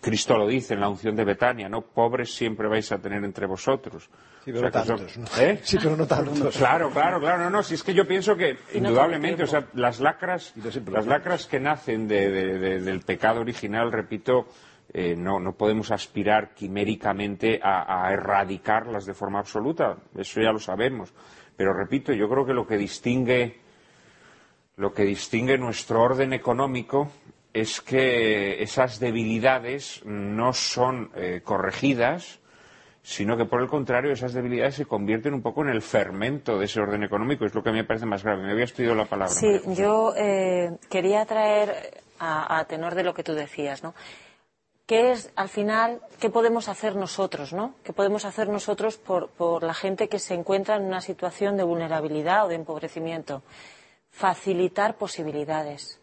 Cristo 0.00 0.36
lo 0.36 0.48
dice 0.48 0.74
en 0.74 0.80
la 0.80 0.88
unción 0.88 1.14
de 1.14 1.24
Betania, 1.24 1.68
¿no? 1.68 1.82
Pobres 1.82 2.34
siempre 2.34 2.66
vais 2.66 2.90
a 2.90 2.98
tener 2.98 3.22
entre 3.22 3.46
vosotros. 3.46 4.10
Sí, 4.44 4.50
pero, 4.50 4.62
no 4.62 4.70
tantos, 4.72 5.16
¿Eh? 5.38 5.60
sí, 5.62 5.78
pero 5.80 5.96
no 5.96 6.08
tantos. 6.08 6.56
Claro, 6.56 6.90
claro, 6.90 7.20
claro. 7.20 7.44
No, 7.44 7.50
no, 7.50 7.62
si 7.62 7.74
es 7.74 7.84
que 7.84 7.94
yo 7.94 8.04
pienso 8.04 8.34
que, 8.34 8.58
indudablemente, 8.74 9.44
o 9.44 9.46
sea, 9.46 9.68
las 9.74 10.00
lacras, 10.00 10.54
las 10.90 11.06
lacras 11.06 11.46
que 11.46 11.60
nacen 11.60 12.08
del 12.08 13.00
pecado 13.06 13.42
original, 13.42 13.92
repito, 13.92 14.48
eh, 14.92 15.14
no, 15.16 15.52
podemos 15.52 15.92
aspirar 15.92 16.52
quiméricamente 16.54 17.60
a, 17.62 18.10
erradicarlas 18.12 19.06
de 19.06 19.14
forma 19.14 19.38
absoluta, 19.38 19.96
eso 20.16 20.40
ya 20.40 20.52
lo 20.52 20.58
sabemos. 20.58 21.12
Pero 21.56 21.72
repito, 21.72 22.12
yo 22.12 22.28
creo 22.28 22.44
que 22.44 22.54
lo 22.54 22.66
que 22.66 22.76
distingue, 22.76 23.60
lo 24.76 24.92
que 24.92 25.04
distingue 25.04 25.58
nuestro 25.58 26.02
orden 26.02 26.32
económico 26.32 27.10
es 27.52 27.80
que 27.80 28.62
esas 28.62 28.98
debilidades 28.98 30.02
no 30.04 30.52
son 30.52 31.10
eh, 31.14 31.40
corregidas 31.44 32.40
sino 33.02 33.36
que 33.36 33.46
por 33.46 33.62
el 33.62 33.68
contrario 33.68 34.12
esas 34.12 34.34
debilidades 34.34 34.74
se 34.74 34.84
convierten 34.84 35.32
un 35.32 35.42
poco 35.42 35.62
en 35.62 35.70
el 35.70 35.80
fermento 35.80 36.58
de 36.58 36.66
ese 36.66 36.80
orden 36.80 37.02
económico. 37.02 37.46
Es 37.46 37.54
lo 37.54 37.62
que 37.62 37.70
a 37.70 37.72
mí 37.72 37.78
me 37.78 37.84
parece 37.84 38.04
más 38.04 38.22
grave. 38.22 38.42
Me 38.42 38.52
había 38.52 38.64
estudiado 38.64 38.94
la 38.94 39.06
palabra. 39.06 39.32
Sí, 39.32 39.60
yo 39.68 40.12
eh, 40.16 40.76
quería 40.90 41.24
traer 41.24 42.02
a, 42.18 42.58
a, 42.58 42.64
tenor 42.66 42.94
de 42.94 43.02
lo 43.02 43.14
que 43.14 43.24
tú 43.24 43.32
decías, 43.32 43.82
¿no? 43.82 43.94
¿Qué 44.90 45.12
es, 45.12 45.30
al 45.36 45.48
final, 45.48 46.00
qué 46.18 46.30
podemos 46.30 46.68
hacer 46.68 46.96
nosotros, 46.96 47.52
¿no? 47.52 47.76
¿Qué 47.84 47.92
podemos 47.92 48.24
hacer 48.24 48.48
nosotros 48.48 48.96
por, 48.96 49.28
por 49.28 49.62
la 49.62 49.72
gente 49.72 50.08
que 50.08 50.18
se 50.18 50.34
encuentra 50.34 50.74
en 50.74 50.82
una 50.82 51.00
situación 51.00 51.56
de 51.56 51.62
vulnerabilidad 51.62 52.46
o 52.46 52.48
de 52.48 52.56
empobrecimiento? 52.56 53.44
Facilitar 54.10 54.96
posibilidades. 54.96 56.00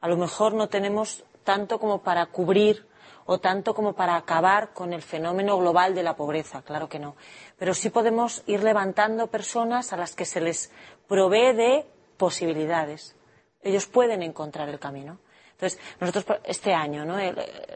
A 0.00 0.08
lo 0.08 0.16
mejor 0.16 0.54
no 0.54 0.68
tenemos 0.68 1.22
tanto 1.44 1.78
como 1.78 2.02
para 2.02 2.26
cubrir 2.26 2.84
o 3.26 3.38
tanto 3.38 3.76
como 3.76 3.92
para 3.92 4.16
acabar 4.16 4.72
con 4.72 4.92
el 4.92 5.02
fenómeno 5.02 5.56
global 5.56 5.94
de 5.94 6.02
la 6.02 6.16
pobreza, 6.16 6.62
claro 6.62 6.88
que 6.88 6.98
no. 6.98 7.14
Pero 7.60 7.74
sí 7.74 7.90
podemos 7.90 8.42
ir 8.46 8.64
levantando 8.64 9.28
personas 9.28 9.92
a 9.92 9.96
las 9.96 10.16
que 10.16 10.24
se 10.24 10.40
les 10.40 10.72
provee 11.06 11.52
de 11.52 11.86
posibilidades. 12.16 13.14
Ellos 13.62 13.86
pueden 13.86 14.24
encontrar 14.24 14.68
el 14.68 14.80
camino. 14.80 15.20
Entonces, 15.60 15.78
nosotros 16.00 16.38
este 16.44 16.72
año, 16.72 17.04
¿no? 17.04 17.18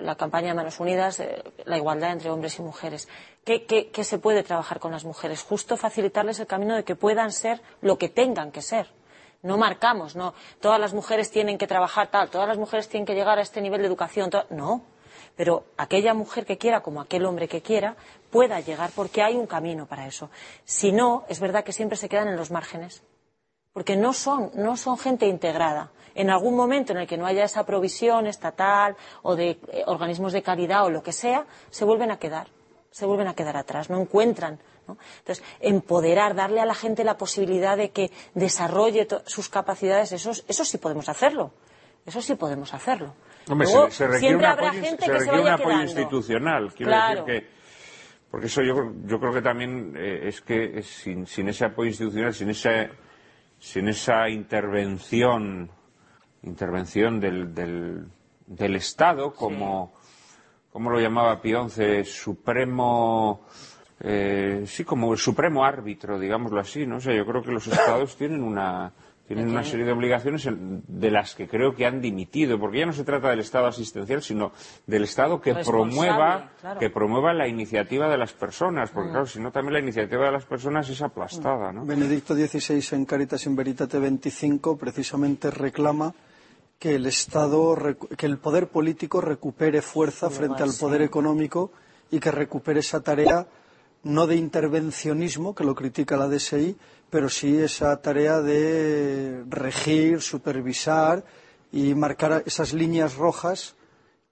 la 0.01 0.15
campaña 0.15 0.49
de 0.49 0.55
Manos 0.55 0.81
Unidas, 0.81 1.23
la 1.67 1.77
igualdad 1.77 2.13
entre 2.13 2.31
hombres 2.31 2.59
y 2.59 2.63
mujeres, 2.63 3.09
¿qué, 3.45 3.67
¿qué, 3.67 3.91
qué, 3.91 4.05
se 4.05 4.19
puede 4.19 4.43
trabajar 4.43 4.81
con 4.81 4.91
las 4.91 5.05
mujeres? 5.05 5.43
Justo 5.43 5.77
facilitarles 5.77 6.41
el 6.41 6.47
camino 6.47 6.77
de 6.77 6.85
que 6.85 6.97
puedan 6.97 7.31
ser 7.31 7.61
lo 7.83 7.99
que 7.99 8.09
tengan 8.09 8.53
que 8.53 8.63
ser. 8.63 8.89
No 9.43 9.59
marcamos, 9.59 10.17
no. 10.17 10.33
Todas 10.61 10.81
las 10.81 10.95
mujeres 10.95 11.31
tienen 11.31 11.59
que 11.59 11.67
trabajar 11.67 12.11
tal, 12.11 12.31
todas 12.31 12.49
las 12.49 12.57
mujeres 12.57 12.89
tienen 12.89 13.05
que 13.05 13.15
llegar 13.15 13.39
a 13.39 13.43
este 13.43 13.61
nivel 13.61 13.83
de 13.83 13.89
educación. 13.89 14.31
No. 14.49 14.81
Pero 15.37 15.65
aquella 15.77 16.15
mujer 16.15 16.47
que 16.47 16.57
quiera, 16.57 16.81
como 16.81 17.03
aquel 17.03 17.27
hombre 17.27 17.49
que 17.49 17.61
quiera, 17.61 17.97
pueda 18.31 18.61
llegar 18.61 18.93
porque 18.97 19.23
hay 19.23 19.35
un 19.35 19.47
camino 19.47 19.85
para 19.85 20.07
eso. 20.07 20.31
Si 20.65 20.91
no, 20.91 21.25
es 21.29 21.39
verdad 21.39 21.65
que 21.65 21.73
siempre 21.73 21.99
se 21.99 22.09
quedan 22.09 22.29
en 22.29 22.37
los 22.37 22.51
márgenes. 22.51 23.03
Porque 23.75 23.97
no 23.97 24.13
son, 24.15 24.51
no 24.55 24.77
son 24.79 24.97
gente 24.97 25.27
integrada 25.27 25.91
en 26.15 26.31
algún 26.31 26.55
momento 26.57 26.93
en 26.93 26.99
el 27.01 27.07
que 27.09 27.17
no 27.19 27.27
haya 27.27 27.45
esa 27.45 27.67
provisión 27.67 28.27
estatal 28.29 28.97
o 29.23 29.35
de 29.37 29.59
eh, 29.73 29.83
organismos 29.87 30.33
de 30.33 30.43
calidad 30.43 30.85
o 30.85 30.91
lo 30.91 31.03
que 31.03 31.13
sea, 31.13 31.45
se 31.71 31.85
vuelven 31.85 32.11
a 32.13 32.19
quedar, 32.19 32.47
se 32.93 33.05
vuelven 33.05 33.27
a 33.27 33.35
quedar 33.35 33.57
atrás, 33.57 33.91
no 33.91 34.01
encuentran. 34.01 34.61
¿no? 34.87 34.97
Entonces, 35.19 35.45
empoderar, 35.61 36.35
darle 36.37 36.61
a 36.61 36.67
la 36.67 36.75
gente 36.75 37.03
la 37.03 37.17
posibilidad 37.19 37.77
de 37.77 37.91
que 37.91 38.13
desarrolle 38.35 39.09
sus 39.27 39.49
capacidades, 39.49 40.13
eso, 40.13 40.31
eso 40.47 40.65
sí 40.65 40.79
podemos 40.79 41.09
hacerlo. 41.09 41.51
Eso 42.07 42.21
sí 42.23 42.35
podemos 42.37 42.73
hacerlo. 42.75 43.15
Hombre, 43.49 43.67
Luego, 43.67 43.91
se, 43.91 44.19
siempre 44.19 44.47
habrá 44.47 44.69
apoyo, 44.69 44.83
gente 44.85 45.05
se 45.07 45.11
que 45.11 45.19
se 45.19 45.25
requiere 45.25 45.39
un 45.39 45.43
vaya 45.45 45.55
apoyo 45.55 45.69
quedando. 45.71 45.85
institucional. 45.91 46.75
Quiero 46.75 46.91
Claro. 46.93 47.25
decir 47.25 47.43
que, 47.43 47.49
porque 48.31 48.47
eso 48.47 48.63
yo, 48.63 48.75
yo 49.07 49.19
creo 49.19 49.33
que 49.33 49.43
también 49.43 49.95
eh, 49.97 50.29
es 50.29 50.41
que 50.43 50.83
sin, 50.83 51.27
sin 51.27 51.49
ese 51.49 51.65
apoyo 51.65 51.89
institucional, 51.89 52.35
sin 52.35 52.51
esa, 52.51 52.89
sin 53.65 53.89
esa 53.89 54.29
intervención, 54.29 55.71
intervención 56.43 57.19
del, 57.19 57.55
del, 57.55 58.05
del 58.47 58.77
Estado 58.77 59.33
como, 59.33 59.95
¿cómo 60.71 60.91
lo 60.91 61.01
llamaba 61.01 61.41
Pionce? 61.41 62.05
Supremo, 62.05 63.47
eh, 64.01 64.65
sí, 64.67 64.85
como 64.85 65.15
el 65.15 65.19
supremo 65.19 65.65
árbitro, 65.65 66.19
digámoslo 66.19 66.61
así, 66.61 66.87
¿no? 66.87 66.97
O 66.99 67.01
sea, 67.01 67.17
yo 67.17 67.25
creo 67.25 67.43
que 67.43 67.53
los 67.53 67.67
Estados 67.67 68.17
tienen 68.19 68.43
una, 68.43 68.93
tienen 69.27 69.49
una 69.49 69.65
serie 69.65 69.87
de 69.87 69.93
obligaciones 69.93 70.47
de 70.51 71.11
las 71.11 71.35
que 71.35 71.49
creo 71.49 71.75
que 71.75 71.87
han 71.87 72.01
dimitido, 72.03 72.59
porque 72.61 72.81
ya 72.81 72.87
no 72.87 72.93
se 72.93 73.05
trata 73.05 73.31
del 73.31 73.41
Estado 73.41 73.67
asistencial, 73.67 74.23
sino 74.23 74.53
del 74.87 75.05
Estado 75.05 75.41
que 75.41 75.55
promueva, 75.55 76.51
claro. 76.61 76.79
que 76.79 76.91
promueva 76.91 77.33
la 77.33 77.49
iniciativa 77.49 78.09
de 78.09 78.19
las 78.19 78.33
personas, 78.35 78.91
porque 78.91 79.11
claro, 79.11 79.27
si 79.27 79.41
no 79.41 79.51
también 79.51 79.73
la 79.75 79.81
iniciativa 79.81 80.27
de 80.27 80.33
las 80.33 80.45
personas 80.45 80.89
es 80.91 81.01
aplastada, 81.01 81.73
¿no? 81.73 81.87
Benedicto 81.87 82.35
XVI 82.35 82.83
en 82.97 83.05
Caritas 83.07 83.47
in 83.47 83.57
Veritate 83.57 83.99
25 83.99 84.77
precisamente 84.77 85.51
reclama 85.51 86.15
que 86.79 86.97
el 86.97 87.07
Estado, 87.07 87.75
recu- 87.77 88.09
que 88.17 88.27
el 88.27 88.37
poder 88.37 88.69
político 88.69 89.23
recupere 89.23 89.81
fuerza 89.81 90.29
frente 90.29 90.63
al 90.63 90.73
poder 90.79 91.01
económico 91.01 91.71
y 92.11 92.19
que 92.21 92.31
recupere 92.31 92.81
esa 92.81 93.01
tarea 93.03 93.47
no 94.03 94.27
de 94.27 94.37
intervencionismo, 94.37 95.55
que 95.55 95.65
lo 95.65 95.75
critica 95.75 96.19
la 96.19 96.29
DSI, 96.29 96.77
pero 97.15 97.29
sí 97.29 97.57
esa 97.63 98.03
tarea 98.03 98.41
de 98.43 99.45
regir, 99.49 100.21
supervisar 100.21 101.23
y 101.71 101.95
marcar 101.95 102.43
esas 102.45 102.73
líneas 102.75 103.15
rojas 103.15 103.77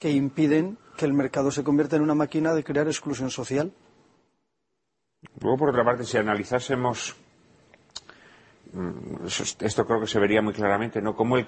que 0.00 0.10
impiden 0.10 0.78
que 0.96 1.04
el 1.04 1.12
mercado 1.12 1.52
se 1.52 1.62
convierta 1.62 1.94
en 1.94 2.02
una 2.02 2.16
máquina 2.16 2.52
de 2.52 2.64
crear 2.64 2.88
exclusión 2.88 3.30
social. 3.30 3.72
Luego, 5.40 5.59
por 5.59 5.68
otra 5.68 5.84
parte, 5.84 6.02
si 6.02 6.16
analizásemos, 6.16 7.14
mm, 8.72 9.26
esto 9.60 9.86
creo 9.86 10.00
que 10.00 10.09
se 10.09 10.18
vería 10.18 10.42
muy 10.42 10.52
claramente, 10.52 11.00
¿no? 11.00 11.14
Cómo 11.14 11.36
el, 11.38 11.46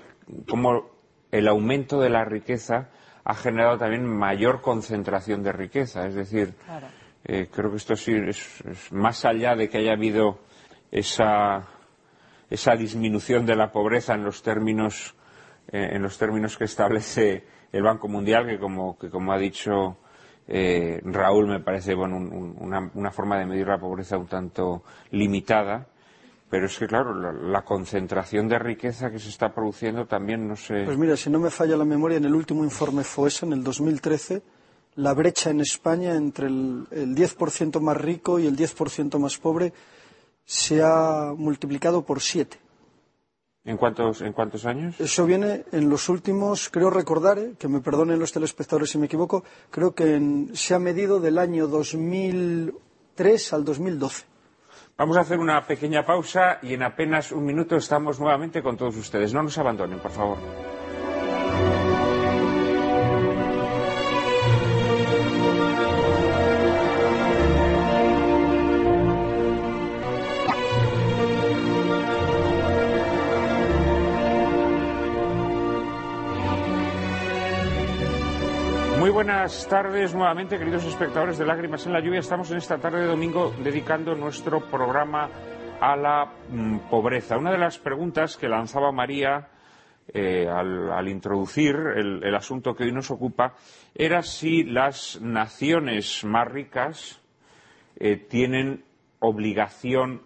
cómo 0.49 0.89
el 1.33 1.49
aumento 1.49 1.99
de 2.01 2.11
la 2.11 2.25
riqueza 2.25 2.91
ha 3.25 3.35
generado 3.35 3.77
también 3.77 4.07
mayor 4.07 4.61
concentración 4.61 5.43
de 5.43 5.51
riqueza. 5.51 6.07
Es 6.07 6.15
decir, 6.15 6.55
Claro. 6.65 6.87
eh, 7.25 7.49
creo 7.53 7.73
que 7.73 7.79
esto 7.79 7.97
sí 7.97 8.13
es, 8.15 8.61
es 8.61 8.93
más 8.93 9.25
allá 9.25 9.57
de 9.57 9.69
que 9.69 9.79
haya 9.79 9.95
habido 9.95 10.39
esa, 10.95 11.65
esa 12.49 12.77
disminución 12.77 13.45
de 13.45 13.57
la 13.57 13.71
pobreza 13.73 14.15
en 14.15 14.25
los 14.25 14.43
términos, 14.43 15.15
eh, 15.73 15.91
en 15.93 16.03
los 16.03 16.17
términos 16.17 16.57
que 16.57 16.65
establece 16.65 17.45
el 17.73 17.83
Banco 17.83 18.07
Mundial, 18.09 18.47
que 18.47 18.59
como, 18.59 18.97
que 18.97 19.11
como 19.11 19.33
ha 19.33 19.39
dicho 19.39 19.97
eh, 20.47 21.01
Raúl, 21.05 21.49
me 21.49 21.61
parece 21.61 21.95
bueno, 21.95 22.17
un- 22.17 22.33
un- 22.33 22.57
una, 22.61 22.91
una 22.95 23.11
forma 23.11 23.39
de 23.39 23.47
medir 23.47 23.67
la 23.67 23.79
pobreza 23.79 24.17
un 24.19 24.27
tanto 24.29 24.85
limitada. 25.11 25.87
Pero 26.51 26.67
es 26.67 26.79
que, 26.79 26.87
claro, 26.87 27.15
la, 27.15 27.33
la 27.33 27.63
concentración 27.63 28.47
de 28.47 28.59
riqueza 28.61 29.11
que 29.11 29.19
se 29.19 29.31
está 29.31 29.53
produciendo 29.53 30.07
también 30.07 30.47
no 30.47 30.55
se. 30.55 30.85
Pues 30.85 30.97
mira, 30.99 31.17
si 31.17 31.29
no 31.29 31.41
me 31.41 31.51
falla 31.51 31.77
la 31.77 31.85
memoria, 31.87 32.19
en 32.19 32.27
el 32.27 32.35
último 32.35 32.63
informe 32.63 33.03
FOESA, 33.03 33.47
en 33.47 33.55
el 33.55 33.65
2013, 33.65 34.43
la 34.97 35.15
brecha 35.15 35.51
en 35.51 35.61
España 35.61 36.15
entre 36.15 36.47
el, 36.47 36.87
el 36.93 37.17
10% 37.17 37.81
más 37.81 37.97
rico 37.97 38.39
y 38.39 38.47
el 38.47 38.55
10% 38.57 39.19
más 39.19 39.37
pobre 39.39 39.73
se 40.45 40.83
ha 40.83 41.33
multiplicado 41.37 42.03
por 42.03 42.21
siete. 42.21 42.59
¿En 43.67 43.79
cuántos, 43.79 44.21
¿En 44.21 44.35
cuántos 44.35 44.67
años? 44.67 45.01
Eso 45.01 45.25
viene 45.25 45.65
en 45.73 45.89
los 45.89 46.11
últimos, 46.11 46.69
creo 46.69 46.91
recordar, 46.91 47.39
eh, 47.39 47.55
que 47.59 47.67
me 47.67 47.81
perdonen 47.81 48.19
los 48.19 48.31
telespectadores 48.31 48.91
si 48.91 48.99
me 48.99 49.07
equivoco, 49.07 49.43
creo 49.71 49.95
que 49.95 50.17
en- 50.17 50.51
se 50.55 50.75
ha 50.75 50.79
medido 50.79 51.19
del 51.19 51.39
año 51.39 51.67
2003 51.67 53.53
al 53.55 53.65
2012. 53.65 54.27
Vamos 54.99 55.17
a 55.17 55.21
hacer 55.21 55.39
una 55.39 55.67
pequeña 55.67 56.05
pausa 56.05 56.59
y 56.63 56.75
en 56.75 56.83
apenas 56.83 57.33
un 57.33 57.45
minuto 57.47 57.75
estamos 57.77 58.21
nuevamente 58.21 58.63
con 58.63 58.77
todos 58.77 58.97
ustedes. 58.97 59.33
No 59.33 59.43
nos 59.43 59.57
abandonen, 59.57 59.99
por 59.99 60.11
favor. 60.11 60.37
Buenas 79.15 79.69
tardes 79.69 80.13
nuevamente, 80.13 80.59
queridos 80.59 80.85
espectadores 80.87 81.39
de 81.39 81.47
Lágrimas 81.47 81.87
en 81.87 81.93
la 81.93 82.01
Lluvia. 82.01 82.19
Estamos 82.19 82.51
en 82.51 82.57
esta 82.57 82.79
tarde 82.79 83.03
de 83.03 83.07
domingo 83.07 83.55
dedicando 83.63 84.17
nuestro 84.17 84.69
programa 84.69 85.31
a 85.81 85.95
la 85.95 86.33
mm, 86.51 86.79
pobreza. 86.91 87.39
Una 87.39 87.53
de 87.53 87.59
las 87.59 87.79
preguntas 87.79 88.37
que 88.37 88.49
lanzaba 88.49 88.91
María 88.91 89.51
eh, 90.13 90.49
al, 90.49 91.07
introducir 91.07 91.77
el, 91.77 92.25
el 92.25 92.35
asunto 92.35 92.75
que 92.75 92.83
hoy 92.83 92.93
nos 92.93 93.13
ocupa 93.13 93.55
era 93.95 94.21
si 94.23 94.65
las 94.65 95.21
naciones 95.21 96.25
más 96.25 96.49
ricas 96.49 97.23
eh, 97.95 98.17
tienen 98.17 98.85
obligación 99.21 100.23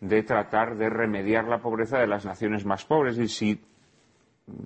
de 0.00 0.22
tratar 0.22 0.78
de 0.78 0.88
remediar 0.88 1.44
la 1.44 1.58
pobreza 1.60 1.98
de 1.98 2.06
las 2.06 2.24
naciones 2.24 2.64
más 2.64 2.86
pobres 2.86 3.18
y 3.18 3.28
si 3.28 3.60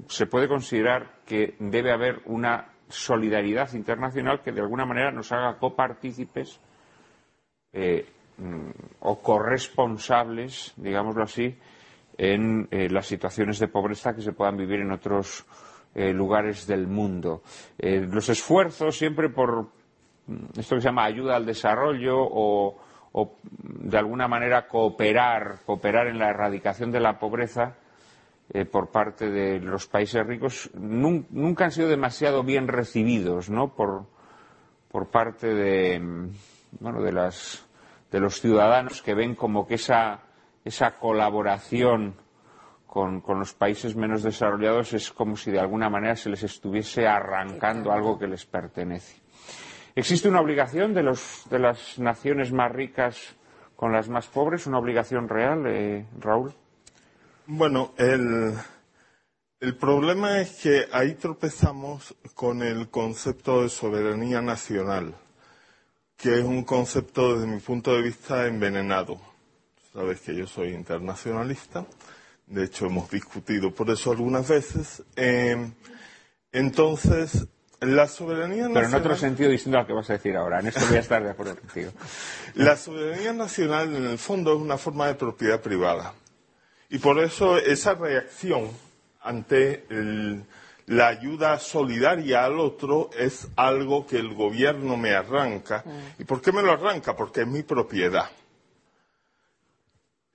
se 0.06 0.26
puede 0.26 0.46
considerar 0.46 1.16
que 1.26 1.56
debe 1.58 1.90
haber 1.92 2.22
una 2.26 2.73
solidaridad 2.88 3.72
internacional 3.74 4.42
que 4.42 4.52
de 4.52 4.60
alguna 4.60 4.84
manera 4.84 5.10
nos 5.10 5.32
haga 5.32 5.58
copartícipes 5.58 6.60
eh, 7.72 8.06
mm, 8.38 8.70
o 9.00 9.20
corresponsables, 9.20 10.72
digámoslo 10.76 11.24
así, 11.24 11.56
en 12.16 12.68
eh, 12.70 12.88
las 12.88 13.06
situaciones 13.06 13.58
de 13.58 13.68
pobreza 13.68 14.14
que 14.14 14.22
se 14.22 14.32
puedan 14.32 14.56
vivir 14.56 14.80
en 14.80 14.92
otros 14.92 15.44
eh, 15.94 16.12
lugares 16.12 16.66
del 16.66 16.86
mundo. 16.86 17.42
Los 17.78 18.28
esfuerzos 18.28 18.96
siempre 18.96 19.28
por 19.28 19.68
mm, 20.26 20.58
esto 20.58 20.76
que 20.76 20.80
se 20.80 20.88
llama 20.88 21.04
ayuda 21.04 21.36
al 21.36 21.46
desarrollo 21.46 22.16
o, 22.18 22.76
o, 23.12 23.36
de 23.42 23.98
alguna 23.98 24.28
manera 24.28 24.66
cooperar, 24.68 25.60
cooperar 25.64 26.08
en 26.08 26.18
la 26.18 26.30
erradicación 26.30 26.90
de 26.90 27.00
la 27.00 27.18
pobreza, 27.18 27.76
eh, 28.52 28.64
por 28.64 28.90
parte 28.90 29.30
de 29.30 29.58
los 29.60 29.86
países 29.86 30.26
ricos 30.26 30.70
nun- 30.74 31.26
nunca 31.30 31.64
han 31.64 31.70
sido 31.72 31.88
demasiado 31.88 32.42
bien 32.42 32.68
recibidos 32.68 33.48
¿no? 33.48 33.74
por, 33.74 34.06
por 34.90 35.08
parte 35.08 35.46
de, 35.54 36.00
bueno, 36.80 37.02
de, 37.02 37.12
las, 37.12 37.64
de 38.10 38.20
los 38.20 38.40
ciudadanos 38.40 39.00
que 39.02 39.14
ven 39.14 39.34
como 39.34 39.66
que 39.66 39.74
esa, 39.76 40.20
esa 40.64 40.98
colaboración 40.98 42.14
con, 42.86 43.20
con, 43.22 43.38
los 43.40 43.54
países 43.54 43.96
menos 43.96 44.22
desarrollados 44.22 44.92
es 44.92 45.10
como 45.10 45.36
si 45.36 45.50
de 45.50 45.58
alguna 45.58 45.88
manera 45.90 46.14
se 46.14 46.30
les 46.30 46.42
estuviese 46.44 47.08
arrancando 47.08 47.90
algo 47.90 48.18
que 48.18 48.28
les 48.28 48.44
pertenece. 48.46 49.20
¿Existe 49.96 50.28
una 50.28 50.40
obligación 50.40 50.92
de, 50.94 51.02
los, 51.02 51.44
de 51.50 51.58
las 51.58 51.98
naciones 51.98 52.52
más 52.52 52.70
ricas 52.70 53.36
con 53.74 53.92
las 53.92 54.08
más 54.08 54.26
pobres? 54.26 54.66
¿Una 54.66 54.78
obligación 54.78 55.28
real, 55.28 55.64
eh, 55.66 56.06
Raúl? 56.20 56.52
Bueno, 57.46 57.92
el, 57.98 58.54
el 59.60 59.76
problema 59.76 60.40
es 60.40 60.50
que 60.62 60.88
ahí 60.92 61.14
tropezamos 61.14 62.14
con 62.34 62.62
el 62.62 62.88
concepto 62.88 63.62
de 63.62 63.68
soberanía 63.68 64.40
nacional, 64.40 65.14
que 66.16 66.38
es 66.38 66.44
un 66.44 66.64
concepto 66.64 67.34
desde 67.34 67.46
mi 67.46 67.60
punto 67.60 67.94
de 67.94 68.00
vista 68.00 68.46
envenenado. 68.46 69.20
Sabes 69.92 70.22
que 70.22 70.34
yo 70.34 70.46
soy 70.46 70.70
internacionalista, 70.70 71.84
de 72.46 72.64
hecho 72.64 72.86
hemos 72.86 73.10
discutido 73.10 73.74
por 73.74 73.90
eso 73.90 74.10
algunas 74.10 74.48
veces. 74.48 75.02
Eh, 75.14 75.70
entonces, 76.50 77.46
la 77.80 78.08
soberanía 78.08 78.68
nacional. 78.68 78.84
Pero 78.84 78.88
en 78.88 78.94
otro 78.94 79.16
sentido 79.16 79.50
distinto 79.50 79.78
al 79.78 79.86
que 79.86 79.92
vas 79.92 80.08
a 80.08 80.14
decir 80.14 80.34
ahora. 80.34 80.60
En 80.60 80.68
esto 80.68 80.80
voy 80.88 80.96
a 80.96 81.00
estar 81.00 81.22
de 81.22 81.30
acuerdo 81.30 81.56
contigo. 81.56 81.92
La 82.54 82.76
soberanía 82.76 83.34
nacional, 83.34 83.94
en 83.94 84.06
el 84.06 84.18
fondo, 84.18 84.54
es 84.54 84.60
una 84.62 84.78
forma 84.78 85.08
de 85.08 85.14
propiedad 85.14 85.60
privada. 85.60 86.14
Y 86.90 86.98
por 86.98 87.18
eso 87.18 87.58
esa 87.58 87.94
reacción 87.94 88.70
ante 89.22 89.84
el, 89.88 90.44
la 90.86 91.08
ayuda 91.08 91.58
solidaria 91.58 92.44
al 92.44 92.60
otro 92.60 93.10
es 93.18 93.48
algo 93.56 94.06
que 94.06 94.18
el 94.18 94.34
gobierno 94.34 94.96
me 94.96 95.14
arranca. 95.14 95.82
Mm. 95.84 96.22
¿Y 96.22 96.24
por 96.24 96.40
qué 96.40 96.52
me 96.52 96.62
lo 96.62 96.72
arranca? 96.72 97.16
Porque 97.16 97.42
es 97.42 97.46
mi 97.46 97.62
propiedad. 97.62 98.30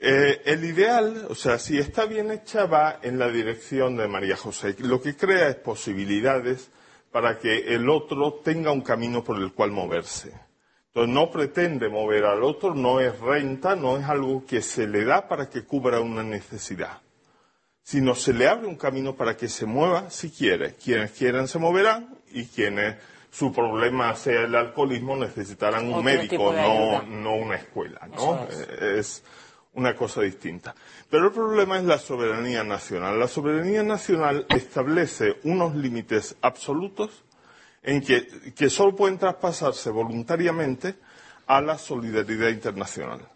Eh, 0.01 0.41
el 0.45 0.63
ideal, 0.63 1.27
o 1.29 1.35
sea, 1.35 1.59
si 1.59 1.77
está 1.77 2.05
bien 2.05 2.31
hecha, 2.31 2.65
va 2.65 2.99
en 3.01 3.19
la 3.19 3.29
dirección 3.29 3.97
de 3.97 4.07
María 4.07 4.37
José. 4.37 4.75
Lo 4.79 5.01
que 5.01 5.15
crea 5.15 5.49
es 5.49 5.55
posibilidades 5.55 6.69
para 7.11 7.37
que 7.37 7.75
el 7.75 7.89
otro 7.89 8.35
tenga 8.43 8.71
un 8.71 8.81
camino 8.81 9.23
por 9.23 9.37
el 9.37 9.53
cual 9.53 9.71
moverse. 9.71 10.48
Entonces 10.89 11.13
no 11.13 11.29
pretende 11.29 11.87
mover 11.87 12.25
al 12.25 12.43
otro, 12.43 12.73
no 12.73 12.99
es 12.99 13.19
renta, 13.19 13.75
no 13.75 13.97
es 13.97 14.05
algo 14.05 14.43
que 14.45 14.61
se 14.61 14.87
le 14.87 15.05
da 15.05 15.27
para 15.27 15.47
que 15.47 15.63
cubra 15.63 15.99
una 15.99 16.23
necesidad, 16.23 17.01
sino 17.83 18.15
se 18.15 18.33
le 18.33 18.47
abre 18.47 18.65
un 18.65 18.75
camino 18.75 19.15
para 19.15 19.37
que 19.37 19.49
se 19.49 19.67
mueva 19.67 20.09
si 20.09 20.31
quiere. 20.31 20.73
Quienes 20.73 21.11
quieran 21.11 21.47
se 21.47 21.59
moverán 21.59 22.17
y 22.31 22.45
quienes 22.45 22.95
su 23.29 23.53
problema 23.53 24.15
sea 24.15 24.41
el 24.41 24.55
alcoholismo 24.55 25.15
necesitarán 25.15 25.93
un 25.93 26.03
médico, 26.03 26.51
no, 26.51 27.03
no, 27.03 27.35
una 27.35 27.57
escuela. 27.57 28.07
¿no? 28.07 28.47
es 28.81 29.23
una 29.73 29.95
cosa 29.95 30.21
distinta. 30.21 30.73
Pero 31.07 31.27
el 31.27 31.31
problema 31.31 31.77
es 31.77 31.83
la 31.83 31.99
soberanía 31.99 32.63
nacional. 32.63 33.19
La 33.19 33.27
soberanía 33.27 33.83
nacional 33.83 34.47
establece 34.49 35.37
unos 35.43 35.75
límites 35.75 36.35
absolutos 36.41 37.23
en 37.83 38.01
que, 38.01 38.53
que 38.55 38.69
solo 38.69 38.95
pueden 38.95 39.17
traspasarse 39.17 39.89
voluntariamente 39.89 40.95
a 41.47 41.61
la 41.61 41.77
solidaridad 41.77 42.49
internacional. 42.49 43.27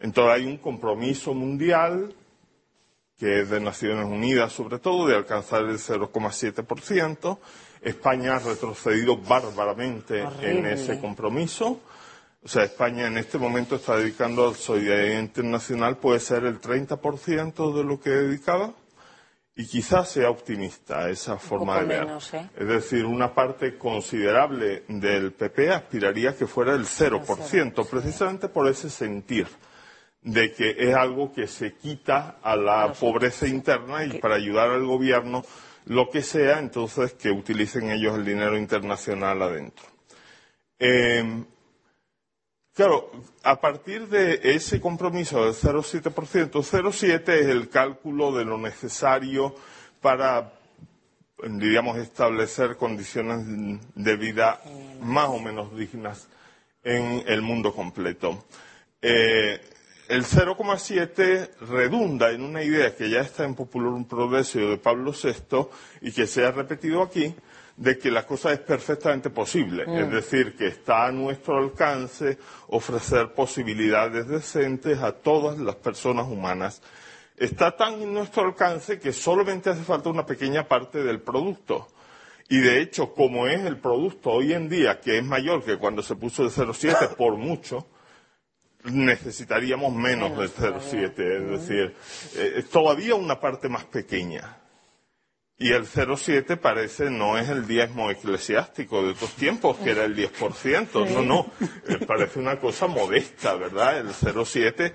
Entonces 0.00 0.34
hay 0.34 0.46
un 0.46 0.58
compromiso 0.58 1.34
mundial 1.34 2.14
que 3.22 3.42
es 3.42 3.50
de 3.50 3.60
Naciones 3.60 4.04
Unidas 4.06 4.52
sobre 4.52 4.80
todo, 4.80 5.06
de 5.06 5.14
alcanzar 5.14 5.60
el 5.60 5.78
0,7%. 5.78 7.38
España 7.80 8.34
ha 8.34 8.38
retrocedido 8.40 9.16
bárbaramente 9.16 10.26
en 10.40 10.66
ese 10.66 10.98
compromiso. 10.98 11.78
O 12.42 12.48
sea, 12.48 12.64
España 12.64 13.06
en 13.06 13.18
este 13.18 13.38
momento 13.38 13.76
está 13.76 13.96
dedicando 13.96 14.48
a 14.48 14.54
solidaridad 14.54 15.20
internacional, 15.20 15.98
puede 15.98 16.18
ser 16.18 16.42
el 16.42 16.60
30% 16.60 17.72
de 17.72 17.84
lo 17.84 18.00
que 18.00 18.10
dedicaba, 18.10 18.72
y 19.54 19.66
quizás 19.66 20.10
sea 20.10 20.30
optimista 20.30 21.10
esa 21.10 21.36
forma 21.36 21.80
de 21.80 21.86
ver. 21.86 22.08
¿eh? 22.32 22.48
Es 22.56 22.68
decir, 22.68 23.04
una 23.04 23.34
parte 23.34 23.76
considerable 23.76 24.84
del 24.88 25.32
PP 25.32 25.70
aspiraría 25.70 26.30
a 26.30 26.36
que 26.36 26.46
fuera 26.46 26.72
el 26.74 26.86
0%, 26.86 27.86
precisamente 27.86 28.48
por 28.48 28.68
ese 28.68 28.88
sentir 28.88 29.46
de 30.22 30.52
que 30.52 30.76
es 30.78 30.94
algo 30.94 31.32
que 31.32 31.46
se 31.46 31.74
quita 31.74 32.38
a 32.42 32.56
la 32.56 32.92
pobreza 32.92 33.46
interna 33.46 34.04
y 34.04 34.20
para 34.20 34.36
ayudar 34.36 34.70
al 34.70 34.86
gobierno, 34.86 35.44
lo 35.86 36.08
que 36.08 36.22
sea, 36.22 36.60
entonces 36.60 37.12
que 37.14 37.30
utilicen 37.30 37.90
ellos 37.90 38.16
el 38.16 38.24
dinero 38.24 38.56
internacional 38.56 39.42
adentro. 39.42 39.84
Eh, 40.78 41.44
Claro, 42.74 43.10
a 43.42 43.60
partir 43.60 44.08
de 44.08 44.40
ese 44.42 44.80
compromiso 44.80 45.44
del 45.44 45.52
0,7%, 45.52 46.50
0,7 46.50 47.28
es 47.28 47.46
el 47.46 47.68
cálculo 47.68 48.32
de 48.32 48.46
lo 48.46 48.56
necesario 48.56 49.54
para, 50.00 50.54
diríamos, 51.42 51.98
establecer 51.98 52.78
condiciones 52.78 53.78
de 53.94 54.16
vida 54.16 54.62
más 55.02 55.28
o 55.28 55.38
menos 55.38 55.76
dignas 55.76 56.28
en 56.82 57.22
el 57.26 57.42
mundo 57.42 57.74
completo. 57.74 58.42
Eh, 59.02 59.60
el 60.08 60.24
0,7 60.24 61.50
redunda 61.68 62.30
en 62.30 62.42
una 62.42 62.62
idea 62.62 62.96
que 62.96 63.10
ya 63.10 63.20
está 63.20 63.44
en 63.44 63.54
Popular 63.54 63.92
Progreso 64.08 64.58
de 64.60 64.78
Pablo 64.78 65.12
VI 65.12 65.68
y 66.00 66.12
que 66.12 66.26
se 66.26 66.46
ha 66.46 66.52
repetido 66.52 67.02
aquí, 67.02 67.34
de 67.76 67.98
que 67.98 68.10
la 68.10 68.26
cosa 68.26 68.52
es 68.52 68.58
perfectamente 68.60 69.30
posible, 69.30 69.84
es 69.84 70.06
mm. 70.06 70.10
decir, 70.10 70.56
que 70.56 70.68
está 70.68 71.06
a 71.06 71.12
nuestro 71.12 71.58
alcance 71.58 72.38
ofrecer 72.68 73.32
posibilidades 73.32 74.28
decentes 74.28 74.98
a 75.00 75.12
todas 75.12 75.58
las 75.58 75.76
personas 75.76 76.26
humanas. 76.26 76.82
Está 77.36 77.74
tan 77.76 78.00
en 78.02 78.12
nuestro 78.12 78.44
alcance 78.44 79.00
que 79.00 79.12
solamente 79.12 79.70
hace 79.70 79.82
falta 79.82 80.10
una 80.10 80.26
pequeña 80.26 80.68
parte 80.68 81.02
del 81.02 81.20
producto. 81.20 81.88
Y 82.48 82.60
de 82.60 82.80
hecho, 82.80 83.14
como 83.14 83.46
es 83.46 83.64
el 83.64 83.78
producto 83.78 84.30
hoy 84.30 84.52
en 84.52 84.68
día, 84.68 85.00
que 85.00 85.18
es 85.18 85.24
mayor 85.24 85.64
que 85.64 85.78
cuando 85.78 86.02
se 86.02 86.14
puso 86.16 86.42
el 86.42 86.50
0,7 86.50 87.08
por 87.16 87.36
mucho, 87.36 87.86
necesitaríamos 88.84 89.94
menos 89.94 90.36
del 90.36 90.50
0,7. 90.50 91.18
Es 91.18 91.68
decir, 91.68 91.96
eh, 92.36 92.62
todavía 92.70 93.14
una 93.14 93.40
parte 93.40 93.68
más 93.68 93.84
pequeña. 93.86 94.61
Y 95.58 95.72
el 95.72 95.84
0,7 95.84 96.58
parece 96.58 97.10
no 97.10 97.38
es 97.38 97.48
el 97.48 97.66
diezmo 97.66 98.10
eclesiástico 98.10 99.02
de 99.02 99.10
otros 99.10 99.32
tiempos, 99.34 99.76
que 99.78 99.90
era 99.90 100.04
el 100.04 100.16
10%. 100.16 101.08
No, 101.12 101.22
no, 101.22 101.46
eh, 101.88 102.04
parece 102.04 102.40
una 102.40 102.58
cosa 102.58 102.88
modesta, 102.88 103.54
¿verdad? 103.54 103.98
El 103.98 104.08
0,7, 104.08 104.92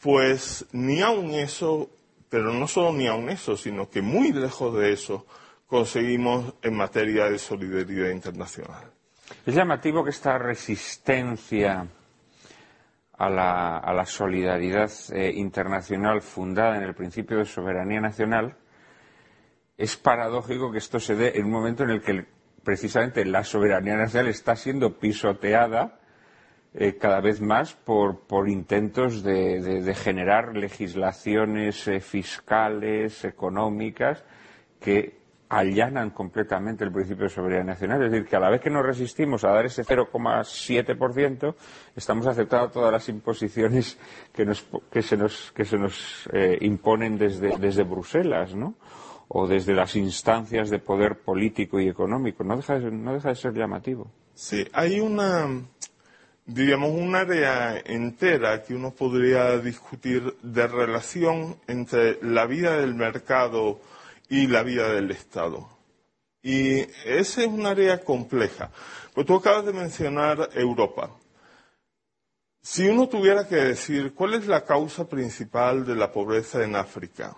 pues 0.00 0.66
ni 0.72 1.00
aun 1.00 1.30
eso, 1.30 1.90
pero 2.28 2.52
no 2.52 2.68
solo 2.68 2.92
ni 2.92 3.06
aun 3.06 3.30
eso, 3.30 3.56
sino 3.56 3.88
que 3.88 4.02
muy 4.02 4.32
lejos 4.32 4.76
de 4.76 4.92
eso 4.92 5.26
conseguimos 5.66 6.54
en 6.62 6.76
materia 6.76 7.30
de 7.30 7.38
solidaridad 7.38 8.10
internacional. 8.10 8.92
Es 9.46 9.54
llamativo 9.54 10.04
que 10.04 10.10
esta 10.10 10.36
resistencia 10.36 11.88
a 13.16 13.30
la, 13.30 14.04
solidaridad 14.06 14.90
eh, 15.12 15.32
internacional 15.34 16.20
fundada 16.20 16.76
en 16.76 16.82
el 16.82 16.94
principio 16.94 17.38
de 17.38 17.44
soberanía 17.44 18.00
nacional 18.00 18.56
es 19.76 19.96
paradójico 19.96 20.70
que 20.70 20.78
esto 20.78 21.00
se 21.00 21.16
dé 21.16 21.32
en 21.36 21.46
un 21.46 21.50
momento 21.50 21.82
en 21.84 21.90
el 21.90 22.00
que 22.00 22.26
precisamente 22.62 23.24
la 23.24 23.44
soberanía 23.44 23.96
nacional 23.96 24.28
está 24.28 24.56
siendo 24.56 24.98
pisoteada 24.98 25.98
eh, 26.74 26.96
cada 26.96 27.20
vez 27.20 27.40
más 27.40 27.74
por, 27.74 28.48
intentos 28.48 29.22
de, 29.22 29.94
generar 29.94 30.56
legislaciones 30.56 31.86
eh, 31.86 32.00
fiscales, 32.00 33.24
económicas, 33.24 34.24
que 34.80 35.22
allanan 35.48 36.10
completamente 36.10 36.82
el 36.82 36.90
principio 36.90 37.24
de 37.24 37.30
soberanía 37.30 37.64
nacional. 37.64 38.02
Es 38.02 38.10
decir, 38.10 38.26
que 38.26 38.34
a 38.34 38.40
la 38.40 38.50
vez 38.50 38.60
que 38.60 38.70
nos 38.70 38.84
resistimos 38.84 39.44
a 39.44 39.50
dar 39.50 39.66
ese 39.66 39.84
0,7%, 39.84 41.54
estamos 41.94 42.26
aceptando 42.26 42.70
todas 42.70 42.90
las 42.90 43.08
imposiciones 43.08 43.96
que, 44.32 45.02
se 45.02 45.16
nos, 45.16 46.28
eh, 46.32 46.58
imponen 46.60 47.16
desde, 47.18 47.56
desde 47.56 47.84
Bruselas, 47.84 48.54
¿no? 48.54 48.74
O 49.28 49.46
desde 49.46 49.74
las 49.74 49.96
instancias 49.96 50.70
de 50.70 50.78
poder 50.78 51.18
político 51.18 51.80
y 51.80 51.88
económico. 51.88 52.44
No 52.44 52.56
deja 52.56 52.78
de, 52.78 53.34
ser 53.34 53.54
llamativo. 53.54 54.10
Sí, 54.34 54.66
hay 54.72 55.00
una, 55.00 55.48
diríamos, 56.44 56.90
un 56.90 57.14
área 57.14 57.78
entera 57.78 58.62
que 58.62 58.74
uno 58.74 58.90
podría 58.92 59.58
discutir 59.58 60.36
de 60.42 60.66
relación 60.66 61.56
entre 61.66 62.18
la 62.22 62.46
vida 62.46 62.76
del 62.78 62.94
mercado 62.94 63.80
y 64.28 64.46
la 64.46 64.62
vida 64.62 64.92
del 64.92 65.10
Estado. 65.10 65.68
Y 66.42 66.80
esa 67.06 67.42
es 67.42 67.46
un 67.46 67.64
área 67.64 68.00
compleja. 68.04 68.70
Pues 69.14 69.26
tú 69.26 69.36
acabas 69.36 69.64
de 69.64 69.72
mencionar 69.72 70.50
Europa. 70.54 71.10
Si 72.60 72.86
uno 72.88 73.08
tuviera 73.08 73.46
que 73.46 73.56
decir 73.56 74.14
cuál 74.14 74.34
es 74.34 74.46
la 74.46 74.64
causa 74.64 75.08
principal 75.08 75.86
de 75.86 75.94
la 75.94 76.10
pobreza 76.12 76.64
en 76.64 76.76
África, 76.76 77.36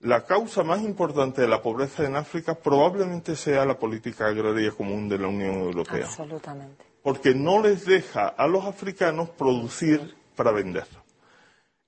la 0.00 0.24
causa 0.24 0.62
más 0.62 0.82
importante 0.82 1.42
de 1.42 1.48
la 1.48 1.60
pobreza 1.60 2.04
en 2.04 2.16
África 2.16 2.54
probablemente 2.54 3.34
sea 3.34 3.64
la 3.64 3.78
política 3.78 4.26
agraria 4.26 4.70
común 4.70 5.08
de 5.08 5.18
la 5.18 5.28
Unión 5.28 5.54
Europea. 5.54 6.04
Absolutamente. 6.04 6.84
porque 7.02 7.34
no 7.34 7.62
les 7.62 7.86
deja 7.86 8.28
a 8.28 8.46
los 8.46 8.64
africanos 8.64 9.30
producir 9.30 10.14
para 10.36 10.52
vender. 10.52 10.86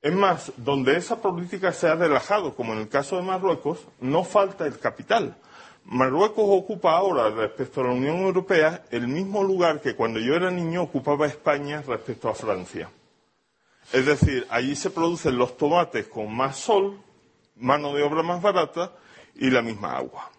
Es 0.00 0.14
más, 0.14 0.52
donde 0.56 0.96
esa 0.96 1.20
política 1.20 1.72
se 1.72 1.88
ha 1.88 1.94
relajado, 1.94 2.54
como 2.54 2.72
en 2.72 2.78
el 2.78 2.88
caso 2.88 3.16
de 3.16 3.22
Marruecos, 3.22 3.86
no 4.00 4.24
falta 4.24 4.66
el 4.66 4.78
capital. 4.78 5.36
Marruecos 5.84 6.44
ocupa 6.46 6.92
ahora, 6.96 7.28
respecto 7.28 7.80
a 7.80 7.84
la 7.84 7.92
Unión 7.92 8.16
Europea, 8.20 8.84
el 8.90 9.08
mismo 9.08 9.44
lugar 9.44 9.80
que 9.80 9.94
cuando 9.94 10.20
yo 10.20 10.34
era 10.34 10.50
niño 10.50 10.82
ocupaba 10.82 11.26
España 11.26 11.82
respecto 11.86 12.30
a 12.30 12.34
Francia. 12.34 12.88
Es 13.92 14.06
decir, 14.06 14.46
allí 14.48 14.74
se 14.74 14.88
producen 14.88 15.36
los 15.36 15.56
tomates 15.56 16.06
con 16.06 16.34
más 16.34 16.56
sol, 16.56 16.98
mano 17.60 17.94
de 17.94 18.02
obra 18.02 18.22
más 18.22 18.42
barata 18.42 18.92
y 19.34 19.50
la 19.50 19.62
misma 19.62 19.96
agua. 19.96 20.30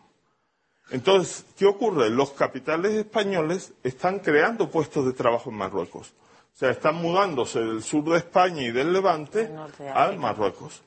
Entonces, 0.91 1.45
¿qué 1.57 1.65
ocurre? 1.65 2.10
Los 2.10 2.31
capitales 2.31 2.91
españoles 2.93 3.73
están 3.84 4.19
creando 4.19 4.69
puestos 4.69 5.06
de 5.06 5.14
trabajo 5.14 5.49
en 5.49 5.57
Marruecos. 5.57 6.14
O 6.53 6.57
sea, 6.57 6.69
están 6.69 6.95
mudándose 6.95 7.60
del 7.60 7.81
sur 7.81 8.03
de 8.03 8.18
España 8.18 8.61
y 8.64 8.72
del 8.72 8.91
Levante 8.91 9.49
al 9.93 10.18
Marruecos. 10.18 10.84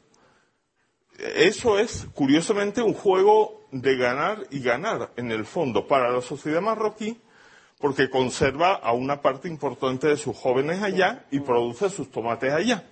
Eso 1.19 1.79
es, 1.79 2.07
curiosamente, 2.15 2.83
un 2.83 2.93
juego 2.93 3.63
de 3.71 3.97
ganar 3.97 4.47
y 4.51 4.61
ganar, 4.61 5.13
en 5.17 5.33
el 5.33 5.47
fondo, 5.47 5.87
para 5.87 6.11
la 6.11 6.21
sociedad 6.21 6.61
marroquí, 6.61 7.21
porque 7.79 8.11
conserva 8.11 8.75
a 8.75 8.93
una 8.93 9.23
parte 9.23 9.49
importante 9.49 10.09
de 10.09 10.17
sus 10.17 10.37
jóvenes 10.37 10.83
allá 10.83 11.25
y 11.31 11.41
produce 11.41 11.89
sus 11.89 12.11
tomates 12.11 12.53
allá. 12.53 12.85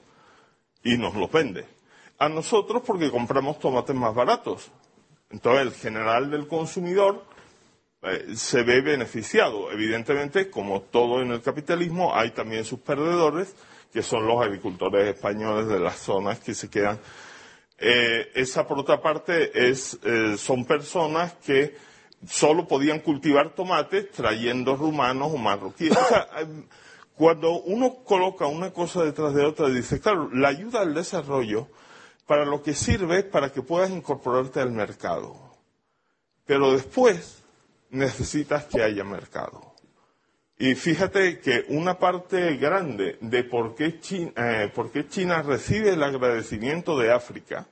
Y 0.82 0.97
nos 0.97 1.14
los 1.14 1.31
vende. 1.31 1.66
A 2.23 2.28
nosotros 2.28 2.85
porque 2.86 3.11
compramos 3.11 3.59
tomates 3.59 3.97
más 3.97 4.15
baratos. 4.15 4.70
Entonces, 5.31 5.62
el 5.62 5.73
general 5.73 6.31
del 6.31 6.47
consumidor 6.47 7.24
eh, 8.01 8.36
se 8.36 8.62
ve 8.62 8.81
beneficiado. 8.81 9.73
Evidentemente, 9.73 10.49
como 10.49 10.82
todo 10.82 11.20
en 11.20 11.32
el 11.32 11.43
capitalismo, 11.43 12.15
hay 12.15 12.31
también 12.31 12.65
sus 12.65 12.78
perdedores, 12.78 13.57
que 13.93 14.05
son 14.05 14.24
los 14.24 14.40
agricultores 14.40 15.12
españoles 15.12 15.66
de 15.66 15.81
las 15.81 15.97
zonas 15.97 16.39
que 16.39 16.55
se 16.55 16.70
quedan. 16.70 17.01
Eh, 17.77 18.31
esa, 18.36 18.69
por 18.69 18.78
otra 18.78 19.03
parte, 19.03 19.69
es, 19.69 19.99
eh, 20.05 20.36
son 20.39 20.65
personas 20.65 21.32
que 21.44 21.74
solo 22.24 22.69
podían 22.69 23.01
cultivar 23.01 23.53
tomates 23.57 24.12
trayendo 24.12 24.77
rumanos 24.77 25.32
o 25.35 25.39
marroquíes. 25.39 25.97
O 25.97 26.05
sea, 26.05 26.28
cuando 27.16 27.61
uno 27.62 28.05
coloca 28.05 28.47
una 28.47 28.70
cosa 28.73 29.03
detrás 29.03 29.35
de 29.35 29.44
otra, 29.44 29.66
dice, 29.70 29.99
claro, 30.01 30.31
la 30.32 30.51
ayuda 30.51 30.82
al 30.82 30.94
desarrollo 30.94 31.66
para 32.32 32.46
lo 32.46 32.62
que 32.62 32.72
sirve 32.72 33.24
para 33.24 33.52
que 33.52 33.60
puedas 33.60 33.90
incorporarte 33.90 34.59
al 34.59 34.72
mercado. 34.72 35.36
Pero 36.46 36.72
después 36.72 37.42
necesitas 37.90 38.64
que 38.64 38.82
haya 38.82 39.04
mercado. 39.04 39.74
Y 40.59 40.74
fíjate 40.74 41.40
que 41.40 41.66
una 41.68 41.98
parte 41.98 42.56
grande 42.56 43.18
de 43.20 43.44
por 43.44 43.74
qué 43.74 44.00
China, 44.00 44.32
eh, 44.34 44.72
China 45.10 45.42
recibe 45.42 45.90
el 45.90 46.02
agradecimiento 46.02 46.98
de 46.98 47.12
África, 47.12 47.66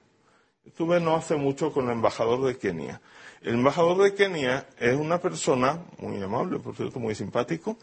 estuve 0.66 1.00
no 1.00 1.16
hace 1.16 1.36
mucho 1.36 1.72
con 1.72 1.86
el 1.86 1.92
embajador 1.92 2.44
de 2.44 2.58
Kenia. 2.58 3.00
El 3.40 3.54
embajador 3.54 4.02
de 4.02 4.12
Kenia 4.12 4.66
es 4.78 4.94
una 4.94 5.22
persona, 5.22 5.82
muy 5.96 6.22
amable, 6.22 6.58
por 6.58 6.76
cierto, 6.76 7.00
muy 7.00 7.14
simpático, 7.14 7.78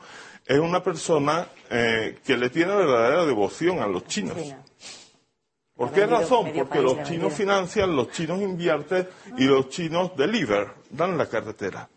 es 0.45 0.59
una 0.59 0.83
persona 0.83 1.47
eh, 1.71 2.19
que 2.23 2.37
le 2.37 2.51
tiene 2.51 2.75
verdadera 2.75 3.25
devoción 3.25 3.79
a 3.79 3.87
los 3.87 4.05
chinos. 4.05 4.37
¿Por 5.77 5.91
qué 5.91 6.07
razón? 6.07 6.51
Porque 6.55 6.81
los 6.81 7.03
chinos 7.03 7.33
financian, 7.33 7.95
los 7.95 8.09
chinos 8.09 8.41
invierten 8.41 9.07
y 9.37 9.45
los 9.45 9.69
chinos 9.69 10.17
deliver, 10.17 10.69
dan 10.89 11.17
la 11.17 11.27
carretera. 11.27 11.87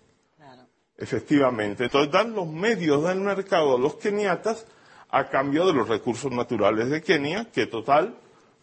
Efectivamente. 0.99 1.85
Entonces 1.85 2.13
dan 2.13 2.35
los 2.35 2.47
medios 2.47 3.03
del 3.05 3.21
mercado 3.21 3.77
a 3.77 3.79
los 3.79 3.95
keniatas 3.95 4.67
a 5.09 5.29
cambio 5.29 5.67
de 5.67 5.73
los 5.73 5.89
recursos 5.89 6.31
naturales 6.31 6.91
de 6.91 7.03
Kenia, 7.03 7.47
que 7.51 7.67
total, 7.67 8.15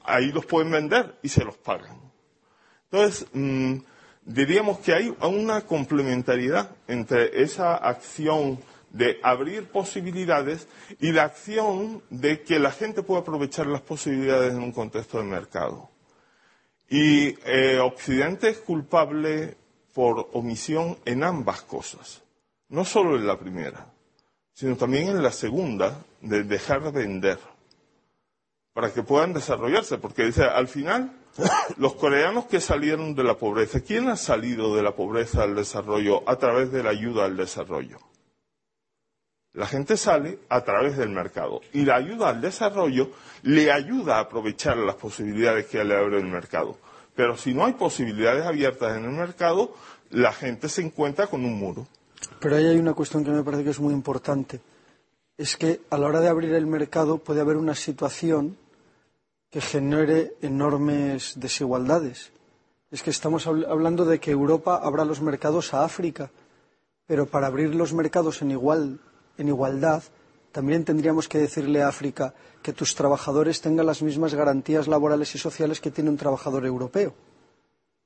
ahí 0.03 0.31
los 0.31 0.45
pueden 0.45 0.71
vender 0.71 1.15
y 1.21 1.29
se 1.29 1.43
los 1.43 1.57
pagan. 1.57 1.99
Entonces, 2.89 3.27
mm, 3.33 3.77
diríamos 4.23 4.79
que 4.79 4.93
hay 4.93 5.13
una 5.21 5.61
complementariedad 5.61 6.69
entre 6.87 7.41
esa 7.41 7.75
acción 7.75 8.59
de 8.97 9.19
abrir 9.21 9.67
posibilidades 9.67 10.67
y 10.99 11.11
la 11.11 11.25
acción 11.25 12.01
de 12.09 12.41
que 12.41 12.59
la 12.59 12.71
gente 12.71 13.03
pueda 13.03 13.21
aprovechar 13.21 13.67
las 13.67 13.81
posibilidades 13.81 14.53
en 14.53 14.63
un 14.63 14.71
contexto 14.71 15.19
de 15.19 15.23
mercado. 15.23 15.89
Y 16.89 17.37
eh, 17.45 17.79
Occidente 17.79 18.49
es 18.49 18.57
culpable 18.57 19.55
por 19.93 20.29
omisión 20.33 20.97
en 21.05 21.23
ambas 21.23 21.61
cosas, 21.61 22.23
no 22.69 22.85
solo 22.85 23.15
en 23.15 23.27
la 23.27 23.37
primera, 23.37 23.87
sino 24.53 24.75
también 24.75 25.09
en 25.09 25.21
la 25.21 25.31
segunda, 25.31 26.03
de 26.21 26.43
dejar 26.43 26.83
de 26.83 26.91
vender, 26.91 27.39
para 28.73 28.91
que 28.91 29.03
puedan 29.03 29.33
desarrollarse, 29.33 29.97
porque 29.97 30.23
dice, 30.25 30.43
al 30.45 30.67
final, 30.67 31.11
los 31.77 31.93
coreanos 31.93 32.45
que 32.45 32.59
salieron 32.59 33.15
de 33.15 33.23
la 33.23 33.37
pobreza, 33.37 33.81
¿quién 33.81 34.07
ha 34.09 34.15
salido 34.15 34.75
de 34.75 34.81
la 34.81 34.95
pobreza 34.95 35.43
al 35.43 35.55
desarrollo 35.55 36.27
a 36.27 36.37
través 36.37 36.71
de 36.71 36.83
la 36.83 36.91
ayuda 36.91 37.25
al 37.25 37.37
desarrollo? 37.37 37.99
La 39.53 39.65
gente 39.65 39.97
sale 39.97 40.39
a 40.49 40.63
través 40.63 40.97
del 40.97 41.09
mercado 41.09 41.61
y 41.73 41.83
la 41.83 41.95
ayuda 41.95 42.29
al 42.29 42.41
desarrollo 42.41 43.11
le 43.41 43.71
ayuda 43.71 44.17
a 44.17 44.21
aprovechar 44.21 44.77
las 44.77 44.95
posibilidades 44.95 45.65
que 45.65 45.83
le 45.83 45.95
abre 45.95 46.17
el 46.17 46.27
mercado. 46.27 46.77
Pero 47.15 47.35
si 47.35 47.53
no 47.53 47.65
hay 47.65 47.73
posibilidades 47.73 48.45
abiertas 48.45 48.95
en 48.95 49.05
el 49.05 49.11
mercado, 49.11 49.73
la 50.11 50.31
gente 50.31 50.69
se 50.69 50.83
encuentra 50.83 51.25
con 51.25 51.43
un 51.43 51.55
muro. 51.55 51.87
Pero 52.39 52.55
ahí 52.55 52.67
hay 52.67 52.77
una 52.77 52.93
cuestión 52.93 53.23
que 53.23 53.31
me 53.31 53.43
parece 53.43 53.63
que 53.63 53.71
es 53.71 53.79
muy 53.79 53.93
importante. 53.93 54.61
Es 55.37 55.57
que 55.57 55.81
a 55.89 55.97
la 55.97 56.07
hora 56.07 56.19
de 56.19 56.29
abrir 56.29 56.53
el 56.53 56.67
mercado 56.67 57.17
puede 57.17 57.41
haber 57.41 57.57
una 57.57 57.73
situación 57.75 58.57
que 59.49 59.61
genere 59.61 60.33
enormes 60.41 61.39
desigualdades. 61.39 62.31
Es 62.91 63.01
que 63.01 63.09
estamos 63.09 63.47
hablando 63.47 64.05
de 64.05 64.19
que 64.19 64.31
Europa 64.31 64.79
abra 64.81 65.05
los 65.05 65.21
mercados 65.21 65.73
a 65.73 65.83
África, 65.83 66.31
pero 67.05 67.25
para 67.25 67.47
abrir 67.47 67.73
los 67.73 67.93
mercados 67.93 68.41
en 68.41 68.51
igual 68.51 68.99
en 69.37 69.47
igualdad, 69.47 70.03
también 70.51 70.83
tendríamos 70.83 71.27
que 71.27 71.37
decirle 71.37 71.81
a 71.81 71.87
África 71.87 72.33
que 72.61 72.73
tus 72.73 72.95
trabajadores 72.95 73.61
tengan 73.61 73.85
las 73.85 74.01
mismas 74.01 74.33
garantías 74.33 74.87
laborales 74.87 75.33
y 75.35 75.37
sociales 75.37 75.79
que 75.79 75.91
tiene 75.91 76.09
un 76.09 76.17
trabajador 76.17 76.65
europeo. 76.65 77.13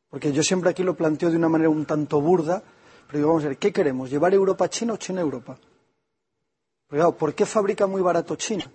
Porque 0.09 0.33
yo 0.33 0.43
siempre 0.43 0.69
aquí 0.69 0.83
lo 0.83 0.95
planteo 0.95 1.29
de 1.29 1.37
una 1.37 1.47
manera 1.47 1.69
un 1.69 1.85
tanto 1.85 2.19
burda, 2.19 2.61
pero 3.07 3.17
digo, 3.19 3.29
vamos 3.29 3.45
a 3.45 3.47
ver, 3.49 3.57
¿qué 3.57 3.71
queremos? 3.71 4.09
¿Llevar 4.09 4.33
Europa 4.33 4.65
a 4.65 4.69
China 4.69 4.93
o 4.93 4.97
China 4.97 5.21
a 5.21 5.23
Europa? 5.23 5.57
¿por 7.17 7.33
qué 7.33 7.45
fabrica 7.45 7.87
muy 7.87 8.01
barato 8.01 8.35
China? 8.35 8.69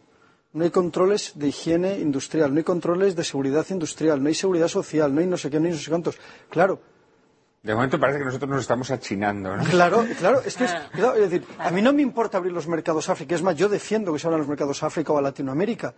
No 0.54 0.64
hay 0.64 0.70
controles 0.70 1.32
de 1.34 1.48
higiene 1.48 1.98
industrial, 1.98 2.50
no 2.52 2.58
hay 2.58 2.64
controles 2.64 3.14
de 3.14 3.24
seguridad 3.24 3.66
industrial, 3.68 4.22
no 4.22 4.28
hay 4.28 4.34
seguridad 4.34 4.68
social, 4.68 5.14
no 5.14 5.20
hay 5.20 5.26
no 5.26 5.36
sé 5.36 5.50
qué, 5.50 5.60
no 5.60 5.66
hay 5.66 5.72
no 5.72 5.78
sé 5.78 5.90
cuántos. 5.90 6.16
Claro, 6.48 6.80
de 7.66 7.74
momento 7.74 7.98
parece 7.98 8.20
que 8.20 8.24
nosotros 8.24 8.48
nos 8.48 8.60
estamos 8.60 8.90
achinando, 8.92 9.56
¿no? 9.56 9.64
Claro, 9.64 10.04
claro. 10.18 10.40
Es, 10.40 10.56
que 10.56 10.64
es, 10.64 10.72
decir, 11.30 11.44
a 11.58 11.70
mí 11.70 11.82
no 11.82 11.92
me 11.92 12.00
importa 12.00 12.38
abrir 12.38 12.52
los 12.52 12.68
mercados 12.68 13.08
a 13.08 13.12
África. 13.12 13.34
Es 13.34 13.42
más, 13.42 13.56
yo 13.56 13.68
defiendo 13.68 14.12
que 14.12 14.20
se 14.20 14.26
abran 14.28 14.40
los 14.40 14.48
mercados 14.48 14.82
a 14.82 14.86
África 14.86 15.12
o 15.12 15.18
a 15.18 15.22
Latinoamérica. 15.22 15.92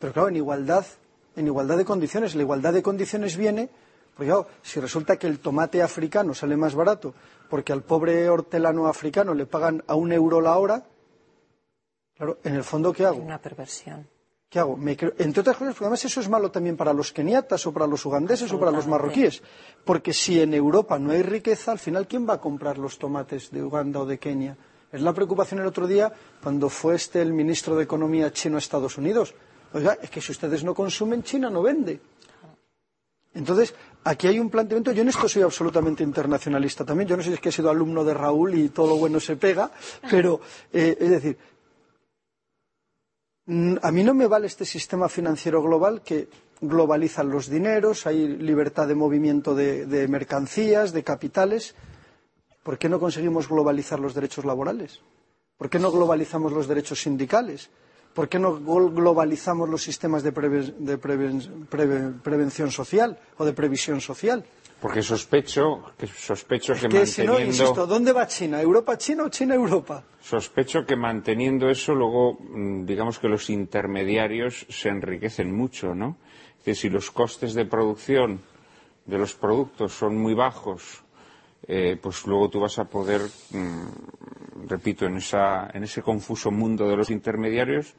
Pero 0.00 0.12
claro, 0.12 0.28
en 0.28 0.36
igualdad, 0.36 0.84
en 1.36 1.46
igualdad 1.46 1.76
de 1.76 1.84
condiciones. 1.84 2.34
La 2.34 2.42
igualdad 2.42 2.72
de 2.72 2.82
condiciones 2.82 3.36
viene, 3.36 3.70
porque 4.16 4.30
claro, 4.30 4.48
si 4.62 4.80
resulta 4.80 5.16
que 5.16 5.28
el 5.28 5.38
tomate 5.38 5.80
africano 5.80 6.34
sale 6.34 6.56
más 6.56 6.74
barato 6.74 7.14
porque 7.48 7.74
al 7.74 7.82
pobre 7.82 8.30
hortelano 8.30 8.86
africano 8.86 9.34
le 9.34 9.44
pagan 9.44 9.84
a 9.86 9.94
un 9.94 10.10
euro 10.10 10.40
la 10.40 10.56
hora, 10.56 10.82
claro, 12.16 12.38
en 12.44 12.54
el 12.54 12.64
fondo, 12.64 12.94
¿qué 12.94 13.04
hago? 13.04 13.18
Una 13.18 13.38
perversión. 13.38 14.08
¿Qué 14.52 14.58
hago? 14.58 14.78
Entre 14.78 15.40
otras 15.40 15.56
cosas, 15.56 15.72
porque 15.72 15.86
además 15.86 16.04
eso 16.04 16.20
es 16.20 16.28
malo 16.28 16.50
también 16.50 16.76
para 16.76 16.92
los 16.92 17.10
keniatas 17.10 17.66
o 17.66 17.72
para 17.72 17.86
los 17.86 18.04
ugandeses 18.04 18.52
o 18.52 18.60
para 18.60 18.70
los 18.70 18.86
marroquíes. 18.86 19.42
Porque 19.82 20.12
si 20.12 20.42
en 20.42 20.52
Europa 20.52 20.98
no 20.98 21.12
hay 21.12 21.22
riqueza, 21.22 21.72
al 21.72 21.78
final, 21.78 22.06
¿quién 22.06 22.28
va 22.28 22.34
a 22.34 22.38
comprar 22.38 22.76
los 22.76 22.98
tomates 22.98 23.50
de 23.50 23.62
Uganda 23.62 24.00
o 24.00 24.04
de 24.04 24.18
Kenia? 24.18 24.54
Es 24.92 25.00
la 25.00 25.14
preocupación 25.14 25.60
el 25.60 25.66
otro 25.66 25.86
día 25.86 26.12
cuando 26.42 26.68
fue 26.68 26.96
este 26.96 27.22
el 27.22 27.32
ministro 27.32 27.76
de 27.76 27.84
Economía 27.84 28.30
chino 28.30 28.56
a 28.56 28.58
Estados 28.58 28.98
Unidos. 28.98 29.34
Oiga, 29.72 29.96
es 30.02 30.10
que 30.10 30.20
si 30.20 30.32
ustedes 30.32 30.62
no 30.62 30.74
consumen, 30.74 31.22
China 31.22 31.48
no 31.48 31.62
vende. 31.62 31.98
Entonces, 33.32 33.74
aquí 34.04 34.26
hay 34.26 34.38
un 34.38 34.50
planteamiento. 34.50 34.92
Yo 34.92 35.00
en 35.00 35.08
esto 35.08 35.30
soy 35.30 35.40
absolutamente 35.40 36.02
internacionalista 36.02 36.84
también. 36.84 37.08
Yo 37.08 37.16
no 37.16 37.22
sé 37.22 37.30
si 37.30 37.34
es 37.36 37.40
que 37.40 37.48
he 37.48 37.52
sido 37.52 37.70
alumno 37.70 38.04
de 38.04 38.12
Raúl 38.12 38.54
y 38.54 38.68
todo 38.68 38.88
lo 38.88 38.96
bueno 38.96 39.18
se 39.18 39.36
pega, 39.36 39.70
pero 40.10 40.42
eh, 40.70 40.94
es 41.00 41.08
decir, 41.08 41.38
a 43.46 43.90
mí 43.90 44.04
no 44.04 44.14
me 44.14 44.26
vale 44.26 44.46
este 44.46 44.64
sistema 44.64 45.08
financiero 45.08 45.60
global 45.62 46.02
que 46.02 46.28
globaliza 46.60 47.24
los 47.24 47.50
dineros, 47.50 48.06
hay 48.06 48.28
libertad 48.28 48.86
de 48.86 48.94
movimiento 48.94 49.52
de, 49.54 50.06
mercancías, 50.08 50.92
de 50.92 51.02
capitales. 51.02 51.74
¿Por 52.62 52.78
qué 52.78 52.88
no 52.88 53.00
conseguimos 53.00 53.48
globalizar 53.48 53.98
los 53.98 54.14
derechos 54.14 54.44
laborales? 54.44 55.00
¿Por 55.58 55.68
qué 55.68 55.80
no 55.80 55.90
globalizamos 55.90 56.52
los 56.52 56.68
derechos 56.68 57.02
sindicales? 57.02 57.70
¿Por 58.14 58.28
qué 58.28 58.38
no 58.38 58.60
globalizamos 58.60 59.68
los 59.68 59.82
sistemas 59.82 60.22
de, 60.22 60.30
prevención 60.30 62.70
social 62.70 63.18
o 63.38 63.44
de 63.44 63.52
previsión 63.52 64.00
social? 64.00 64.44
Porque 64.82 65.00
sospecho 65.00 65.94
que, 65.96 66.08
sospecho 66.08 66.74
que, 66.74 66.88
Que 66.88 67.06
si 67.06 67.22
no, 67.22 67.34
manteniendo... 67.34 67.62
insisto, 67.62 67.86
¿dónde 67.86 68.10
va 68.10 68.26
China? 68.26 68.60
¿Europa-China 68.60 69.22
o 69.22 69.28
China-Europa? 69.28 70.02
Sospecho 70.20 70.84
que 70.84 70.96
manteniendo 70.96 71.70
eso, 71.70 71.94
luego, 71.94 72.34
mm, 72.40 72.84
digamos 72.84 73.20
que 73.20 73.28
los 73.28 73.48
intermediarios 73.48 74.66
se 74.68 74.88
enriquecen 74.88 75.54
mucho, 75.54 75.94
¿no? 75.94 76.16
Es 76.58 76.64
decir, 76.64 76.90
si 76.90 76.94
los 76.98 77.12
costes 77.12 77.54
de 77.54 77.64
producción 77.64 78.40
de 79.06 79.18
los 79.18 79.34
productos 79.34 79.92
son 79.92 80.16
muy 80.18 80.34
bajos, 80.34 81.04
eh, 81.68 81.96
pues 82.02 82.26
luego 82.26 82.50
tú 82.50 82.58
vas 82.58 82.76
a 82.80 82.84
poder, 82.84 83.20
mm, 83.50 84.66
repito, 84.66 85.06
en, 85.06 85.18
esa, 85.18 85.70
en 85.72 85.84
ese 85.84 86.02
confuso 86.02 86.50
mundo 86.50 86.88
de 86.88 86.96
los 86.96 87.08
intermediarios, 87.10 87.94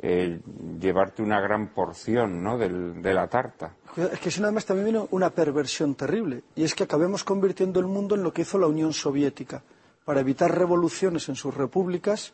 eh, 0.00 0.40
llevarte 0.80 1.22
una 1.22 1.40
gran 1.40 1.68
porción, 1.68 2.42
¿no? 2.42 2.58
del- 2.58 3.00
de 3.02 3.14
la 3.14 3.28
tarta. 3.28 3.74
Es 3.96 4.20
que 4.20 4.30
si 4.30 4.40
no, 4.40 4.46
además 4.46 4.66
también 4.66 4.90
viene 4.92 5.06
una 5.10 5.30
perversión 5.30 5.94
terrible, 5.94 6.42
y 6.54 6.64
es 6.64 6.74
que 6.74 6.84
acabemos 6.84 7.24
convirtiendo 7.24 7.80
el 7.80 7.86
mundo 7.86 8.14
en 8.14 8.22
lo 8.22 8.32
que 8.32 8.42
hizo 8.42 8.58
la 8.58 8.66
Unión 8.66 8.92
Soviética. 8.92 9.62
Para 10.04 10.20
evitar 10.20 10.56
revoluciones 10.56 11.28
en 11.28 11.34
sus 11.34 11.54
repúblicas, 11.54 12.32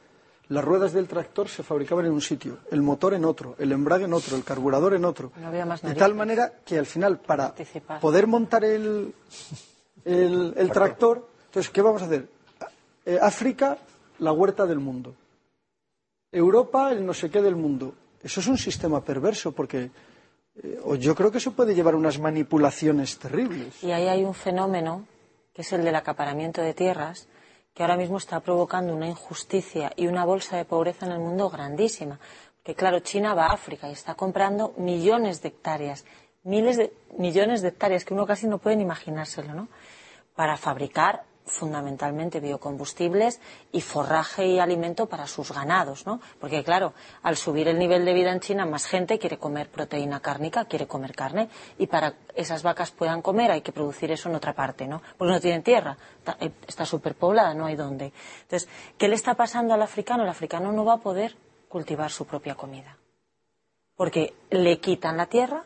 las 0.48 0.64
ruedas 0.64 0.92
del 0.92 1.06
tractor 1.08 1.48
se 1.48 1.62
fabricaban 1.62 2.04
en 2.04 2.12
un 2.12 2.20
sitio, 2.20 2.58
el 2.70 2.82
motor 2.82 3.14
en 3.14 3.24
otro, 3.24 3.54
el 3.58 3.70
embrague 3.72 4.04
en 4.04 4.12
otro, 4.12 4.36
el 4.36 4.44
carburador 4.44 4.92
en 4.94 5.04
otro. 5.04 5.30
No 5.40 5.46
había 5.46 5.64
más 5.64 5.80
de 5.80 5.94
tal 5.94 6.14
manera 6.14 6.52
que 6.66 6.78
al 6.78 6.84
final, 6.86 7.20
para 7.20 7.46
Participar. 7.48 8.00
poder 8.00 8.26
montar 8.26 8.64
el, 8.64 9.14
el- 10.04 10.52
el 10.56 10.70
tractor, 10.72 11.28
entonces, 11.46 11.70
¿qué 11.70 11.80
vamos 11.80 12.02
a 12.02 12.06
hacer? 12.06 12.28
Eh, 13.06 13.18
África, 13.22 13.78
la 14.18 14.32
huerta 14.32 14.66
del 14.66 14.78
mundo. 14.80 15.14
Europa, 16.32 16.90
el 16.90 17.04
no 17.04 17.12
sé 17.12 17.30
qué 17.30 17.42
del 17.42 17.56
mundo. 17.56 17.94
Eso 18.22 18.40
es 18.40 18.46
un 18.46 18.56
sistema 18.56 19.04
perverso, 19.04 19.52
porque 19.52 19.90
eh, 20.56 20.80
yo 20.98 21.14
creo 21.14 21.30
que 21.30 21.38
eso 21.38 21.52
puede 21.52 21.74
llevar 21.74 21.94
a 21.94 21.98
unas 21.98 22.18
manipulaciones 22.18 23.18
terribles. 23.18 23.82
Y 23.84 23.92
ahí 23.92 24.08
hay 24.08 24.24
un 24.24 24.34
fenómeno, 24.34 25.06
que 25.52 25.62
es 25.62 25.72
el 25.72 25.84
del 25.84 25.94
acaparamiento 25.94 26.62
de 26.62 26.72
tierras, 26.72 27.28
que 27.74 27.82
ahora 27.82 27.96
mismo 27.96 28.16
está 28.16 28.40
provocando 28.40 28.94
una 28.94 29.08
injusticia 29.08 29.92
y 29.96 30.06
una 30.06 30.24
bolsa 30.24 30.56
de 30.56 30.64
pobreza 30.64 31.06
en 31.06 31.12
el 31.12 31.18
mundo 31.18 31.50
grandísima. 31.50 32.18
Que 32.62 32.74
claro, 32.74 33.00
China 33.00 33.34
va 33.34 33.46
a 33.46 33.54
África 33.54 33.88
y 33.88 33.92
está 33.92 34.14
comprando 34.14 34.72
millones 34.76 35.42
de 35.42 35.48
hectáreas, 35.48 36.04
miles 36.44 36.76
de 36.76 36.92
millones 37.18 37.60
de 37.60 37.68
hectáreas 37.68 38.04
que 38.04 38.14
uno 38.14 38.26
casi 38.26 38.46
no 38.46 38.58
puede 38.58 38.80
imaginárselo, 38.80 39.52
¿no? 39.54 39.68
Para 40.34 40.56
fabricar 40.56 41.24
fundamentalmente 41.44 42.40
biocombustibles 42.40 43.40
y 43.72 43.80
forraje 43.80 44.46
y 44.46 44.58
alimento 44.58 45.06
para 45.06 45.26
sus 45.26 45.52
ganados, 45.52 46.06
¿no? 46.06 46.20
Porque 46.40 46.62
claro, 46.64 46.94
al 47.22 47.36
subir 47.36 47.68
el 47.68 47.78
nivel 47.78 48.04
de 48.04 48.12
vida 48.14 48.32
en 48.32 48.40
China, 48.40 48.64
más 48.64 48.86
gente 48.86 49.18
quiere 49.18 49.38
comer 49.38 49.68
proteína 49.70 50.20
cárnica, 50.20 50.64
quiere 50.66 50.86
comer 50.86 51.14
carne 51.14 51.48
y 51.78 51.86
para 51.88 52.14
esas 52.34 52.62
vacas 52.62 52.90
puedan 52.92 53.22
comer 53.22 53.50
hay 53.50 53.60
que 53.62 53.72
producir 53.72 54.10
eso 54.12 54.28
en 54.28 54.36
otra 54.36 54.52
parte, 54.54 54.86
¿no? 54.86 55.02
Porque 55.18 55.32
no 55.32 55.40
tienen 55.40 55.62
tierra, 55.62 55.96
está- 56.18 56.36
eh, 56.40 56.52
está 56.66 56.86
superpoblada, 56.86 57.54
no 57.54 57.66
hay 57.66 57.76
dónde. 57.76 58.12
Entonces, 58.42 58.68
¿qué 58.96 59.08
le 59.08 59.14
está 59.16 59.34
pasando 59.34 59.74
al 59.74 59.82
africano? 59.82 60.22
El 60.22 60.28
africano 60.28 60.72
no 60.72 60.84
va 60.84 60.94
a 60.94 60.98
poder 60.98 61.36
cultivar 61.68 62.10
su 62.10 62.26
propia 62.26 62.54
comida 62.54 62.96
porque 63.96 64.34
le 64.50 64.78
quitan 64.80 65.16
la 65.16 65.26
tierra. 65.26 65.64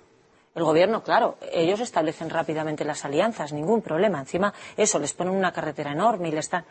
El 0.56 0.64
gobierno, 0.64 1.02
claro, 1.02 1.36
ellos 1.52 1.80
establecen 1.80 2.30
rápidamente 2.30 2.82
las 2.82 3.04
alianzas, 3.04 3.52
ningún 3.52 3.82
problema. 3.82 4.20
Encima, 4.20 4.54
eso, 4.74 4.98
les 4.98 5.12
ponen 5.12 5.34
una 5.34 5.52
carretera 5.52 5.92
enorme 5.92 6.28
y 6.28 6.32
le 6.32 6.40
están. 6.40 6.64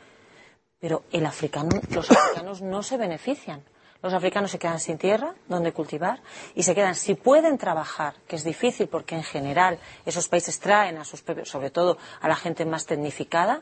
Pero 0.79 1.03
el 1.11 1.23
africano, 1.23 1.69
los 1.91 2.09
africanos 2.09 2.63
no 2.63 2.81
se 2.81 2.97
benefician. 2.97 3.63
Los 4.01 4.11
africanos 4.11 4.49
se 4.49 4.57
quedan 4.57 4.79
sin 4.79 4.97
tierra 4.97 5.35
donde 5.47 5.71
cultivar 5.71 6.19
y 6.55 6.63
se 6.63 6.73
quedan, 6.73 6.95
si 6.95 7.13
pueden 7.13 7.59
trabajar, 7.59 8.15
que 8.27 8.37
es 8.37 8.43
difícil 8.43 8.87
porque 8.87 9.13
en 9.13 9.23
general 9.23 9.77
esos 10.03 10.27
países 10.29 10.59
traen 10.59 10.97
a 10.97 11.05
sus 11.05 11.21
propios, 11.21 11.49
sobre 11.49 11.69
todo 11.69 11.99
a 12.21 12.27
la 12.27 12.35
gente 12.35 12.65
más 12.65 12.87
tecnificada, 12.87 13.61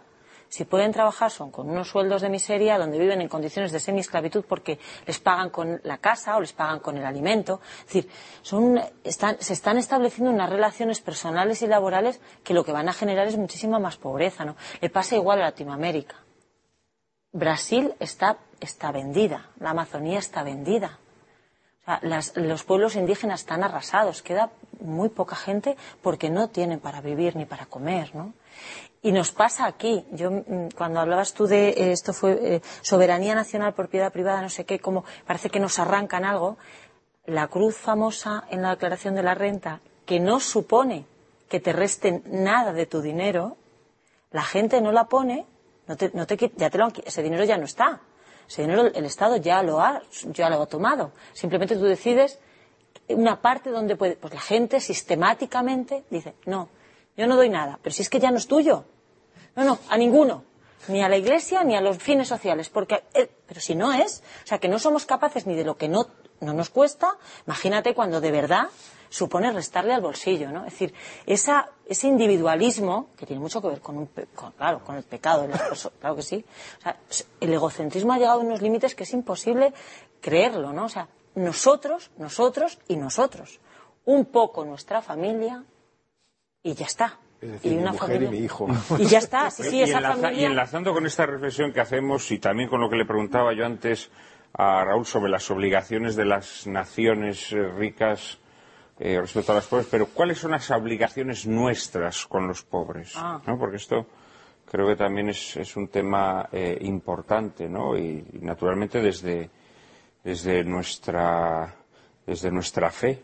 si 0.53 0.65
pueden 0.65 0.91
trabajar 0.91 1.31
son 1.31 1.49
con 1.49 1.67
unos 1.67 1.89
sueldos 1.89 2.21
de 2.21 2.29
miseria 2.29 2.77
donde 2.77 2.99
viven 2.99 3.21
en 3.21 3.27
condiciones 3.27 3.71
de 3.71 3.79
semi-esclavitud 3.79 4.45
porque 4.47 4.77
les 5.07 5.19
pagan 5.19 5.49
con 5.49 5.81
la 5.83 5.97
casa 5.97 6.37
o 6.37 6.41
les 6.41 6.53
pagan 6.53 6.79
con 6.79 6.95
el 6.95 7.05
alimento. 7.05 7.59
Es 7.79 7.85
decir, 7.87 8.09
son, 8.43 8.79
están- 9.03 9.37
se 9.39 9.53
están 9.53 9.77
estableciendo 9.77 10.29
unas 10.31 10.51
relaciones 10.51 11.01
personales 11.01 11.63
y 11.63 11.67
laborales 11.67 12.21
que 12.43 12.53
lo 12.53 12.63
que 12.63 12.71
van 12.71 12.87
a 12.87 12.93
generar 12.93 13.25
es 13.25 13.35
muchísima 13.35 13.79
más 13.79 13.97
pobreza. 13.97 14.45
¿no? 14.45 14.55
Le 14.79 14.91
pasa 14.91 15.15
igual 15.15 15.39
a 15.41 15.45
Latinoamérica. 15.45 16.17
Brasil 17.31 17.95
está, 17.99 18.37
está 18.59 18.91
vendida, 18.91 19.49
la 19.59 19.71
Amazonía 19.71 20.19
está 20.19 20.43
vendida. 20.43 20.99
Los 22.35 22.63
pueblos 22.63 22.95
indígenas 22.95 23.39
están 23.41 23.63
arrasados, 23.63 24.21
queda 24.21 24.51
muy 24.79 25.09
poca 25.09 25.35
gente 25.35 25.75
porque 26.03 26.29
no 26.29 26.47
tienen 26.49 26.79
para 26.79 27.01
vivir 27.01 27.35
ni 27.35 27.45
para 27.45 27.65
comer, 27.65 28.13
¿no? 28.15 28.33
Y 29.03 29.11
nos 29.11 29.31
pasa 29.31 29.65
aquí. 29.65 30.05
Yo, 30.11 30.31
mm, 30.31 30.69
cuando 30.77 31.01
hablabas 31.01 31.33
tú 31.33 31.45
de 31.45 31.69
eh, 31.69 31.91
esto 31.91 32.13
fue 32.13 32.55
eh, 32.55 32.61
soberanía 32.81 33.35
nacional, 33.35 33.73
propiedad 33.73 34.13
privada, 34.13 34.41
no 34.41 34.49
sé 34.49 34.65
qué, 34.65 34.79
como 34.79 35.03
parece 35.27 35.49
que 35.49 35.59
nos 35.59 35.77
arrancan 35.77 36.23
algo. 36.23 36.57
La 37.25 37.47
cruz 37.49 37.75
famosa 37.75 38.45
en 38.49 38.61
la 38.61 38.71
declaración 38.71 39.13
de 39.15 39.23
la 39.23 39.35
renta, 39.35 39.81
que 40.05 40.21
no 40.21 40.39
supone 40.39 41.05
que 41.49 41.59
te 41.59 41.73
resten 41.73 42.23
nada 42.27 42.71
de 42.71 42.85
tu 42.85 43.01
dinero, 43.01 43.57
la 44.31 44.41
gente 44.41 44.81
no 44.81 44.93
la 44.93 45.05
pone, 45.05 45.45
no 45.85 45.97
te, 45.97 46.09
no 46.13 46.25
ya 46.25 46.69
te 46.69 46.77
lo 46.77 46.87
ese 47.05 47.21
dinero 47.21 47.43
ya 47.43 47.57
no 47.57 47.65
está. 47.65 48.01
Ese 48.47 48.61
dinero 48.61 48.85
el 48.85 49.05
Estado 49.05 49.35
ya 49.35 49.61
lo 49.63 49.81
ha, 49.81 50.01
ya 50.31 50.49
lo 50.49 50.61
ha 50.61 50.65
tomado. 50.65 51.11
Simplemente 51.33 51.75
tú 51.75 51.83
decides 51.83 52.39
una 53.09 53.41
parte 53.41 53.69
donde 53.69 53.97
puede, 53.97 54.15
pues 54.15 54.33
la 54.33 54.39
gente 54.39 54.79
sistemáticamente 54.79 56.05
dice, 56.09 56.35
no, 56.45 56.69
yo 57.17 57.27
no 57.27 57.35
doy 57.35 57.49
nada, 57.49 57.79
pero 57.81 57.93
si 57.93 58.01
es 58.01 58.09
que 58.09 58.19
ya 58.19 58.31
no 58.31 58.37
es 58.37 58.47
tuyo. 58.47 58.85
No, 59.55 59.63
no, 59.63 59.79
a 59.89 59.97
ninguno. 59.97 60.43
Ni 60.87 61.01
a 61.01 61.07
la 61.07 61.17
iglesia 61.17 61.63
ni 61.63 61.75
a 61.75 61.81
los 61.81 61.97
fines 61.97 62.27
sociales. 62.27 62.69
Porque, 62.69 63.03
eh, 63.13 63.29
pero 63.47 63.61
si 63.61 63.75
no 63.75 63.93
es, 63.93 64.23
o 64.43 64.47
sea, 64.47 64.59
que 64.59 64.67
no 64.67 64.79
somos 64.79 65.05
capaces 65.05 65.47
ni 65.47 65.55
de 65.55 65.63
lo 65.63 65.77
que 65.77 65.87
no, 65.87 66.07
no 66.41 66.53
nos 66.53 66.69
cuesta, 66.69 67.17
imagínate 67.45 67.93
cuando 67.93 68.19
de 68.19 68.31
verdad 68.31 68.67
supone 69.13 69.51
restarle 69.51 69.93
al 69.93 70.01
bolsillo, 70.01 70.51
¿no? 70.51 70.65
Es 70.65 70.73
decir, 70.73 70.93
ese 71.27 72.07
individualismo, 72.07 73.09
que 73.15 73.27
tiene 73.27 73.39
mucho 73.39 73.61
que 73.61 73.67
ver 73.67 73.79
con, 73.79 73.97
un 73.99 74.09
claro, 74.57 74.83
con 74.83 74.95
el 74.95 75.03
pecado 75.03 75.43
de 75.43 75.49
las 75.49 75.91
claro 75.99 76.15
que 76.15 76.23
sí. 76.23 76.43
O 76.79 76.81
sea, 76.81 76.97
el 77.39 77.53
egocentrismo 77.53 78.13
ha 78.13 78.17
llegado 78.17 78.41
a 78.41 78.43
unos 78.43 78.63
límites 78.63 78.95
que 78.95 79.03
es 79.03 79.13
imposible 79.13 79.71
creerlo, 80.19 80.73
¿no? 80.73 80.85
O 80.85 80.89
sea, 80.89 81.07
nosotros, 81.35 82.09
nosotros 82.17 82.79
y 82.87 82.95
nosotros. 82.95 83.59
Un 84.05 84.25
poco 84.25 84.65
nuestra 84.65 85.01
familia 85.03 85.63
y 86.63 86.73
ya 86.73 86.87
está. 86.87 87.19
Es 87.43 87.51
decir, 87.51 87.71
y 87.73 87.75
mi 87.75 87.83
mujer 87.83 88.23
y 88.23 88.27
mi 88.27 88.37
hijo. 88.37 88.67
y 88.99 89.05
ya 89.05 89.19
está, 89.19 89.49
sí, 89.51 89.63
sí, 89.63 89.77
y, 89.77 89.81
esa 89.83 89.97
enlaza- 89.99 90.17
y 90.17 90.21
familia. 90.21 90.47
enlazando 90.47 90.93
con 90.93 91.05
esta 91.05 91.25
reflexión 91.25 91.73
que 91.73 91.81
hacemos 91.81 92.31
y 92.31 92.39
también 92.39 92.69
con 92.69 92.79
lo 92.81 92.89
que 92.89 92.95
le 92.95 93.05
preguntaba 93.05 93.53
yo 93.53 93.65
antes 93.65 94.09
a 94.53 94.83
Raúl 94.85 95.05
sobre 95.05 95.31
las 95.31 95.49
obligaciones 95.51 96.15
de 96.15 96.25
las 96.25 96.67
naciones 96.67 97.51
eh, 97.51 97.67
ricas 97.77 98.37
eh, 98.99 99.19
respecto 99.19 99.51
a 99.51 99.55
las 99.55 99.65
pobres, 99.65 99.87
pero 99.89 100.05
¿cuáles 100.07 100.37
son 100.39 100.51
las 100.51 100.69
obligaciones 100.71 101.45
nuestras 101.47 102.25
con 102.27 102.47
los 102.47 102.63
pobres? 102.63 103.13
Ah. 103.15 103.41
¿no? 103.47 103.57
Porque 103.57 103.77
esto 103.77 104.05
creo 104.69 104.87
que 104.87 104.95
también 104.95 105.29
es, 105.29 105.57
es 105.57 105.75
un 105.75 105.87
tema 105.87 106.47
eh, 106.51 106.77
importante, 106.81 107.67
¿no? 107.67 107.97
Y, 107.97 108.23
y 108.33 108.39
naturalmente 108.41 109.01
desde, 109.01 109.49
desde 110.23 110.63
nuestra 110.63 111.75
desde 112.25 112.51
nuestra 112.51 112.89
fe 112.89 113.21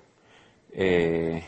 eh, 0.74 1.42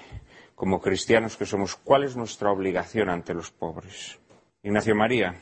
como 0.62 0.80
cristianos 0.80 1.38
que 1.38 1.48
somos, 1.48 1.76
¿cuál 1.76 2.04
es 2.04 2.16
nuestra 2.16 2.52
obligación 2.52 3.10
ante 3.10 3.34
los 3.34 3.50
pobres? 3.50 4.20
Ignacio 4.62 4.94
María. 4.94 5.34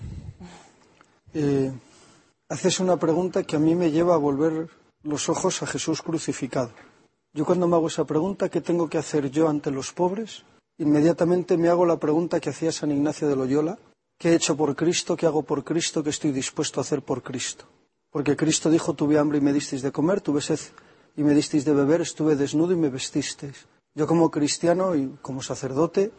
Eh, 1.34 1.74
haces 2.48 2.80
una 2.80 2.96
pregunta 2.96 3.44
que 3.44 3.58
a 3.58 3.60
mí 3.60 3.76
me 3.76 3.92
lleva 3.92 4.14
a 4.14 4.18
volver 4.18 4.70
los 5.04 5.28
ojos 5.28 5.62
a 5.62 5.68
Jesús 5.68 6.02
crucificado. 6.02 6.72
Yo 7.34 7.44
cuando 7.44 7.68
me 7.68 7.76
hago 7.76 7.90
esa 7.90 8.06
pregunta, 8.06 8.48
¿qué 8.48 8.62
tengo 8.62 8.90
que 8.90 8.98
hacer 8.98 9.30
yo 9.30 9.50
ante 9.50 9.72
los 9.72 9.92
pobres? 9.92 10.46
Inmediatamente 10.78 11.58
me 11.58 11.68
hago 11.68 11.86
la 11.86 11.98
pregunta 11.98 12.40
que 12.40 12.52
hacía 12.52 12.72
San 12.72 12.90
Ignacio 12.90 13.28
de 13.28 13.36
Loyola, 13.36 13.78
¿qué 14.18 14.30
he 14.30 14.36
hecho 14.36 14.56
por 14.56 14.74
Cristo? 14.74 15.18
¿Qué 15.18 15.26
hago 15.26 15.44
por 15.44 15.66
Cristo? 15.66 16.02
¿Qué 16.02 16.12
estoy 16.12 16.32
dispuesto 16.32 16.80
a 16.80 16.84
hacer 16.84 17.02
por 17.02 17.24
Cristo? 17.24 17.66
Porque 18.10 18.38
Cristo 18.38 18.70
dijo, 18.70 18.94
tuve 18.94 19.20
hambre 19.20 19.40
y 19.40 19.42
me 19.42 19.52
disteis 19.52 19.82
de 19.82 19.92
comer, 19.92 20.22
tuve 20.22 20.40
sed 20.40 20.62
y 21.18 21.24
me 21.24 21.34
disteis 21.34 21.66
de 21.66 21.74
beber, 21.74 22.00
estuve 22.00 22.38
desnudo 22.38 22.72
y 22.72 22.78
me 22.78 22.88
vestisteis. 22.88 23.68
Yo 23.96 24.08
como 24.08 24.32
cristiano 24.32 24.96
y 24.96 25.18
como 25.22 25.42
sacerdote, 25.42 26.12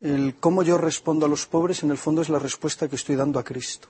el 0.00 0.36
cómo 0.38 0.62
yo 0.62 0.78
respondo 0.78 1.26
a 1.26 1.28
los 1.28 1.46
pobres 1.46 1.82
en 1.82 1.90
el 1.90 1.98
fondo 1.98 2.22
es 2.22 2.28
la 2.28 2.38
respuesta 2.38 2.88
que 2.88 2.96
estoy 2.96 3.16
dando 3.16 3.38
a 3.38 3.44
Cristo. 3.44 3.88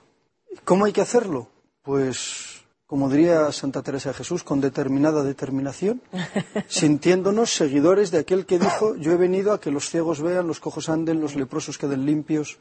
¿Cómo 0.65 0.85
hay 0.85 0.93
que 0.93 1.01
hacerlo? 1.01 1.49
Pues, 1.83 2.63
como 2.87 3.09
diría 3.09 3.51
Santa 3.51 3.83
Teresa 3.83 4.09
de 4.09 4.15
Jesús, 4.15 4.43
con 4.43 4.61
determinada 4.61 5.23
determinación, 5.23 6.01
sintiéndonos 6.67 7.53
seguidores 7.53 8.11
de 8.11 8.19
aquel 8.19 8.45
que 8.45 8.59
dijo, 8.59 8.95
yo 8.95 9.11
he 9.11 9.17
venido 9.17 9.53
a 9.53 9.61
que 9.61 9.71
los 9.71 9.89
ciegos 9.89 10.21
vean, 10.21 10.47
los 10.47 10.59
cojos 10.59 10.89
anden, 10.89 11.21
los 11.21 11.35
leprosos 11.35 11.77
queden 11.77 12.05
limpios. 12.05 12.57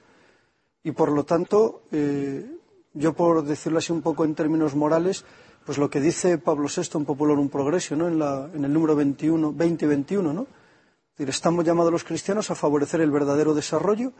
Y 0.84 0.92
por 0.92 1.10
lo 1.12 1.24
tanto, 1.24 1.82
eh, 1.90 2.46
yo 2.92 3.14
por 3.14 3.44
decirlo 3.44 3.78
así 3.78 3.92
un 3.92 4.02
poco 4.02 4.24
en 4.24 4.34
términos 4.34 4.74
morales, 4.74 5.24
pues 5.68 5.76
lo 5.76 5.90
que 5.90 6.00
dice 6.00 6.38
Pablo 6.38 6.66
VI 6.74 6.96
en 6.96 7.04
Popular 7.04 7.36
Progresio, 7.50 7.94
¿no? 7.94 8.08
en, 8.08 8.18
la- 8.18 8.48
en 8.54 8.64
el 8.64 8.72
número 8.72 8.96
21, 8.96 9.52
20 9.52 9.84
y 9.84 9.88
21, 9.88 10.32
¿no? 10.32 10.40
Es 10.44 11.18
decir, 11.18 11.28
estamos 11.28 11.62
llamados 11.62 11.92
los 11.92 12.04
cristianos 12.04 12.50
a 12.50 12.54
favorecer 12.54 13.02
el 13.02 13.10
verdadero 13.10 13.52
desarrollo 13.52 14.14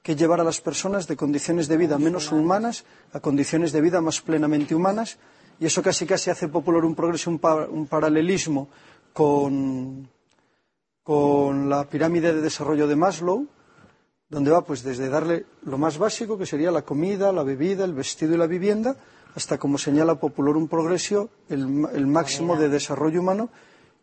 que 0.00 0.14
llevar 0.14 0.40
a 0.40 0.44
las 0.44 0.60
personas 0.60 1.08
de 1.08 1.16
condiciones 1.16 1.66
de 1.66 1.76
vida 1.76 1.98
menos 1.98 2.30
humanas 2.30 2.84
a 3.12 3.18
condiciones 3.18 3.72
de 3.72 3.80
vida 3.80 4.00
más 4.00 4.20
plenamente 4.20 4.76
humanas. 4.76 5.18
Y 5.58 5.66
eso 5.66 5.82
casi 5.82 6.06
casi 6.06 6.30
hace 6.30 6.46
popular 6.46 6.84
un 6.84 6.94
progreso, 6.94 7.30
un, 7.30 7.40
un 7.72 7.88
paralelismo 7.88 8.68
con, 9.12 10.08
con 11.02 11.68
la 11.68 11.82
pirámide 11.88 12.32
de 12.32 12.42
desarrollo 12.42 12.86
de 12.86 12.94
Maslow, 12.94 13.48
donde 14.28 14.52
va 14.52 14.62
pues 14.64 14.84
desde 14.84 15.08
darle 15.08 15.46
lo 15.64 15.78
más 15.78 15.98
básico, 15.98 16.38
que 16.38 16.46
sería 16.46 16.70
la 16.70 16.82
comida, 16.82 17.32
la 17.32 17.42
bebida, 17.42 17.84
el 17.84 17.92
vestido 17.92 18.36
y 18.36 18.38
la 18.38 18.46
vivienda, 18.46 18.94
hasta, 19.34 19.58
como 19.58 19.78
señala 19.78 20.20
Popular 20.20 20.56
un 20.56 20.68
Progresio, 20.68 21.30
el, 21.48 22.06
máximo 22.06 22.56
de 22.56 22.68
desarrollo 22.68 23.20
humano, 23.20 23.48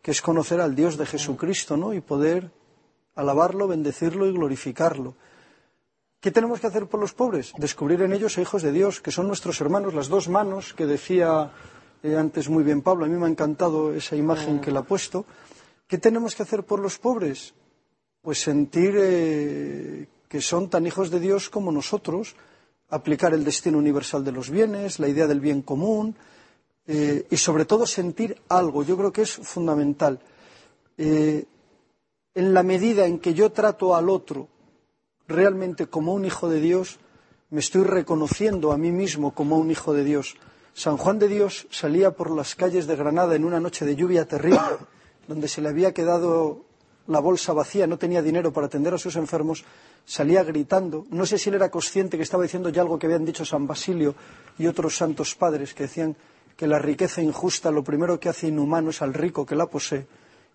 que 0.02 0.10
es 0.10 0.22
conocer 0.22 0.60
al 0.60 0.74
Dios 0.74 0.96
de 0.96 1.06
Jesucristo, 1.06 1.76
¿no? 1.76 1.94
Y 1.94 2.00
poder 2.00 2.50
alabarlo, 3.14 3.68
bendecirlo 3.68 4.26
y 4.26 4.32
glorificarlo. 4.32 5.14
¿Qué 6.20 6.30
tenemos 6.30 6.60
que 6.60 6.66
hacer 6.66 6.86
por 6.86 7.00
los 7.00 7.14
pobres? 7.14 7.52
Descubrir 7.58 8.02
en 8.02 8.12
ellos 8.12 8.36
a 8.36 8.42
hijos 8.42 8.62
de 8.62 8.72
Dios, 8.72 9.00
que 9.00 9.10
son 9.10 9.26
nuestros 9.26 9.60
hermanos, 9.60 9.94
las 9.94 10.08
dos 10.08 10.28
manos 10.28 10.74
que 10.74 10.86
decía 10.86 11.50
eh, 12.02 12.16
antes 12.16 12.48
muy 12.48 12.64
bien 12.64 12.82
Pablo. 12.82 13.04
A 13.04 13.08
mí 13.08 13.16
me 13.16 13.26
ha 13.26 13.30
encantado 13.30 13.94
esa 13.94 14.16
imagen 14.16 14.60
que 14.60 14.70
él 14.70 14.76
ha 14.76 14.82
puesto. 14.82 15.24
¿Qué 15.86 15.98
tenemos 15.98 16.34
que 16.34 16.42
hacer 16.42 16.64
por 16.64 16.80
los 16.80 16.98
pobres? 16.98 17.54
Pues 18.20 18.40
sentir 18.40 18.94
eh, 18.98 20.08
que 20.28 20.40
son 20.40 20.68
tan 20.68 20.86
hijos 20.86 21.10
de 21.10 21.20
Dios 21.20 21.48
como 21.50 21.72
nosotros, 21.72 22.36
aplicar 22.90 23.32
el 23.34 23.44
destino 23.44 23.78
universal 23.78 24.24
de 24.24 24.32
los 24.32 24.50
bienes, 24.50 24.98
la 24.98 25.08
idea 25.08 25.26
del 25.26 25.40
bien 25.40 25.62
común 25.62 26.14
eh, 26.86 27.26
y 27.30 27.36
sobre 27.36 27.64
todo 27.64 27.86
sentir 27.86 28.40
algo. 28.48 28.82
Yo 28.82 28.96
creo 28.96 29.12
que 29.12 29.22
es 29.22 29.32
fundamental. 29.32 30.20
Eh, 30.98 31.44
en 32.34 32.54
la 32.54 32.62
medida 32.62 33.06
en 33.06 33.18
que 33.18 33.34
yo 33.34 33.52
trato 33.52 33.94
al 33.94 34.08
otro 34.08 34.48
realmente 35.26 35.86
como 35.86 36.14
un 36.14 36.24
hijo 36.24 36.48
de 36.48 36.60
Dios, 36.60 36.98
me 37.50 37.60
estoy 37.60 37.84
reconociendo 37.84 38.72
a 38.72 38.78
mí 38.78 38.90
mismo 38.90 39.34
como 39.34 39.58
un 39.58 39.70
hijo 39.70 39.92
de 39.92 40.04
Dios. 40.04 40.36
San 40.72 40.96
Juan 40.96 41.18
de 41.18 41.28
Dios 41.28 41.66
salía 41.70 42.12
por 42.12 42.30
las 42.30 42.54
calles 42.54 42.86
de 42.86 42.96
Granada 42.96 43.34
en 43.34 43.44
una 43.44 43.60
noche 43.60 43.84
de 43.84 43.96
lluvia 43.96 44.26
terrible, 44.26 44.60
donde 45.28 45.48
se 45.48 45.60
le 45.60 45.68
había 45.68 45.92
quedado 45.92 46.64
la 47.06 47.20
bolsa 47.20 47.52
vacía, 47.52 47.86
no 47.86 47.98
tenía 47.98 48.22
dinero 48.22 48.52
para 48.52 48.66
atender 48.66 48.94
a 48.94 48.98
sus 48.98 49.16
enfermos, 49.16 49.64
salía 50.04 50.42
gritando. 50.42 51.06
No 51.10 51.26
sé 51.26 51.38
si 51.38 51.48
él 51.48 51.56
era 51.56 51.70
consciente 51.70 52.16
que 52.16 52.22
estaba 52.22 52.42
diciendo 52.42 52.68
ya 52.68 52.82
algo 52.82 52.98
que 52.98 53.06
habían 53.06 53.24
dicho 53.24 53.44
San 53.44 53.66
Basilio 53.66 54.14
y 54.58 54.66
otros 54.66 54.96
santos 54.96 55.34
padres, 55.34 55.74
que 55.74 55.84
decían 55.84 56.16
que 56.56 56.66
la 56.66 56.78
riqueza 56.78 57.22
injusta 57.22 57.70
lo 57.70 57.82
primero 57.82 58.20
que 58.20 58.28
hace 58.28 58.48
inhumano 58.48 58.90
es 58.90 59.02
al 59.02 59.14
rico 59.14 59.46
que 59.46 59.56
la 59.56 59.66
posee. 59.66 60.06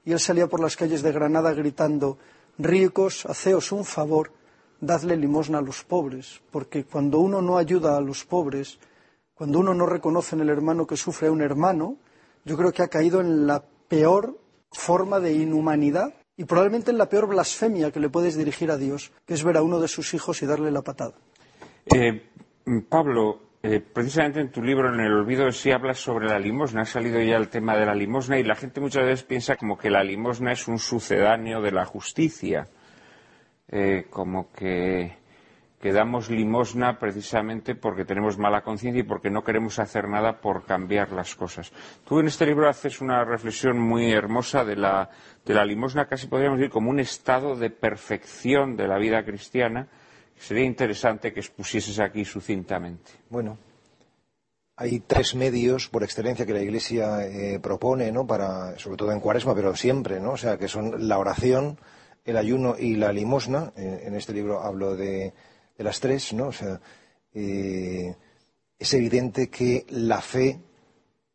Y 0.06 0.12
él 0.12 0.20
salía 0.20 0.48
por 0.48 0.60
las 0.60 0.76
calles 0.76 1.02
de 1.02 1.12
Granada 1.12 1.54
gritando 1.54 2.18
Ricos, 2.58 3.26
haceos 3.26 3.72
un 3.72 3.84
favor, 3.84 4.32
dadle 4.80 5.18
limosna 5.18 5.58
a 5.58 5.62
los 5.62 5.84
pobres, 5.84 6.42
porque 6.52 6.86
cuando 6.86 7.20
uno 7.20 7.42
no 7.42 7.58
ayuda 7.58 7.98
a 7.98 8.02
los 8.02 8.24
pobres, 8.24 8.80
cuando 9.34 9.60
uno 9.60 9.74
no 9.74 9.86
reconoce 9.86 10.36
en 10.36 10.42
el 10.42 10.50
hermano 10.50 10.88
que 10.88 10.96
sufre 10.96 11.28
a 11.28 11.32
un 11.32 11.42
hermano, 11.42 11.98
yo 12.46 12.56
creo 12.56 12.72
que 12.72 12.84
ha 12.84 12.88
caído 12.88 13.20
en 13.20 13.48
la 13.48 13.64
peor 13.90 14.38
forma 14.72 15.20
de 15.20 15.34
inhumanidad 15.34 16.14
y 16.38 16.46
probablemente 16.46 16.92
en 16.92 16.98
la 16.98 17.08
peor 17.08 17.28
blasfemia 17.28 17.92
que 17.92 18.00
le 18.00 18.10
puedes 18.10 18.38
dirigir 18.38 18.72
a 18.72 18.78
Dios, 18.78 19.12
que 19.26 19.34
es 19.34 19.44
ver 19.44 19.58
a 19.58 19.64
uno 19.64 19.80
de 19.80 19.88
sus 19.88 20.14
hijos 20.14 20.42
y 20.42 20.46
darle 20.46 20.72
la 20.72 20.82
patada. 20.82 21.14
Eh, 21.94 22.30
Pablo, 22.90 23.42
eh, 23.64 23.80
precisamente 23.80 24.42
en 24.42 24.52
tu 24.52 24.62
libro, 24.62 24.94
en 24.94 25.00
el 25.00 25.12
olvido 25.12 25.52
sí 25.52 25.72
hablas 25.72 26.00
sobre 26.00 26.28
la 26.28 26.38
limosna. 26.38 26.82
Ha 26.82 26.86
salido 26.86 27.22
ya 27.22 27.38
el 27.38 27.50
tema 27.50 27.78
de 27.78 27.86
la 27.86 27.96
limosna 27.96 28.38
y 28.38 28.44
la 28.44 28.56
gente 28.56 28.82
muchas 28.82 29.06
veces 29.06 29.24
piensa 29.24 29.56
como 29.56 29.78
que 29.78 29.90
la 29.90 30.04
limosna 30.04 30.52
es 30.52 30.68
un 30.68 30.78
sucedáneo 30.78 31.62
de 31.62 31.72
la 31.72 31.86
justicia, 31.86 32.68
eh, 33.68 34.06
como 34.10 34.52
que 34.52 35.18
que 35.86 35.94
damos 35.94 36.32
limosna 36.32 36.98
precisamente 36.98 37.76
porque 37.76 38.06
tenemos 38.06 38.40
mala 38.40 38.64
conciencia 38.64 39.02
y 39.02 39.04
porque 39.04 39.30
no 39.30 39.44
queremos 39.44 39.78
hacer 39.78 40.10
nada 40.10 40.42
por 40.42 40.66
cambiar 40.66 41.12
las 41.12 41.36
cosas. 41.36 41.72
Tú 42.08 42.20
en 42.20 42.26
este 42.26 42.48
libro 42.48 42.68
haces 42.68 43.02
una 43.02 43.24
reflexión 43.24 43.78
muy 43.78 44.12
hermosa 44.12 44.66
de 44.66 44.78
la, 44.78 45.12
de 45.46 45.54
la 45.54 45.64
limosna, 45.64 46.08
casi 46.08 46.26
podríamos 46.26 46.58
decir 46.58 46.72
como 46.72 46.90
un 46.90 47.00
estado 47.00 47.56
de 47.56 47.70
perfección 47.70 48.76
de 48.76 48.88
la 48.88 48.98
vida 48.98 49.24
cristiana. 49.24 49.88
Sería 50.36 50.64
interesante 50.64 51.32
que 51.32 51.42
expusieses 51.42 52.00
aquí 52.00 52.26
sucintamente. 52.26 53.12
Bueno, 53.30 53.60
hay 54.78 55.02
tres 55.02 55.36
medios 55.36 55.88
por 55.88 56.02
excelencia 56.02 56.48
que 56.48 56.54
la 56.54 56.64
Iglesia 56.64 57.28
eh, 57.28 57.60
propone, 57.60 58.12
¿no? 58.12 58.26
Para, 58.26 58.76
sobre 58.80 58.98
todo 58.98 59.12
en 59.12 59.20
Cuaresma, 59.20 59.54
pero 59.54 59.76
siempre, 59.76 60.20
¿no? 60.20 60.32
O 60.32 60.38
sea, 60.38 60.58
que 60.58 60.68
son 60.68 61.08
la 61.08 61.20
oración, 61.20 61.78
el 62.24 62.38
ayuno 62.38 62.76
y 62.76 62.96
la 62.96 63.14
limosna. 63.14 63.72
en 63.76 64.16
este 64.16 64.34
libro 64.34 64.64
hablo 64.64 64.96
de 64.96 65.32
de 65.78 65.84
las 65.84 66.00
tres, 66.00 66.34
¿no? 66.34 66.48
O 66.48 66.52
sea, 66.52 66.80
eh, 67.34 68.16
es 68.80 68.94
evidente 68.94 69.50
que 69.50 69.86
la 69.90 70.22
fe 70.22 70.60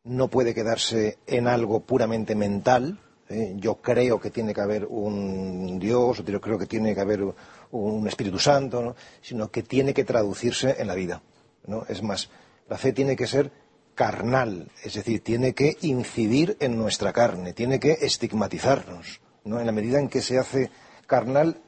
no 0.05 0.29
puede 0.29 0.55
quedarse 0.55 1.19
en 1.27 1.47
algo 1.47 1.81
puramente 1.81 2.35
mental. 2.35 2.99
¿eh? 3.29 3.55
Yo 3.57 3.77
creo 3.77 4.21
que 4.21 4.31
tiene 4.31 4.55
que 4.55 4.61
haber 4.61 4.87
un 4.87 5.79
Dios, 5.79 6.25
yo 6.25 6.41
creo 6.41 6.59
que 6.59 6.67
tiene 6.67 6.95
que 6.95 7.01
haber 7.01 7.23
un 7.71 8.09
Espíritu 8.09 8.39
Santo, 8.39 8.83
¿no? 8.83 8.97
sino 9.21 9.51
que 9.51 9.63
tiene 9.63 9.95
que 9.95 10.05
traducirse 10.05 10.77
en 10.79 10.87
la 10.87 10.95
vida. 10.95 11.23
¿no? 11.67 11.85
Es 11.89 12.03
más, 12.03 12.31
la 12.69 12.79
fe 12.79 12.93
tiene 12.93 13.17
que 13.17 13.27
ser 13.27 13.53
carnal, 13.95 14.71
es 14.83 14.95
decir, 14.95 15.23
tiene 15.23 15.53
que 15.53 15.77
incidir 15.83 16.57
en 16.61 16.79
nuestra 16.79 17.13
carne, 17.13 17.53
tiene 17.53 17.79
que 17.79 17.99
estigmatizarnos. 18.01 19.21
¿no? 19.45 19.61
En 19.61 19.67
la 19.67 19.73
medida 19.73 19.99
en 19.99 20.09
que 20.09 20.23
se 20.23 20.39
hace 20.39 20.71
carnal, 21.07 21.61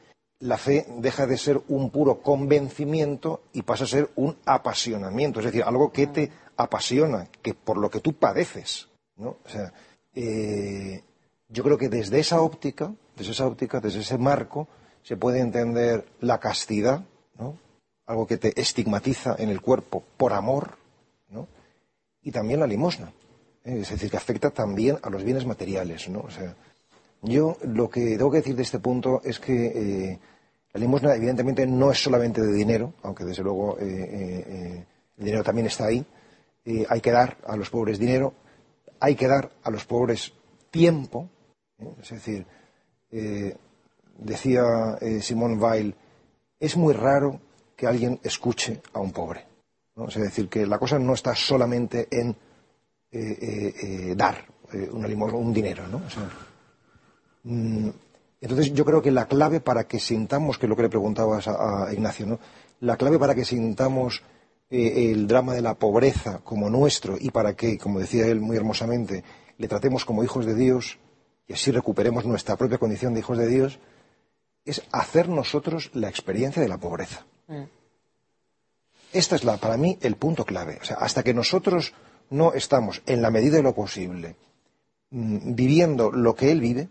la 0.43 0.59
fe 0.59 0.86
deja 0.98 1.27
de 1.27 1.39
ser 1.39 1.60
un 1.69 1.90
puro 1.90 2.20
convencimiento 2.20 3.43
y 3.52 3.62
pasa 3.62 3.85
a 3.85 3.86
ser 3.86 4.10
un 4.16 4.36
apasionamiento, 4.44 5.39
es 5.39 5.47
decir, 5.47 5.62
algo 5.62 5.93
que 5.93 6.09
te 6.09 6.32
apasiona, 6.56 7.28
que 7.40 7.55
por 7.55 7.78
lo 7.78 7.89
que 7.89 8.01
tú 8.01 8.14
padeces. 8.14 8.89
¿no? 9.16 9.36
O 9.44 9.48
sea, 9.48 9.73
eh, 10.14 11.01
yo 11.48 11.62
creo 11.62 11.78
que 11.78 11.89
desde 11.89 12.19
esa 12.19 12.40
óptica, 12.40 12.93
desde 13.16 13.32
esa 13.32 13.47
óptica, 13.47 13.78
desde 13.78 14.01
ese 14.01 14.19
marco, 14.19 14.66
se 15.05 15.16
puede 15.16 15.39
entender 15.39 16.06
la 16.20 16.40
castidad, 16.40 17.05
¿no? 17.39 17.56
algo 18.06 18.27
que 18.27 18.36
te 18.36 18.60
estigmatiza 18.60 19.36
en 19.39 19.48
el 19.48 19.60
cuerpo 19.60 20.02
por 20.16 20.32
amor, 20.32 20.77
¿no? 21.28 21.47
y 22.20 22.32
también 22.32 22.59
la 22.59 22.66
limosna, 22.66 23.12
¿eh? 23.64 23.78
es 23.82 23.90
decir, 23.90 24.10
que 24.10 24.16
afecta 24.16 24.51
también 24.51 24.98
a 25.02 25.09
los 25.09 25.23
bienes 25.23 25.47
materiales. 25.47 26.09
¿no? 26.09 26.19
O 26.20 26.31
sea, 26.31 26.56
yo 27.23 27.56
lo 27.62 27.89
que 27.89 28.16
tengo 28.16 28.32
que 28.32 28.39
decir 28.39 28.56
de 28.56 28.62
este 28.62 28.81
punto 28.81 29.20
es 29.23 29.39
que 29.39 29.66
eh, 29.66 30.19
la 30.73 30.81
limosna, 30.81 31.15
evidentemente, 31.15 31.66
no 31.66 31.90
es 31.90 32.03
solamente 32.03 32.40
de 32.40 32.53
dinero, 32.53 32.94
aunque 33.03 33.24
desde 33.24 33.43
luego 33.43 33.78
eh, 33.78 33.85
eh, 33.85 34.44
eh, 34.49 34.86
el 35.19 35.24
dinero 35.24 35.44
también 35.44 35.66
está 35.66 35.86
ahí. 35.86 36.05
hay 36.89 37.01
que 37.01 37.11
dar 37.11 37.36
a 37.44 37.57
los 37.57 37.69
pobres 37.69 37.99
dinero, 37.99 38.32
hay 38.99 39.15
que 39.15 39.28
dar 39.28 39.51
a 39.62 39.70
los 39.70 39.85
pobres 39.85 40.32
tiempo. 40.70 41.28
Es 42.01 42.11
decir, 42.11 42.47
decía 44.16 44.62
Simón 45.20 45.61
Weil, 45.61 45.94
es 46.59 46.77
muy 46.77 46.94
raro 46.94 47.40
que 47.77 47.86
alguien 47.86 48.19
escuche 48.23 48.81
a 48.94 49.01
un 49.01 49.12
pobre. 49.12 49.44
Es 50.09 50.15
decir, 50.15 50.49
que 50.49 50.65
la 50.66 50.78
cosa 50.78 50.99
no 50.99 51.12
está 51.12 51.35
solamente 51.35 52.09
en 52.11 52.35
dar 54.16 54.47
una 54.93 55.09
limosna, 55.09 55.39
un 55.39 55.53
dinero. 55.53 55.86
¿no? 55.89 56.01
Mm, 57.44 57.90
entonces 58.43 58.74
yo 58.74 58.85
creo 58.85 59.01
que 59.01 59.12
la 59.12 59.27
clave 59.27 59.60
para 59.60 59.85
que 59.85 60.01
sintamos, 60.01 60.59
que 60.59 60.66
es 60.66 60.70
lo 60.70 60.77
que 60.77 60.82
le 60.82 60.89
preguntabas 60.89 61.47
a, 61.47 61.89
Ignacio, 61.93 62.27
¿no? 62.27 62.40
la 62.81 62.97
clave 62.97 63.19
para 63.19 63.36
que 63.36 63.44
sintamos 63.44 64.23
eh, 64.69 65.12
el 65.12 65.28
drama 65.28 65.55
de 65.55 65.62
la 65.62 65.74
pobreza 65.74 66.40
como 66.43 66.69
nuestro 66.69 67.16
y 67.19 67.31
para 67.31 67.55
que, 67.55 67.78
como 67.78 68.01
decía 68.01 68.27
él 68.27 68.40
muy 68.40 68.56
hermosamente, 68.56 69.23
le 69.59 69.69
tratemos 69.69 70.05
como 70.05 70.24
hijos 70.24 70.44
de 70.44 70.56
Dios 70.56 70.98
y 71.47 71.52
así 71.52 71.70
recuperemos 71.70 72.24
nuestra 72.27 72.56
propia 72.56 72.78
condición 72.78 73.14
de 73.14 73.20
hijos 73.20 73.39
de 73.39 73.47
Dios, 73.47 73.78
es 74.64 74.82
hacer 74.90 75.28
nosotros 75.28 75.90
la 75.94 76.09
experiencia 76.09 76.60
de 76.60 76.69
la 76.69 76.78
pobreza. 76.78 77.24
Mm. 77.47 77.62
Este 79.12 79.36
es 79.36 79.44
la, 79.44 79.56
para 79.59 79.77
mí 79.77 79.98
el 80.01 80.16
punto 80.16 80.44
clave. 80.44 80.78
O 80.81 80.85
sea, 80.85 80.97
hasta 80.97 81.23
que 81.23 81.35
nosotros 81.35 81.93
no 82.31 82.55
estamos, 82.55 83.02
en 83.06 83.23
la 83.23 83.31
medida 83.31 83.56
de 83.56 83.62
lo 83.62 83.74
posible, 83.74 84.36
mm, 85.10 85.55
viviendo 85.55 86.10
lo 86.10 86.35
que 86.35 86.51
Él 86.51 86.60
vive, 86.60 86.89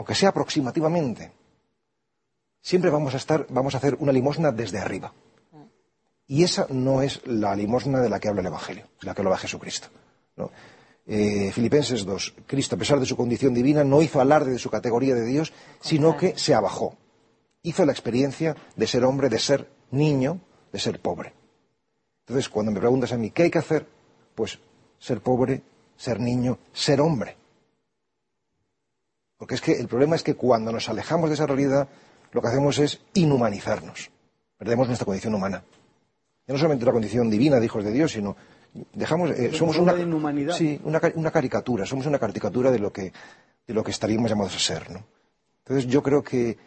aunque 0.00 0.14
sea 0.14 0.30
aproximativamente, 0.30 1.30
siempre 2.62 2.88
vamos 2.88 3.12
a 3.12 3.18
estar, 3.18 3.46
vamos 3.50 3.74
a 3.74 3.76
hacer 3.76 3.98
una 4.00 4.12
limosna 4.12 4.50
desde 4.50 4.78
arriba. 4.78 5.12
Y 6.26 6.42
esa 6.42 6.66
no 6.70 7.02
es 7.02 7.20
la 7.26 7.54
limosna 7.54 8.00
de 8.00 8.08
la 8.08 8.18
que 8.18 8.28
habla 8.28 8.40
el 8.40 8.46
Evangelio, 8.46 8.86
de 8.98 9.06
la 9.06 9.14
que 9.14 9.20
habla 9.20 9.36
Jesucristo. 9.36 9.88
Eh, 11.06 11.50
Filipenses 11.52 12.06
2. 12.06 12.34
Cristo, 12.46 12.76
a 12.76 12.78
pesar 12.78 12.98
de 12.98 13.04
su 13.04 13.14
condición 13.14 13.52
divina, 13.52 13.84
no 13.84 14.00
hizo 14.00 14.22
alarde 14.22 14.52
de 14.52 14.58
su 14.58 14.70
categoría 14.70 15.14
de 15.14 15.26
Dios, 15.26 15.52
sino 15.82 16.16
que 16.16 16.38
se 16.38 16.54
abajó. 16.54 16.96
Hizo 17.62 17.84
la 17.84 17.92
experiencia 17.92 18.56
de 18.76 18.86
ser 18.86 19.04
hombre, 19.04 19.28
de 19.28 19.38
ser 19.38 19.68
niño, 19.90 20.40
de 20.72 20.78
ser 20.78 20.98
pobre. 21.00 21.34
Entonces, 22.20 22.48
cuando 22.48 22.72
me 22.72 22.80
preguntas 22.80 23.12
a 23.12 23.18
mí, 23.18 23.32
¿qué 23.32 23.42
hay 23.42 23.50
que 23.50 23.58
hacer? 23.58 23.86
Pues 24.34 24.60
ser 24.98 25.20
pobre, 25.20 25.60
ser 25.98 26.20
niño, 26.20 26.58
ser 26.72 27.02
hombre. 27.02 27.36
Porque 29.40 29.54
es 29.54 29.62
que 29.62 29.72
el 29.72 29.88
problema 29.88 30.16
es 30.16 30.22
que 30.22 30.34
cuando 30.34 30.70
nos 30.70 30.90
alejamos 30.90 31.30
de 31.30 31.34
esa 31.34 31.46
realidad, 31.46 31.88
lo 32.30 32.42
que 32.42 32.48
hacemos 32.48 32.78
es 32.78 33.00
inhumanizarnos. 33.14 34.10
perdemos 34.58 34.86
nuestra 34.86 35.06
condición 35.06 35.34
humana. 35.34 35.64
Ya 36.46 36.52
no 36.52 36.58
solamente 36.58 36.84
la 36.84 36.92
condición 36.92 37.30
divina 37.30 37.58
de 37.58 37.64
hijos 37.64 37.82
de 37.82 37.90
Dios, 37.90 38.12
sino 38.12 38.36
dejamos, 38.92 39.30
eh, 39.30 39.50
somos 39.54 39.78
una, 39.78 39.94
sí, 40.52 40.78
una 40.84 41.30
caricatura, 41.30 41.86
somos 41.86 42.04
una 42.04 42.18
caricatura 42.18 42.70
de 42.70 42.80
lo 42.80 42.92
que, 42.92 43.14
de 43.66 43.72
lo 43.72 43.82
que 43.82 43.92
estaríamos 43.92 44.30
llamados 44.30 44.54
a 44.54 44.58
ser, 44.58 44.90
¿no? 44.90 45.02
Entonces 45.64 45.90
yo 45.90 46.02
creo 46.02 46.22
que 46.22 46.58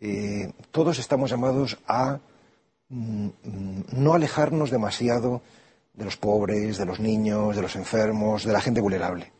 eh, 0.00 0.52
todos 0.72 0.98
estamos 0.98 1.30
llamados 1.30 1.78
a 1.86 2.18
mm, 2.88 3.26
mm, 3.26 3.84
no 3.92 4.14
alejarnos 4.14 4.72
demasiado 4.72 5.40
de 5.94 6.04
los 6.04 6.16
pobres, 6.16 6.78
de 6.78 6.84
los 6.84 6.98
niños, 6.98 7.54
de 7.54 7.62
los 7.62 7.76
enfermos, 7.76 8.44
de 8.44 8.52
la 8.52 8.60
gente 8.60 8.80
vulnerable. 8.80 9.32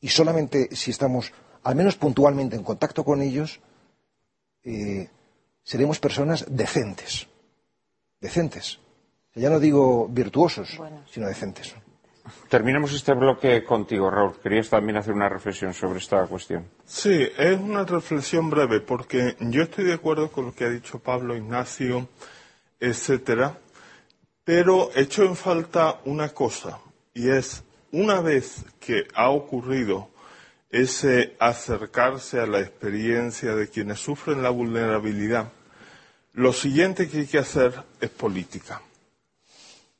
Y 0.00 0.08
solamente 0.08 0.74
si 0.74 0.90
estamos, 0.90 1.32
al 1.66 1.74
menos 1.74 1.96
puntualmente, 1.96 2.54
en 2.54 2.62
contacto 2.62 3.04
con 3.04 3.20
ellos, 3.20 3.58
eh, 4.62 5.08
seremos 5.64 5.98
personas 5.98 6.46
decentes. 6.48 7.26
Decentes. 8.20 8.78
Ya 9.34 9.50
no 9.50 9.58
digo 9.58 10.06
virtuosos, 10.08 10.76
Bueno. 10.78 11.02
sino 11.10 11.26
decentes. 11.26 11.74
Terminamos 12.48 12.92
este 12.92 13.12
bloque 13.14 13.64
contigo, 13.64 14.08
Raúl. 14.10 14.38
Querías 14.40 14.68
también 14.70 14.96
hacer 14.96 15.12
una 15.12 15.28
reflexión 15.28 15.74
sobre 15.74 15.98
esta 15.98 16.24
cuestión. 16.28 16.68
Sí, 16.84 17.28
es 17.36 17.58
una 17.58 17.84
reflexión 17.84 18.48
breve 18.48 18.80
porque 18.80 19.36
yo 19.40 19.62
estoy 19.64 19.86
de 19.86 19.94
acuerdo 19.94 20.30
con 20.30 20.46
lo 20.46 20.54
que 20.54 20.64
ha 20.64 20.70
dicho 20.70 21.00
Pablo, 21.00 21.36
Ignacio, 21.36 22.08
etcétera, 22.78 23.58
pero 24.44 24.90
echo 24.94 25.24
en 25.24 25.34
falta 25.34 26.00
una 26.04 26.28
cosa 26.28 26.78
y 27.12 27.28
es 27.28 27.64
una 27.90 28.20
vez 28.20 28.64
que 28.78 29.08
ha 29.14 29.30
ocurrido 29.30 30.10
ese 30.70 31.36
acercarse 31.38 32.40
a 32.40 32.46
la 32.46 32.60
experiencia 32.60 33.54
de 33.54 33.68
quienes 33.68 34.00
sufren 34.00 34.42
la 34.42 34.50
vulnerabilidad, 34.50 35.52
lo 36.34 36.52
siguiente 36.52 37.08
que 37.08 37.20
hay 37.20 37.26
que 37.26 37.38
hacer 37.38 37.72
es 38.00 38.10
política. 38.10 38.82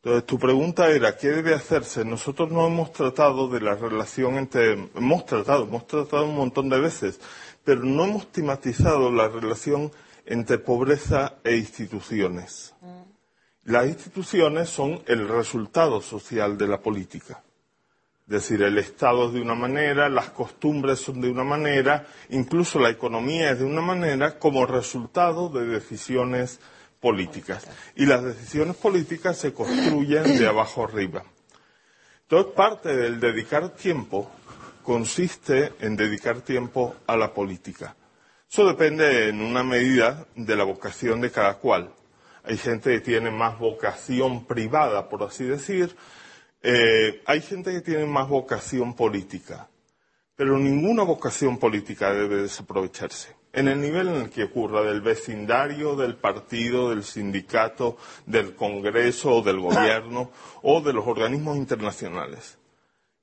Entonces, 0.03 0.27
tu 0.27 0.39
pregunta 0.39 0.89
era, 0.91 1.17
¿qué 1.17 1.29
debe 1.31 1.55
hacerse? 1.55 2.05
Nosotros 2.05 2.51
no 2.53 2.67
hemos 2.67 2.93
tratado 2.93 3.49
de 3.49 3.61
la 3.61 3.75
relación 3.75 4.37
entre... 4.37 4.75
Hemos 4.95 5.27
tratado, 5.27 5.65
hemos 5.65 5.87
tratado 5.87 6.27
un 6.27 6.37
montón 6.37 6.69
de 6.69 6.79
veces, 6.79 7.19
pero 7.65 7.83
no 7.83 8.05
hemos 8.05 8.31
tematizado 8.31 9.11
la 9.11 9.27
relación 9.29 9.91
entre 10.25 10.59
pobreza 10.59 11.35
e 11.43 11.57
instituciones. 11.57 12.75
Las 13.65 13.89
instituciones 13.89 14.69
son 14.69 15.03
el 15.07 15.27
resultado 15.27 16.01
social 16.01 16.57
de 16.57 16.69
la 16.69 16.81
política. 16.81 17.43
Es 18.27 18.33
decir, 18.33 18.61
el 18.63 18.77
Estado 18.79 19.29
es 19.29 19.35
de 19.35 19.41
una 19.41 19.55
manera, 19.55 20.09
las 20.09 20.31
costumbres 20.31 20.99
son 20.99 21.21
de 21.21 21.31
una 21.31 21.45
manera, 21.45 22.07
incluso 22.31 22.81
la 22.81 22.91
economía 22.91 23.53
es 23.53 23.61
de 23.61 23.65
una 23.65 23.83
manera 23.83 24.37
como 24.41 24.67
resultado 24.67 25.49
de 25.49 25.65
decisiones 25.67 26.59
políticas. 27.01 27.69
Y 27.95 28.05
las 28.05 28.25
decisiones 28.25 28.75
políticas 28.77 29.39
se 29.39 29.53
construyen 29.53 30.39
de 30.39 30.49
abajo 30.49 30.83
arriba. 30.83 31.23
Entonces, 32.23 32.53
parte 32.55 32.97
del 32.97 33.21
dedicar 33.21 33.69
tiempo 33.69 34.29
consiste 34.83 35.75
en 35.79 35.95
dedicar 35.95 36.41
tiempo 36.41 36.97
a 37.07 37.17
la 37.17 37.33
política. 37.33 37.95
Eso 38.51 38.67
depende 38.67 39.29
en 39.29 39.41
una 39.41 39.63
medida 39.63 40.27
de 40.35 40.57
la 40.57 40.65
vocación 40.65 41.21
de 41.21 41.31
cada 41.31 41.55
cual. 41.59 41.93
Hay 42.43 42.57
gente 42.57 42.91
que 42.91 43.01
tiene 43.01 43.31
más 43.31 43.57
vocación 43.59 44.47
privada, 44.47 45.09
por 45.09 45.23
así 45.23 45.45
decir. 45.45 45.95
Eh, 46.63 47.23
hay 47.27 47.41
gente 47.41 47.73
que 47.73 47.81
tiene 47.81 48.07
más 48.07 48.29
vocación 48.29 48.95
política. 48.95 49.69
Pero 50.37 50.59
ninguna 50.59 51.03
vocación 51.03 51.59
política 51.59 52.13
debe 52.13 52.43
desaprovecharse. 52.43 53.35
En 53.55 53.69
el 53.69 53.81
nivel 53.81 54.09
en 54.09 54.17
el 54.17 54.31
que 54.31 54.45
ocurra, 54.45 54.83
del 54.83 55.01
vecindario, 55.01 55.97
del 55.97 56.17
partido, 56.17 56.91
del 56.91 57.05
sindicato, 57.05 57.97
del 58.27 58.55
Congreso 58.55 59.37
o 59.37 59.43
del 59.43 59.61
gobierno 59.61 60.31
o 60.63 60.83
de 60.83 60.93
los 60.93 61.07
organismos 61.07 61.57
internacionales. 61.57 62.59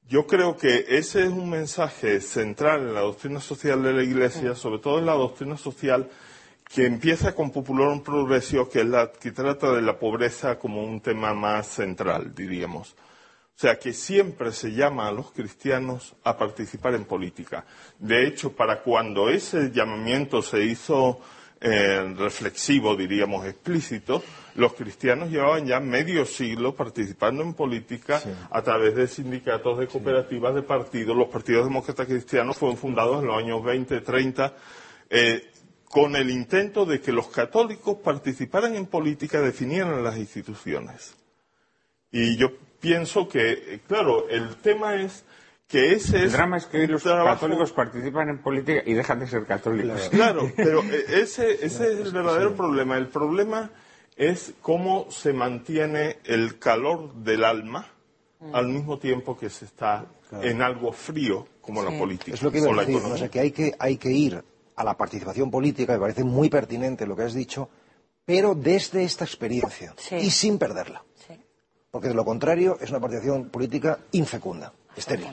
Yo 0.09 0.25
creo 0.25 0.57
que 0.57 0.85
ese 0.89 1.23
es 1.23 1.29
un 1.29 1.51
mensaje 1.51 2.19
central 2.19 2.81
en 2.81 2.93
la 2.95 3.01
doctrina 3.01 3.39
social 3.39 3.83
de 3.83 3.93
la 3.93 4.03
Iglesia, 4.03 4.55
sobre 4.55 4.79
todo 4.79 4.97
en 4.97 5.05
la 5.05 5.13
doctrina 5.13 5.55
social 5.55 6.09
que 6.73 6.87
empieza 6.87 7.35
con 7.35 7.51
Popular 7.51 8.01
Progresio, 8.01 8.67
que 8.67 8.81
es 8.81 8.87
la 8.87 9.11
que 9.11 9.31
trata 9.31 9.71
de 9.71 9.83
la 9.83 9.99
pobreza 9.99 10.57
como 10.57 10.83
un 10.83 10.99
tema 10.99 11.35
más 11.35 11.67
central, 11.67 12.33
diríamos. 12.33 12.95
O 13.55 13.59
sea, 13.63 13.77
que 13.77 13.93
siempre 13.93 14.51
se 14.51 14.71
llama 14.71 15.07
a 15.07 15.11
los 15.11 15.31
cristianos 15.31 16.15
a 16.23 16.37
participar 16.37 16.95
en 16.95 17.05
política. 17.05 17.65
De 17.99 18.25
hecho, 18.27 18.53
para 18.53 18.81
cuando 18.81 19.29
ese 19.29 19.71
llamamiento 19.71 20.41
se 20.41 20.63
hizo 20.63 21.21
eh, 21.61 22.13
reflexivo, 22.17 22.95
diríamos 22.95 23.45
explícito, 23.45 24.23
los 24.55 24.73
cristianos 24.73 25.29
llevaban 25.29 25.65
ya 25.65 25.79
medio 25.79 26.25
siglo 26.25 26.75
participando 26.75 27.41
en 27.43 27.53
política 27.53 28.21
a 28.49 28.61
través 28.61 28.95
de 28.95 29.07
sindicatos, 29.07 29.79
de 29.79 29.87
cooperativas, 29.87 30.55
de 30.55 30.63
partidos. 30.63 31.15
Los 31.15 31.29
partidos 31.29 31.65
demócratas 31.65 32.07
cristianos 32.07 32.57
fueron 32.57 32.77
fundados 32.77 33.21
en 33.21 33.27
los 33.27 33.37
años 33.37 33.63
20, 33.63 34.01
30, 34.01 34.53
eh, 35.09 35.51
con 35.85 36.15
el 36.15 36.31
intento 36.31 36.85
de 36.85 36.99
que 36.99 37.11
los 37.11 37.27
católicos 37.27 37.97
participaran 38.03 38.75
en 38.75 38.87
política, 38.87 39.39
definieran 39.41 40.03
las 40.03 40.17
instituciones. 40.17 41.15
Y 42.11 42.35
yo 42.35 42.51
pienso 42.83 43.27
que, 43.29 43.51
eh, 43.53 43.79
claro, 43.87 44.27
el 44.29 44.57
tema 44.57 44.95
es 45.01 45.23
que 45.69 45.93
ese 45.93 46.17
El 46.17 46.23
es 46.25 46.33
drama 46.33 46.57
es 46.57 46.65
que 46.65 46.81
hoy 46.81 46.87
los 46.87 47.01
trabajo- 47.01 47.27
católicos 47.29 47.71
participan 47.71 48.27
en 48.29 48.39
política 48.43 48.83
y 48.85 48.93
dejan 48.93 49.19
de 49.21 49.27
ser 49.27 49.45
católicos. 49.45 50.09
Claro, 50.09 50.51
pero 50.55 50.83
eh, 50.83 51.05
ese, 51.23 51.53
ese 51.65 51.93
es 51.93 51.99
el 51.99 52.11
verdadero 52.11 52.53
problema. 52.55 52.97
El 52.97 53.07
problema 53.07 53.71
es 54.17 54.53
cómo 54.61 55.07
se 55.09 55.31
mantiene 55.31 56.17
el 56.25 56.59
calor 56.59 57.13
del 57.15 57.43
alma 57.45 57.87
al 58.51 58.67
mismo 58.67 58.99
tiempo 58.99 59.37
que 59.37 59.49
se 59.49 59.63
está 59.63 60.05
en 60.41 60.61
algo 60.61 60.91
frío 60.91 61.47
como 61.61 61.81
la 61.81 61.97
política 61.97 62.33
Es 62.33 62.41
lo 62.43 62.51
que 62.51 62.57
iba 62.57 62.67
o 62.67 62.73
a 62.73 62.75
la 62.75 62.83
decir, 62.85 63.01
o 63.01 63.17
sea, 63.17 63.29
que 63.29 63.39
hay, 63.39 63.51
que 63.51 63.73
hay 63.79 63.95
que 63.95 64.11
ir 64.11 64.43
a 64.75 64.83
la 64.83 64.97
participación 64.97 65.49
política, 65.49 65.93
me 65.93 65.99
parece 65.99 66.25
muy 66.25 66.49
pertinente 66.49 67.05
lo 67.07 67.15
que 67.15 67.23
has 67.23 67.33
dicho, 67.33 67.69
pero 68.25 68.53
desde 68.53 69.03
esta 69.05 69.23
experiencia 69.23 69.93
Sí. 69.97 70.15
y 70.15 70.29
sin 70.29 70.57
perderla. 70.59 71.03
Porque 71.93 72.07
de 72.07 72.15
lo 72.15 72.25
contrario 72.25 72.79
es 72.81 72.89
una 72.89 72.99
participación 72.99 73.49
política 73.49 73.99
infecunda, 74.13 74.73
estéril. 74.97 75.27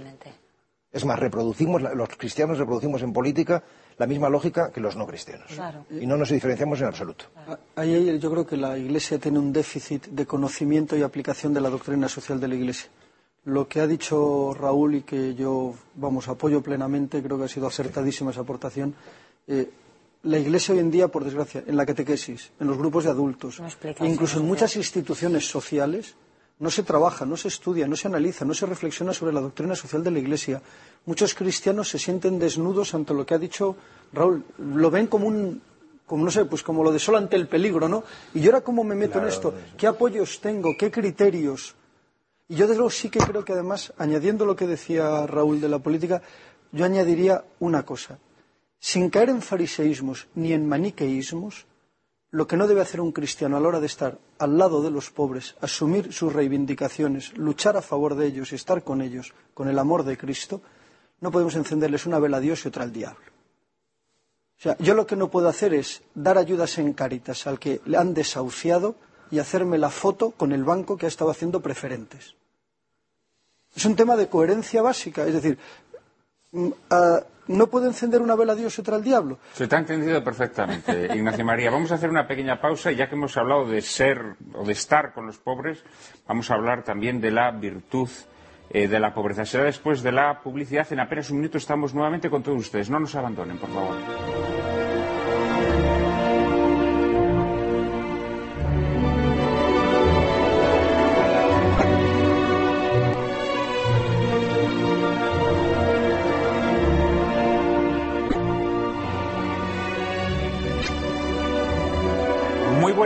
Es 0.93 1.07
más, 1.07 1.19
reproducimos, 1.19 1.81
los 1.81 2.09
cristianos 2.19 2.59
reproducimos 2.59 3.01
en 3.01 3.15
política 3.15 3.63
la 3.97 4.07
misma 4.07 4.29
lógica 4.29 4.71
que 4.71 4.79
los 4.79 4.95
no 4.95 5.07
cristianos. 5.07 5.47
Claro. 5.55 5.87
Y 5.89 6.05
no 6.07 6.19
nos 6.19 6.29
diferenciamos 6.29 6.79
en 6.83 6.89
absoluto. 6.89 7.25
Ahí 7.77 8.19
yo 8.19 8.31
creo 8.31 8.47
que 8.47 8.59
la 8.59 8.77
Iglesia 8.77 9.19
tiene 9.19 9.39
un 9.39 9.55
déficit 9.55 10.09
de 10.09 10.27
conocimiento 10.27 10.99
y 10.99 11.03
aplicación 11.03 11.55
de 11.55 11.63
la 11.63 11.71
doctrina 11.71 12.11
social 12.11 12.39
de 12.39 12.49
la 12.49 12.57
Iglesia. 12.57 12.91
Lo 13.47 13.67
que 13.67 13.81
ha 13.81 13.87
dicho 13.87 14.53
Raúl 14.53 14.97
y 14.97 15.01
que 15.01 15.35
yo, 15.35 15.73
vamos, 15.95 16.29
apoyo 16.29 16.61
plenamente, 16.61 17.23
creo 17.23 17.39
que 17.39 17.45
ha 17.45 17.49
sido 17.49 17.69
acertadísima 17.69 18.33
esa 18.33 18.43
aportación. 18.43 18.95
eh, 19.47 19.71
la 20.25 20.39
Iglesia 20.39 20.75
hoy 20.75 20.81
en 20.81 20.91
día, 20.91 21.09
por 21.09 21.25
desgracia, 21.25 21.65
en 21.67 21.75
la 21.75 21.87
catequesis, 21.87 22.53
en 22.61 22.67
los 22.67 22.77
grupos 22.77 23.05
de 23.05 23.11
adultos, 23.11 23.59
No 23.59 23.67
explicaciones, 23.67 24.13
incluso 24.13 24.39
en 24.39 24.47
muchas 24.47 24.77
instituciones 24.77 25.49
sociales, 25.49 26.15
no 26.61 26.71
se 26.71 26.83
trabaja, 26.83 27.25
no 27.25 27.37
se 27.37 27.49
estudia, 27.49 27.89
no 27.89 27.97
se 27.97 28.07
analiza, 28.07 28.45
no 28.45 28.53
se 28.53 28.67
reflexiona 28.67 29.13
sobre 29.13 29.33
la 29.33 29.41
doctrina 29.41 29.75
social 29.75 30.05
de 30.05 30.11
la 30.11 30.19
Iglesia. 30.19 30.61
Muchos 31.07 31.35
cristianos 31.35 31.89
se 31.89 31.99
sienten 31.99 32.39
desnudos 32.39 32.95
ante 32.95 33.15
lo 33.15 33.25
que 33.25 33.35
ha 33.35 33.39
dicho 33.39 33.77
Raúl. 34.13 34.45
Lo 34.59 34.91
ven 34.91 35.07
como 35.07 35.27
un, 35.27 35.63
como 36.05 36.23
no 36.23 36.31
sé, 36.31 36.45
pues 36.45 36.63
como 36.63 36.85
lo 36.85 36.93
de 36.93 36.99
sol 36.99 37.17
ante 37.17 37.37
el 37.37 37.49
peligro, 37.49 37.89
¿no? 37.89 38.05
Y 38.35 38.41
yo 38.41 38.51
ahora 38.51 38.61
cómo 38.61 38.85
me 38.85 38.95
meto 38.95 39.19
en 39.19 39.29
esto, 39.29 39.55
qué 39.79 39.87
apoyos 39.87 40.39
tengo, 40.41 40.77
qué 40.79 40.91
criterios. 40.91 41.75
Y 42.47 42.57
yo 42.57 42.67
desde 42.67 42.77
luego 42.77 42.91
sí 42.91 43.09
que 43.09 43.21
creo 43.21 43.43
que 43.43 43.55
además, 43.55 43.95
añadiendo 43.97 44.45
lo 44.45 44.55
que 44.55 44.67
decía 44.67 45.27
Raúl 45.27 45.63
de 45.63 45.69
la 45.69 45.79
política, 45.79 46.21
yo 46.73 46.85
añadiría 46.85 47.43
una 47.59 47.85
cosa. 47.87 48.19
Sin 48.79 49.09
caer 49.09 49.31
en 49.31 49.41
fariseísmos 49.41 50.29
ni 50.35 50.53
en 50.53 50.69
maniqueísmos, 50.69 51.65
lo 52.31 52.47
que 52.47 52.57
no 52.57 52.69
debe 52.69 52.81
hacer 52.81 53.01
un 53.01 53.13
cristiano 53.13 53.57
a 53.57 53.61
la 53.61 53.69
hora 53.69 53.81
de 53.81 53.87
estar 53.87 54.19
al 54.39 54.57
lado 54.57 54.83
de 54.83 54.91
los 54.91 55.11
pobres, 55.11 55.57
asumir 55.61 56.13
sus 56.13 56.33
reivindicaciones, 56.33 57.37
luchar 57.37 57.77
a 57.77 57.83
favor 57.83 58.15
de 58.15 58.27
ellos 58.27 58.53
y 58.53 58.55
estar 58.55 58.85
con 58.85 59.03
ellos, 59.03 59.35
con 59.53 59.69
el 59.69 59.79
amor 59.79 60.05
de 60.05 60.17
Cristo, 60.17 60.63
no 61.21 61.31
podemos 61.31 61.57
encenderles 61.57 62.07
una 62.07 62.19
vela 62.19 62.39
a 62.39 62.41
Dios 62.41 62.65
y 62.65 62.69
otra 62.69 62.85
al 62.85 62.93
diablo. 62.93 63.25
O 64.59 64.63
sea, 64.63 64.77
yo 64.79 64.95
lo 64.95 65.07
que 65.07 65.17
no 65.17 65.31
puedo 65.31 65.49
hacer 65.49 65.75
es 65.75 66.03
dar 66.15 66.39
ayudas 66.39 66.79
en 66.79 66.93
Cáritas 66.93 67.47
al 67.47 67.59
que 67.59 67.81
le 67.87 67.97
han 67.97 68.15
desahuciado 68.15 68.95
y 69.31 69.39
hacerme 69.39 69.79
la 69.79 69.91
foto 69.91 70.33
con 70.33 70.53
el 70.53 70.65
banco 70.65 70.97
que 70.97 71.07
ha 71.07 71.09
estado 71.09 71.31
haciendo 71.31 71.61
preferentes. 71.61 72.35
Es 73.75 73.85
un 73.85 73.97
tema 73.97 74.17
de 74.17 74.29
coherencia 74.29 74.83
básica, 74.83 75.27
es 75.27 75.35
decir, 75.35 75.59
mm, 76.53 76.69
ah, 76.91 77.21
no 77.49 77.67
puedo 77.67 77.87
encender 77.87 78.23
una 78.23 78.37
vela 78.37 78.53
a 78.53 78.57
Dios 78.57 78.79
y 78.79 78.81
otra 78.81 78.97
al 78.97 79.03
diablo. 79.03 79.39
Se 79.53 79.67
te 79.67 79.75
ha 79.75 79.79
entendido 79.79 80.23
perfectamente, 80.23 81.07
Ignacio 81.15 81.45
María. 81.45 81.71
Vamos 81.71 81.91
a 81.91 81.97
hacer 81.97 82.09
una 82.09 82.27
pequeña 82.27 82.61
pausa 82.61 82.93
y 82.93 82.97
ya 82.97 83.09
que 83.09 83.17
hemos 83.17 83.37
hablado 83.37 83.67
de 83.67 83.81
ser 83.83 84.37
o 84.55 84.65
de 84.65 84.73
estar 84.73 85.13
con 85.13 85.27
los 85.27 85.39
pobres, 85.39 85.83
vamos 86.29 86.51
a 86.51 86.55
hablar 86.55 86.85
también 86.85 87.21
de 87.21 87.31
la 87.31 87.51
virtud 87.51 88.09
eh, 88.71 88.87
de 88.87 89.01
la 89.01 89.13
pobreza. 89.13 89.45
Será 89.45 89.65
después 89.65 90.03
de 90.03 90.13
la 90.13 90.41
publicidad. 90.41 90.87
En 90.93 91.01
apenas 91.01 91.31
un 91.31 91.39
minuto 91.39 91.59
estamos 91.59 91.93
nuevamente 91.93 92.31
con 92.31 92.43
todos 92.43 92.59
ustedes. 92.59 92.89
No 92.89 93.01
nos 93.01 93.17
abandonen, 93.17 93.59
por 93.59 93.69
favor. 93.71 93.97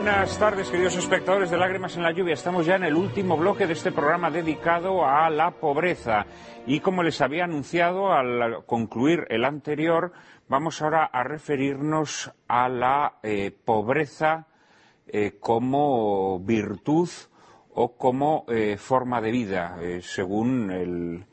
Buenas 0.05 0.39
tardes, 0.39 0.69
queridos 0.69 0.97
espectadores 0.97 1.49
de 1.49 1.57
Lágrimas 1.57 1.97
en 1.97 2.03
la 2.03 2.13
Lluvia. 2.13 2.35
Estamos 2.35 2.67
ya 2.67 2.77
en 2.77 2.85
el 2.85 2.95
último 2.95 3.39
bloque 3.39 3.67
de 3.67 3.73
este 3.73 3.91
programa 3.91 4.31
dedicado 4.31 5.07
a 5.07 5.31
la 5.31 5.53
pobreza. 5.53 6.27
Y 6.67 6.81
como 6.81 7.03
les 7.03 7.23
había 7.23 7.45
anunciado 7.45 8.13
al 8.13 8.67
concluir 8.67 9.27
el 9.31 9.47
anterior, 9.47 10.13
vamos 10.47 10.83
ahora 10.83 11.07
a 11.07 11.25
referirnos 11.25 12.31
a 12.49 12.69
la 12.69 13.15
eh, 13.23 13.51
pobreza 13.65 14.47
eh, 15.07 15.39
como 15.41 16.39
virtud 16.39 17.09
o 17.73 17.97
como 17.97 18.45
eh, 18.49 18.77
forma 18.77 19.23
de 19.23 19.31
vida, 19.31 19.79
según 20.03 20.71
el, 20.71 21.25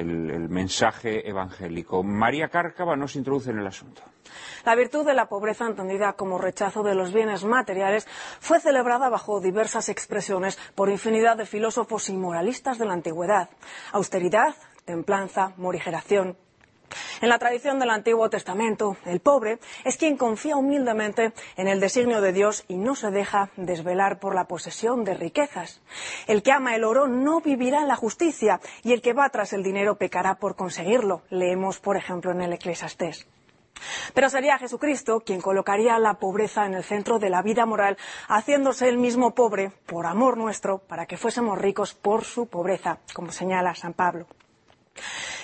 el 0.00 0.48
mensaje 0.48 1.28
evangélico. 1.28 2.02
María 2.02 2.48
Cárcava 2.48 2.96
nos 2.96 3.16
introduce 3.16 3.50
en 3.50 3.58
el 3.58 3.66
asunto. 3.66 4.02
La 4.64 4.74
virtud 4.74 5.06
de 5.06 5.14
la 5.14 5.28
pobreza, 5.28 5.66
entendida 5.66 6.12
como 6.12 6.38
rechazo 6.38 6.82
de 6.82 6.94
los 6.94 7.12
bienes 7.12 7.44
materiales, 7.44 8.06
fue 8.40 8.60
celebrada 8.60 9.08
bajo 9.08 9.40
diversas 9.40 9.88
expresiones 9.88 10.58
por 10.74 10.90
infinidad 10.90 11.36
de 11.36 11.46
filósofos 11.46 12.08
y 12.08 12.16
moralistas 12.16 12.78
de 12.78 12.86
la 12.86 12.92
antigüedad. 12.92 13.48
Austeridad, 13.92 14.54
templanza, 14.84 15.52
morigeración, 15.56 16.36
en 17.20 17.28
la 17.28 17.38
tradición 17.38 17.78
del 17.78 17.90
Antiguo 17.90 18.30
Testamento, 18.30 18.96
el 19.04 19.20
pobre 19.20 19.58
es 19.84 19.96
quien 19.96 20.16
confía 20.16 20.56
humildemente 20.56 21.32
en 21.56 21.68
el 21.68 21.80
designio 21.80 22.20
de 22.20 22.32
Dios 22.32 22.64
y 22.68 22.76
no 22.76 22.94
se 22.94 23.10
deja 23.10 23.50
desvelar 23.56 24.18
por 24.18 24.34
la 24.34 24.44
posesión 24.44 25.04
de 25.04 25.14
riquezas. 25.14 25.80
El 26.26 26.42
que 26.42 26.52
ama 26.52 26.74
el 26.74 26.84
oro 26.84 27.08
no 27.08 27.40
vivirá 27.40 27.80
en 27.80 27.88
la 27.88 27.96
justicia 27.96 28.60
y 28.82 28.92
el 28.92 29.02
que 29.02 29.12
va 29.12 29.28
tras 29.30 29.52
el 29.52 29.62
dinero 29.62 29.96
pecará 29.96 30.36
por 30.36 30.56
conseguirlo. 30.56 31.22
Leemos, 31.30 31.78
por 31.80 31.96
ejemplo, 31.96 32.30
en 32.30 32.40
el 32.40 32.52
Eclesiastés. 32.52 33.26
Pero 34.14 34.28
sería 34.28 34.58
Jesucristo 34.58 35.20
quien 35.20 35.40
colocaría 35.40 35.98
la 35.98 36.14
pobreza 36.14 36.66
en 36.66 36.74
el 36.74 36.84
centro 36.84 37.18
de 37.18 37.30
la 37.30 37.42
vida 37.42 37.66
moral, 37.66 37.96
haciéndose 38.28 38.88
él 38.88 38.98
mismo 38.98 39.34
pobre 39.34 39.70
por 39.86 40.06
amor 40.06 40.36
nuestro, 40.36 40.78
para 40.78 41.06
que 41.06 41.16
fuésemos 41.16 41.58
ricos 41.58 41.94
por 41.94 42.24
su 42.24 42.46
pobreza, 42.46 42.98
como 43.14 43.30
señala 43.30 43.74
San 43.74 43.92
Pablo. 43.92 44.26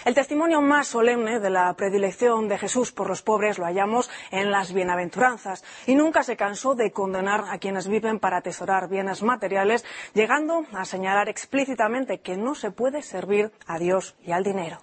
El 0.05 0.15
testimonio 0.15 0.61
más 0.61 0.89
solemne 0.89 1.41
de 1.41 1.49
la 1.49 1.73
predilección 1.73 2.47
de 2.47 2.59
Jesús 2.59 2.93
por 2.93 3.09
los 3.09 3.23
pobres 3.23 3.59
lo 3.59 3.65
hallamos 3.65 4.11
en 4.31 4.51
las 4.51 4.75
bienaventuranzas 4.75 5.65
y 5.87 5.95
nunca 5.95 6.23
se 6.23 6.37
cansó 6.37 6.75
de 6.75 6.93
condenar 6.93 7.45
a 7.49 7.57
quienes 7.57 7.89
viven 7.89 8.21
para 8.21 8.37
atesorar 8.37 8.91
bienes 8.91 9.23
materiales, 9.23 9.83
llegando 10.13 10.67
a 10.75 10.85
señalar 10.85 11.31
explícitamente 11.31 12.21
que 12.21 12.37
no 12.37 12.55
se 12.55 12.71
puede 12.71 13.01
servir 13.01 13.51
a 13.67 13.79
Dios 13.79 14.15
y 14.23 14.33
al 14.33 14.45
dinero. 14.45 14.79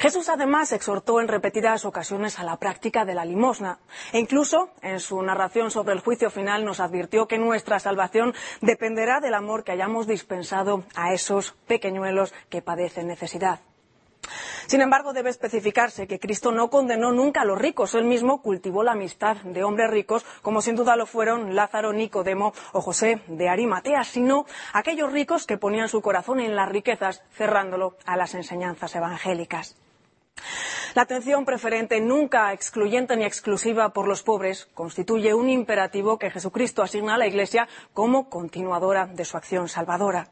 Jesús 0.00 0.28
además 0.28 0.72
exhortó 0.72 1.20
en 1.20 1.28
repetidas 1.28 1.84
ocasiones 1.84 2.40
a 2.40 2.44
la 2.44 2.56
práctica 2.56 3.04
de 3.04 3.14
la 3.14 3.24
limosna 3.24 3.78
e 4.12 4.18
incluso 4.18 4.70
en 4.82 4.98
su 4.98 5.22
narración 5.22 5.70
sobre 5.70 5.94
el 5.94 6.00
juicio 6.00 6.30
final 6.30 6.64
nos 6.64 6.80
advirtió 6.80 7.28
que 7.28 7.38
nuestra 7.38 7.78
salvación 7.78 8.34
dependerá 8.60 9.20
del 9.20 9.34
amor 9.34 9.62
que 9.62 9.70
hayamos 9.70 10.08
dispensado 10.08 10.82
a 10.96 11.12
esos 11.12 11.52
pequeñuelos 11.68 12.34
que 12.48 12.60
padecen 12.60 13.06
necesidad. 13.06 13.60
Sin 14.66 14.80
embargo, 14.80 15.12
debe 15.12 15.30
especificarse 15.30 16.06
que 16.06 16.20
Cristo 16.20 16.52
no 16.52 16.70
condenó 16.70 17.12
nunca 17.12 17.40
a 17.40 17.44
los 17.44 17.58
ricos. 17.58 17.94
Él 17.94 18.04
mismo 18.04 18.42
cultivó 18.42 18.82
la 18.82 18.92
amistad 18.92 19.36
de 19.38 19.64
hombres 19.64 19.90
ricos, 19.90 20.24
como 20.42 20.62
sin 20.62 20.76
duda 20.76 20.96
lo 20.96 21.06
fueron 21.06 21.54
Lázaro, 21.54 21.92
Nicodemo 21.92 22.52
o 22.72 22.80
José 22.80 23.22
de 23.26 23.48
Arimatea, 23.48 24.04
sino 24.04 24.46
aquellos 24.72 25.12
ricos 25.12 25.46
que 25.46 25.58
ponían 25.58 25.88
su 25.88 26.02
corazón 26.02 26.40
en 26.40 26.54
las 26.54 26.68
riquezas, 26.68 27.22
cerrándolo 27.32 27.96
a 28.06 28.16
las 28.16 28.34
enseñanzas 28.34 28.94
evangélicas. 28.94 29.76
La 30.94 31.02
atención 31.02 31.44
preferente, 31.44 32.00
nunca 32.00 32.52
excluyente 32.52 33.16
ni 33.16 33.24
exclusiva 33.24 33.90
por 33.90 34.08
los 34.08 34.22
pobres, 34.22 34.66
constituye 34.74 35.34
un 35.34 35.48
imperativo 35.48 36.18
que 36.18 36.30
Jesucristo 36.30 36.82
asigna 36.82 37.14
a 37.14 37.18
la 37.18 37.28
Iglesia 37.28 37.68
como 37.92 38.28
continuadora 38.28 39.06
de 39.06 39.24
su 39.24 39.36
acción 39.36 39.68
salvadora. 39.68 40.30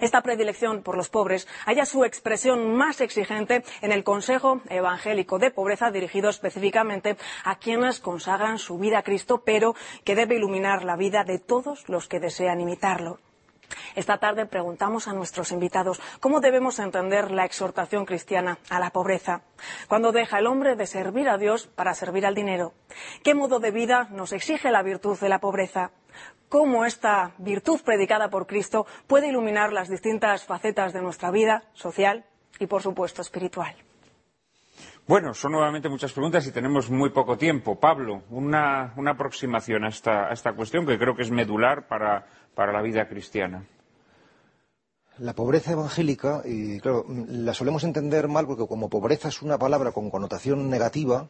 Esta 0.00 0.22
predilección 0.22 0.82
por 0.82 0.96
los 0.96 1.08
pobres 1.08 1.46
halla 1.66 1.84
su 1.84 2.04
expresión 2.04 2.74
más 2.74 3.00
exigente 3.00 3.64
en 3.80 3.92
el 3.92 4.04
Consejo 4.04 4.60
Evangélico 4.68 5.38
de 5.38 5.50
Pobreza 5.50 5.90
dirigido 5.90 6.30
específicamente 6.30 7.16
a 7.44 7.56
quienes 7.56 8.00
consagran 8.00 8.58
su 8.58 8.78
vida 8.78 8.98
a 8.98 9.02
Cristo, 9.02 9.42
pero 9.44 9.74
que 10.04 10.14
debe 10.14 10.36
iluminar 10.36 10.84
la 10.84 10.96
vida 10.96 11.24
de 11.24 11.38
todos 11.38 11.88
los 11.88 12.08
que 12.08 12.20
desean 12.20 12.60
imitarlo. 12.60 13.18
Esta 13.94 14.18
tarde 14.18 14.46
preguntamos 14.46 15.08
a 15.08 15.12
nuestros 15.12 15.52
invitados 15.52 16.00
cómo 16.20 16.40
debemos 16.40 16.78
entender 16.78 17.30
la 17.30 17.44
exhortación 17.44 18.04
cristiana 18.04 18.58
a 18.68 18.80
la 18.80 18.90
pobreza. 18.90 19.42
¿Cuándo 19.88 20.12
deja 20.12 20.38
el 20.38 20.46
hombre 20.46 20.76
de 20.76 20.86
servir 20.86 21.28
a 21.28 21.38
Dios 21.38 21.66
para 21.66 21.94
servir 21.94 22.26
al 22.26 22.34
dinero? 22.34 22.72
¿Qué 23.22 23.34
modo 23.34 23.60
de 23.60 23.70
vida 23.70 24.08
nos 24.10 24.32
exige 24.32 24.70
la 24.70 24.82
virtud 24.82 25.18
de 25.18 25.28
la 25.28 25.38
pobreza? 25.38 25.92
¿Cómo 26.48 26.84
esta 26.84 27.32
virtud 27.38 27.80
predicada 27.84 28.28
por 28.28 28.46
Cristo 28.46 28.86
puede 29.06 29.28
iluminar 29.28 29.72
las 29.72 29.88
distintas 29.88 30.44
facetas 30.44 30.92
de 30.92 31.00
nuestra 31.00 31.30
vida 31.30 31.62
social 31.74 32.24
y, 32.58 32.66
por 32.66 32.82
supuesto, 32.82 33.22
espiritual? 33.22 33.74
Bueno, 35.06 35.34
son 35.34 35.52
nuevamente 35.52 35.88
muchas 35.88 36.12
preguntas 36.12 36.46
y 36.46 36.52
tenemos 36.52 36.90
muy 36.90 37.10
poco 37.10 37.36
tiempo. 37.36 37.78
Pablo, 37.78 38.22
una, 38.30 38.92
aproximación 39.06 39.84
a 39.84 39.88
esta 39.88 40.52
cuestión 40.54 40.86
que 40.86 40.98
creo 40.98 41.14
que 41.14 41.22
es 41.22 41.30
medular 41.30 41.86
para 41.88 42.26
para 42.54 42.72
la 42.72 42.82
vida 42.82 43.08
cristiana. 43.08 43.64
La 45.18 45.34
pobreza 45.34 45.72
evangélica, 45.72 46.42
y 46.44 46.80
claro, 46.80 47.04
la 47.08 47.52
solemos 47.52 47.84
entender 47.84 48.28
mal 48.28 48.46
porque 48.46 48.66
como 48.66 48.88
pobreza 48.88 49.28
es 49.28 49.42
una 49.42 49.58
palabra 49.58 49.92
con 49.92 50.10
connotación 50.10 50.70
negativa, 50.70 51.28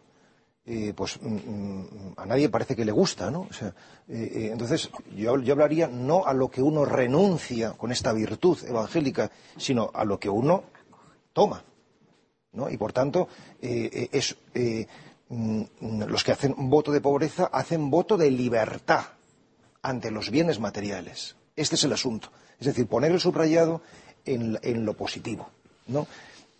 eh, 0.66 0.92
pues 0.94 1.20
mm, 1.20 1.26
mm, 1.26 2.14
a 2.16 2.26
nadie 2.26 2.48
parece 2.48 2.76
que 2.76 2.84
le 2.84 2.92
gusta, 2.92 3.30
¿no? 3.30 3.48
Eh, 3.60 3.72
eh, 4.08 4.48
entonces, 4.52 4.90
yo, 5.16 5.32
hablaría 5.32 5.88
no 5.88 6.26
a 6.26 6.34
lo 6.34 6.50
que 6.50 6.62
uno 6.62 6.84
renuncia 6.84 7.72
con 7.72 7.92
esta 7.92 8.12
virtud 8.12 8.58
evangélica, 8.66 9.30
sino 9.56 9.90
a 9.94 10.04
lo 10.04 10.20
que 10.20 10.28
uno 10.28 10.64
toma, 11.32 11.64
¿no? 12.52 12.68
Y 12.70 12.76
por 12.76 12.92
tanto, 12.92 13.28
mm, 15.30 15.62
los 16.06 16.24
que 16.24 16.32
hacen 16.32 16.54
voto 16.56 16.92
de 16.92 17.00
pobreza 17.00 17.46
hacen 17.52 17.90
voto 17.90 18.16
de 18.16 18.30
libertad 18.30 19.04
ante 19.82 20.10
los 20.10 20.30
bienes 20.30 20.60
materiales. 20.60 21.36
Este 21.56 21.76
es 21.76 21.84
el 21.84 21.92
asunto. 21.92 22.30
Es 22.58 22.66
decir, 22.66 22.86
poner 22.86 23.12
el 23.12 23.20
subrayado 23.20 23.80
en, 24.24 24.84
lo 24.84 24.94
positivo. 24.94 25.48
¿no? 25.86 26.06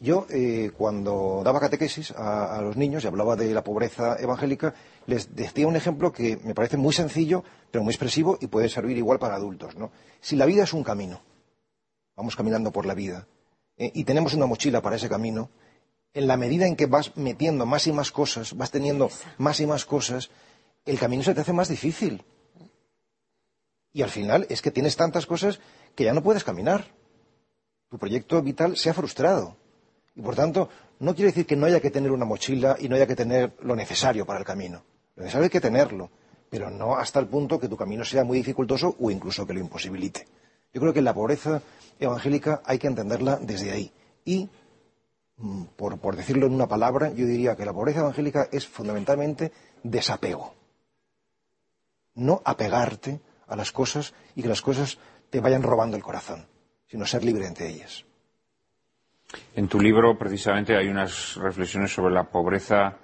Yo, 0.02 0.26
eh, 0.30 0.70
cuando 0.78 1.42
daba 1.44 1.60
catequesis 1.60 2.12
a, 2.16 2.58
los 2.62 2.74
niños 2.78 3.04
y 3.04 3.06
hablaba 3.06 3.36
de 3.36 3.52
la 3.52 3.62
pobreza 3.62 4.16
evangélica, 4.18 4.72
les 5.06 5.36
decía 5.36 5.66
un 5.66 5.76
ejemplo 5.76 6.10
que 6.10 6.38
me 6.42 6.54
parece 6.54 6.78
muy 6.78 6.94
sencillo, 6.94 7.44
pero 7.70 7.84
muy 7.84 7.92
expresivo 7.92 8.38
y 8.40 8.46
puede 8.46 8.70
servir 8.70 8.96
igual 8.96 9.18
para 9.18 9.34
adultos. 9.34 9.76
¿no? 9.76 9.92
Si 10.22 10.36
la 10.36 10.46
vida 10.46 10.64
es 10.64 10.72
un 10.72 10.82
camino, 10.82 11.20
vamos 12.16 12.34
caminando 12.34 12.72
por 12.72 12.86
la 12.86 12.94
vida, 12.94 13.28
eh, 13.76 13.92
y 13.94 14.04
tenemos 14.04 14.32
una 14.32 14.46
mochila 14.46 14.80
para 14.80 14.96
ese 14.96 15.10
camino, 15.10 15.50
en 16.14 16.26
la 16.26 16.38
medida 16.38 16.66
en 16.66 16.76
que 16.76 16.86
vas 16.86 17.14
metiendo 17.18 17.66
más 17.66 17.86
y 17.86 17.92
más 17.92 18.10
cosas, 18.10 18.56
vas 18.56 18.70
teniendo 18.70 19.10
más 19.36 19.60
y 19.60 19.66
más 19.66 19.84
cosas, 19.84 20.30
el 20.86 20.98
camino 20.98 21.22
se 21.22 21.34
te 21.34 21.42
hace 21.42 21.52
más 21.52 21.68
difícil. 21.68 22.24
Y 23.92 24.00
al 24.00 24.10
final 24.10 24.46
es 24.48 24.62
que 24.62 24.70
tienes 24.70 24.96
tantas 24.96 25.26
cosas 25.26 25.60
que 25.94 26.04
ya 26.04 26.14
no 26.14 26.22
puedes 26.22 26.42
caminar. 26.42 26.86
Tu 27.90 27.98
proyecto 27.98 28.40
vital 28.40 28.78
se 28.78 28.88
ha 28.88 28.94
frustrado. 28.94 29.56
Y 30.14 30.22
por 30.22 30.34
tanto, 30.34 30.68
no 30.98 31.14
quiere 31.14 31.30
decir 31.30 31.46
que 31.46 31.56
no 31.56 31.66
haya 31.66 31.80
que 31.80 31.90
tener 31.90 32.10
una 32.10 32.24
mochila 32.24 32.76
y 32.78 32.88
no 32.88 32.96
haya 32.96 33.06
que 33.06 33.16
tener 33.16 33.54
lo 33.62 33.76
necesario 33.76 34.26
para 34.26 34.38
el 34.38 34.44
camino. 34.44 34.82
Lo 35.16 35.22
necesario 35.22 35.44
hay 35.44 35.50
que 35.50 35.60
tenerlo, 35.60 36.10
pero 36.48 36.70
no 36.70 36.96
hasta 36.96 37.20
el 37.20 37.26
punto 37.26 37.58
que 37.58 37.68
tu 37.68 37.76
camino 37.76 38.04
sea 38.04 38.24
muy 38.24 38.38
dificultoso 38.38 38.96
o 38.98 39.10
incluso 39.10 39.46
que 39.46 39.54
lo 39.54 39.60
imposibilite. 39.60 40.26
Yo 40.72 40.80
creo 40.80 40.92
que 40.92 41.02
la 41.02 41.14
pobreza 41.14 41.62
evangélica 41.98 42.62
hay 42.64 42.78
que 42.78 42.86
entenderla 42.86 43.36
desde 43.36 43.70
ahí. 43.70 43.92
Y, 44.24 44.48
mm, 45.36 45.64
por, 45.76 45.98
por 45.98 46.16
decirlo 46.16 46.46
en 46.46 46.54
una 46.54 46.68
palabra, 46.68 47.10
yo 47.10 47.26
diría 47.26 47.56
que 47.56 47.64
la 47.64 47.72
pobreza 47.72 48.00
evangélica 48.00 48.48
es 48.52 48.66
fundamentalmente 48.66 49.52
desapego. 49.82 50.54
No 52.14 52.42
apegarte 52.44 53.20
a 53.46 53.56
las 53.56 53.72
cosas 53.72 54.14
y 54.34 54.42
que 54.42 54.48
las 54.48 54.62
cosas 54.62 54.98
te 55.30 55.40
vayan 55.40 55.62
robando 55.62 55.96
el 55.96 56.02
corazón, 56.02 56.46
sino 56.86 57.06
ser 57.06 57.24
libre 57.24 57.46
entre 57.46 57.68
ellas. 57.68 58.04
En 59.54 59.68
tu 59.68 59.80
libro, 59.80 60.16
precisamente, 60.16 60.76
hay 60.76 60.88
unas 60.88 61.36
reflexiones 61.36 61.92
sobre 61.92 62.14
la 62.14 62.24
pobreza 62.24 62.98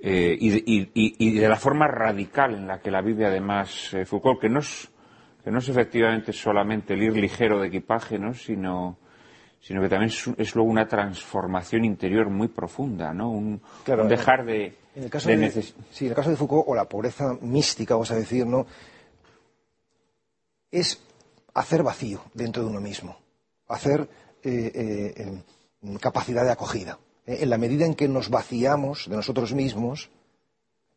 eh, 0.00 0.36
y, 0.38 1.38
de, 1.38 1.48
la 1.48 1.56
forma 1.56 1.88
radical 1.88 2.54
en 2.54 2.66
la 2.66 2.80
que 2.80 2.90
la 2.90 3.00
vive, 3.00 3.26
además, 3.26 3.92
eh, 3.94 4.04
Foucault, 4.04 4.40
que 4.40 4.48
no, 4.48 4.60
es, 4.60 4.88
que 5.42 5.50
no 5.50 5.58
es 5.58 5.68
efectivamente 5.68 6.32
solamente 6.32 6.94
el 6.94 7.02
ir 7.02 7.16
ligero 7.16 7.60
de 7.60 7.68
equipaje, 7.68 8.18
¿no? 8.18 8.32
sino, 8.32 8.98
sino 9.60 9.82
que 9.82 9.88
también 9.88 10.12
es, 10.36 10.54
luego 10.54 10.70
una 10.70 10.86
transformación 10.86 11.84
interior 11.84 12.30
muy 12.30 12.48
profunda, 12.48 13.12
¿no? 13.12 13.30
un, 13.30 13.60
dejar 14.08 14.44
de, 14.44 14.76
en 14.94 15.04
el 15.04 15.10
caso 15.10 15.28
de, 15.30 15.50
sí, 15.90 16.04
en 16.04 16.10
el 16.10 16.14
caso 16.14 16.30
de 16.30 16.36
Foucault, 16.36 16.64
o 16.68 16.74
la 16.76 16.84
pobreza 16.84 17.36
mística, 17.40 17.94
vamos 17.94 18.10
a 18.12 18.16
decir, 18.16 18.46
¿no? 18.46 18.66
es 20.70 21.02
hacer 21.54 21.82
vacío 21.82 22.22
dentro 22.34 22.62
de 22.62 22.68
uno 22.68 22.80
mismo, 22.80 23.18
hacer 23.66 24.08
eh, 24.44 24.72
eh, 24.74 25.42
capacidad 26.00 26.44
de 26.44 26.52
acogida. 26.52 26.98
Eh, 27.26 27.38
en 27.42 27.50
la 27.50 27.58
medida 27.58 27.84
en 27.84 27.94
que 27.94 28.08
nos 28.08 28.30
vaciamos 28.30 29.06
de 29.08 29.16
nosotros 29.16 29.52
mismos, 29.52 30.10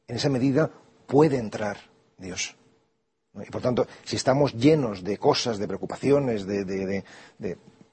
en 0.08 0.16
esa 0.16 0.30
medida 0.30 0.72
puede 1.08 1.38
entrar 1.38 1.78
Dios. 2.18 2.56
Y 3.34 3.50
por 3.50 3.62
tanto, 3.62 3.88
si 4.04 4.16
estamos 4.18 4.54
llenos 4.54 5.04
de 5.04 5.18
cosas, 5.18 5.58
de 5.58 5.68
preocupaciones, 5.68 6.46
de, 6.46 7.04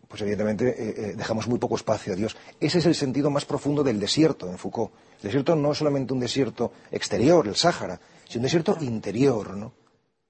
pues 0.09 0.23
evidentemente 0.23 0.69
eh, 0.69 0.95
eh, 0.97 1.15
dejamos 1.17 1.47
muy 1.47 1.59
poco 1.59 1.77
espacio 1.77 2.13
a 2.13 2.17
Dios. 2.17 2.37
Ese 2.59 2.79
es 2.79 2.87
el 2.87 2.95
sentido 2.95 3.31
más 3.31 3.45
profundo 3.45 3.85
del 3.85 4.01
desierto 4.01 4.49
en 4.49 4.59
Foucault. 4.59 4.93
El 5.19 5.23
desierto 5.25 5.55
no 5.55 5.73
es 5.73 5.79
solamente 5.79 6.13
un 6.13 6.21
desierto 6.21 6.73
exterior, 6.91 7.47
el 7.47 7.55
Sáhara, 7.55 8.01
sino 8.29 8.41
un 8.41 8.45
desierto 8.45 8.77
interior, 8.81 9.57
¿no? 9.57 9.73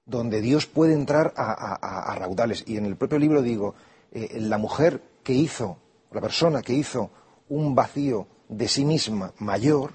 donde 0.05 0.41
Dios 0.41 0.65
puede 0.65 0.93
entrar 0.93 1.33
a, 1.35 2.15
raudales. 2.17 2.63
Y 2.67 2.77
en 2.77 2.85
el 2.85 2.95
propio 2.95 3.19
libro 3.19 3.43
digo, 3.43 3.75
la 4.11 4.57
mujer 4.57 5.01
que 5.23 5.33
hizo, 5.33 5.77
la 6.11 6.21
persona 6.21 6.61
que 6.61 6.73
hizo 6.73 7.11
un 7.49 7.75
vacío 7.75 8.27
de 8.47 8.67
sí 8.67 8.85
misma 8.85 9.33
mayor, 9.39 9.93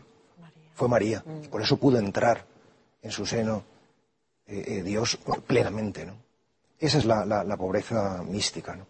fue 0.75 0.89
María. 0.89 1.23
Mm. 1.25 1.49
Por 1.49 1.63
eso 1.63 1.77
pudo 1.77 1.99
entrar 1.99 2.45
en 3.03 3.11
su 3.11 3.27
seno 3.27 3.65
eh, 4.47 4.65
eh, 4.67 4.83
Dios 4.83 5.19
plenamente. 5.47 6.05
¿no? 6.05 6.15
Esa 6.79 6.99
es 6.99 7.05
la, 7.05 7.57
pobreza 7.57 8.23
mística. 8.23 8.77
¿no? 8.77 8.87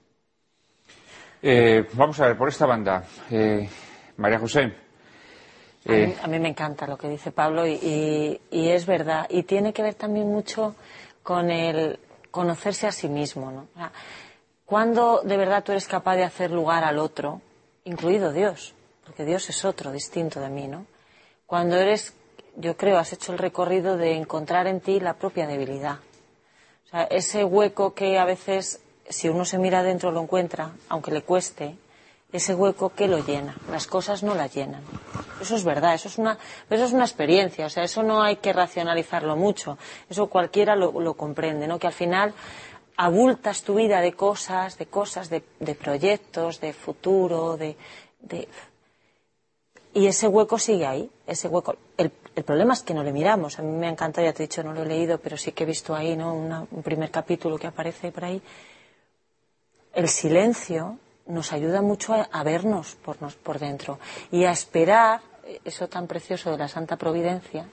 vamos 1.93 2.19
a 2.21 2.29
ver, 2.29 2.39
por 2.39 2.49
esta 2.49 2.65
banda, 2.65 3.05
María 4.17 4.39
José. 4.39 4.85
A 5.87 6.27
mí, 6.27 6.39
me 6.39 6.49
encanta 6.49 6.87
lo 6.87 6.97
que 6.97 7.09
dice 7.09 7.31
Pablo 7.31 7.67
y, 7.67 8.41
es 8.51 8.87
verdad. 8.87 9.27
Y 9.29 9.43
tiene 9.43 9.73
que 9.75 9.83
ver 9.83 9.95
también 9.95 10.27
mucho 10.27 10.75
con 11.23 11.51
el 11.51 11.99
conocerse 12.31 12.87
a 12.87 12.93
sí 12.93 13.09
mismo. 13.09 13.51
¿no? 13.51 13.69
Cuando 14.67 15.21
de 15.23 15.37
verdad 15.37 15.63
tú 15.63 15.73
eres 15.73 15.87
capaz 15.87 16.17
de 16.17 16.25
hacer 16.25 16.51
lugar 16.51 16.85
al 16.85 16.99
otro, 16.99 17.41
incluido 17.85 18.33
Dios, 18.33 18.75
porque 19.05 19.25
Dios 19.25 19.49
es 19.51 19.65
otro, 19.65 19.93
distinto 19.93 20.41
de 20.41 20.49
mí, 20.49 20.69
¿no? 20.69 20.87
Cuando 21.47 21.77
eres, 21.77 22.15
yo 22.57 22.77
creo, 22.77 22.99
has 22.99 23.13
hecho 23.13 23.33
el 23.33 23.39
recorrido 23.39 23.97
de 23.97 24.15
encontrar 24.17 24.67
en 24.67 24.81
ti 24.81 25.01
la 25.01 25.15
propia 25.15 25.47
debilidad. 25.47 25.99
O 26.87 26.89
sea, 26.89 27.03
ese 27.05 27.45
hueco 27.45 27.95
que 27.95 28.19
a 28.19 28.25
veces, 28.25 28.81
si 29.09 29.29
uno 29.29 29.45
se 29.45 29.59
mira 29.59 29.81
adentro, 29.81 30.11
lo 30.11 30.23
encuentra, 30.23 30.73
aunque 30.89 31.11
le 31.11 31.23
cueste, 31.23 31.77
ese 32.35 32.53
hueco 32.53 32.91
que 32.91 33.07
lo 33.07 33.25
llena. 33.25 33.55
Las 33.71 33.87
cosas 33.87 34.25
no 34.25 34.35
la 34.35 34.49
llenan. 34.49 34.83
Eso 35.41 35.55
es 35.55 35.63
verdad, 35.63 35.95
eso 35.95 36.09
es 36.09 36.19
una, 36.19 36.37
eso 36.69 36.85
es 36.85 36.93
una 36.93 37.05
experiencia, 37.05 37.67
o 37.67 37.69
sea, 37.69 37.85
eso 37.85 38.03
no 38.03 38.25
hay 38.25 38.37
que 38.37 38.53
racionalizarlo 38.53 39.37
mucho. 39.37 39.79
Eso 40.11 40.27
cualquiera 40.27 40.75
lo, 40.75 41.15
comprende, 41.15 41.69
¿no? 41.69 41.79
Que 41.79 41.87
al 41.87 41.93
final 41.93 42.35
abultas 42.97 43.63
tu 43.63 43.75
vida 43.75 44.01
de 44.01 44.13
cosas, 44.13 44.79
de 44.79 44.87
cosas, 44.87 45.31
de, 45.31 45.41
proyectos, 45.75 46.61
de 46.61 46.73
futuro, 46.73 47.57
de, 47.57 47.77
y 49.95 50.07
ese 50.07 50.27
hueco 50.27 50.59
sigue 50.59 50.87
ahí, 50.87 51.11
ese 51.27 51.49
hueco. 51.49 51.77
El, 51.97 52.11
problema 52.45 52.75
es 52.75 52.83
que 52.83 52.95
no 52.95 53.05
le 53.05 53.13
miramos. 53.13 53.61
A 53.61 53.63
mí 53.63 53.71
me 53.71 53.89
encanta, 53.89 54.21
ya 54.21 54.33
te 54.33 54.43
he 54.43 54.47
dicho, 54.49 54.65
no 54.65 54.73
lo 54.73 54.83
he 54.83 54.87
leído, 54.87 55.19
pero 55.19 55.37
sí 55.37 55.53
que 55.53 55.63
he 55.63 55.67
visto 55.67 55.95
ahí, 55.95 56.17
¿no? 56.17 56.35
un 56.35 56.83
primer 56.83 57.13
capítulo 57.13 57.57
que 57.57 57.69
aparece 57.69 58.11
por 58.11 58.25
ahí. 58.25 58.43
El 59.93 60.09
silencio 60.09 60.99
nos 61.27 61.53
ayuda 61.53 61.81
mucho 61.81 62.13
a, 62.13 62.43
vernos 62.43 62.97
por, 62.97 63.17
por, 63.17 63.61
dentro 63.61 64.01
y 64.33 64.45
a 64.45 64.51
esperar 64.51 65.21
eso 65.65 65.89
tan 65.89 66.09
precioso 66.09 66.51
de 66.51 66.59
la 66.59 66.67
Santa 66.67 66.97
Providencia, 66.97 67.69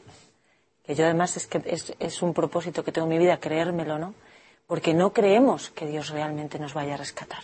que 0.86 0.94
yo 0.94 1.06
además 1.06 1.36
es 1.38 1.48
que 1.48 1.64
es, 1.66 1.94
es 2.00 2.22
un 2.22 2.34
propósito 2.36 2.84
que 2.84 2.92
tengo 2.92 3.08
en 3.08 3.14
mi 3.14 3.18
vida, 3.18 3.40
creérmelo, 3.40 3.98
¿no? 3.98 4.14
Porque 4.72 4.94
no 4.94 5.12
creemos 5.12 5.70
que 5.72 5.86
Dios 5.86 6.06
realmente 6.10 6.58
nos 6.58 6.74
vaya 6.74 6.94
a 6.94 6.98
rescatar 7.06 7.44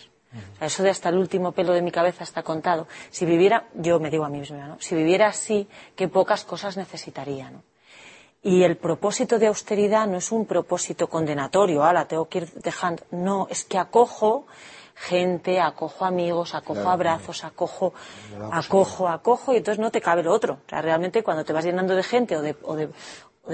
eso 0.60 0.82
de 0.82 0.90
hasta 0.90 1.08
el 1.08 1.16
último 1.16 1.52
pelo 1.52 1.72
de 1.72 1.82
mi 1.82 1.90
cabeza 1.90 2.24
está 2.24 2.42
contado. 2.42 2.86
Si 3.10 3.24
viviera, 3.24 3.68
yo 3.74 3.98
me 3.98 4.10
digo 4.10 4.24
a 4.24 4.28
mí 4.28 4.38
misma, 4.38 4.66
¿no? 4.66 4.76
Si 4.80 4.94
viviera 4.94 5.28
así, 5.28 5.68
qué 5.96 6.08
pocas 6.08 6.44
cosas 6.44 6.76
necesitaría, 6.76 7.50
¿no? 7.50 7.62
Y 8.42 8.62
el 8.62 8.76
propósito 8.76 9.38
de 9.38 9.48
austeridad 9.48 10.06
no 10.06 10.18
es 10.18 10.30
un 10.30 10.46
propósito 10.46 11.08
condenatorio, 11.08 11.82
ala, 11.82 12.06
tengo 12.06 12.28
que 12.28 12.38
ir 12.38 12.52
dejando. 12.62 13.02
No, 13.10 13.48
es 13.50 13.64
que 13.64 13.78
acojo 13.78 14.46
gente, 14.94 15.60
acojo 15.60 16.04
amigos, 16.04 16.54
acojo 16.54 16.88
abrazos, 16.88 17.44
acojo, 17.44 17.94
acojo, 18.52 19.08
acojo, 19.08 19.52
y 19.52 19.58
entonces 19.58 19.80
no 19.80 19.90
te 19.90 20.00
cabe 20.00 20.22
lo 20.22 20.32
otro. 20.32 20.58
O 20.66 20.68
sea, 20.68 20.82
realmente 20.82 21.22
cuando 21.22 21.44
te 21.44 21.52
vas 21.52 21.64
llenando 21.64 21.94
de 21.96 22.02
gente 22.02 22.36
o 22.36 22.42
de, 22.42 22.56
o 22.62 22.76
de, 22.76 22.88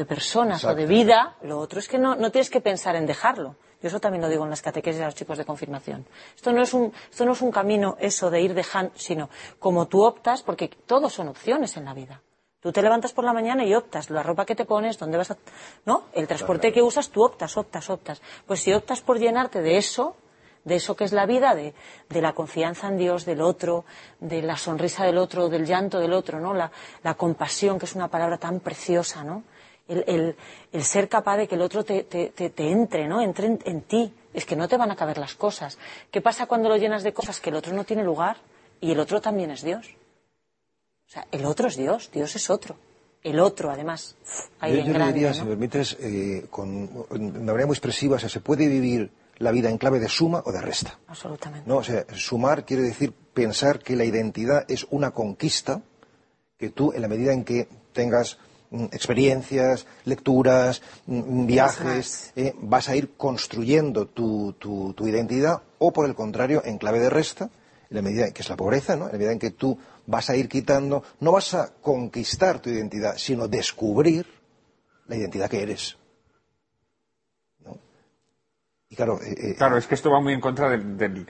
personas 0.06 0.64
o 0.64 0.74
de 0.74 0.86
vida, 0.86 1.36
lo 1.42 1.58
otro 1.58 1.78
es 1.78 1.88
que 1.88 1.98
no, 1.98 2.14
no 2.16 2.30
tienes 2.30 2.50
que 2.50 2.60
pensar 2.60 2.96
en 2.96 3.06
dejarlo. 3.06 3.56
Yo 3.84 3.88
eso 3.88 4.00
también 4.00 4.22
lo 4.22 4.30
digo 4.30 4.44
en 4.44 4.48
las 4.48 4.62
catequesis 4.62 5.02
a 5.02 5.04
los 5.04 5.14
chicos 5.14 5.36
de 5.36 5.44
confirmación. 5.44 6.06
Esto 6.34 6.52
no 6.52 6.62
es 6.62 6.72
un, 6.72 6.90
esto 7.10 7.26
no 7.26 7.32
es 7.32 7.42
un 7.42 7.52
camino 7.52 7.98
eso 8.00 8.30
de 8.30 8.40
ir 8.40 8.54
dejando, 8.54 8.92
sino 8.94 9.28
como 9.58 9.88
tú 9.88 10.04
optas, 10.04 10.42
porque 10.42 10.68
todos 10.86 11.12
son 11.12 11.28
opciones 11.28 11.76
en 11.76 11.84
la 11.84 11.92
vida. 11.92 12.22
Tú 12.60 12.72
te 12.72 12.80
levantas 12.80 13.12
por 13.12 13.26
la 13.26 13.34
mañana 13.34 13.62
y 13.66 13.74
optas 13.74 14.08
la 14.08 14.22
ropa 14.22 14.46
que 14.46 14.54
te 14.54 14.64
pones, 14.64 14.98
dónde 14.98 15.18
vas 15.18 15.32
a... 15.32 15.36
¿No? 15.84 16.04
El 16.14 16.26
transporte 16.26 16.72
que 16.72 16.80
usas, 16.80 17.10
tú 17.10 17.26
optas, 17.26 17.58
optas, 17.58 17.90
optas. 17.90 18.22
Pues 18.46 18.60
si 18.60 18.72
optas 18.72 19.02
por 19.02 19.18
llenarte 19.18 19.60
de 19.60 19.76
eso, 19.76 20.16
de 20.64 20.76
eso 20.76 20.96
que 20.96 21.04
es 21.04 21.12
la 21.12 21.26
vida, 21.26 21.54
de, 21.54 21.74
de, 22.08 22.22
la 22.22 22.32
confianza 22.32 22.88
en 22.88 22.96
Dios, 22.96 23.26
del 23.26 23.42
otro, 23.42 23.84
de 24.18 24.40
la 24.40 24.56
sonrisa 24.56 25.04
del 25.04 25.18
otro, 25.18 25.50
del 25.50 25.66
llanto 25.66 26.00
del 26.00 26.14
otro, 26.14 26.40
¿no? 26.40 26.54
La, 26.54 26.70
la 27.02 27.16
compasión, 27.16 27.78
que 27.78 27.84
es 27.84 27.94
una 27.94 28.08
palabra 28.08 28.38
tan 28.38 28.60
preciosa, 28.60 29.24
¿no? 29.24 29.42
El, 29.88 30.36
ser 30.82 31.08
capaz 31.08 31.36
de 31.36 31.48
que 31.48 31.54
el 31.54 31.62
otro 31.62 31.84
te, 31.84 32.06
entre, 32.58 33.08
¿no? 33.08 33.20
Entre 33.20 33.46
en, 33.46 33.82
ti. 33.82 34.12
Es 34.32 34.44
que 34.44 34.56
no 34.56 34.68
te 34.68 34.76
van 34.76 34.90
a 34.90 34.96
caber 34.96 35.18
las 35.18 35.34
cosas. 35.34 35.78
¿Qué 36.10 36.20
pasa 36.20 36.46
cuando 36.46 36.68
lo 36.68 36.76
llenas 36.76 37.02
de 37.02 37.12
cosas 37.12 37.40
que 37.40 37.50
el 37.50 37.56
otro 37.56 37.72
no 37.72 37.84
tiene 37.84 38.02
lugar 38.02 38.38
y 38.80 38.90
el 38.90 38.98
otro 38.98 39.20
también 39.20 39.50
es 39.50 39.62
Dios? 39.62 39.94
O 41.06 41.10
sea, 41.10 41.26
el 41.30 41.44
otro 41.44 41.68
es 41.68 41.76
Dios, 41.76 42.10
Dios 42.12 42.34
es 42.34 42.50
otro. 42.50 42.76
El 43.22 43.40
otro, 43.40 43.70
además. 43.70 44.16
Ahí 44.60 44.84
yo, 44.84 44.92
yo 44.92 45.06
diría, 45.06 45.32
si 45.32 45.42
me 45.42 45.50
permites, 45.50 45.96
eh, 46.00 46.46
con, 46.50 47.06
de 47.08 47.40
manera 47.40 47.66
muy 47.66 47.74
expresiva, 47.74 48.16
o 48.16 48.18
sea, 48.18 48.28
se 48.28 48.40
puede 48.40 48.68
vivir 48.68 49.10
la 49.38 49.50
vida 49.50 49.70
en 49.70 49.78
clave 49.78 49.98
de 49.98 50.08
suma 50.08 50.42
o 50.44 50.52
de 50.52 50.60
resta. 50.60 50.98
Absolutamente. 51.06 51.68
¿no? 51.68 51.78
O 51.78 51.84
sea, 51.84 52.04
sumar 52.14 52.64
quiere 52.64 52.82
decir 52.82 53.12
pensar 53.12 53.78
que 53.78 53.96
la 53.96 54.04
identidad 54.04 54.64
es 54.68 54.86
una 54.90 55.12
conquista 55.12 55.82
que 56.58 56.70
tú, 56.70 56.92
en 56.92 57.02
la 57.02 57.08
medida 57.08 57.32
en 57.32 57.44
que 57.44 57.68
tengas 57.92 58.38
experiencias, 58.92 59.86
lecturas, 60.04 60.82
mm, 61.06 61.18
mm, 61.18 61.46
viajes, 61.46 62.32
eh, 62.36 62.54
vas 62.60 62.88
a 62.88 62.96
ir 62.96 63.14
construyendo 63.16 64.06
tu, 64.06 64.54
tu, 64.58 65.06
identidad 65.06 65.62
o 65.78 65.92
por 65.92 66.06
el 66.06 66.14
contrario, 66.14 66.62
en 66.64 66.78
clave 66.78 66.98
de 66.98 67.10
resta, 67.10 67.50
en 67.90 67.96
la 67.96 68.02
medida 68.02 68.30
que 68.32 68.42
es 68.42 68.48
la 68.48 68.56
pobreza, 68.56 68.96
¿no? 68.96 69.06
en 69.06 69.12
la 69.12 69.18
medida 69.18 69.32
en 69.32 69.38
que 69.38 69.50
tú 69.50 69.78
vas 70.06 70.30
a 70.30 70.36
ir 70.36 70.48
quitando, 70.48 71.02
no 71.20 71.32
vas 71.32 71.54
a 71.54 71.72
conquistar 71.80 72.60
tu 72.60 72.70
identidad, 72.70 73.16
sino 73.16 73.48
descubrir 73.48 74.26
la 75.06 75.16
identidad 75.16 75.48
que 75.48 75.62
eres. 75.62 75.96
Y 78.88 78.96
claro, 78.96 79.20
eh, 79.22 79.34
eh, 79.36 79.54
claro, 79.56 79.76
es 79.76 79.86
que 79.86 79.94
esto 79.94 80.10
va 80.10 80.20
muy 80.20 80.34
en 80.34 80.40
contra 80.40 80.70
de 80.70 81.26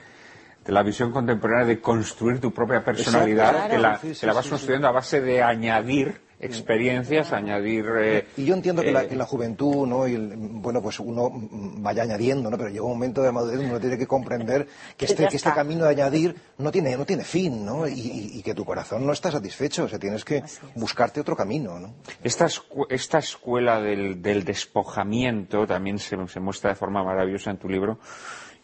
la 0.65 0.83
visión 0.83 1.11
contemporánea 1.11 1.65
de 1.65 1.79
construir 1.79 2.39
tu 2.39 2.53
propia 2.53 2.83
personalidad, 2.83 3.69
que, 3.69 3.77
la, 3.77 3.99
la, 4.21 4.33
vas 4.33 4.47
construyendo 4.47 4.87
a 4.87 4.91
base 4.91 5.21
de 5.21 5.41
añadir 5.41 6.24
experiencias, 6.39 7.31
añadir... 7.31 7.85
Eh, 7.99 8.27
y 8.37 8.45
yo 8.45 8.55
entiendo 8.55 8.81
que, 8.81 8.91
la, 8.91 9.03
eh, 9.03 9.15
la, 9.15 9.25
juventud, 9.25 9.87
¿no? 9.87 10.07
Y 10.07 10.17
bueno, 10.17 10.81
pues 10.81 10.99
uno 10.99 11.29
vaya 11.33 12.03
añadiendo, 12.03 12.49
¿no? 12.49 12.57
Pero 12.57 12.69
llega 12.69 12.83
un 12.83 12.91
momento 12.91 13.21
de 13.21 13.31
madurez 13.31 13.57
donde 13.57 13.71
uno 13.71 13.79
tiene 13.79 13.97
que 13.97 14.07
comprender 14.07 14.67
que 14.97 15.05
este, 15.05 15.27
que 15.27 15.35
este 15.35 15.51
camino 15.51 15.85
de 15.85 15.91
añadir 15.91 16.35
no 16.57 16.71
tiene, 16.71 16.97
no 16.97 17.05
tiene 17.05 17.23
fin, 17.23 17.65
¿no? 17.65 17.87
Y, 17.87 18.41
que 18.45 18.53
tu 18.53 18.63
corazón 18.63 19.05
no 19.05 19.11
está 19.11 19.31
satisfecho, 19.31 19.85
o 19.85 19.87
sea, 19.87 19.97
tienes 19.97 20.23
que 20.23 20.43
buscarte 20.75 21.19
otro 21.19 21.35
camino, 21.35 21.79
¿no? 21.79 21.95
Esta, 22.23 22.47
esta 22.89 23.17
escuela 23.17 23.81
del, 23.81 24.21
despojamiento 24.21 25.65
también 25.65 25.97
se, 25.97 26.15
muestra 26.39 26.71
de 26.71 26.75
forma 26.75 27.03
maravillosa 27.03 27.49
en 27.49 27.57
tu 27.57 27.67
libro, 27.67 27.97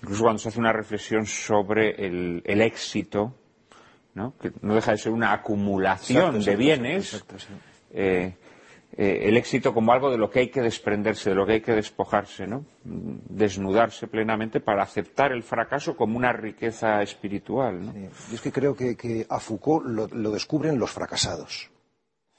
incluso 0.03 0.23
cuando 0.23 0.39
se 0.39 0.49
hace 0.49 0.60
una 0.60 0.72
reflexión 0.72 1.26
sobre 1.26 2.06
el, 2.06 2.43
el 2.45 2.61
éxito 2.61 3.40
¿no? 4.13 4.35
que 4.38 4.51
no 4.61 4.75
deja 4.75 4.91
de 4.91 4.97
ser 4.97 5.11
una 5.11 5.33
acumulación 5.33 6.43
de 6.43 6.55
bienes, 6.55 7.23
eh, 7.91 8.35
eh, 8.93 9.19
el 9.23 9.38
éxito 9.38 9.73
como 9.73 9.93
algo 9.93 10.11
de 10.11 10.17
lo 10.17 10.29
que 10.29 10.39
hay 10.39 10.49
que 10.49 10.61
desprenderse, 10.61 11.29
de 11.29 11.35
lo 11.35 11.45
que 11.45 11.53
hay 11.53 11.61
que 11.61 11.73
despojarse, 11.73 12.45
¿no? 12.45 12.65
desnudarse 12.83 14.07
plenamente 14.07 14.59
para 14.59 14.83
aceptar 14.83 15.31
el 15.31 15.43
fracaso 15.43 15.95
como 15.95 16.17
una 16.17 16.33
riqueza 16.33 17.01
espiritual. 17.01 17.85
¿no? 17.85 17.93
Y 18.31 18.35
es 18.35 18.41
que 18.41 18.51
creo 18.51 18.75
que, 18.75 19.25
a 19.29 19.39
Foucault 19.39 19.85
lo, 19.85 20.31
descubren 20.31 20.77
los 20.77 20.91
fracasados 20.91 21.69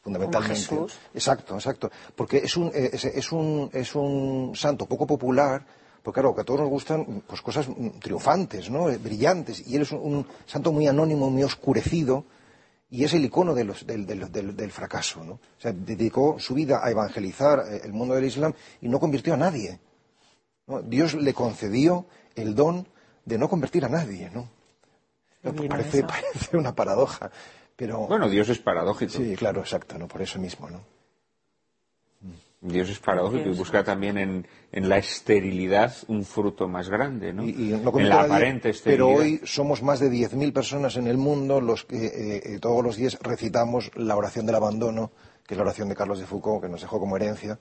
fundamentalmente. 0.03 0.77
Exacto, 1.15 1.55
exacto. 1.55 1.91
Porque 2.17 2.39
es 2.39 2.57
un, 2.57 2.73
eh, 2.75 2.91
es, 2.93 3.31
un, 3.31 3.71
es 3.73 3.95
un 3.95 4.53
santo 4.57 4.87
poco 4.87 5.07
popular, 5.07 5.65
porque 6.03 6.21
claro, 6.21 6.35
que 6.35 6.41
a 6.41 6.45
todos 6.45 6.61
nos 6.61 6.69
gustan 6.69 7.23
pues 7.27 7.41
cosas 7.41 7.69
triunfantes, 8.01 8.71
¿no? 8.71 8.91
Eh, 8.91 8.99
brillantes. 8.99 9.67
Y 9.67 9.77
él 9.77 9.83
es 9.83 9.93
un, 9.93 10.27
santo 10.47 10.73
muy 10.73 10.89
anónimo, 10.89 11.31
muy 11.31 11.45
oscurecido, 11.45 12.25
y 12.91 13.05
es 13.05 13.15
el 13.15 13.25
icono 13.25 13.55
del, 13.55 13.73
fracaso, 14.73 15.25
¿no? 15.25 15.35
O 15.35 15.61
sea, 15.61 15.73
dedicó 15.73 16.39
su 16.39 16.55
vida 16.55 16.81
a 16.85 16.91
evangelizar 16.91 17.65
eh, 17.71 17.81
el 17.85 17.93
mundo 17.93 18.15
del 18.15 18.25
Islam 18.25 18.53
y 18.81 18.89
no 18.89 18.99
convirtió 18.99 19.35
a 19.35 19.37
nadie. 19.37 19.79
Dios 20.85 21.15
le 21.15 21.35
concedió 21.35 22.07
el 22.35 22.55
don 22.55 22.87
de 23.25 23.39
no 23.39 23.49
convertir 23.49 23.85
a 23.85 23.89
nadie, 23.89 24.31
¿no? 24.31 24.49
Parece, 25.69 26.03
parece, 26.05 26.57
una 26.57 26.75
paradoja, 26.75 27.31
pero... 27.77 28.07
Bueno, 28.07 28.29
Dios 28.29 28.49
es 28.49 28.59
paradójico. 28.59 29.13
Sí, 29.13 29.37
claro, 29.37 29.61
exacto, 29.61 29.99
¿no? 29.99 30.09
Por 30.09 30.23
eso 30.23 30.39
mismo, 30.39 30.69
¿no? 30.69 30.81
Dios 32.63 32.89
es 32.91 33.01
paradójico 33.01 33.49
y 33.49 33.55
busca 33.55 33.83
también 33.83 34.17
en, 34.19 34.47
en, 34.71 34.89
la 34.89 34.97
esterilidad 34.97 35.93
un 36.07 36.25
fruto 36.25 36.69
más 36.69 36.89
grande, 36.89 37.33
¿no? 37.33 37.45
Y, 37.45 37.51
y 37.51 37.81
no 37.83 37.99
en 37.99 38.09
la 38.09 38.23
aparente 38.23 38.71
esterilidad. 38.71 39.09
Pero 39.09 39.21
hoy 39.21 39.41
somos 39.45 39.83
más 39.83 39.99
de 39.99 40.09
10.000 40.09 40.53
personas 40.53 40.97
en 40.97 41.09
el 41.09 41.17
mundo 41.17 41.61
los 41.61 41.85
que 41.85 42.07
eh, 42.07 42.43
eh, 42.45 42.59
todos 42.61 42.85
los 42.85 42.95
días 42.97 43.19
recitamos 43.21 43.91
la 43.97 44.17
oración 44.17 44.47
del 44.47 44.55
abandono, 44.55 45.11
que 45.45 45.55
es 45.55 45.59
la 45.59 45.65
oración 45.65 45.89
de 45.89 45.97
Carlos 45.97 46.21
de 46.21 46.27
Foucault, 46.27 46.63
que 46.63 46.69
nos 46.69 46.81
dejó 46.81 47.01
como 47.01 47.17
herencia 47.17 47.59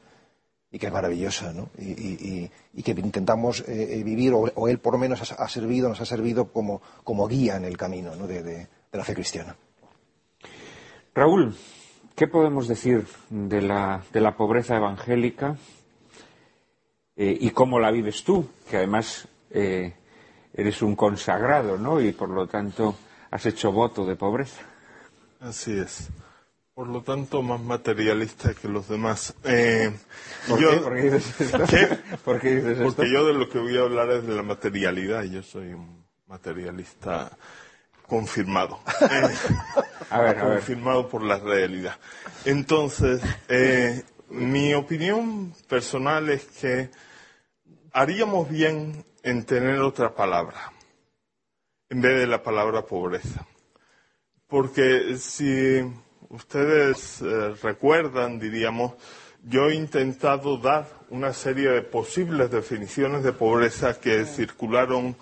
y 0.72 0.78
que 0.78 0.86
es 0.86 0.94
maravillosa, 0.94 1.52
¿no? 1.52 1.70
Y, 1.80 1.90
y, 1.90 2.52
y 2.76 2.84
que 2.84 2.92
intentamos 2.92 3.64
eh, 3.68 4.04
vivir, 4.06 4.34
o, 4.34 4.52
o, 4.54 4.68
él 4.68 4.78
por 4.78 4.94
lo 4.94 5.00
menos 5.00 5.32
ha, 5.32 5.44
ha, 5.44 5.50
servido, 5.50 5.90
nos 5.90 6.00
ha 6.00 6.06
servido 6.06 6.54
como, 6.54 6.80
como 7.04 7.28
guía 7.28 7.58
en 7.58 7.66
el 7.66 7.76
camino 7.76 8.16
¿no? 8.16 8.28
de, 8.28 8.44
de, 8.44 8.56
de 8.56 8.98
la 8.98 9.04
fe 9.04 9.16
cristiana. 9.16 9.56
Raúl, 11.14 11.56
¿Qué 12.22 12.28
podemos 12.28 12.68
decir 12.68 13.08
de 13.32 13.64
la, 13.64 14.04
de 14.14 14.22
la 14.22 14.38
pobreza 14.38 14.76
evangélica 14.76 15.58
eh, 17.16 17.36
y 17.42 17.50
cómo 17.50 17.80
la 17.80 17.90
vives 17.90 18.24
tú? 18.24 18.48
Que 18.70 18.78
además 18.78 19.28
eh, 19.50 19.96
eres 20.54 20.84
un 20.84 20.96
consagrado, 20.96 21.80
¿no? 21.80 22.00
Y 22.00 22.12
por 22.12 22.30
lo 22.30 22.46
tanto 22.46 22.96
has 23.32 23.48
hecho 23.48 23.72
voto 23.72 24.06
de 24.06 24.18
pobreza. 24.18 24.62
Así 25.40 25.76
es. 25.76 26.10
Por 26.76 26.90
lo 26.90 27.02
tanto, 27.02 27.42
más 27.42 27.60
materialista 27.60 28.54
que 28.54 28.68
los 28.68 28.88
demás. 28.88 29.34
Eh, 29.44 29.92
¿Por, 30.48 30.60
yo, 30.60 30.70
qué? 30.70 30.78
¿Por 30.78 30.96
qué 30.96 31.02
dices 31.10 31.42
esto? 31.42 31.64
¿Qué? 31.68 31.88
¿Por 32.24 32.40
qué 32.40 32.56
dices 32.58 32.72
esto? 32.74 32.84
Porque 32.84 33.12
yo 33.12 33.26
de 33.26 33.34
lo 33.34 33.50
que 33.50 33.58
voy 33.58 33.76
a 33.78 33.82
hablar 33.82 34.12
es 34.12 34.28
de 34.28 34.36
la 34.36 34.44
materialidad. 34.44 35.24
Yo 35.24 35.42
soy 35.42 35.74
un 35.74 36.06
materialista 36.28 37.36
confirmado. 38.12 38.78
Eh, 39.10 39.36
a 40.10 40.20
ver, 40.20 40.38
a 40.38 40.44
ver. 40.44 40.56
confirmado 40.56 41.08
por 41.08 41.24
la 41.24 41.40
realidad. 41.40 41.96
Entonces, 42.44 43.22
eh, 43.48 44.04
mi 44.30 44.74
opinión 44.74 45.54
personal 45.70 46.30
es 46.30 46.44
que 46.44 46.90
haríamos 47.94 48.50
bien 48.50 49.06
en 49.24 49.46
tener 49.46 49.80
otra 49.80 50.14
palabra 50.14 50.74
en 51.90 52.02
vez 52.02 52.20
de 52.20 52.28
la 52.28 52.44
palabra 52.44 52.82
pobreza. 52.82 53.48
Porque 54.46 55.16
si 55.18 55.82
ustedes 56.28 57.22
eh, 57.22 57.56
recuerdan, 57.64 58.40
diríamos, 58.40 58.92
yo 59.42 59.70
he 59.70 59.76
intentado 59.76 60.58
dar 60.58 60.86
una 61.10 61.32
serie 61.32 61.70
de 61.70 61.82
posibles 61.82 62.52
definiciones 62.52 63.24
de 63.24 63.32
pobreza 63.32 64.02
que 64.02 64.26
circularon 64.26 65.16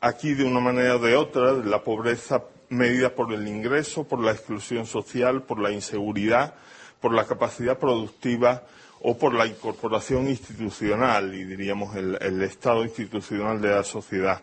aquí 0.00 0.34
de 0.34 0.44
una 0.44 0.60
manera 0.60 0.96
o 0.96 0.98
de 0.98 1.16
otra, 1.16 1.52
la 1.52 1.82
pobreza 1.82 2.42
medida 2.68 3.14
por 3.14 3.32
el 3.32 3.46
ingreso, 3.46 4.04
por 4.04 4.20
la 4.20 4.32
exclusión 4.32 4.86
social, 4.86 5.42
por 5.42 5.60
la 5.60 5.70
inseguridad, 5.70 6.54
por 7.00 7.12
la 7.12 7.24
capacidad 7.24 7.78
productiva 7.78 8.64
o 9.00 9.16
por 9.16 9.34
la 9.34 9.46
incorporación 9.46 10.28
institucional 10.28 11.34
y 11.34 11.44
diríamos 11.44 11.94
el, 11.96 12.42
estado 12.42 12.82
institucional 12.82 13.60
de 13.60 13.70
la 13.70 13.84
sociedad. 13.84 14.42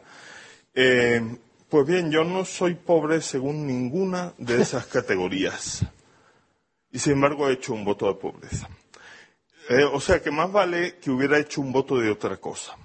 Eh, 0.73 1.37
pues 1.69 1.87
bien, 1.87 2.11
yo 2.11 2.23
no 2.23 2.45
soy 2.45 2.75
pobre 2.75 3.21
según 3.21 3.65
ninguna 3.65 4.33
de 4.37 4.61
esas 4.61 4.85
categorías 4.85 5.85
y 6.91 6.99
sin 6.99 7.13
embargo 7.13 7.49
he 7.49 7.53
hecho 7.53 7.73
un 7.73 7.83
voto 7.83 8.07
de 8.07 8.13
pobreza. 8.13 8.69
Eh, 9.69 9.83
o 9.83 9.99
sea 9.99 10.21
que 10.21 10.29
más 10.29 10.51
vale 10.51 10.97
que 10.97 11.09
hubiera 11.09 11.39
hecho 11.39 11.61
un 11.61 11.71
voto 11.71 11.97
de 11.97 12.11
otra 12.11 12.37
cosa. 12.37 12.77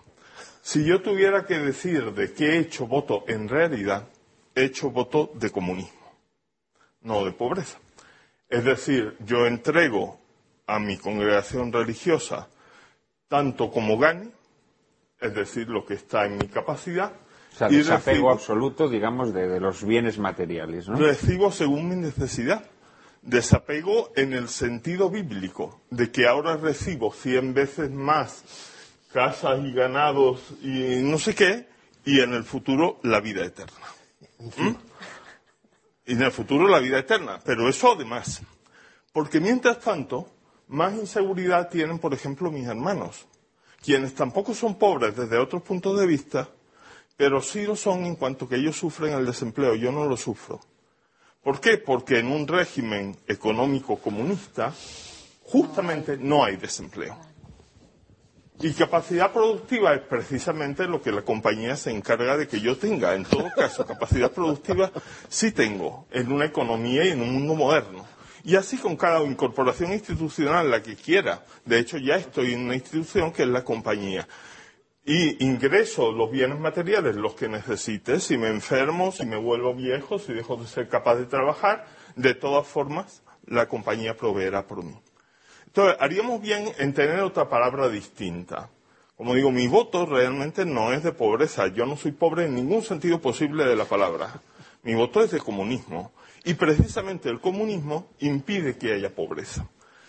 Si 0.68 0.84
yo 0.84 1.00
tuviera 1.00 1.46
que 1.46 1.58
decir 1.58 2.12
de 2.12 2.34
qué 2.34 2.50
he 2.50 2.58
hecho 2.58 2.86
voto 2.86 3.24
en 3.26 3.48
realidad, 3.48 4.06
he 4.54 4.64
hecho 4.64 4.90
voto 4.90 5.32
de 5.32 5.48
comunismo, 5.48 6.12
no 7.00 7.24
de 7.24 7.32
pobreza. 7.32 7.78
Es 8.50 8.64
decir, 8.64 9.16
yo 9.20 9.46
entrego 9.46 10.20
a 10.66 10.78
mi 10.78 10.98
congregación 10.98 11.72
religiosa 11.72 12.50
tanto 13.28 13.70
como 13.70 13.96
gane, 13.96 14.28
es 15.18 15.34
decir, 15.34 15.70
lo 15.70 15.86
que 15.86 15.94
está 15.94 16.26
en 16.26 16.36
mi 16.36 16.48
capacidad. 16.48 17.14
O 17.54 17.56
sea, 17.56 17.72
y 17.72 17.76
desapego 17.76 18.10
recibo, 18.10 18.30
absoluto, 18.30 18.90
digamos, 18.90 19.32
de, 19.32 19.48
de, 19.48 19.60
los 19.60 19.82
bienes 19.82 20.18
materiales, 20.18 20.86
¿no? 20.86 20.98
Recibo 20.98 21.50
según 21.50 21.88
mi 21.88 21.96
necesidad. 21.96 22.62
Desapego 23.22 24.12
en 24.16 24.34
el 24.34 24.48
sentido 24.48 25.08
bíblico, 25.08 25.80
de 25.88 26.10
que 26.10 26.26
ahora 26.26 26.58
recibo 26.58 27.10
cien 27.10 27.54
veces 27.54 27.90
más 27.90 28.44
casas 29.18 29.58
y 29.64 29.72
ganados 29.72 30.40
y 30.62 31.02
no 31.02 31.18
sé 31.18 31.34
qué, 31.34 31.66
y 32.04 32.20
en 32.20 32.34
el 32.34 32.44
futuro 32.44 33.00
la 33.02 33.18
vida 33.18 33.44
eterna. 33.44 33.84
¿Mm? 34.38 34.74
Y 36.06 36.12
en 36.12 36.22
el 36.22 36.30
futuro 36.30 36.68
la 36.68 36.78
vida 36.78 37.00
eterna. 37.00 37.40
Pero 37.44 37.68
eso 37.68 37.94
además. 37.94 38.42
Porque 39.12 39.40
mientras 39.40 39.80
tanto, 39.80 40.30
más 40.68 40.94
inseguridad 40.94 41.68
tienen, 41.68 41.98
por 41.98 42.14
ejemplo, 42.14 42.52
mis 42.52 42.68
hermanos, 42.68 43.26
quienes 43.82 44.14
tampoco 44.14 44.54
son 44.54 44.78
pobres 44.78 45.16
desde 45.16 45.36
otros 45.36 45.62
puntos 45.64 45.98
de 45.98 46.06
vista, 46.06 46.48
pero 47.16 47.42
sí 47.42 47.66
lo 47.66 47.74
son 47.74 48.06
en 48.06 48.14
cuanto 48.14 48.48
que 48.48 48.54
ellos 48.54 48.76
sufren 48.76 49.14
el 49.14 49.26
desempleo. 49.26 49.74
Yo 49.74 49.90
no 49.90 50.04
lo 50.04 50.16
sufro. 50.16 50.60
¿Por 51.42 51.60
qué? 51.60 51.78
Porque 51.78 52.20
en 52.20 52.30
un 52.30 52.46
régimen 52.46 53.16
económico 53.26 53.96
comunista, 53.96 54.72
justamente 55.42 56.16
no 56.16 56.44
hay 56.44 56.56
desempleo. 56.56 57.27
Y 58.60 58.72
capacidad 58.72 59.32
productiva 59.32 59.94
es 59.94 60.00
precisamente 60.00 60.88
lo 60.88 61.00
que 61.00 61.12
la 61.12 61.22
compañía 61.22 61.76
se 61.76 61.92
encarga 61.92 62.36
de 62.36 62.48
que 62.48 62.60
yo 62.60 62.76
tenga. 62.76 63.14
En 63.14 63.24
todo 63.24 63.46
caso, 63.54 63.86
capacidad 63.86 64.32
productiva 64.32 64.90
sí 65.28 65.52
tengo 65.52 66.08
en 66.10 66.32
una 66.32 66.46
economía 66.46 67.04
y 67.04 67.10
en 67.10 67.22
un 67.22 67.34
mundo 67.34 67.54
moderno. 67.54 68.04
Y 68.42 68.56
así 68.56 68.76
con 68.76 68.96
cada 68.96 69.22
incorporación 69.22 69.92
institucional, 69.92 70.70
la 70.70 70.82
que 70.82 70.96
quiera. 70.96 71.44
De 71.64 71.78
hecho, 71.78 71.98
ya 71.98 72.16
estoy 72.16 72.54
en 72.54 72.64
una 72.64 72.74
institución 72.74 73.32
que 73.32 73.42
es 73.42 73.48
la 73.48 73.62
compañía. 73.62 74.26
Y 75.04 75.44
ingreso 75.44 76.10
los 76.10 76.30
bienes 76.30 76.58
materiales, 76.58 77.14
los 77.14 77.34
que 77.34 77.48
necesite. 77.48 78.18
Si 78.18 78.36
me 78.36 78.48
enfermo, 78.48 79.12
si 79.12 79.24
me 79.24 79.36
vuelvo 79.36 79.72
viejo, 79.72 80.18
si 80.18 80.32
dejo 80.32 80.56
de 80.56 80.66
ser 80.66 80.88
capaz 80.88 81.14
de 81.14 81.26
trabajar, 81.26 81.86
de 82.16 82.34
todas 82.34 82.66
formas, 82.66 83.22
la 83.46 83.68
compañía 83.68 84.16
proveerá 84.16 84.66
por 84.66 84.82
mí. 84.82 84.96
Entonces, 85.78 86.02
haríamos 86.02 86.40
bien 86.42 86.72
en 86.78 86.92
tener 86.92 87.20
otra 87.20 87.48
palabra 87.48 87.88
distinta. 87.88 88.68
Como 89.16 89.32
digo, 89.32 89.52
mi 89.52 89.68
voto 89.68 90.06
realmente 90.06 90.64
no 90.64 90.92
es 90.92 91.04
de 91.04 91.12
pobreza. 91.12 91.68
Yo 91.68 91.86
no 91.86 91.96
soy 91.96 92.10
pobre 92.10 92.46
en 92.46 92.56
ningún 92.56 92.82
sentido 92.82 93.20
posible 93.20 93.64
de 93.64 93.76
la 93.76 93.84
palabra. 93.84 94.40
Mi 94.82 94.96
voto 94.96 95.22
es 95.22 95.30
de 95.30 95.38
comunismo. 95.38 96.10
Y 96.42 96.54
precisamente 96.54 97.28
el 97.28 97.40
comunismo 97.40 98.08
impide 98.18 98.76
que 98.76 98.92
haya 98.94 99.14
pobreza. 99.14 99.68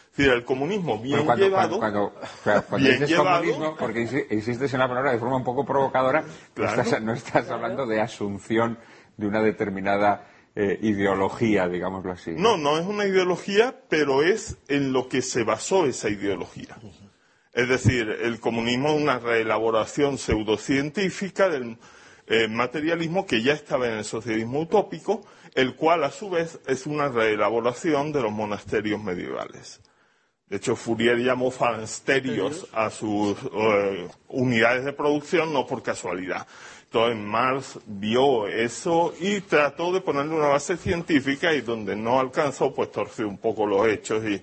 Es 0.10 0.18
decir, 0.18 0.34
el 0.34 0.44
comunismo 0.44 0.98
bien 0.98 1.24
cuando, 1.24 1.46
llevado. 1.46 1.78
Cuando, 1.78 2.14
cuando, 2.44 2.64
cuando 2.68 2.88
bien 2.88 3.00
dices 3.02 3.10
llevado, 3.16 3.42
comunismo, 3.42 3.76
porque 3.78 4.26
insistes 4.32 4.74
en 4.74 4.80
la 4.80 4.88
palabra 4.88 5.12
de 5.12 5.20
forma 5.20 5.36
un 5.38 5.44
poco 5.44 5.68
provocadora, 5.68 6.24
Claro. 6.56 6.78
no 6.78 6.82
estás, 6.82 7.02
no 7.04 7.14
estás 7.14 7.48
hablando 7.52 7.86
de 7.86 8.02
asunción 8.02 8.80
de 9.18 9.28
una 9.28 9.44
determinada 9.44 10.26
eh, 10.62 10.78
ideología, 10.82 11.70
digámoslo 11.70 12.12
así. 12.12 12.32
No, 12.36 12.58
no 12.58 12.78
es 12.78 12.86
una 12.86 13.06
ideología, 13.06 13.82
pero 13.88 14.24
es 14.24 14.58
en 14.68 14.92
lo 14.92 15.08
que 15.08 15.22
se 15.22 15.44
basó 15.46 15.86
esa 15.86 16.10
ideología. 16.10 16.76
Es 17.54 17.70
decir, 17.70 18.10
el 18.22 18.42
comunismo 18.42 18.90
es 18.90 19.02
una 19.02 19.20
reelaboración 19.20 20.18
pseudocientífica 20.18 21.48
del 21.48 21.78
eh, 22.28 22.50
materialismo 22.50 23.26
que 23.26 23.42
ya 23.42 23.54
estaba 23.54 23.88
en 23.88 24.00
el 24.00 24.04
socialismo 24.04 24.60
utópico, 24.60 25.26
el 25.56 25.76
cual 25.76 26.04
a 26.04 26.12
su 26.12 26.30
vez 26.30 26.60
es 26.68 26.86
una 26.86 27.08
reelaboración 27.08 28.12
de 28.12 28.22
los 28.22 28.34
monasterios 28.34 29.02
medievales. 29.02 29.80
De 30.48 30.58
hecho, 30.58 30.76
Fourier 30.76 31.20
llamó 31.20 31.52
falansterios 31.52 32.68
a 32.74 32.90
sus 32.90 33.38
eh, 33.54 34.10
unidades 34.28 34.84
de 34.84 34.92
producción 34.92 35.54
no 35.54 35.66
por 35.66 35.84
casualidad. 35.84 36.48
Entonces 36.92 37.24
Marx 37.24 37.80
vio 37.86 38.48
eso 38.48 39.14
y 39.20 39.42
trató 39.42 39.94
de 39.94 40.02
ponerle 40.02 40.34
una 40.34 40.48
base 40.48 40.76
científica 40.76 41.54
y 41.54 41.62
donde 41.62 41.96
no 41.96 42.20
alcanzó, 42.20 42.74
pues 42.74 42.92
torció 42.92 43.28
un 43.28 43.38
poco 43.38 43.68
los 43.68 43.88
hechos 43.88 44.24
y, 44.26 44.42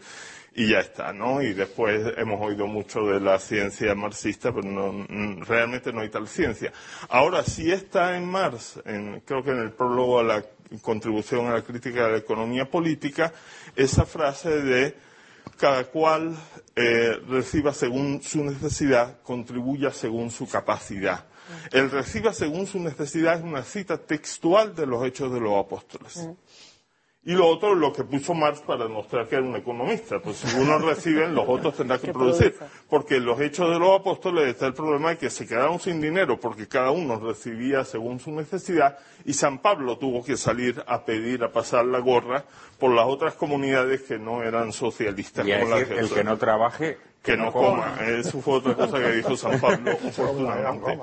y 0.55 0.69
ya 0.69 0.79
está, 0.79 1.13
¿no? 1.13 1.43
Y 1.43 1.55
después 1.55 2.15
hemos 2.17 2.41
oído 2.41 2.69
mucho 2.69 3.01
de 3.01 3.19
la 3.19 3.41
ciencia 3.41 3.97
marxista, 3.97 4.53
pero 4.55 4.69
no, 4.69 4.93
mm, 4.93 5.43
realmente 5.43 5.93
no 5.93 6.03
hay 6.03 6.09
tal 6.09 6.29
ciencia. 6.29 6.73
Ahora, 7.09 7.43
sí 7.43 7.73
está 7.73 8.17
en 8.17 8.27
Marx, 8.27 8.81
en, 8.85 9.23
creo 9.27 9.43
que 9.43 9.51
en 9.51 9.59
el 9.59 9.73
prólogo 9.73 10.21
a 10.21 10.23
la 10.23 10.45
contribución 10.83 11.49
a 11.49 11.55
la 11.55 11.63
crítica 11.63 12.07
de 12.07 12.13
la 12.13 12.19
economía 12.19 12.71
política, 12.71 13.33
esa 13.75 14.07
frase 14.07 14.63
de 14.63 14.95
cada 15.59 15.83
cual 15.87 16.37
eh, 16.77 17.19
reciba 17.29 17.73
según 17.73 18.23
su 18.23 18.45
necesidad, 18.45 19.21
contribuya 19.23 19.91
según 19.91 20.31
su 20.31 20.49
capacidad. 20.49 21.25
El 21.73 21.91
reciba 21.91 22.33
según 22.33 22.67
su 22.67 22.81
necesidad 22.81 23.39
es 23.39 23.43
una 23.43 23.63
cita 23.63 23.99
textual 23.99 24.75
de 24.75 24.87
los 24.87 25.05
hechos 25.05 25.33
de 25.33 25.41
los 25.41 25.55
apóstoles. 25.55 26.29
Y 27.27 27.33
lo 27.33 27.49
otro, 27.49 27.75
lo 27.75 27.93
que 27.93 28.05
puso 28.05 28.35
Marx 28.35 28.61
para 28.61 28.85
demostrar 28.85 29.27
que 29.27 29.35
era 29.35 29.45
un 29.45 29.57
economista. 29.57 30.21
Pues 30.21 30.37
si 30.37 30.57
unos 30.57 30.81
reciben, 30.81 31.35
los 31.35 31.45
otros 31.49 31.75
tendrán 31.75 31.99
que, 31.99 32.13
producir. 32.13 32.55
Porque 32.89 33.17
en 33.17 33.25
los 33.25 33.41
hechos 33.41 33.69
de 33.69 33.81
los 33.81 33.99
apóstoles 33.99 34.47
está 34.47 34.69
el 34.69 34.75
problema 34.75 35.11
de 35.11 35.19
que 35.19 35.29
se 35.29 35.45
quedaron 35.45 35.81
sin 35.81 36.01
dinero 36.01 36.39
porque 36.39 36.69
cada 36.69 36.93
uno 36.93 37.19
recibía 37.19 37.85
según 37.85 38.21
su 38.21 38.31
necesidad 38.31 38.97
y 39.25 39.33
San 39.33 39.59
Pablo 39.59 39.99
tuvo 39.99 40.23
que 40.23 40.37
salir 40.37 40.85
a 40.87 41.05
pedir, 41.05 41.43
a 41.43 41.51
pasar 41.51 41.85
la 41.87 41.99
gorra 41.99 42.45
por 42.79 42.93
las 42.93 43.07
otras 43.07 43.35
comunidades 43.35 44.03
que 44.03 44.21
no 44.21 44.45
eran 44.45 44.73
socialistas. 44.73 45.45
Y 45.49 45.51
como 45.51 45.75
decir, 45.75 45.99
el 45.99 46.09
que 46.09 46.23
no 46.23 46.39
trabaje, 46.39 46.97
que 47.27 47.37
no 47.37 47.53
coma. 47.53 47.99
Eso 48.07 48.41
fue 48.41 48.55
otra 48.55 48.75
cosa 48.75 48.99
que 48.99 49.11
dijo 49.11 49.37
San 49.37 49.61
Pablo, 49.61 49.91
afortunadamente. 50.09 51.01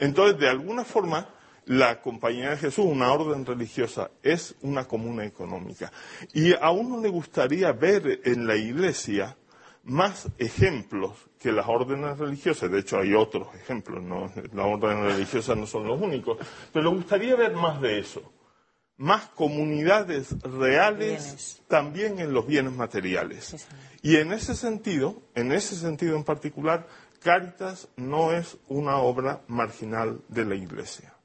Entonces, 0.00 0.38
de 0.38 0.48
alguna 0.48 0.84
forma, 0.84 1.28
la 1.66 2.00
Compañía 2.00 2.50
de 2.50 2.56
Jesús, 2.56 2.86
una 2.86 3.12
orden 3.12 3.44
religiosa, 3.44 4.10
es 4.22 4.54
una 4.62 4.86
comuna 4.86 5.24
económica. 5.24 5.92
Y 6.32 6.54
a 6.54 6.70
uno 6.70 7.00
le 7.00 7.10
gustaría 7.10 7.72
ver 7.72 8.20
en 8.24 8.46
la 8.46 8.56
Iglesia 8.56 9.36
más 9.84 10.28
ejemplos 10.38 11.12
que 11.38 11.52
las 11.52 11.68
órdenes 11.68 12.18
religiosas. 12.18 12.70
De 12.70 12.80
hecho, 12.80 12.98
hay 12.98 13.14
otros 13.14 13.54
ejemplos, 13.54 14.02
¿no? 14.02 14.30
las 14.52 14.66
órdenes 14.66 15.12
religiosas 15.12 15.56
no 15.56 15.66
son 15.66 15.86
los 15.86 16.00
únicos. 16.00 16.38
Pero 16.72 16.90
le 16.90 16.96
gustaría 16.96 17.36
ver 17.36 17.54
más 17.54 17.80
de 17.80 17.98
eso. 17.98 18.32
Más 18.98 19.26
comunidades 19.28 20.40
reales 20.42 21.24
Bienes. 21.24 21.62
también 21.68 22.18
en 22.18 22.32
los 22.32 22.46
bienes 22.46 22.72
materiales. 22.72 23.66
Y 24.02 24.16
en 24.16 24.32
ese 24.32 24.54
sentido, 24.54 25.22
en 25.34 25.52
ese 25.52 25.76
sentido 25.76 26.16
en 26.16 26.24
particular, 26.24 26.86
Cáritas 27.22 27.88
no 27.96 28.32
es 28.32 28.56
una 28.68 28.98
obra 28.98 29.42
marginal 29.48 30.20
de 30.28 30.44
la 30.44 30.54
Iglesia 30.54 31.16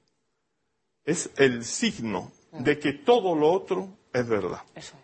es 1.05 1.29
el 1.37 1.63
signo 1.63 2.31
de 2.51 2.79
que 2.79 2.93
todo 2.93 3.35
lo 3.35 3.51
otro 3.51 3.89
es 4.13 4.27
verdad. 4.27 4.61
Eso 4.75 4.95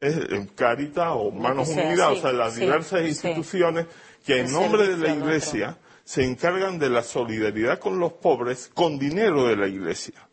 es. 0.00 0.16
Es 0.16 0.16
eh, 0.16 0.48
Carita 0.56 1.12
o 1.12 1.30
Manos 1.30 1.68
sea, 1.68 1.86
Unidas, 1.86 2.12
sí, 2.12 2.18
o 2.18 2.22
sea, 2.22 2.32
las 2.32 2.54
sí, 2.54 2.60
diversas 2.60 3.02
instituciones 3.06 3.86
que 4.26 4.40
en 4.40 4.52
nombre 4.52 4.88
de 4.88 4.96
la 4.96 5.14
Iglesia 5.14 5.78
se 6.04 6.24
encargan 6.24 6.78
de 6.78 6.90
la 6.90 7.02
solidaridad 7.02 7.78
con 7.78 8.00
los 8.00 8.14
pobres 8.14 8.70
con 8.74 8.98
dinero 8.98 9.46
de 9.46 9.56
la 9.56 9.68
Iglesia, 9.68 10.28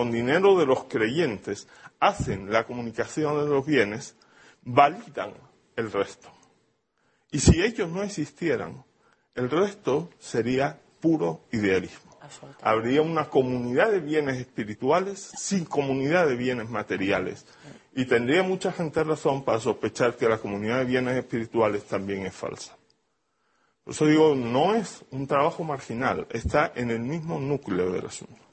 con 0.00 0.10
dinero 0.10 0.58
de 0.58 0.64
los 0.64 0.84
creyentes, 0.84 1.68
hacen 1.98 2.50
la 2.50 2.64
comunicación 2.64 3.44
de 3.44 3.50
los 3.50 3.66
bienes, 3.66 4.16
validan 4.62 5.34
el 5.76 5.92
resto. 5.92 6.30
Y 7.30 7.38
si 7.38 7.62
ellos 7.62 7.90
no 7.90 8.02
existieran, 8.02 8.82
el 9.34 9.50
resto 9.50 10.08
sería 10.18 10.80
puro 11.00 11.42
idealismo. 11.52 12.18
Habría 12.62 13.02
una 13.02 13.28
comunidad 13.28 13.90
de 13.90 14.00
bienes 14.00 14.38
espirituales 14.38 15.32
sin 15.36 15.66
comunidad 15.66 16.26
de 16.26 16.36
bienes 16.36 16.70
materiales. 16.70 17.44
Y 17.94 18.06
tendría 18.06 18.42
mucha 18.42 18.72
gente 18.72 19.04
razón 19.04 19.44
para 19.44 19.60
sospechar 19.60 20.16
que 20.16 20.30
la 20.30 20.38
comunidad 20.38 20.78
de 20.78 20.86
bienes 20.86 21.18
espirituales 21.18 21.84
también 21.84 22.24
es 22.24 22.34
falsa. 22.34 22.74
Por 23.84 23.92
eso 23.92 24.06
digo, 24.06 24.34
no 24.34 24.74
es 24.74 25.04
un 25.10 25.26
trabajo 25.26 25.62
marginal, 25.62 26.26
está 26.30 26.72
en 26.74 26.90
el 26.90 27.00
mismo 27.00 27.38
núcleo 27.38 27.92
del 27.92 28.06
asunto. 28.06 28.49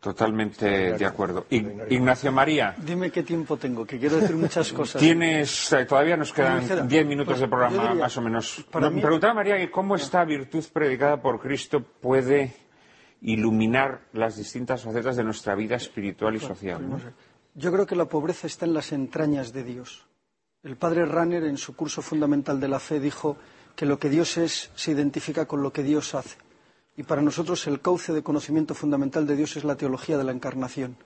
Totalmente 0.00 0.92
de 0.92 1.04
acuerdo. 1.06 1.46
Ig- 1.50 1.86
Ignacio 1.90 2.30
María, 2.30 2.74
Dime 2.78 3.10
qué 3.10 3.24
tiempo 3.24 3.56
tengo, 3.56 3.84
que 3.84 3.98
quiero 3.98 4.16
decir 4.16 4.36
muchas 4.36 4.72
cosas. 4.72 5.00
tienes, 5.00 5.72
eh, 5.72 5.84
todavía 5.86 6.16
nos 6.16 6.32
quedan 6.32 6.66
queda. 6.66 6.82
10 6.86 7.06
minutos 7.06 7.32
Pues, 7.32 7.40
de 7.40 7.48
programa, 7.48 7.82
diría, 7.88 8.02
más 8.04 8.16
o 8.16 8.20
menos. 8.22 8.64
para 8.70 8.90
Me 8.90 9.02
preguntaba 9.02 9.34
María 9.34 9.70
cómo 9.72 9.96
esta 9.96 10.24
virtud 10.24 10.64
predicada 10.72 11.20
por 11.20 11.40
Cristo 11.40 11.82
puede 11.82 12.54
iluminar 13.22 14.02
las 14.12 14.36
distintas 14.36 14.82
facetas 14.84 15.16
de 15.16 15.24
nuestra 15.24 15.56
vida 15.56 15.74
espiritual 15.74 16.36
y 16.36 16.40
social. 16.40 16.88
¿no? 16.88 17.00
Yo 17.54 17.72
creo 17.72 17.84
que 17.86 17.96
la 17.96 18.04
pobreza 18.04 18.46
está 18.46 18.66
en 18.66 18.74
las 18.74 18.92
entrañas 18.92 19.52
de 19.52 19.64
Dios. 19.64 20.06
El 20.62 20.76
padre 20.76 21.06
Ranner, 21.06 21.42
en 21.44 21.56
su 21.56 21.74
curso 21.74 22.02
fundamental 22.02 22.60
de 22.60 22.68
la 22.68 22.78
fe, 22.78 23.00
dijo 23.00 23.36
que 23.74 23.86
lo 23.86 23.98
que 23.98 24.08
Dios 24.10 24.36
es 24.38 24.70
se 24.76 24.92
identifica 24.92 25.46
con 25.46 25.62
lo 25.62 25.72
que 25.72 25.82
Dios 25.82 26.14
hace. 26.14 26.36
Y 26.98 27.04
para 27.04 27.22
nosotros 27.22 27.64
el 27.68 27.80
cauce 27.80 28.12
de 28.12 28.24
conocimiento 28.24 28.74
fundamental 28.74 29.24
de 29.24 29.36
Dios 29.36 29.56
es 29.56 29.62
la 29.62 29.76
teología 29.76 30.18
de 30.18 30.24
la 30.24 30.32
encarnación. 30.32 30.96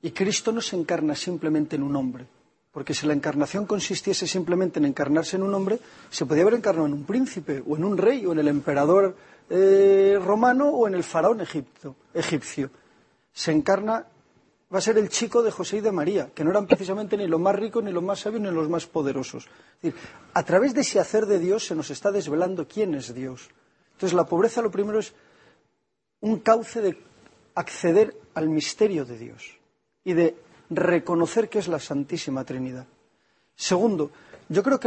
Y 0.00 0.12
Cristo 0.12 0.52
no 0.52 0.60
se 0.60 0.76
encarna 0.76 1.16
simplemente 1.16 1.74
en 1.74 1.82
un 1.82 1.96
hombre, 1.96 2.26
porque 2.70 2.94
si 2.94 3.04
la 3.04 3.14
encarnación 3.14 3.66
consistiese 3.66 4.28
simplemente 4.28 4.78
en 4.78 4.84
encarnarse 4.84 5.34
en 5.34 5.42
un 5.42 5.52
hombre, 5.54 5.80
se 6.08 6.24
podía 6.24 6.42
haber 6.42 6.54
encarnado 6.54 6.86
en 6.86 6.92
un 6.92 7.04
príncipe, 7.04 7.64
o 7.66 7.76
en 7.76 7.82
un 7.82 7.98
rey, 7.98 8.24
o 8.26 8.30
en 8.32 8.38
el 8.38 8.46
emperador 8.46 9.16
eh, 9.50 10.20
romano, 10.24 10.68
o 10.68 10.86
en 10.86 10.94
el 10.94 11.02
faraón 11.02 11.40
egipto- 11.40 11.96
egipcio. 12.14 12.70
Se 13.32 13.50
encarna, 13.50 14.06
va 14.72 14.78
a 14.78 14.80
ser 14.80 14.98
el 14.98 15.08
chico 15.08 15.42
de 15.42 15.50
José 15.50 15.78
y 15.78 15.80
de 15.80 15.90
María, 15.90 16.30
que 16.32 16.44
no 16.44 16.50
eran 16.52 16.68
precisamente 16.68 17.16
ni 17.16 17.26
los 17.26 17.40
más 17.40 17.56
ricos, 17.56 17.82
ni 17.82 17.90
los 17.90 18.04
más 18.04 18.20
sabios, 18.20 18.40
ni 18.40 18.52
los 18.52 18.68
más 18.68 18.86
poderosos. 18.86 19.46
Es 19.82 19.82
decir, 19.82 20.00
a 20.32 20.44
través 20.44 20.74
de 20.74 20.82
ese 20.82 21.00
hacer 21.00 21.26
de 21.26 21.40
Dios 21.40 21.66
se 21.66 21.74
nos 21.74 21.90
está 21.90 22.12
desvelando 22.12 22.68
quién 22.68 22.94
es 22.94 23.12
Dios. 23.12 23.48
Entonces, 23.98 24.14
la 24.14 24.26
pobreza 24.26 24.62
lo 24.62 24.70
primero 24.70 25.00
es 25.00 25.12
un 26.20 26.38
cauce 26.38 26.80
de 26.80 26.96
acceder 27.56 28.14
al 28.34 28.48
misterio 28.48 29.04
de 29.04 29.18
Dios 29.18 29.58
y 30.04 30.12
de 30.12 30.36
reconocer 30.70 31.48
que 31.48 31.58
es 31.58 31.66
la 31.66 31.80
Santísima 31.80 32.44
Trinidad. 32.44 32.86
Segundo, 33.56 34.12
yo 34.48 34.62
creo 34.62 34.78
que 34.78 34.86